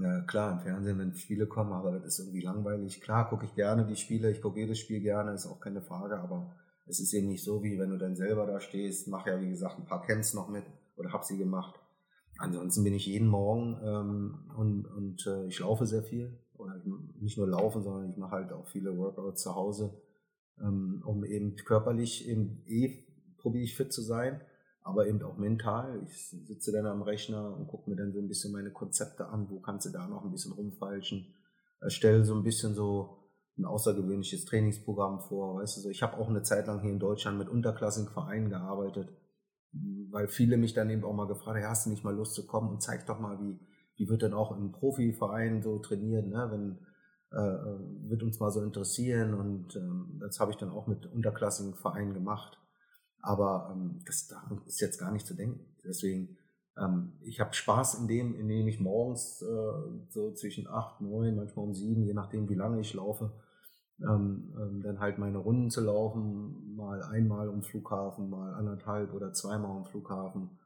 Ja, 0.00 0.22
klar, 0.22 0.52
im 0.52 0.60
Fernsehen, 0.60 0.98
wenn 0.98 1.14
Spiele 1.14 1.46
kommen, 1.46 1.72
aber 1.72 1.92
das 1.92 2.14
ist 2.14 2.20
irgendwie 2.20 2.40
langweilig. 2.40 3.02
Klar, 3.02 3.28
gucke 3.28 3.44
ich 3.44 3.54
gerne 3.54 3.86
die 3.86 3.96
Spiele, 3.96 4.30
ich 4.30 4.40
gucke 4.40 4.58
jedes 4.58 4.78
Spiel 4.78 5.00
gerne, 5.00 5.32
ist 5.32 5.46
auch 5.46 5.60
keine 5.60 5.82
Frage, 5.82 6.18
aber 6.18 6.56
es 6.86 6.98
ist 6.98 7.12
eben 7.12 7.28
nicht 7.28 7.44
so, 7.44 7.62
wie 7.62 7.78
wenn 7.78 7.90
du 7.90 7.98
dann 7.98 8.16
selber 8.16 8.46
da 8.46 8.58
stehst, 8.58 9.06
mache 9.08 9.30
ja 9.30 9.40
wie 9.40 9.50
gesagt 9.50 9.78
ein 9.78 9.84
paar 9.84 10.02
Camps 10.02 10.32
noch 10.32 10.48
mit 10.48 10.64
oder 10.96 11.12
habe 11.12 11.24
sie 11.24 11.36
gemacht 11.36 11.78
Ansonsten 12.38 12.84
bin 12.84 12.94
ich 12.94 13.06
jeden 13.06 13.28
Morgen 13.28 13.78
ähm, 13.84 14.38
und, 14.56 14.86
und 14.86 15.26
äh, 15.26 15.46
ich 15.46 15.58
laufe 15.60 15.86
sehr 15.86 16.02
viel. 16.02 16.38
Oder 16.54 16.80
nicht 17.20 17.38
nur 17.38 17.48
laufen, 17.48 17.82
sondern 17.82 18.10
ich 18.10 18.16
mache 18.16 18.32
halt 18.32 18.52
auch 18.52 18.68
viele 18.68 18.96
Workouts 18.96 19.42
zu 19.42 19.54
Hause, 19.54 20.00
ähm, 20.60 21.02
um 21.04 21.24
eben 21.24 21.56
körperlich 21.56 22.28
eben 22.28 22.62
eh 22.66 23.04
probiere 23.38 23.64
ich 23.64 23.76
fit 23.76 23.92
zu 23.92 24.02
sein, 24.02 24.40
aber 24.82 25.08
eben 25.08 25.20
auch 25.22 25.36
mental. 25.36 26.00
Ich 26.06 26.30
sitze 26.30 26.70
dann 26.70 26.86
am 26.86 27.02
Rechner 27.02 27.56
und 27.56 27.66
gucke 27.66 27.90
mir 27.90 27.96
dann 27.96 28.12
so 28.12 28.20
ein 28.20 28.28
bisschen 28.28 28.52
meine 28.52 28.70
Konzepte 28.70 29.26
an, 29.26 29.50
wo 29.50 29.58
kannst 29.58 29.86
du 29.86 29.90
da 29.90 30.06
noch 30.06 30.24
ein 30.24 30.30
bisschen 30.30 30.52
rumfalschen. 30.52 31.34
Erstelle 31.80 32.24
so 32.24 32.34
ein 32.34 32.44
bisschen 32.44 32.74
so 32.74 33.18
ein 33.58 33.64
außergewöhnliches 33.64 34.44
Trainingsprogramm 34.44 35.20
vor. 35.20 35.56
Weißt 35.56 35.76
du, 35.76 35.80
so, 35.80 35.90
ich 35.90 36.02
habe 36.02 36.16
auch 36.16 36.28
eine 36.28 36.42
Zeit 36.42 36.68
lang 36.68 36.80
hier 36.80 36.92
in 36.92 37.00
Deutschland 37.00 37.38
mit 37.38 37.48
unterklassigen 37.48 38.08
Vereinen 38.08 38.48
gearbeitet 38.48 39.08
weil 39.72 40.28
viele 40.28 40.56
mich 40.56 40.74
dann 40.74 40.90
eben 40.90 41.04
auch 41.04 41.14
mal 41.14 41.26
gefragt 41.26 41.62
haben, 41.62 41.70
hast 41.70 41.86
du 41.86 41.90
nicht 41.90 42.04
mal 42.04 42.14
Lust 42.14 42.34
zu 42.34 42.46
kommen 42.46 42.68
und 42.70 42.82
zeig 42.82 43.06
doch 43.06 43.18
mal, 43.18 43.40
wie, 43.40 43.58
wie 43.96 44.08
wird 44.08 44.22
denn 44.22 44.34
auch 44.34 44.56
im 44.56 44.72
Profiverein 44.72 45.62
so 45.62 45.78
trainiert, 45.78 46.26
ne? 46.26 46.48
wenn, 46.50 46.78
äh, 47.30 48.08
wird 48.10 48.22
uns 48.22 48.38
mal 48.40 48.50
so 48.50 48.62
interessieren 48.62 49.34
und 49.34 49.74
ähm, 49.76 50.18
das 50.20 50.38
habe 50.38 50.50
ich 50.50 50.58
dann 50.58 50.70
auch 50.70 50.86
mit 50.86 51.06
unterklassigen 51.06 51.74
Vereinen 51.74 52.12
gemacht. 52.12 52.58
Aber 53.20 53.72
ähm, 53.72 54.02
das 54.04 54.28
ist 54.66 54.80
jetzt 54.80 54.98
gar 54.98 55.12
nicht 55.12 55.26
zu 55.26 55.34
denken. 55.34 55.64
Deswegen, 55.84 56.36
ähm, 56.76 57.12
ich 57.22 57.40
habe 57.40 57.54
Spaß 57.54 58.00
in 58.00 58.08
dem, 58.08 58.34
indem 58.34 58.68
ich 58.68 58.80
morgens 58.80 59.40
äh, 59.42 60.10
so 60.10 60.32
zwischen 60.34 60.66
acht, 60.66 61.00
neun, 61.00 61.36
manchmal 61.36 61.66
um 61.66 61.74
sieben, 61.74 62.04
je 62.04 62.14
nachdem 62.14 62.48
wie 62.48 62.54
lange 62.54 62.80
ich 62.80 62.92
laufe, 62.92 63.32
ähm, 64.00 64.54
ähm, 64.58 64.82
dann 64.82 65.00
halt 65.00 65.18
meine 65.18 65.38
Runden 65.38 65.70
zu 65.70 65.80
laufen, 65.80 66.74
mal 66.74 67.02
einmal 67.02 67.48
um 67.48 67.62
Flughafen, 67.62 68.30
mal 68.30 68.54
anderthalb 68.54 69.12
oder 69.12 69.32
zweimal 69.32 69.76
um 69.76 69.84
Flughafen 69.84 70.58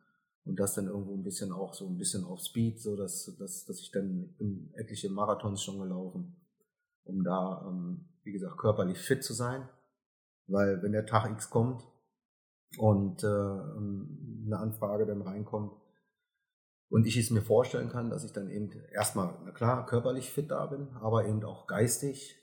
und 0.45 0.59
das 0.59 0.75
dann 0.75 0.87
irgendwo 0.87 1.15
ein 1.15 1.23
bisschen 1.23 1.53
auch 1.53 1.75
so 1.75 1.87
ein 1.87 1.99
bisschen 1.99 2.25
auf 2.25 2.41
Speed, 2.41 2.81
so 2.81 2.97
dass, 2.97 3.37
dass, 3.39 3.65
dass 3.65 3.81
ich 3.81 3.91
dann 3.91 4.35
ich 4.39 4.75
etliche 4.75 5.11
Marathons 5.11 5.63
schon 5.63 5.79
gelaufen, 5.81 6.37
um 7.05 7.25
da, 7.25 7.65
ähm, 7.67 8.07
wie 8.23 8.33
gesagt, 8.33 8.57
körperlich 8.57 8.99
fit 8.99 9.23
zu 9.25 9.35
sein, 9.35 9.69
weil 10.47 10.83
wenn 10.83 10.93
der 10.93 11.07
Tag 11.07 11.31
X 11.31 11.51
kommt 11.51 11.85
und 12.79 13.23
äh, 13.25 13.27
ähm, 13.27 14.45
eine 14.47 14.59
Anfrage 14.59 15.07
dann 15.07 15.23
reinkommt, 15.23 15.73
und 16.89 17.07
ich 17.07 17.17
es 17.17 17.31
mir 17.31 17.43
vorstellen 17.43 17.89
kann, 17.89 18.11
dass 18.11 18.25
ich 18.25 18.33
dann 18.33 18.49
eben 18.49 18.71
erstmal, 18.93 19.35
na 19.45 19.51
klar, 19.51 19.87
körperlich 19.87 20.31
fit 20.31 20.51
da 20.51 20.67
bin, 20.67 20.89
aber 21.01 21.27
eben 21.27 21.43
auch 21.45 21.67
geistig 21.67 22.37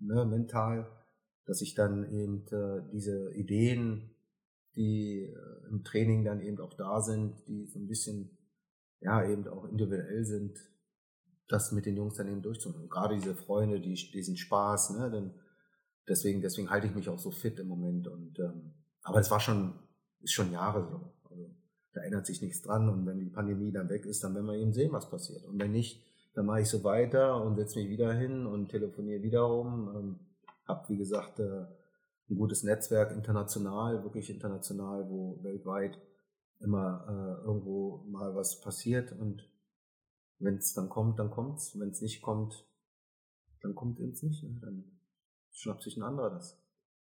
ne, 0.00 0.24
mental, 0.24 0.90
dass 1.46 1.62
ich 1.62 1.74
dann 1.74 2.10
eben 2.10 2.46
äh, 2.48 2.82
diese 2.92 3.32
Ideen, 3.34 4.14
die 4.76 5.22
äh, 5.22 5.68
im 5.68 5.82
Training 5.84 6.24
dann 6.24 6.40
eben 6.40 6.60
auch 6.60 6.74
da 6.74 7.00
sind, 7.00 7.34
die 7.46 7.66
so 7.66 7.78
ein 7.78 7.88
bisschen, 7.88 8.38
ja, 9.00 9.28
eben 9.28 9.46
auch 9.48 9.64
individuell 9.64 10.24
sind, 10.24 10.58
das 11.48 11.72
mit 11.72 11.86
den 11.86 11.96
Jungs 11.96 12.14
dann 12.14 12.28
eben 12.28 12.42
durchzunehmen. 12.42 12.88
Gerade 12.88 13.16
diese 13.16 13.34
Freunde, 13.34 13.80
die, 13.80 13.94
diesen 13.94 14.36
Spaß, 14.36 14.90
ne, 14.98 15.10
denn 15.10 15.34
deswegen, 16.08 16.40
deswegen 16.40 16.70
halte 16.70 16.86
ich 16.86 16.94
mich 16.94 17.08
auch 17.08 17.18
so 17.18 17.30
fit 17.30 17.58
im 17.58 17.68
Moment 17.68 18.06
und, 18.08 18.38
ähm, 18.38 18.74
aber 19.02 19.20
es 19.20 19.30
war 19.30 19.40
schon, 19.40 19.74
ist 20.20 20.32
schon 20.32 20.52
Jahre 20.52 20.86
so. 20.86 21.12
Also, 21.28 21.50
da 21.92 22.02
ändert 22.02 22.26
sich 22.26 22.42
nichts 22.42 22.62
dran 22.62 22.88
und 22.88 23.06
wenn 23.06 23.18
die 23.18 23.30
Pandemie 23.30 23.72
dann 23.72 23.88
weg 23.88 24.06
ist, 24.06 24.22
dann 24.22 24.34
werden 24.34 24.46
wir 24.46 24.54
eben 24.54 24.72
sehen, 24.72 24.92
was 24.92 25.10
passiert. 25.10 25.44
Und 25.44 25.58
wenn 25.58 25.72
nicht, 25.72 26.06
dann 26.34 26.46
mache 26.46 26.60
ich 26.60 26.68
so 26.68 26.84
weiter 26.84 27.42
und 27.42 27.56
setze 27.56 27.78
mich 27.78 27.88
wieder 27.88 28.12
hin 28.12 28.46
und 28.46 28.68
telefoniere 28.68 29.22
wiederum. 29.22 29.94
Ähm, 29.94 30.20
habe, 30.66 30.88
wie 30.88 30.96
gesagt, 30.96 31.40
äh, 31.40 31.66
ein 32.30 32.36
gutes 32.36 32.62
Netzwerk 32.62 33.12
international, 33.12 34.02
wirklich 34.04 34.30
international, 34.30 35.08
wo 35.08 35.42
weltweit 35.42 35.98
immer 36.60 37.04
äh, 37.08 37.44
irgendwo 37.44 38.04
mal 38.08 38.34
was 38.34 38.60
passiert. 38.60 39.12
Und 39.12 39.48
wenn 40.38 40.56
es 40.56 40.72
dann 40.72 40.88
kommt, 40.88 41.18
dann 41.18 41.30
kommt's. 41.30 41.78
Wenn 41.78 41.90
es 41.90 42.00
nicht 42.00 42.22
kommt, 42.22 42.64
dann 43.62 43.74
kommt 43.74 43.98
es 44.00 44.22
nicht. 44.22 44.42
Ne? 44.42 44.58
Dann 44.60 44.84
schnappt 45.52 45.82
sich 45.82 45.96
ein 45.96 46.02
anderer 46.02 46.30
das. 46.30 46.56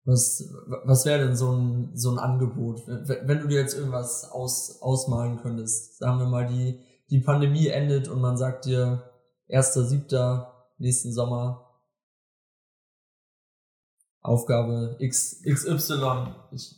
Was, 0.04 0.52
was 0.86 1.06
wäre 1.06 1.28
denn 1.28 1.36
so 1.36 1.52
ein, 1.52 1.96
so 1.96 2.10
ein 2.10 2.18
Angebot, 2.18 2.88
wenn 2.88 3.40
du 3.40 3.48
dir 3.48 3.60
jetzt 3.60 3.76
irgendwas 3.76 4.32
aus, 4.32 4.82
ausmalen 4.82 5.38
könntest? 5.38 6.00
Sagen 6.00 6.18
wir 6.18 6.26
mal, 6.26 6.48
die, 6.48 6.80
die 7.12 7.20
Pandemie 7.20 7.68
endet 7.68 8.08
und 8.08 8.22
man 8.22 8.38
sagt 8.38 8.66
dir, 8.66 9.12
1.7. 9.50 10.48
nächsten 10.78 11.12
Sommer, 11.12 11.68
Aufgabe 14.22 14.96
X, 15.00 15.42
XY. 15.44 16.28
Ich, 16.52 16.76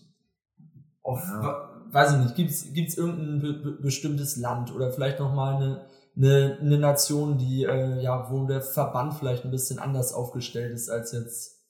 auf, 1.04 1.22
ja. 1.22 1.70
Weiß 1.92 2.14
ich 2.14 2.18
nicht, 2.18 2.36
gibt's 2.36 2.74
gibt's 2.74 2.98
irgendein 2.98 3.40
be 3.42 3.72
bestimmtes 3.74 4.38
Land 4.38 4.74
oder 4.74 4.92
vielleicht 4.92 5.20
nochmal 5.20 5.56
eine, 5.56 5.86
eine, 6.16 6.58
eine 6.60 6.80
Nation, 6.80 7.38
die, 7.38 7.66
äh, 7.66 8.02
ja, 8.02 8.32
wo 8.32 8.46
der 8.48 8.62
Verband 8.62 9.14
vielleicht 9.14 9.46
ein 9.46 9.52
bisschen 9.52 9.78
anders 9.78 10.14
aufgestellt 10.14 10.74
ist 10.74 10.90
als 10.90 11.12
jetzt 11.12 11.63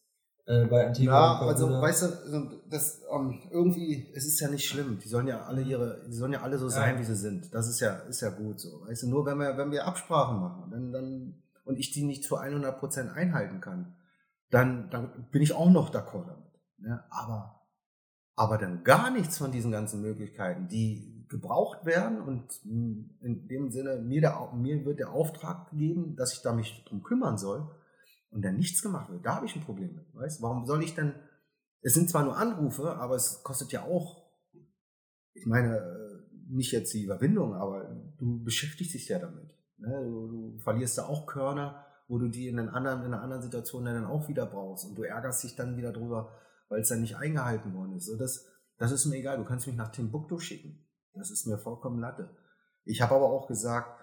äh, 0.46 0.66
bei 0.66 0.88
Antigua. 0.88 1.40
Ja, 1.40 1.48
also 1.48 1.70
weißt 1.70 2.04
du, 2.04 2.62
das 2.70 3.02
ähm, 3.12 3.40
irgendwie, 3.52 4.12
es 4.14 4.26
ist 4.26 4.40
ja 4.40 4.50
nicht 4.50 4.66
schlimm. 4.68 5.00
Die 5.00 5.08
sollen 5.08 5.28
ja 5.28 5.44
alle 5.44 5.62
ihre, 5.62 6.04
die 6.08 6.14
sollen 6.14 6.34
ja 6.34 6.42
alle 6.42 6.58
so 6.58 6.70
sein, 6.70 6.96
Ja. 6.96 7.00
wie 7.00 7.06
sie 7.06 7.16
sind. 7.16 7.54
Das 7.54 7.68
ist 7.68 7.80
ja, 7.80 7.96
ist 8.10 8.22
ja 8.22 8.30
gut 8.30 8.60
so. 8.60 8.86
Weißt 8.86 9.04
du, 9.04 9.10
nur 9.10 9.26
wenn 9.26 9.38
wir, 9.38 9.58
wenn 9.58 9.72
wir 9.72 9.86
Absprachen 9.86 10.40
machen, 10.40 10.70
dann, 10.72 10.92
dann 10.92 11.44
und 11.66 11.80
ich 11.80 11.92
die 11.92 12.04
nicht 12.04 12.26
zu 12.26 12.36
100 12.36 12.78
Prozent 12.80 13.12
einhalten 13.12 13.62
kann, 13.62 13.96
dann, 14.50 14.90
dann 14.90 15.28
bin 15.32 15.42
ich 15.42 15.54
auch 15.54 15.70
noch 15.70 15.92
d'accord 15.94 16.28
damit. 16.28 16.52
Ne? 16.78 17.04
Aber, 17.10 17.62
aber 18.36 18.58
dann 18.58 18.84
gar 18.84 19.12
nichts 19.12 19.38
von 19.38 19.52
diesen 19.52 19.72
ganzen 19.72 20.02
Möglichkeiten, 20.02 20.68
die 20.68 21.26
gebraucht 21.30 21.86
werden 21.86 22.22
und 22.22 22.44
mh, 22.66 23.06
in 23.22 23.48
dem 23.48 23.72
Sinne 23.72 23.96
mir, 24.02 24.22
der, 24.22 24.52
mir 24.54 24.84
wird 24.86 25.00
der 25.00 25.12
Auftrag 25.12 25.72
gegeben, 25.72 26.16
dass 26.18 26.34
ich 26.34 26.42
da 26.42 26.54
mich 26.54 26.84
drum 26.86 27.02
kümmern 27.02 27.38
soll 27.38 27.72
und 28.34 28.44
dann 28.44 28.58
nichts 28.58 28.82
gemacht 28.82 29.10
wird, 29.10 29.26
da 29.26 29.36
habe 29.36 29.46
ich 29.46 29.56
ein 29.56 29.64
Problem 29.64 29.96
mit. 29.96 30.14
Weißt? 30.14 30.42
Warum 30.42 30.66
soll 30.66 30.84
ich 30.84 30.96
denn, 30.96 31.14
es 31.82 31.94
sind 31.94 32.10
zwar 32.10 32.24
nur 32.24 32.38
Anrufe, 32.38 32.96
aber 32.96 33.16
es 33.16 33.44
kostet 33.44 33.72
ja 33.72 33.84
auch, 33.84 34.24
ich 35.34 35.46
meine, 35.46 35.78
äh, 35.78 36.24
nicht 36.50 36.72
jetzt 36.72 36.94
die 36.94 37.04
Überwindung, 37.04 37.54
aber 37.54 37.90
du 38.18 38.44
beschäftigst 38.44 38.94
dich 38.94 39.08
ja 39.08 39.20
damit. 39.20 39.50
Ne? 39.78 40.02
Du, 40.04 40.28
du 40.28 40.60
verlierst 40.60 40.98
da 40.98 41.06
auch 41.06 41.26
Körner, 41.26 41.86
wo 42.08 42.18
du 42.18 42.28
die 42.28 42.48
in, 42.48 42.60
einen 42.60 42.70
anderen, 42.70 43.02
in 43.02 43.14
einer 43.14 43.22
anderen 43.22 43.42
Situation 43.42 43.86
dann 43.86 44.06
auch 44.06 44.28
wieder 44.28 44.46
brauchst 44.46 44.86
und 44.86 44.96
du 44.96 45.04
ärgerst 45.04 45.44
dich 45.44 45.56
dann 45.56 45.78
wieder 45.78 45.94
drüber, 45.94 46.32
weil 46.70 46.82
es 46.82 46.90
dann 46.90 47.02
nicht 47.02 47.18
eingehalten 47.18 47.74
worden 47.74 47.94
ist. 47.94 48.06
So, 48.06 48.18
das, 48.18 48.46
das 48.78 48.92
ist 48.92 49.06
mir 49.06 49.18
egal, 49.18 49.38
du 49.38 49.46
kannst 49.46 49.68
mich 49.68 49.76
nach 49.76 49.92
Timbuktu 49.92 50.38
schicken. 50.40 50.86
Das 51.14 51.32
ist 51.32 51.46
mir 51.46 51.58
vollkommen 51.58 52.00
Latte. 52.00 52.36
Ich 52.86 53.02
habe 53.02 53.16
aber 53.16 53.30
auch 53.30 53.48
gesagt, 53.48 54.00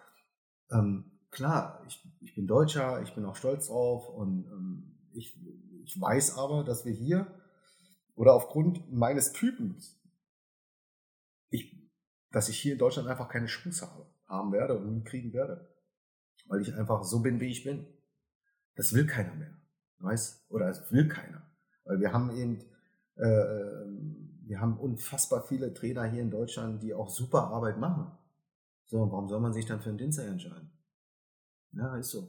ähm, 0.71 1.20
klar, 1.31 1.83
ich, 1.87 2.03
ich 2.21 2.35
bin 2.35 2.47
Deutscher, 2.47 3.03
ich 3.03 3.15
bin 3.15 3.25
auch 3.25 3.37
stolz 3.37 3.69
drauf 3.69 4.09
und 4.09 4.47
ähm, 4.47 4.99
ich, 5.13 5.39
ich 5.85 6.01
weiß 6.01 6.37
aber, 6.39 6.65
dass 6.65 6.85
wir 6.85 6.93
hier 6.93 7.27
oder 8.15 8.35
aufgrund 8.35 8.93
meines 8.93 9.33
Typens, 9.33 9.99
ich, 11.49 11.91
dass 12.31 12.49
ich 12.49 12.59
hier 12.59 12.75
in 12.75 12.79
Deutschland 12.79 13.09
einfach 13.09 13.29
keine 13.29 13.47
Chance 13.47 13.91
habe, 13.91 14.07
haben 14.27 14.53
werde 14.53 14.79
und 14.79 14.93
nie 14.93 15.03
kriegen 15.03 15.33
werde. 15.33 15.69
Weil 16.47 16.61
ich 16.61 16.75
einfach 16.75 17.03
so 17.05 17.21
bin, 17.21 17.41
wie 17.41 17.51
ich 17.51 17.65
bin. 17.65 17.87
Das 18.75 18.93
will 18.93 19.07
keiner 19.07 19.35
mehr. 19.35 19.57
Weißt? 19.99 20.51
Oder 20.51 20.69
es 20.69 20.91
will 20.91 21.09
keiner. 21.09 21.51
Weil 21.85 22.01
wir 22.01 22.13
haben 22.13 22.31
eben, 22.37 22.65
äh, 23.17 23.27
ähm, 23.27 24.41
wir 24.47 24.61
haben 24.61 24.79
unfassbar 24.79 25.47
viele 25.47 25.73
Trainer 25.75 26.05
hier 26.05 26.23
in 26.23 26.31
Deutschland, 26.31 26.83
die 26.83 26.95
auch 26.95 27.09
super 27.09 27.49
Arbeit 27.49 27.79
machen. 27.79 28.11
So, 28.87 29.11
warum 29.11 29.29
soll 29.29 29.41
man 29.41 29.53
sich 29.53 29.67
dann 29.67 29.81
für 29.81 29.91
einen 29.91 29.99
Dienstag 29.99 30.27
entscheiden? 30.27 30.71
Ja, 31.73 31.97
ist 31.97 32.11
so. 32.11 32.29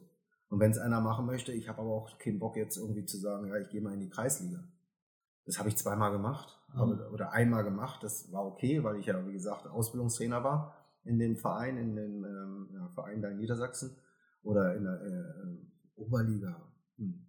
Und 0.50 0.60
wenn 0.60 0.72
es 0.72 0.78
einer 0.78 1.02
machen 1.02 1.26
möchte, 1.26 1.52
ich 1.54 1.70
habe 1.70 1.82
aber 1.82 1.92
auch 1.92 2.18
keinen 2.18 2.40
Bock 2.40 2.58
jetzt 2.58 2.78
irgendwie 2.78 3.06
zu 3.06 3.18
sagen, 3.18 3.48
ja, 3.48 3.58
ich 3.58 3.70
gehe 3.70 3.82
mal 3.82 3.94
in 3.94 4.02
die 4.02 4.10
Kreisliga. 4.10 4.64
Das 5.46 5.58
habe 5.58 5.70
ich 5.70 5.78
zweimal 5.78 6.12
gemacht 6.12 6.62
aber, 6.74 7.12
oder 7.12 7.32
einmal 7.32 7.64
gemacht. 7.64 8.04
Das 8.04 8.32
war 8.32 8.46
okay, 8.46 8.84
weil 8.84 8.98
ich 8.98 9.08
ja, 9.08 9.26
wie 9.28 9.34
gesagt, 9.34 9.68
Ausbildungstrainer 9.68 10.44
war 10.44 10.76
in 11.04 11.18
dem 11.20 11.36
Verein, 11.36 11.78
in 11.78 11.96
dem 11.96 12.26
ähm, 12.26 12.70
ja, 12.74 12.88
Verein 12.90 13.22
da 13.22 13.30
in 13.30 13.38
Niedersachsen 13.38 13.96
oder 14.44 14.76
in 14.76 14.84
der 14.84 15.02
äh, 15.02 16.02
Oberliga, 16.02 16.62
hm. 16.98 17.26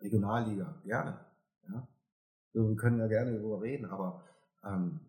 Regionalliga, 0.00 0.80
gerne. 0.84 1.18
Ja. 1.68 1.88
So, 2.52 2.68
wir 2.68 2.76
können 2.76 2.98
ja 2.98 3.06
gerne 3.06 3.32
darüber 3.32 3.60
reden, 3.60 3.86
aber 3.86 4.24
ähm, 4.64 5.00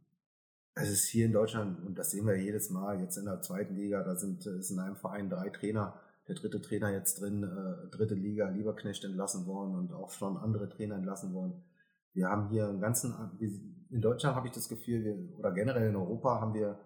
es 0.75 0.89
ist 0.89 1.07
hier 1.07 1.25
in 1.25 1.33
Deutschland, 1.33 1.85
und 1.85 1.97
das 1.97 2.11
sehen 2.11 2.25
wir 2.25 2.37
jedes 2.37 2.69
Mal, 2.69 2.99
jetzt 3.01 3.17
in 3.17 3.25
der 3.25 3.41
zweiten 3.41 3.75
Liga, 3.75 4.03
da 4.03 4.15
sind 4.15 4.45
äh, 4.45 4.57
ist 4.57 4.71
in 4.71 4.79
einem 4.79 4.95
Verein 4.95 5.29
drei 5.29 5.49
Trainer, 5.49 5.99
der 6.29 6.35
dritte 6.35 6.61
Trainer 6.61 6.91
jetzt 6.91 7.19
drin, 7.19 7.43
äh, 7.43 7.89
dritte 7.89 8.13
Liga, 8.13 8.49
Lieberknecht 8.49 9.03
entlassen 9.03 9.47
worden 9.47 9.75
und 9.75 9.91
auch 9.91 10.11
schon 10.11 10.37
andere 10.37 10.69
Trainer 10.69 10.95
entlassen 10.95 11.33
worden. 11.33 11.63
Wir 12.13 12.29
haben 12.29 12.49
hier 12.49 12.69
einen 12.69 12.79
ganzen, 12.79 13.15
in 13.89 14.01
Deutschland 14.01 14.35
habe 14.35 14.47
ich 14.47 14.53
das 14.53 14.69
Gefühl, 14.69 15.03
wir, 15.03 15.39
oder 15.39 15.51
generell 15.51 15.89
in 15.89 15.95
Europa 15.95 16.39
haben 16.39 16.53
wir 16.53 16.79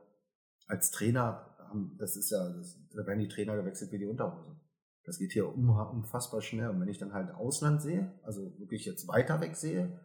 als 0.67 0.91
Trainer, 0.91 1.45
haben, 1.59 1.95
das 1.99 2.15
ist 2.15 2.31
ja, 2.31 2.49
das, 2.49 2.79
da 2.95 3.05
werden 3.05 3.19
die 3.19 3.27
Trainer 3.27 3.55
gewechselt 3.57 3.91
wie 3.91 3.99
die 3.99 4.05
Unterhose. 4.05 4.55
Das 5.03 5.19
geht 5.19 5.33
hier 5.33 5.53
unfassbar 5.53 6.41
schnell. 6.41 6.69
Und 6.69 6.79
wenn 6.79 6.87
ich 6.87 6.97
dann 6.97 7.13
halt 7.13 7.33
Ausland 7.35 7.81
sehe, 7.81 8.13
also 8.23 8.57
wirklich 8.57 8.85
jetzt 8.85 9.09
weiter 9.09 9.41
weg 9.41 9.57
sehe, 9.57 9.99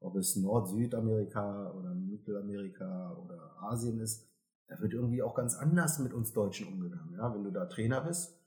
ob 0.00 0.16
es 0.16 0.36
Nord-, 0.36 0.68
Südamerika 0.68 1.72
oder 1.72 1.94
Mittelamerika 1.94 3.12
oder 3.22 3.54
Asien 3.60 4.00
ist, 4.00 4.26
da 4.68 4.78
wird 4.80 4.94
irgendwie 4.94 5.22
auch 5.22 5.34
ganz 5.34 5.54
anders 5.54 5.98
mit 5.98 6.14
uns 6.14 6.32
Deutschen 6.32 6.68
umgegangen. 6.68 7.14
Ja, 7.14 7.34
wenn 7.34 7.44
du 7.44 7.50
da 7.50 7.66
Trainer 7.66 8.00
bist, 8.00 8.37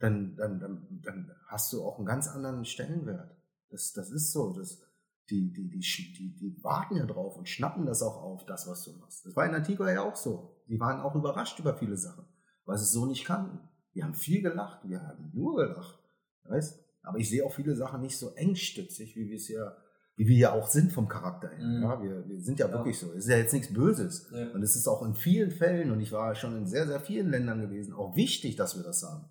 dann, 0.00 0.34
dann, 0.36 0.58
dann, 0.58 1.00
dann 1.02 1.30
hast 1.46 1.72
du 1.72 1.84
auch 1.84 1.98
einen 1.98 2.06
ganz 2.06 2.28
anderen 2.28 2.64
Stellenwert. 2.64 3.36
Das, 3.70 3.92
das 3.92 4.10
ist 4.10 4.32
so. 4.32 4.52
Das, 4.52 4.80
die, 5.28 5.52
die, 5.52 5.68
die, 5.68 5.78
die, 5.78 6.34
die 6.34 6.64
warten 6.64 6.96
ja 6.96 7.06
drauf 7.06 7.36
und 7.36 7.48
schnappen 7.48 7.86
das 7.86 8.02
auch 8.02 8.20
auf, 8.20 8.44
das, 8.46 8.66
was 8.66 8.82
du 8.82 8.92
machst. 8.94 9.24
Das 9.24 9.36
war 9.36 9.46
in 9.46 9.54
Antigua 9.54 9.90
ja 9.92 10.02
auch 10.02 10.16
so. 10.16 10.56
Die 10.68 10.80
waren 10.80 11.00
auch 11.00 11.14
überrascht 11.14 11.60
über 11.60 11.76
viele 11.76 11.96
Sachen, 11.96 12.24
weil 12.64 12.76
sie 12.78 12.84
es 12.84 12.92
so 12.92 13.06
nicht 13.06 13.24
kannten. 13.24 13.60
Wir 13.92 14.04
haben 14.04 14.14
viel 14.14 14.42
gelacht, 14.42 14.88
wir 14.88 15.02
haben 15.02 15.30
nur 15.32 15.56
gelacht. 15.56 15.98
Weißt? 16.44 16.82
Aber 17.02 17.18
ich 17.18 17.28
sehe 17.28 17.44
auch 17.44 17.52
viele 17.52 17.76
Sachen 17.76 18.00
nicht 18.00 18.18
so 18.18 18.30
engstützig, 18.34 19.14
wie 19.16 19.28
wir 19.28 19.36
es 19.36 19.48
ja, 19.48 19.76
wie 20.16 20.26
wir 20.26 20.36
ja 20.36 20.52
auch 20.52 20.68
sind 20.68 20.92
vom 20.92 21.08
Charakter 21.08 21.48
her. 21.48 21.64
Mhm. 21.64 21.82
Ja, 21.82 22.02
wir, 22.02 22.28
wir 22.28 22.40
sind 22.40 22.58
ja, 22.58 22.66
Ja. 22.66 22.72
wirklich 22.72 22.98
so. 22.98 23.12
Es 23.12 23.24
ist 23.24 23.30
ja 23.30 23.36
jetzt 23.36 23.52
nichts 23.52 23.72
Böses. 23.72 24.28
Ja. 24.32 24.50
Und 24.50 24.62
es 24.62 24.74
ist 24.74 24.88
auch 24.88 25.02
in 25.02 25.14
vielen 25.14 25.50
Fällen, 25.50 25.90
und 25.92 26.00
ich 26.00 26.10
war 26.12 26.34
schon 26.34 26.56
in 26.56 26.66
sehr, 26.66 26.86
sehr 26.86 27.00
vielen 27.00 27.30
Ländern 27.30 27.60
gewesen, 27.60 27.92
auch 27.94 28.16
wichtig, 28.16 28.56
dass 28.56 28.76
wir 28.76 28.82
das 28.82 29.02
haben. 29.02 29.26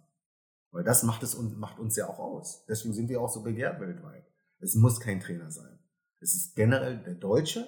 Weil 0.71 0.83
das 0.83 1.03
macht, 1.03 1.23
es, 1.23 1.35
uns- 1.35 1.55
macht 1.55 1.79
uns 1.79 1.95
ja 1.95 2.07
auch 2.07 2.19
aus. 2.19 2.65
Deswegen 2.67 2.93
sind 2.93 3.09
wir 3.09 3.21
auch 3.21 3.29
so 3.29 3.41
begehrt 3.41 3.79
weltweit. 3.79 4.25
Es 4.59 4.75
muss 4.75 4.99
kein 4.99 5.19
Trainer 5.19 5.49
sein. 5.51 5.79
Es 6.19 6.35
ist 6.35 6.55
generell, 6.55 7.01
der 7.03 7.15
Deutsche 7.15 7.67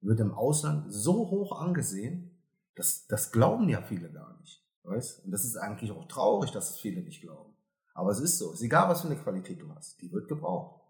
wird 0.00 0.20
im 0.20 0.32
Ausland 0.32 0.92
so 0.92 1.30
hoch 1.30 1.52
angesehen, 1.60 2.42
dass 2.74 3.06
das 3.06 3.30
glauben 3.30 3.68
ja 3.68 3.82
viele 3.82 4.10
gar 4.10 4.38
nicht. 4.40 4.64
Weißt? 4.82 5.24
Und 5.24 5.30
das 5.30 5.44
ist 5.44 5.56
eigentlich 5.56 5.92
auch 5.92 6.06
traurig, 6.08 6.50
dass 6.50 6.70
es 6.70 6.78
viele 6.78 7.02
nicht 7.02 7.20
glauben. 7.20 7.54
Aber 7.94 8.10
es 8.10 8.20
ist 8.20 8.38
so. 8.38 8.48
Es 8.52 8.60
ist 8.60 8.62
egal, 8.64 8.88
was 8.88 9.02
für 9.02 9.08
eine 9.08 9.18
Qualität 9.20 9.60
du 9.60 9.72
hast. 9.74 10.00
Die 10.00 10.10
wird 10.10 10.28
gebraucht. 10.28 10.80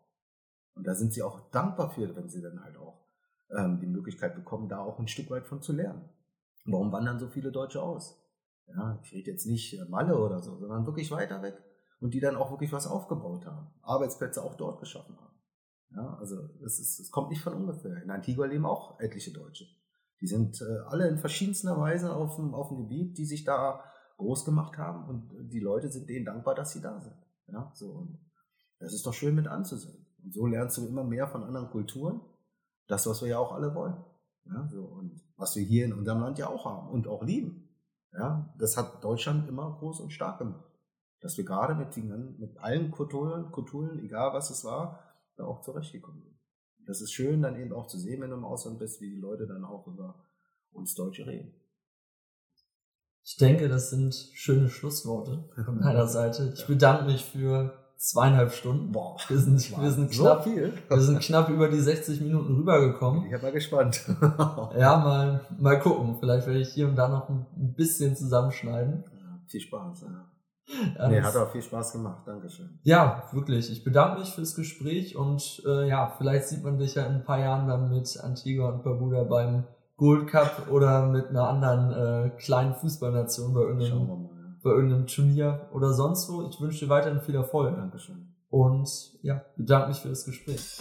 Und 0.74 0.86
da 0.86 0.94
sind 0.94 1.12
sie 1.12 1.22
auch 1.22 1.50
dankbar 1.50 1.90
für, 1.90 2.14
wenn 2.14 2.28
sie 2.28 2.40
dann 2.40 2.62
halt 2.62 2.76
auch 2.76 3.04
ähm, 3.50 3.80
die 3.80 3.86
Möglichkeit 3.86 4.36
bekommen, 4.36 4.68
da 4.68 4.78
auch 4.78 4.98
ein 5.00 5.08
Stück 5.08 5.28
weit 5.30 5.46
von 5.46 5.60
zu 5.60 5.72
lernen. 5.72 6.08
Warum 6.64 6.92
wandern 6.92 7.18
so 7.18 7.26
viele 7.28 7.50
Deutsche 7.50 7.82
aus? 7.82 8.19
Ja, 8.74 8.98
ich 9.02 9.12
rede 9.12 9.30
jetzt 9.30 9.46
nicht 9.46 9.78
äh, 9.78 9.84
Malle 9.88 10.18
oder 10.18 10.40
so, 10.40 10.56
sondern 10.58 10.86
wirklich 10.86 11.10
weiter 11.10 11.42
weg. 11.42 11.62
Und 12.00 12.14
die 12.14 12.20
dann 12.20 12.36
auch 12.36 12.50
wirklich 12.50 12.72
was 12.72 12.86
aufgebaut 12.86 13.46
haben. 13.46 13.68
Arbeitsplätze 13.82 14.42
auch 14.42 14.54
dort 14.54 14.80
geschaffen 14.80 15.16
haben. 15.18 15.34
Ja, 15.94 16.16
also 16.18 16.36
es, 16.64 16.78
ist, 16.78 17.00
es 17.00 17.10
kommt 17.10 17.30
nicht 17.30 17.42
von 17.42 17.52
ungefähr. 17.52 18.02
In 18.02 18.10
Antigua 18.10 18.46
leben 18.46 18.64
auch 18.64 18.98
etliche 19.00 19.32
Deutsche. 19.32 19.66
Die 20.20 20.26
sind 20.26 20.60
äh, 20.62 20.78
alle 20.86 21.08
in 21.08 21.18
verschiedenster 21.18 21.78
Weise 21.78 22.14
auf 22.14 22.36
dem, 22.36 22.54
auf 22.54 22.68
dem 22.68 22.78
Gebiet, 22.78 23.18
die 23.18 23.24
sich 23.24 23.44
da 23.44 23.82
groß 24.18 24.44
gemacht 24.44 24.76
haben 24.76 25.08
und 25.08 25.50
die 25.50 25.60
Leute 25.60 25.90
sind 25.90 26.08
denen 26.08 26.26
dankbar, 26.26 26.54
dass 26.54 26.72
sie 26.72 26.82
da 26.82 27.00
sind. 27.00 27.16
Ja, 27.46 27.72
so 27.74 27.90
und 27.90 28.18
das 28.78 28.92
ist 28.92 29.06
doch 29.06 29.14
schön 29.14 29.34
mit 29.34 29.48
anzusehen. 29.48 30.06
Und 30.22 30.34
so 30.34 30.46
lernst 30.46 30.76
du 30.76 30.86
immer 30.86 31.04
mehr 31.04 31.26
von 31.26 31.42
anderen 31.42 31.70
Kulturen, 31.70 32.20
das, 32.86 33.06
was 33.06 33.22
wir 33.22 33.30
ja 33.30 33.38
auch 33.38 33.52
alle 33.52 33.74
wollen. 33.74 33.96
Ja, 34.44 34.68
so 34.68 34.84
und 34.84 35.22
was 35.36 35.56
wir 35.56 35.62
hier 35.62 35.86
in 35.86 35.94
unserem 35.94 36.20
Land 36.20 36.38
ja 36.38 36.48
auch 36.48 36.66
haben 36.66 36.90
und 36.90 37.08
auch 37.08 37.22
lieben. 37.22 37.69
Ja, 38.12 38.52
das 38.58 38.76
hat 38.76 39.02
Deutschland 39.04 39.48
immer 39.48 39.76
groß 39.78 40.00
und 40.00 40.10
stark 40.10 40.38
gemacht. 40.38 40.64
Dass 41.20 41.36
wir 41.36 41.44
gerade 41.44 41.74
mit, 41.74 41.94
den, 41.96 42.38
mit 42.38 42.58
allen 42.58 42.90
Kulturen, 42.90 43.52
Kulturen, 43.52 43.98
egal 44.00 44.32
was 44.32 44.50
es 44.50 44.64
war, 44.64 45.00
da 45.36 45.44
auch 45.44 45.60
zurechtgekommen 45.60 46.22
sind. 46.22 46.38
Das 46.86 47.00
ist 47.00 47.12
schön, 47.12 47.42
dann 47.42 47.56
eben 47.56 47.72
auch 47.72 47.86
zu 47.86 47.98
sehen, 47.98 48.20
wenn 48.20 48.30
du 48.30 48.36
im 48.36 48.44
Ausland 48.44 48.78
bist, 48.78 49.00
wie 49.00 49.10
die 49.10 49.20
Leute 49.20 49.46
dann 49.46 49.64
auch 49.64 49.86
über 49.86 50.24
uns 50.72 50.94
Deutsche 50.94 51.26
reden. 51.26 51.54
Ich 53.22 53.36
denke, 53.36 53.68
das 53.68 53.90
sind 53.90 54.14
schöne 54.14 54.68
Schlussworte 54.68 55.48
von 55.64 55.78
meiner 55.78 56.06
Seite. 56.08 56.52
Ich 56.56 56.66
bedanke 56.66 57.04
mich 57.04 57.24
für 57.24 57.89
zweieinhalb 58.00 58.52
Stunden. 58.52 58.92
Boah, 58.92 59.16
Wir 59.28 59.38
sind, 59.38 59.78
wir 59.78 59.90
sind 59.90 60.12
so 60.12 60.22
knapp, 60.22 60.44
viel. 60.44 60.72
wir 60.88 61.00
sind 61.00 61.20
knapp 61.20 61.50
über 61.50 61.68
die 61.68 61.80
60 61.80 62.22
Minuten 62.22 62.56
rübergekommen. 62.56 63.24
Ich 63.26 63.30
bin 63.30 63.42
mal 63.42 63.52
gespannt. 63.52 64.02
Ja, 64.78 64.96
mal, 64.96 65.40
mal 65.58 65.78
gucken. 65.80 66.16
Vielleicht 66.18 66.46
werde 66.46 66.60
ich 66.60 66.70
hier 66.70 66.88
und 66.88 66.96
da 66.96 67.08
noch 67.08 67.28
ein 67.28 67.46
bisschen 67.76 68.16
zusammenschneiden. 68.16 69.04
Ja, 69.12 69.38
viel 69.46 69.60
Spaß. 69.60 70.06
Ja. 70.06 71.08
Nee, 71.08 71.20
hat 71.20 71.36
auch 71.36 71.50
viel 71.50 71.62
Spaß 71.62 71.92
gemacht. 71.92 72.22
Dankeschön. 72.26 72.78
Ja, 72.84 73.24
wirklich. 73.32 73.70
Ich 73.70 73.84
bedanke 73.84 74.20
mich 74.20 74.30
fürs 74.30 74.54
Gespräch 74.54 75.16
und 75.16 75.62
äh, 75.66 75.88
ja, 75.88 76.14
vielleicht 76.16 76.48
sieht 76.48 76.62
man 76.62 76.78
dich 76.78 76.94
ja 76.94 77.04
in 77.04 77.16
ein 77.16 77.24
paar 77.24 77.40
Jahren 77.40 77.68
dann 77.68 77.90
mit 77.90 78.18
Antigua 78.22 78.70
und 78.70 78.84
Barbuda 78.84 79.24
beim 79.24 79.64
Gold 79.96 80.28
Cup 80.28 80.68
oder 80.70 81.06
mit 81.06 81.28
einer 81.28 81.48
anderen 81.48 81.92
äh, 81.92 82.30
kleinen 82.38 82.74
Fußballnation 82.76 83.52
bei 83.52 83.60
irgendeinem. 83.60 84.29
Bei 84.62 84.70
irgendeinem 84.70 85.06
Turnier 85.06 85.68
oder 85.72 85.92
sonst 85.92 86.28
wo. 86.28 86.42
Ich 86.48 86.60
wünsche 86.60 86.84
dir 86.84 86.90
weiterhin 86.90 87.20
viel 87.20 87.34
Erfolg 87.34 87.76
Dankeschön. 87.76 88.34
und 88.50 88.88
ja, 89.22 89.42
bedanke 89.56 89.88
mich 89.88 89.98
für 89.98 90.08
das 90.08 90.24
Gespräch. 90.24 90.78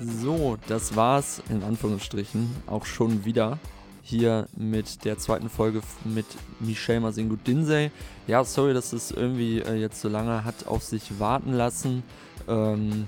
So, 0.00 0.56
das 0.68 0.94
war's 0.94 1.42
in 1.48 1.62
Anführungsstrichen 1.64 2.48
auch 2.66 2.86
schon 2.86 3.24
wieder 3.24 3.58
hier 4.02 4.46
mit 4.56 5.04
der 5.04 5.18
zweiten 5.18 5.50
Folge 5.50 5.82
mit 6.04 6.24
Michel 6.60 7.00
Masingo. 7.00 7.36
Ja, 8.26 8.44
sorry, 8.44 8.72
dass 8.72 8.92
es 8.92 9.10
irgendwie 9.10 9.60
äh, 9.60 9.74
jetzt 9.74 10.00
so 10.00 10.08
lange 10.08 10.44
hat 10.44 10.66
auf 10.66 10.82
sich 10.82 11.18
warten 11.18 11.52
lassen. 11.52 12.02
Ähm, 12.46 13.06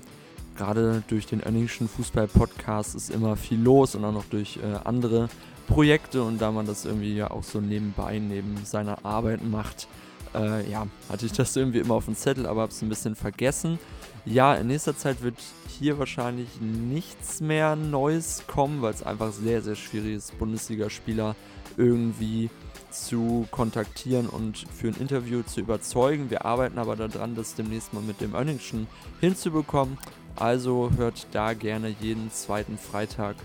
Gerade 0.61 1.03
durch 1.09 1.25
den 1.25 1.41
Önningschen 1.41 1.89
Fußball-Podcast 1.89 2.95
ist 2.95 3.09
immer 3.09 3.37
viel 3.37 3.59
los 3.59 3.95
und 3.95 4.05
auch 4.05 4.13
noch 4.13 4.27
durch 4.27 4.59
äh, 4.59 4.77
andere 4.85 5.31
Projekte 5.67 6.23
und 6.23 6.39
da 6.39 6.53
man 6.53 6.67
das 6.67 6.85
irgendwie 6.85 7.17
ja 7.17 7.31
auch 7.31 7.45
so 7.45 7.63
nebenbei, 7.63 8.19
neben 8.19 8.63
seiner 8.67 9.03
Arbeit 9.03 9.43
macht, 9.43 9.89
äh, 10.35 10.71
ja, 10.71 10.87
hatte 11.09 11.25
ich 11.25 11.33
das 11.33 11.57
irgendwie 11.57 11.79
immer 11.79 11.95
auf 11.95 12.05
dem 12.05 12.15
Zettel, 12.15 12.45
aber 12.45 12.61
habe 12.61 12.73
es 12.73 12.83
ein 12.83 12.91
bisschen 12.91 13.17
vergessen. 13.17 13.79
Ja, 14.27 14.55
in 14.55 14.67
nächster 14.67 14.95
Zeit 14.95 15.23
wird 15.23 15.37
hier 15.79 15.99
wahrscheinlich 15.99 16.49
nichts 16.61 17.41
mehr 17.41 17.75
Neues 17.75 18.43
kommen, 18.47 18.83
weil 18.83 18.93
es 18.93 19.03
einfach 19.03 19.33
sehr, 19.33 19.63
sehr 19.63 19.77
schwierig 19.77 20.17
ist, 20.17 20.39
Bundesligaspieler 20.39 21.37
irgendwie 21.79 22.51
zu 22.91 23.49
kontaktieren 23.51 24.27
und 24.27 24.59
für 24.59 24.89
ein 24.89 25.01
Interview 25.01 25.43
zu 25.43 25.61
überzeugen. 25.61 26.29
Wir 26.29 26.45
arbeiten 26.45 26.79
aber 26.79 26.97
daran, 26.97 27.35
das 27.35 27.55
demnächst 27.55 27.95
mal 27.95 28.03
mit 28.03 28.21
dem 28.21 28.35
Önningschen 28.35 28.89
hinzubekommen. 29.21 29.97
Also 30.37 30.91
hört 30.97 31.27
da 31.33 31.53
gerne 31.55 31.95
jeden 32.01 32.31
zweiten 32.31 32.79
Freitag 32.79 33.37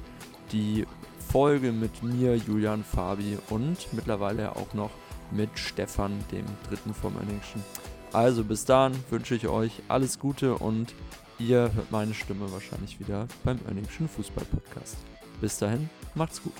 die 0.51 0.85
Folge 1.19 1.71
mit 1.71 2.03
mir, 2.03 2.35
Julian, 2.35 2.83
Fabi 2.83 3.37
und 3.49 3.91
mittlerweile 3.91 4.55
auch 4.55 4.73
noch 4.73 4.91
mit 5.31 5.49
Stefan, 5.55 6.13
dem 6.31 6.45
dritten 6.69 6.93
vom 6.93 7.15
Önningschen. 7.17 7.63
Also 8.13 8.43
bis 8.43 8.63
dahin 8.65 8.97
wünsche 9.09 9.35
ich 9.35 9.47
euch 9.47 9.81
alles 9.87 10.19
Gute 10.19 10.55
und 10.55 10.93
ihr 11.39 11.71
hört 11.73 11.91
meine 11.91 12.13
Stimme 12.13 12.51
wahrscheinlich 12.51 12.99
wieder 12.99 13.27
beim 13.43 13.59
Önningschen 13.67 14.07
Fußball 14.07 14.45
Podcast. 14.45 14.97
Bis 15.41 15.57
dahin, 15.57 15.89
macht's 16.13 16.41
gut. 16.41 16.53